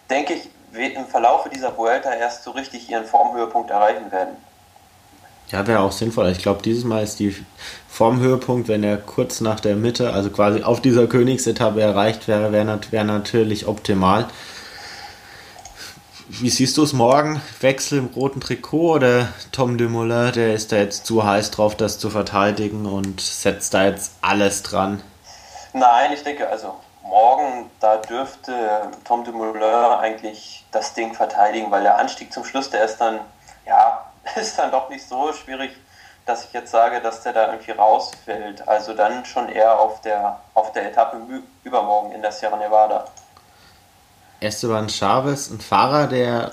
denke 0.10 0.34
ich, 0.34 0.50
im 0.76 1.06
Verlauf 1.06 1.50
dieser 1.50 1.78
Vuelta 1.78 2.14
erst 2.14 2.44
so 2.44 2.52
richtig 2.52 2.90
ihren 2.90 3.06
Formhöhepunkt 3.06 3.72
erreichen 3.72 4.12
werden. 4.12 4.36
Ja, 5.50 5.68
wäre 5.68 5.82
auch 5.82 5.92
sinnvoll. 5.92 6.30
Ich 6.30 6.40
glaube, 6.40 6.64
dieses 6.64 6.84
Mal 6.84 7.04
ist 7.04 7.20
die 7.20 7.36
Formhöhepunkt, 7.88 8.68
wenn 8.68 8.84
er 8.84 8.98
kurz 8.98 9.42
nach 9.42 9.60
der 9.60 9.76
Mitte, 9.76 10.12
also 10.12 10.30
quasi 10.32 10.64
auf 10.64 10.82
dieser 10.82 11.08
Königsetappe 11.08 11.80
erreicht 11.82 12.28
wäre, 12.28 12.52
wäre 12.52 12.80
wär 12.90 13.04
natürlich 13.04 13.68
optimal. 13.68 14.28
Wie 16.28 16.50
siehst 16.50 16.78
du 16.78 16.84
es 16.84 16.94
morgen? 16.94 17.40
Wechsel 17.62 18.00
im 18.00 18.08
roten 18.08 18.42
Trikot 18.42 18.96
oder 18.96 19.30
Tom 19.52 19.78
Dumoulin, 19.78 20.32
der 20.34 20.56
ist 20.56 20.72
da 20.72 20.78
jetzt 20.78 21.06
zu 21.06 21.24
heiß 21.24 21.52
drauf, 21.52 21.78
das 21.78 22.00
zu 22.00 22.10
verteidigen 22.10 22.88
und 22.88 23.22
setzt 23.22 23.76
da 23.76 23.86
jetzt 23.86 24.14
alles 24.22 24.64
dran? 24.64 25.04
Nein, 25.74 26.12
ich 26.14 26.24
denke, 26.24 26.50
also 26.50 26.74
morgen, 27.08 27.70
da 27.80 27.98
dürfte 27.98 28.92
Tom 29.06 29.24
Dumoulin 29.24 29.64
eigentlich 29.64 30.66
das 30.72 30.94
Ding 30.94 31.14
verteidigen, 31.14 31.72
weil 31.72 31.84
der 31.84 31.98
Anstieg 31.98 32.34
zum 32.34 32.44
Schluss, 32.44 32.70
der 32.70 32.86
ist 32.86 32.98
dann, 32.98 33.20
ja, 33.66 34.06
ist 34.36 34.58
dann 34.58 34.72
doch 34.72 34.90
nicht 34.90 35.08
so 35.08 35.32
schwierig, 35.34 35.72
dass 36.26 36.46
ich 36.46 36.54
jetzt 36.54 36.72
sage, 36.72 37.02
dass 37.02 37.22
der 37.22 37.34
da 37.34 37.52
irgendwie 37.52 37.72
rausfällt. 37.72 38.68
Also 38.68 38.94
dann 38.94 39.26
schon 39.26 39.50
eher 39.50 39.80
auf 39.80 40.02
der, 40.02 40.40
auf 40.56 40.72
der 40.72 40.90
Etappe 40.90 41.18
übermorgen 41.64 42.14
in 42.14 42.22
der 42.22 42.32
Sierra 42.32 42.58
Nevada. 42.58 43.06
Esteban 44.40 44.90
Chavez, 44.90 45.50
ein 45.50 45.60
Fahrer, 45.60 46.08
der 46.08 46.52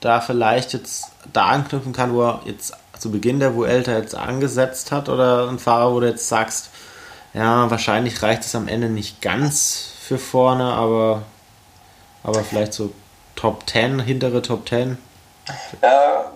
da 0.00 0.20
vielleicht 0.20 0.74
jetzt 0.74 1.10
da 1.32 1.46
anknüpfen 1.46 1.92
kann, 1.92 2.14
wo 2.14 2.22
er 2.22 2.40
jetzt 2.44 2.74
zu 2.98 3.10
Beginn 3.10 3.40
der 3.40 3.54
Vuelta 3.54 3.92
jetzt 3.92 4.14
angesetzt 4.14 4.92
hat 4.92 5.08
oder 5.08 5.48
ein 5.48 5.58
Fahrer, 5.58 5.92
wo 5.92 6.00
du 6.00 6.08
jetzt 6.08 6.28
sagst, 6.28 6.70
ja, 7.34 7.70
wahrscheinlich 7.70 8.22
reicht 8.22 8.42
es 8.42 8.54
am 8.54 8.68
Ende 8.68 8.88
nicht 8.88 9.20
ganz 9.22 9.92
für 10.00 10.18
vorne, 10.18 10.72
aber, 10.72 11.22
aber 12.22 12.42
vielleicht 12.44 12.72
so 12.72 12.92
Top 13.36 13.68
10, 13.68 14.00
hintere 14.00 14.42
Top 14.42 14.68
10? 14.68 14.98
Äh, 15.80 15.86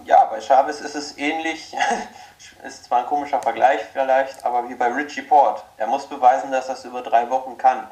ja, 0.05 0.25
bei 0.31 0.41
Chavez 0.41 0.81
ist 0.81 0.95
es 0.95 1.19
ähnlich. 1.19 1.75
ist 2.63 2.85
zwar 2.85 3.01
ein 3.01 3.07
komischer 3.07 3.41
Vergleich 3.41 3.81
vielleicht, 3.93 4.45
aber 4.45 4.69
wie 4.69 4.75
bei 4.75 4.87
Richie 4.87 5.23
Port. 5.23 5.65
Er 5.77 5.87
muss 5.87 6.07
beweisen, 6.07 6.51
dass 6.51 6.69
er 6.69 6.75
es 6.75 6.85
über 6.85 7.03
drei 7.03 7.29
Wochen 7.31 7.59
kann. 7.59 7.89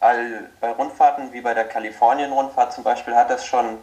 All, 0.00 0.50
bei 0.60 0.70
Rundfahrten 0.70 1.32
wie 1.32 1.40
bei 1.40 1.54
der 1.54 1.68
Kalifornien-Rundfahrt 1.68 2.72
zum 2.72 2.84
Beispiel 2.84 3.14
hat 3.14 3.30
er 3.30 3.36
es 3.36 3.44
schon 3.44 3.78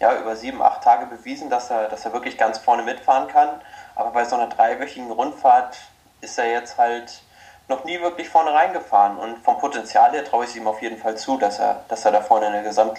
ja, 0.00 0.16
über 0.18 0.36
sieben, 0.36 0.62
acht 0.62 0.82
Tage 0.82 1.06
bewiesen, 1.06 1.50
dass 1.50 1.70
er, 1.70 1.88
dass 1.88 2.04
er 2.04 2.12
wirklich 2.12 2.36
ganz 2.38 2.58
vorne 2.58 2.82
mitfahren 2.82 3.28
kann. 3.28 3.48
Aber 3.94 4.10
bei 4.10 4.24
so 4.24 4.36
einer 4.36 4.48
dreiwöchigen 4.48 5.10
Rundfahrt 5.10 5.76
ist 6.20 6.38
er 6.38 6.50
jetzt 6.50 6.78
halt 6.78 7.22
noch 7.68 7.84
nie 7.84 8.00
wirklich 8.00 8.28
vorne 8.28 8.52
reingefahren. 8.52 9.16
Und 9.16 9.38
vom 9.44 9.58
Potenzial 9.58 10.12
her 10.12 10.24
traue 10.24 10.44
ich 10.44 10.50
es 10.50 10.56
ihm 10.56 10.66
auf 10.66 10.82
jeden 10.82 10.98
Fall 10.98 11.16
zu, 11.16 11.38
dass 11.38 11.58
er, 11.58 11.84
dass 11.88 12.04
er 12.04 12.12
da 12.12 12.20
vorne 12.20 12.46
in 12.46 12.52
der 12.52 12.62
Gesamt 12.62 12.98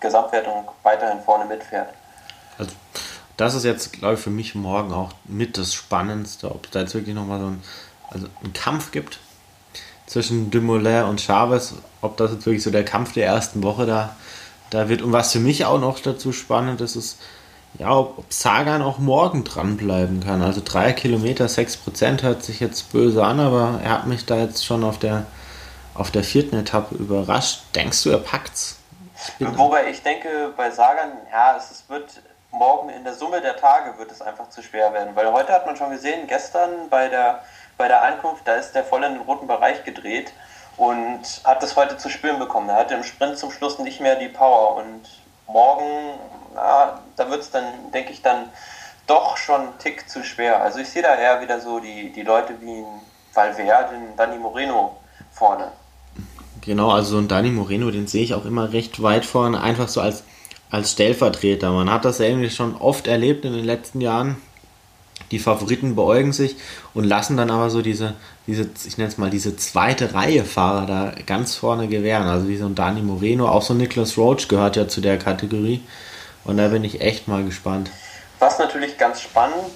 Gesamtwertung 0.00 0.68
weiterhin 0.82 1.20
vorne 1.20 1.46
mitfährt. 1.46 1.88
Also, 2.58 2.72
das 3.36 3.54
ist 3.54 3.64
jetzt, 3.64 3.92
glaube 3.92 4.14
ich, 4.14 4.20
für 4.20 4.30
mich 4.30 4.54
morgen 4.54 4.92
auch 4.92 5.12
mit 5.24 5.56
das 5.56 5.72
Spannendste, 5.72 6.50
ob 6.50 6.66
es 6.66 6.70
da 6.72 6.80
jetzt 6.80 6.94
wirklich 6.94 7.14
nochmal 7.14 7.40
so 7.40 7.46
ein, 7.46 7.62
also 8.10 8.26
einen 8.42 8.52
Kampf 8.52 8.90
gibt 8.90 9.18
zwischen 10.06 10.50
Dumoulin 10.50 11.04
und 11.04 11.20
Chavez, 11.20 11.74
ob 12.02 12.18
das 12.18 12.32
jetzt 12.32 12.46
wirklich 12.46 12.62
so 12.62 12.70
der 12.70 12.84
Kampf 12.84 13.14
der 13.14 13.26
ersten 13.26 13.62
Woche 13.62 13.86
da, 13.86 14.14
da 14.70 14.88
wird. 14.88 15.00
Und 15.00 15.12
was 15.12 15.32
für 15.32 15.40
mich 15.40 15.64
auch 15.64 15.80
noch 15.80 15.98
dazu 16.00 16.32
spannend 16.32 16.82
ist, 16.82 16.96
ist, 16.96 17.18
ja, 17.78 17.96
ob, 17.96 18.24
Sagan 18.32 18.82
auch 18.82 18.98
morgen 18.98 19.44
dranbleiben 19.44 20.20
kann. 20.20 20.42
Also 20.42 20.60
drei 20.64 20.92
Kilometer, 20.92 21.48
sechs 21.48 21.76
Prozent 21.76 22.22
hört 22.22 22.42
sich 22.42 22.60
jetzt 22.60 22.92
böse 22.92 23.24
an, 23.24 23.40
aber 23.40 23.80
er 23.82 23.90
hat 23.90 24.06
mich 24.06 24.26
da 24.26 24.36
jetzt 24.36 24.64
schon 24.64 24.84
auf 24.84 24.98
der, 24.98 25.26
auf 25.94 26.10
der 26.10 26.24
vierten 26.24 26.56
Etappe 26.56 26.94
überrascht. 26.94 27.62
Denkst 27.74 28.02
du, 28.04 28.10
er 28.10 28.18
packt's? 28.18 28.78
Ich 29.38 29.58
Wobei 29.58 29.90
ich 29.90 30.02
denke, 30.02 30.52
bei 30.56 30.70
Sagan, 30.70 31.12
ja, 31.32 31.56
es, 31.56 31.70
es 31.70 31.88
wird 31.88 32.20
morgen 32.54 32.88
in 32.88 33.04
der 33.04 33.14
Summe 33.14 33.40
der 33.40 33.56
Tage 33.56 33.98
wird 33.98 34.10
es 34.10 34.22
einfach 34.22 34.48
zu 34.48 34.62
schwer 34.62 34.92
werden. 34.92 35.14
Weil 35.14 35.32
heute 35.32 35.52
hat 35.52 35.66
man 35.66 35.76
schon 35.76 35.90
gesehen, 35.90 36.26
gestern 36.26 36.88
bei 36.88 37.08
der, 37.08 37.42
bei 37.76 37.88
der 37.88 38.02
Ankunft, 38.02 38.46
da 38.46 38.54
ist 38.54 38.72
der 38.72 38.84
voll 38.84 39.02
in 39.04 39.14
den 39.14 39.22
roten 39.22 39.46
Bereich 39.46 39.84
gedreht 39.84 40.32
und 40.76 41.22
hat 41.44 41.62
das 41.62 41.76
heute 41.76 41.96
zu 41.96 42.08
spüren 42.08 42.38
bekommen. 42.38 42.68
Er 42.68 42.76
hatte 42.76 42.94
im 42.94 43.04
Sprint 43.04 43.38
zum 43.38 43.50
Schluss 43.50 43.78
nicht 43.78 44.00
mehr 44.00 44.16
die 44.16 44.28
Power 44.28 44.76
und 44.76 45.02
morgen 45.46 45.84
na, 46.54 47.00
da 47.16 47.30
wird 47.30 47.42
es 47.42 47.50
dann, 47.50 47.64
denke 47.92 48.12
ich, 48.12 48.22
dann 48.22 48.48
doch 49.06 49.36
schon 49.36 49.60
einen 49.60 49.78
Tick 49.78 50.08
zu 50.08 50.24
schwer. 50.24 50.62
Also 50.62 50.78
ich 50.78 50.88
sehe 50.88 51.02
da 51.02 51.14
eher 51.14 51.40
wieder 51.42 51.60
so 51.60 51.80
die, 51.80 52.12
die 52.12 52.22
Leute 52.22 52.54
wie 52.60 52.70
ein 52.70 53.00
Valverde, 53.34 53.94
ein 53.94 54.16
Dani 54.16 54.38
Moreno 54.38 54.96
vorne. 55.32 55.72
Genau, 56.60 56.90
also 56.90 57.10
so 57.10 57.18
ein 57.18 57.28
Dani 57.28 57.50
Moreno, 57.50 57.90
den 57.90 58.06
sehe 58.06 58.24
ich 58.24 58.34
auch 58.34 58.46
immer 58.46 58.72
recht 58.72 59.02
weit 59.02 59.26
vorne, 59.26 59.60
einfach 59.60 59.88
so 59.88 60.00
als, 60.00 60.24
als 60.70 60.92
Stellvertreter. 60.92 61.72
Man 61.72 61.90
hat 61.90 62.04
das 62.04 62.18
ja 62.18 62.26
irgendwie 62.26 62.50
schon 62.50 62.76
oft 62.76 63.06
erlebt 63.06 63.44
in 63.44 63.52
den 63.52 63.64
letzten 63.64 64.00
Jahren. 64.00 64.36
Die 65.30 65.38
Favoriten 65.38 65.94
beäugen 65.94 66.32
sich 66.32 66.56
und 66.92 67.04
lassen 67.04 67.36
dann 67.36 67.50
aber 67.50 67.70
so 67.70 67.82
diese, 67.82 68.14
diese 68.46 68.68
ich 68.86 68.98
nenne 68.98 69.08
es 69.08 69.18
mal, 69.18 69.30
diese 69.30 69.56
zweite 69.56 70.14
Reihe 70.14 70.44
Fahrer 70.44 70.86
da 70.86 71.12
ganz 71.26 71.54
vorne 71.54 71.88
gewähren. 71.88 72.26
Also 72.26 72.48
wie 72.48 72.56
so 72.56 72.66
ein 72.66 72.74
Dani 72.74 73.02
Moreno, 73.02 73.48
auch 73.48 73.62
so 73.62 73.74
Nicholas 73.74 74.16
Roach 74.16 74.48
gehört 74.48 74.76
ja 74.76 74.88
zu 74.88 75.00
der 75.00 75.18
Kategorie. 75.18 75.82
Und 76.44 76.58
da 76.58 76.68
bin 76.68 76.84
ich 76.84 77.00
echt 77.00 77.28
mal 77.28 77.44
gespannt. 77.44 77.90
Was 78.38 78.58
natürlich 78.58 78.98
ganz 78.98 79.20
spannend 79.20 79.70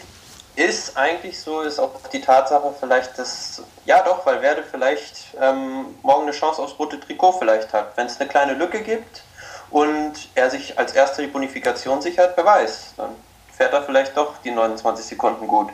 ist 0.59 0.97
eigentlich 0.97 1.39
so, 1.39 1.61
ist 1.61 1.79
auch 1.79 1.93
die 2.13 2.21
Tatsache 2.21 2.75
vielleicht, 2.79 3.17
dass, 3.17 3.63
ja 3.87 4.03
doch, 4.03 4.27
weil 4.27 4.43
Werde 4.43 4.65
vielleicht 4.69 5.29
ähm, 5.41 5.87
morgen 6.03 6.25
eine 6.25 6.33
Chance 6.33 6.61
aufs 6.61 6.77
rote 6.79 6.99
Trikot 6.99 7.33
vielleicht 7.39 7.73
hat. 7.73 7.97
Wenn 7.97 8.07
es 8.07 8.19
eine 8.19 8.29
kleine 8.29 8.55
Lücke 8.55 8.83
gibt 8.83 9.23
und 9.71 10.15
er 10.35 10.51
sich 10.51 10.77
als 10.77 10.93
erste 10.93 11.23
die 11.23 11.29
Bonifikation 11.29 12.03
sichert, 12.03 12.37
wer 12.37 12.45
weiß, 12.45 12.95
dann 12.97 13.11
fährt 13.57 13.73
er 13.73 13.83
vielleicht 13.83 14.17
doch 14.17 14.35
die 14.45 14.51
29 14.51 15.05
Sekunden 15.05 15.47
gut. 15.47 15.69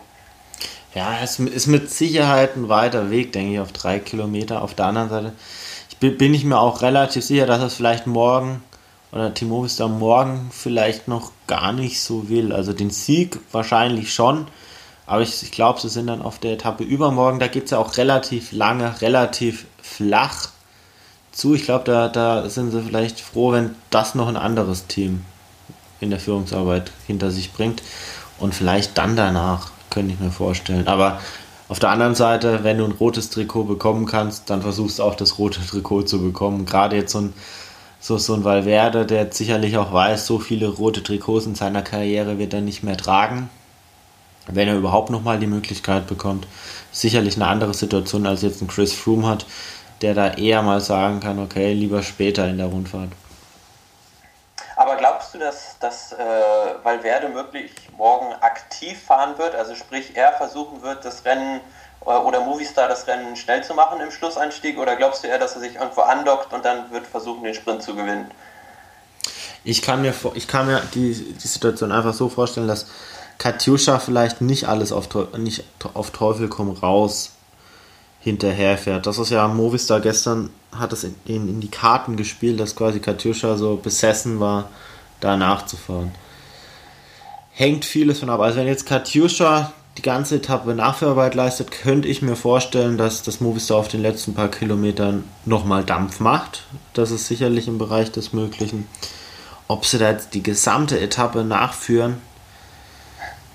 Ja, 0.95 1.19
es 1.23 1.39
ist 1.39 1.67
mit 1.67 1.91
Sicherheit 1.91 2.55
ein 2.55 2.69
weiter 2.69 3.11
Weg, 3.11 3.33
denke 3.33 3.55
ich, 3.55 3.61
auf 3.61 3.73
drei 3.73 3.99
Kilometer. 3.99 4.63
Auf 4.63 4.75
der 4.75 4.87
anderen 4.87 5.09
Seite 5.09 5.33
bin 6.01 6.35
ich 6.35 6.45
mir 6.45 6.59
auch 6.59 6.83
relativ 6.83 7.25
sicher, 7.25 7.47
dass 7.47 7.63
es 7.63 7.75
vielleicht 7.75 8.07
morgen 8.07 8.63
oder 9.15 9.33
Timo 9.33 9.65
ist 9.65 9.79
da 9.79 9.87
morgen 9.87 10.51
vielleicht 10.51 11.07
noch 11.07 11.31
gar 11.47 11.73
nicht 11.73 12.03
so 12.03 12.29
will. 12.29 12.53
Also 12.53 12.73
den 12.73 12.91
Sieg 12.91 13.39
wahrscheinlich 13.53 14.13
schon, 14.13 14.49
aber 15.07 15.23
ich, 15.23 15.41
ich 15.43 15.53
glaube, 15.53 15.81
sie 15.81 15.89
sind 15.89 16.09
dann 16.09 16.21
auf 16.21 16.41
der 16.41 16.55
Etappe 16.55 16.83
übermorgen. 16.83 17.39
Da 17.39 17.47
geht 17.47 17.67
es 17.67 17.71
ja 17.71 17.79
auch 17.79 17.97
relativ 17.97 18.51
lange, 18.51 19.01
relativ 19.01 19.67
flach 19.81 20.49
zu. 21.31 21.55
Ich 21.55 21.65
glaube, 21.65 21.85
da, 21.85 22.09
da 22.09 22.49
sind 22.49 22.73
sie 22.73 22.83
vielleicht 22.83 23.21
froh, 23.21 23.53
wenn 23.53 23.77
das 23.91 24.17
noch 24.17 24.27
ein 24.27 24.37
anderes 24.37 24.89
Team 24.89 25.25
in 26.01 26.11
der 26.11 26.19
Führungsarbeit 26.19 26.91
hinter 27.07 27.31
sich 27.31 27.53
bringt. 27.53 27.83
Und 28.41 28.53
vielleicht 28.53 28.99
dann 28.99 29.15
danach, 29.15 29.71
könnte 29.91 30.13
ich 30.13 30.19
mir 30.19 30.33
vorstellen. 30.33 30.89
Aber 30.89 31.21
auf 31.69 31.79
der 31.79 31.91
anderen 31.91 32.17
Seite, 32.17 32.65
wenn 32.65 32.79
du 32.79 32.85
ein 32.85 32.93
rotes 32.93 33.31
Trikot 33.31 33.65
bekommen 33.65 34.07
kannst, 34.07 34.51
dann 34.51 34.63
versuchst 34.63 34.99
du 34.99 35.05
auch 35.05 35.15
das 35.15 35.39
rote 35.39 35.65
Trikot 35.65 36.03
zu 36.03 36.21
bekommen. 36.21 36.67
Gerade 36.67 36.97
jetzt 36.97 37.13
so 37.13 37.21
ein 37.21 37.35
so, 38.05 38.19
so 38.19 38.35
ein 38.35 38.45
Valverde, 38.45 39.07
der 39.07 39.33
sicherlich 39.33 39.79
auch 39.79 39.91
weiß, 39.91 40.27
so 40.27 40.39
viele 40.39 40.69
rote 40.69 41.03
Trikots 41.03 41.47
in 41.47 41.55
seiner 41.55 41.81
Karriere 41.81 42.39
wird 42.39 42.53
er 42.53 42.61
nicht 42.61 42.83
mehr 42.83 42.99
tragen, 42.99 43.49
wenn 44.47 44.69
er 44.69 44.77
überhaupt 44.77 45.09
nochmal 45.09 45.39
die 45.39 45.47
Möglichkeit 45.47 46.07
bekommt. 46.07 46.47
Sicherlich 46.93 47.37
eine 47.37 47.47
andere 47.47 47.73
Situation 47.73 48.27
als 48.27 48.43
jetzt 48.43 48.61
ein 48.61 48.69
Chris 48.69 48.93
Froome 48.93 49.27
hat, 49.27 49.47
der 50.03 50.13
da 50.13 50.35
eher 50.35 50.61
mal 50.61 50.83
sagen 50.83 51.21
kann, 51.21 51.39
okay, 51.39 51.73
lieber 51.73 52.03
später 52.03 52.47
in 52.47 52.59
der 52.59 52.67
Rundfahrt. 52.67 53.09
Aber 54.77 54.97
glaubst 54.97 55.33
du, 55.33 55.39
dass, 55.39 55.79
dass 55.79 56.13
äh, 56.13 56.17
Valverde 56.83 57.35
wirklich 57.35 57.73
morgen 57.97 58.35
aktiv 58.43 59.01
fahren 59.03 59.39
wird? 59.39 59.55
Also 59.55 59.75
sprich, 59.75 60.15
er 60.15 60.35
versuchen 60.35 60.83
wird, 60.83 61.07
das 61.07 61.25
Rennen 61.25 61.63
oder 62.05 62.41
Movistar 62.41 62.89
das 62.89 63.07
Rennen 63.07 63.37
schnell 63.37 63.65
zu 63.65 63.75
machen 63.75 64.01
im 64.01 64.11
Schlussanstieg? 64.11 64.79
Oder 64.79 64.97
glaubst 64.97 65.25
du 65.25 65.29
eher, 65.29 65.39
dass 65.39 65.55
er 65.55 65.61
sich 65.61 65.77
irgendwo 65.77 66.03
andockt 66.03 66.53
und 66.53 66.65
dann 66.65 66.91
wird 66.91 67.07
versuchen, 67.07 67.45
den 67.45 67.55
Sprint 67.55 67.83
zu 67.83 67.95
gewinnen? 67.95 68.31
Ich 69.65 69.81
kann 69.81 70.03
mir, 70.03 70.15
ich 70.35 70.47
kann 70.47 70.67
mir 70.67 70.83
die, 70.95 71.15
die 71.15 71.49
Situation 71.49 71.91
einfach 71.91 72.13
so 72.13 72.29
vorstellen, 72.29 72.69
dass 72.69 72.87
Katjuscha 73.39 73.99
vielleicht 73.99 74.41
nicht 74.41 74.69
alles 74.69 74.93
auf, 74.93 75.09
nicht 75.39 75.65
auf 75.95 76.11
Teufel 76.11 76.49
komm 76.49 76.71
raus 76.71 77.33
hinterherfährt. 78.21 79.07
Das 79.07 79.19
ist 79.19 79.31
ja 79.31 79.47
Movistar 79.49 80.01
gestern 80.01 80.51
hat 80.73 80.93
es 80.93 81.05
in, 81.05 81.15
in, 81.25 81.49
in 81.49 81.61
die 81.61 81.71
Karten 81.71 82.17
gespielt, 82.17 82.61
dass 82.61 82.77
quasi 82.77 83.01
Katjuscha 83.01 83.57
so 83.57 83.77
besessen 83.77 84.41
war, 84.41 84.71
da 85.21 85.37
nachzufahren. 85.37 86.13
Hängt 87.53 87.85
vieles 87.85 88.21
von 88.21 88.31
ab. 88.31 88.41
Also 88.41 88.59
wenn 88.59 88.67
jetzt 88.67 88.87
Katjuscha 88.87 89.73
die 89.97 90.03
ganze 90.03 90.37
Etappe 90.37 90.75
Nachführarbeit 90.75 91.35
leistet, 91.35 91.71
könnte 91.71 92.09
ich 92.09 92.21
mir 92.21 92.37
vorstellen, 92.37 92.99
dass 92.99 93.23
das 93.23 93.41
Movistar 93.41 93.79
auf 93.79 93.89
den 93.89 94.03
letzten 94.03 94.35
paar 94.35 94.49
Kilometern 94.49 95.25
nochmal 95.45 95.85
Dampf 95.85 96.21
macht. 96.21 96.65
Das 96.95 97.11
ist 97.11 97.27
sicherlich 97.27 97.69
im 97.69 97.79
Bereich 97.79 98.11
des 98.11 98.33
Möglichen. 98.33 98.89
Ob 99.69 99.87
sie 99.87 99.99
da 99.99 100.11
jetzt 100.11 100.35
die 100.35 100.43
gesamte 100.43 100.99
Etappe 101.01 101.45
nachführen, 101.45 102.21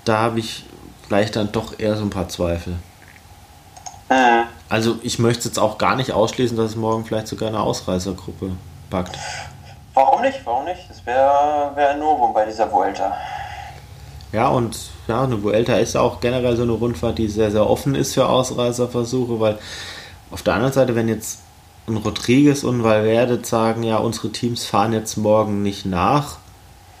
da 0.04 0.18
habe 0.18 0.40
ich 0.40 0.64
vielleicht 1.06 1.36
dann 1.36 1.52
doch 1.52 1.78
eher 1.78 1.96
so 1.96 2.02
ein 2.02 2.10
paar 2.10 2.28
Zweifel. 2.28 2.76
Also 4.68 4.98
ich 5.02 5.18
möchte 5.18 5.46
jetzt 5.46 5.58
auch 5.58 5.78
gar 5.78 5.94
nicht 5.94 6.12
ausschließen, 6.12 6.56
dass 6.56 6.70
es 6.70 6.76
morgen 6.76 7.04
vielleicht 7.04 7.28
sogar 7.28 7.48
eine 7.48 7.60
Ausreißergruppe 7.60 8.52
packt. 8.88 9.16
Warum 9.94 10.22
nicht? 10.22 10.40
Warum 10.44 10.64
nicht? 10.64 10.88
Das 10.88 11.04
wäre 11.04 11.72
wär 11.74 11.90
ein 11.90 11.98
Novum 11.98 12.32
bei 12.32 12.44
dieser 12.44 12.70
Vuelta. 12.72 13.16
Ja, 14.32 14.48
und 14.48 14.78
ja, 15.08 15.24
eine 15.24 15.42
Vuelta 15.42 15.74
ist 15.76 15.96
auch 15.96 16.20
generell 16.20 16.56
so 16.56 16.62
eine 16.62 16.72
Rundfahrt, 16.72 17.18
die 17.18 17.28
sehr, 17.28 17.50
sehr 17.50 17.68
offen 17.68 17.94
ist 17.94 18.14
für 18.14 18.28
Ausreißerversuche, 18.28 19.40
weil 19.40 19.58
auf 20.30 20.42
der 20.42 20.54
anderen 20.54 20.72
Seite, 20.72 20.94
wenn 20.94 21.08
jetzt 21.08 21.40
ein 21.88 21.96
Rodriguez 21.96 22.62
und 22.62 22.84
Valverde 22.84 23.40
sagen, 23.42 23.82
ja, 23.82 23.96
unsere 23.96 24.30
Teams 24.30 24.64
fahren 24.64 24.92
jetzt 24.92 25.16
morgen 25.16 25.62
nicht 25.62 25.84
nach, 25.84 26.38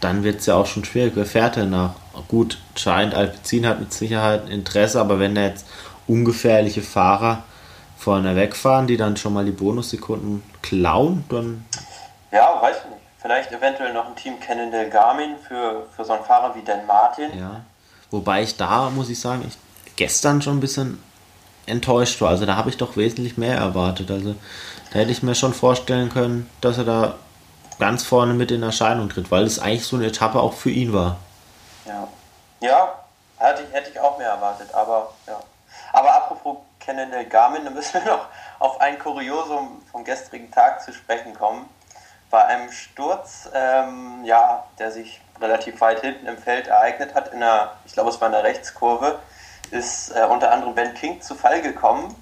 dann 0.00 0.24
wird 0.24 0.40
es 0.40 0.46
ja 0.46 0.56
auch 0.56 0.66
schon 0.66 0.84
schwierig. 0.84 1.12
Wer 1.14 1.26
fährt 1.26 1.56
denn 1.56 1.70
nach? 1.70 1.94
Gut, 2.28 2.58
scheint 2.74 3.14
Alpecin 3.14 3.66
hat 3.66 3.80
mit 3.80 3.92
Sicherheit 3.92 4.48
Interesse, 4.48 5.00
aber 5.00 5.18
wenn 5.18 5.34
da 5.34 5.42
jetzt 5.42 5.66
ungefährliche 6.06 6.82
Fahrer 6.82 7.44
vorne 7.96 8.34
wegfahren, 8.34 8.86
die 8.86 8.96
dann 8.96 9.16
schon 9.16 9.34
mal 9.34 9.44
die 9.44 9.52
Bonussekunden 9.52 10.42
klauen, 10.62 11.24
dann. 11.28 11.64
Ja, 12.32 12.60
weiß 12.60 12.76
ich 12.78 12.90
nicht. 12.90 12.99
Vielleicht 13.20 13.52
eventuell 13.52 13.92
noch 13.92 14.06
ein 14.06 14.16
Team 14.16 14.40
Cannondale 14.40 14.88
Garmin 14.88 15.36
für, 15.46 15.86
für 15.94 16.04
so 16.04 16.14
einen 16.14 16.24
Fahrer 16.24 16.54
wie 16.54 16.62
Dan 16.62 16.86
Martin. 16.86 17.38
Ja. 17.38 17.60
Wobei 18.10 18.42
ich 18.42 18.56
da, 18.56 18.88
muss 18.88 19.10
ich 19.10 19.20
sagen, 19.20 19.44
ich 19.46 19.58
gestern 19.96 20.40
schon 20.40 20.56
ein 20.56 20.60
bisschen 20.60 21.02
enttäuscht 21.66 22.20
war. 22.22 22.30
Also 22.30 22.46
da 22.46 22.56
habe 22.56 22.70
ich 22.70 22.78
doch 22.78 22.96
wesentlich 22.96 23.36
mehr 23.36 23.56
erwartet. 23.56 24.10
Also 24.10 24.34
da 24.92 24.98
hätte 24.98 25.10
ich 25.10 25.22
mir 25.22 25.34
schon 25.34 25.52
vorstellen 25.52 26.08
können, 26.08 26.48
dass 26.62 26.78
er 26.78 26.84
da 26.84 27.14
ganz 27.78 28.04
vorne 28.04 28.32
mit 28.32 28.50
in 28.50 28.62
Erscheinung 28.62 29.10
tritt, 29.10 29.30
weil 29.30 29.44
es 29.44 29.58
eigentlich 29.58 29.84
so 29.84 29.96
eine 29.96 30.06
Etappe 30.06 30.40
auch 30.40 30.54
für 30.54 30.70
ihn 30.70 30.94
war. 30.94 31.16
Ja, 31.84 32.08
ja 32.60 32.94
hätte, 33.36 33.62
ich, 33.62 33.72
hätte 33.72 33.90
ich 33.90 34.00
auch 34.00 34.16
mehr 34.16 34.30
erwartet, 34.30 34.72
aber 34.72 35.12
ja. 35.26 35.38
Aber 35.92 36.14
apropos 36.14 36.56
Cannondale 36.78 37.26
Garmin, 37.26 37.64
da 37.66 37.70
müssen 37.70 38.02
wir 38.02 38.12
noch 38.12 38.26
auf 38.58 38.80
ein 38.80 38.98
Kuriosum 38.98 39.82
vom 39.92 40.04
gestrigen 40.04 40.50
Tag 40.50 40.82
zu 40.82 40.92
sprechen 40.94 41.34
kommen 41.34 41.68
bei 42.30 42.44
einem 42.44 42.70
Sturz, 42.70 43.50
ähm, 43.52 44.24
ja, 44.24 44.64
der 44.78 44.92
sich 44.92 45.20
relativ 45.40 45.80
weit 45.80 46.00
hinten 46.00 46.26
im 46.26 46.38
Feld 46.38 46.68
ereignet 46.68 47.14
hat, 47.14 47.32
in 47.32 47.42
einer, 47.42 47.72
ich 47.84 47.92
glaube, 47.92 48.10
es 48.10 48.20
war 48.20 48.28
eine 48.28 48.42
Rechtskurve, 48.42 49.18
ist 49.70 50.10
äh, 50.10 50.24
unter 50.24 50.52
anderem 50.52 50.74
Ben 50.74 50.94
King 50.94 51.20
zu 51.20 51.34
Fall 51.34 51.60
gekommen. 51.60 52.14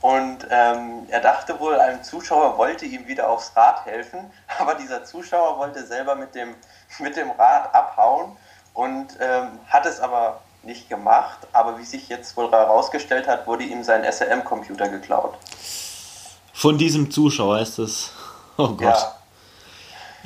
Und 0.00 0.46
ähm, 0.50 1.06
er 1.08 1.20
dachte 1.20 1.58
wohl, 1.60 1.76
ein 1.76 2.04
Zuschauer 2.04 2.58
wollte 2.58 2.84
ihm 2.84 3.06
wieder 3.06 3.30
aufs 3.30 3.56
Rad 3.56 3.86
helfen, 3.86 4.30
aber 4.58 4.74
dieser 4.74 5.04
Zuschauer 5.04 5.58
wollte 5.58 5.86
selber 5.86 6.14
mit 6.14 6.34
dem, 6.34 6.54
mit 6.98 7.16
dem 7.16 7.30
Rad 7.30 7.74
abhauen 7.74 8.36
und 8.74 9.16
ähm, 9.20 9.60
hat 9.68 9.86
es 9.86 10.00
aber 10.00 10.40
nicht 10.62 10.88
gemacht. 10.88 11.38
Aber 11.52 11.78
wie 11.78 11.84
sich 11.84 12.08
jetzt 12.08 12.36
wohl 12.36 12.50
herausgestellt 12.50 13.28
hat, 13.28 13.46
wurde 13.46 13.64
ihm 13.64 13.82
sein 13.82 14.04
SRM-Computer 14.04 14.88
geklaut. 14.88 15.34
Von 16.52 16.78
diesem 16.78 17.10
Zuschauer 17.10 17.60
ist 17.60 17.78
es. 17.78 18.10
Oh 18.56 18.68
Gott. 18.68 18.80
Ja. 18.80 19.14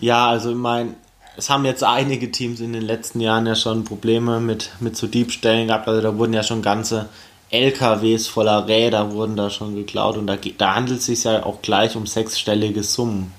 Ja, 0.01 0.29
also 0.29 0.51
ich 0.51 0.57
meine, 0.57 0.95
es 1.37 1.51
haben 1.51 1.65
jetzt 1.65 1.85
einige 1.85 2.31
Teams 2.31 2.61
in 2.61 2.73
den 2.73 2.83
letzten 2.83 3.21
Jahren 3.21 3.47
ja 3.47 3.55
schon 3.55 3.85
Probleme 3.85 4.41
mit, 4.41 4.71
mit 4.81 4.97
so 4.97 5.07
Diebstählen 5.07 5.69
gehabt. 5.69 5.89
Also 5.89 6.01
da 6.01 6.19
wurden 6.19 6.33
ja 6.33 6.43
schon 6.43 6.63
ganze 6.63 7.09
LKWs 7.51 8.27
voller 8.29 8.67
Räder 8.67 9.13
wurden 9.13 9.37
da 9.37 9.49
schon 9.49 9.75
geklaut 9.75 10.19
und 10.19 10.27
da, 10.27 10.37
da 10.37 10.75
handelt 10.75 11.01
es 11.01 11.07
sich 11.07 11.25
ja 11.25 11.47
auch 11.47 11.63
gleich 11.63 11.97
um 11.97 12.07
sechsstellige 12.07 12.83
Summen, 12.83 13.33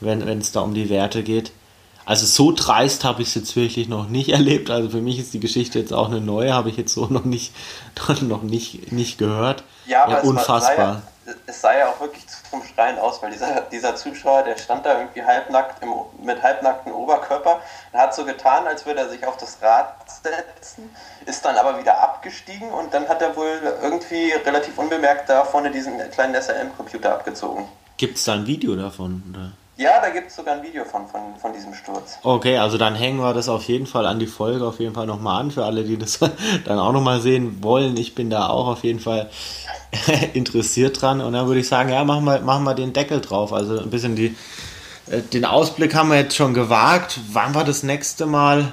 wenn 0.00 0.22
es 0.38 0.52
da 0.52 0.60
um 0.60 0.74
die 0.74 0.88
Werte 0.88 1.22
geht. 1.22 1.52
Also 2.06 2.26
so 2.26 2.52
dreist 2.52 3.04
habe 3.04 3.22
ich 3.22 3.28
es 3.28 3.34
jetzt 3.34 3.56
wirklich 3.56 3.88
noch 3.88 4.08
nicht 4.08 4.28
erlebt. 4.30 4.70
Also 4.70 4.90
für 4.90 5.02
mich 5.02 5.18
ist 5.18 5.34
die 5.34 5.40
Geschichte 5.40 5.78
jetzt 5.78 5.92
auch 5.92 6.08
eine 6.08 6.20
neue, 6.20 6.54
habe 6.54 6.70
ich 6.70 6.76
jetzt 6.76 6.94
so 6.94 7.06
noch 7.06 7.24
nicht, 7.24 7.52
noch 8.22 8.42
nicht, 8.42 8.92
nicht 8.92 9.18
gehört. 9.18 9.64
Ja, 9.86 10.08
ja 10.08 10.20
unfassbar 10.20 11.02
es 11.54 11.60
sah 11.60 11.76
ja 11.76 11.88
auch 11.88 12.00
wirklich 12.00 12.24
zum 12.50 12.62
Schreien 12.64 12.98
aus, 12.98 13.22
weil 13.22 13.30
dieser, 13.30 13.62
dieser 13.62 13.94
Zuschauer, 13.96 14.42
der 14.42 14.56
stand 14.56 14.84
da 14.84 14.98
irgendwie 14.98 15.22
halbnackt 15.22 15.82
im, 15.82 15.92
mit 16.24 16.42
halbnacktem 16.42 16.92
Oberkörper 16.92 17.60
und 17.92 17.98
hat 17.98 18.14
so 18.14 18.24
getan, 18.24 18.66
als 18.66 18.84
würde 18.86 19.00
er 19.00 19.08
sich 19.08 19.26
auf 19.26 19.36
das 19.36 19.58
Rad 19.62 19.94
setzen, 20.08 20.94
ist 21.26 21.44
dann 21.44 21.56
aber 21.56 21.78
wieder 21.78 22.00
abgestiegen 22.00 22.70
und 22.70 22.92
dann 22.92 23.08
hat 23.08 23.22
er 23.22 23.36
wohl 23.36 23.60
irgendwie 23.82 24.32
relativ 24.32 24.78
unbemerkt 24.78 25.28
da 25.28 25.44
vorne 25.44 25.70
diesen 25.70 25.98
kleinen 26.10 26.34
SRM-Computer 26.40 27.12
abgezogen. 27.12 27.68
Gibt 27.96 28.18
es 28.18 28.24
da 28.24 28.34
ein 28.34 28.46
Video 28.46 28.74
davon? 28.74 29.22
Oder? 29.30 29.52
Ja, 29.76 30.00
da 30.00 30.10
gibt 30.10 30.28
es 30.28 30.36
sogar 30.36 30.54
ein 30.54 30.62
Video 30.62 30.84
von, 30.84 31.08
von, 31.08 31.34
von 31.36 31.52
diesem 31.52 31.74
Sturz. 31.74 32.18
Okay, 32.22 32.58
also 32.58 32.78
dann 32.78 32.94
hängen 32.94 33.18
wir 33.18 33.34
das 33.34 33.48
auf 33.48 33.64
jeden 33.64 33.86
Fall 33.86 34.06
an 34.06 34.20
die 34.20 34.28
Folge 34.28 34.64
auf 34.64 34.78
jeden 34.78 34.94
Fall 34.94 35.06
nochmal 35.06 35.40
an, 35.40 35.50
für 35.50 35.64
alle, 35.64 35.82
die 35.82 35.96
das 35.96 36.20
dann 36.64 36.78
auch 36.78 36.92
nochmal 36.92 37.20
sehen 37.20 37.62
wollen. 37.62 37.96
Ich 37.96 38.14
bin 38.14 38.30
da 38.30 38.48
auch 38.48 38.68
auf 38.68 38.84
jeden 38.84 39.00
Fall 39.00 39.30
interessiert 40.32 41.02
dran. 41.02 41.20
Und 41.20 41.32
dann 41.32 41.48
würde 41.48 41.60
ich 41.60 41.68
sagen, 41.68 41.88
ja, 41.88 42.04
machen 42.04 42.24
wir, 42.24 42.40
machen 42.40 42.62
wir 42.64 42.74
den 42.74 42.92
Deckel 42.92 43.20
drauf. 43.20 43.52
Also 43.52 43.80
ein 43.80 43.90
bisschen 43.90 44.14
die, 44.14 44.36
äh, 45.10 45.22
den 45.22 45.44
Ausblick 45.44 45.94
haben 45.96 46.10
wir 46.10 46.18
jetzt 46.18 46.36
schon 46.36 46.54
gewagt. 46.54 47.18
Wann 47.32 47.52
wir 47.52 47.64
das 47.64 47.82
nächste 47.82 48.26
Mal 48.26 48.72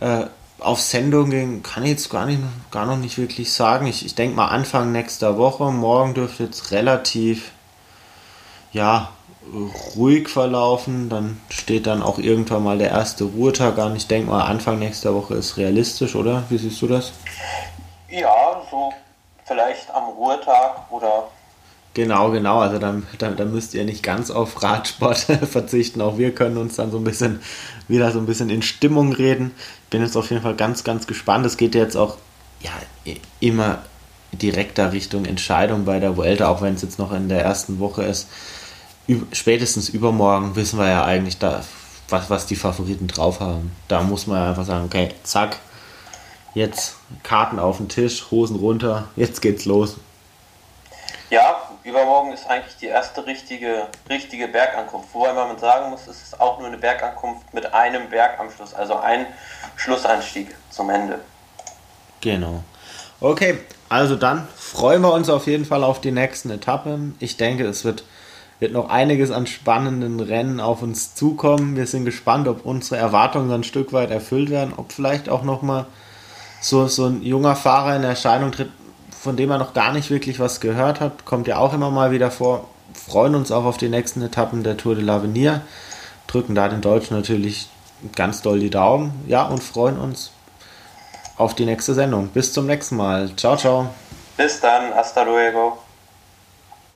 äh, 0.00 0.24
auf 0.60 0.80
Sendung 0.80 1.28
gehen, 1.28 1.62
kann 1.62 1.82
ich 1.82 1.90
jetzt 1.90 2.08
gar, 2.08 2.24
nicht, 2.24 2.40
gar 2.70 2.86
noch 2.86 2.96
nicht 2.96 3.18
wirklich 3.18 3.52
sagen. 3.52 3.86
Ich, 3.86 4.06
ich 4.06 4.14
denke 4.14 4.34
mal 4.34 4.48
Anfang 4.48 4.92
nächster 4.92 5.36
Woche. 5.36 5.70
Morgen 5.70 6.14
dürfte 6.14 6.44
jetzt 6.44 6.70
relativ, 6.70 7.50
ja, 8.72 9.10
ruhig 9.96 10.28
verlaufen. 10.28 11.08
Dann 11.08 11.40
steht 11.48 11.86
dann 11.86 12.02
auch 12.02 12.18
irgendwann 12.18 12.62
mal 12.62 12.78
der 12.78 12.90
erste 12.90 13.24
Ruhetag 13.24 13.78
an. 13.78 13.96
Ich 13.96 14.06
denke 14.06 14.30
mal, 14.30 14.44
Anfang 14.44 14.78
nächster 14.78 15.14
Woche 15.14 15.34
ist 15.34 15.56
realistisch, 15.56 16.14
oder? 16.14 16.44
Wie 16.48 16.58
siehst 16.58 16.80
du 16.82 16.86
das? 16.86 17.12
Ja, 18.08 18.62
so 18.70 18.92
vielleicht 19.44 19.90
am 19.94 20.04
Ruhetag 20.04 20.90
oder. 20.90 21.28
Genau, 21.94 22.30
genau. 22.30 22.60
Also 22.60 22.78
dann, 22.78 23.06
dann, 23.18 23.36
dann 23.36 23.52
müsst 23.52 23.74
ihr 23.74 23.84
nicht 23.84 24.02
ganz 24.02 24.30
auf 24.30 24.62
Radsport 24.62 25.18
verzichten. 25.50 26.00
Auch 26.00 26.16
wir 26.16 26.34
können 26.34 26.56
uns 26.56 26.76
dann 26.76 26.90
so 26.90 26.98
ein 26.98 27.04
bisschen 27.04 27.42
wieder 27.88 28.10
so 28.12 28.18
ein 28.18 28.26
bisschen 28.26 28.48
in 28.48 28.62
Stimmung 28.62 29.12
reden. 29.12 29.54
Bin 29.90 30.02
jetzt 30.02 30.16
auf 30.16 30.30
jeden 30.30 30.42
Fall 30.42 30.56
ganz, 30.56 30.84
ganz 30.84 31.06
gespannt. 31.06 31.44
Es 31.44 31.58
geht 31.58 31.74
jetzt 31.74 31.96
auch 31.96 32.16
ja, 32.60 32.70
immer 33.40 33.80
direkter 34.32 34.92
Richtung 34.92 35.26
Entscheidung 35.26 35.84
bei 35.84 35.98
der 35.98 36.16
Vuelta, 36.16 36.48
auch 36.48 36.62
wenn 36.62 36.74
es 36.74 36.82
jetzt 36.82 36.98
noch 36.98 37.12
in 37.12 37.28
der 37.28 37.42
ersten 37.42 37.78
Woche 37.78 38.04
ist 38.04 38.28
spätestens 39.32 39.88
übermorgen 39.88 40.56
wissen 40.56 40.78
wir 40.78 40.88
ja 40.88 41.04
eigentlich, 41.04 41.38
da, 41.38 41.62
was, 42.08 42.30
was 42.30 42.46
die 42.46 42.56
Favoriten 42.56 43.08
drauf 43.08 43.40
haben. 43.40 43.74
Da 43.88 44.02
muss 44.02 44.26
man 44.26 44.38
ja 44.38 44.50
einfach 44.50 44.64
sagen, 44.64 44.84
okay, 44.84 45.10
zack, 45.22 45.58
jetzt 46.54 46.96
Karten 47.22 47.58
auf 47.58 47.78
den 47.78 47.88
Tisch, 47.88 48.30
Hosen 48.30 48.56
runter, 48.56 49.08
jetzt 49.16 49.42
geht's 49.42 49.64
los. 49.64 49.96
Ja, 51.30 51.56
übermorgen 51.82 52.32
ist 52.32 52.46
eigentlich 52.46 52.76
die 52.76 52.86
erste 52.86 53.26
richtige, 53.26 53.86
richtige 54.08 54.48
Bergankunft. 54.48 55.08
Wobei 55.14 55.32
man 55.32 55.58
sagen 55.58 55.90
muss, 55.90 56.06
es 56.06 56.22
ist 56.22 56.40
auch 56.40 56.58
nur 56.58 56.68
eine 56.68 56.78
Bergankunft 56.78 57.54
mit 57.54 57.72
einem 57.72 58.10
Berg 58.10 58.38
am 58.38 58.50
Schluss, 58.50 58.74
also 58.74 58.96
ein 58.96 59.26
Schlussanstieg 59.76 60.54
zum 60.70 60.90
Ende. 60.90 61.20
Genau. 62.20 62.62
Okay, 63.20 63.58
also 63.88 64.16
dann 64.16 64.46
freuen 64.56 65.00
wir 65.00 65.12
uns 65.12 65.30
auf 65.30 65.46
jeden 65.46 65.64
Fall 65.64 65.84
auf 65.84 66.00
die 66.00 66.12
nächsten 66.12 66.50
Etappen. 66.50 67.16
Ich 67.18 67.36
denke, 67.36 67.66
es 67.66 67.84
wird 67.84 68.04
wird 68.62 68.72
noch 68.72 68.88
einiges 68.88 69.32
an 69.32 69.48
spannenden 69.48 70.20
Rennen 70.20 70.60
auf 70.60 70.82
uns 70.82 71.16
zukommen. 71.16 71.74
Wir 71.74 71.88
sind 71.88 72.04
gespannt, 72.04 72.46
ob 72.46 72.64
unsere 72.64 72.96
Erwartungen 72.96 73.50
ein 73.50 73.64
Stück 73.64 73.92
weit 73.92 74.12
erfüllt 74.12 74.50
werden, 74.50 74.72
ob 74.76 74.92
vielleicht 74.92 75.28
auch 75.28 75.42
nochmal 75.42 75.86
so, 76.60 76.86
so 76.86 77.06
ein 77.06 77.24
junger 77.24 77.56
Fahrer 77.56 77.96
in 77.96 78.04
Erscheinung 78.04 78.52
tritt, 78.52 78.70
von 79.10 79.36
dem 79.36 79.50
er 79.50 79.58
noch 79.58 79.74
gar 79.74 79.92
nicht 79.92 80.10
wirklich 80.10 80.38
was 80.38 80.60
gehört 80.60 81.00
hat. 81.00 81.24
Kommt 81.24 81.48
ja 81.48 81.58
auch 81.58 81.74
immer 81.74 81.90
mal 81.90 82.12
wieder 82.12 82.30
vor. 82.30 82.68
Freuen 82.94 83.34
uns 83.34 83.50
auch 83.50 83.64
auf 83.64 83.78
die 83.78 83.88
nächsten 83.88 84.22
Etappen 84.22 84.62
der 84.62 84.76
Tour 84.76 84.94
de 84.94 85.04
l'Avenir. 85.04 85.62
Drücken 86.28 86.54
da 86.54 86.68
den 86.68 86.82
Deutschen 86.82 87.16
natürlich 87.16 87.68
ganz 88.14 88.42
doll 88.42 88.60
die 88.60 88.70
Daumen. 88.70 89.24
Ja, 89.26 89.42
und 89.42 89.60
freuen 89.60 89.98
uns 89.98 90.30
auf 91.36 91.56
die 91.56 91.66
nächste 91.66 91.94
Sendung. 91.94 92.28
Bis 92.28 92.52
zum 92.52 92.66
nächsten 92.66 92.96
Mal. 92.96 93.34
Ciao, 93.34 93.56
ciao. 93.56 93.88
Bis 94.36 94.60
dann. 94.60 94.94
Hasta 94.94 95.22
luego. 95.24 95.81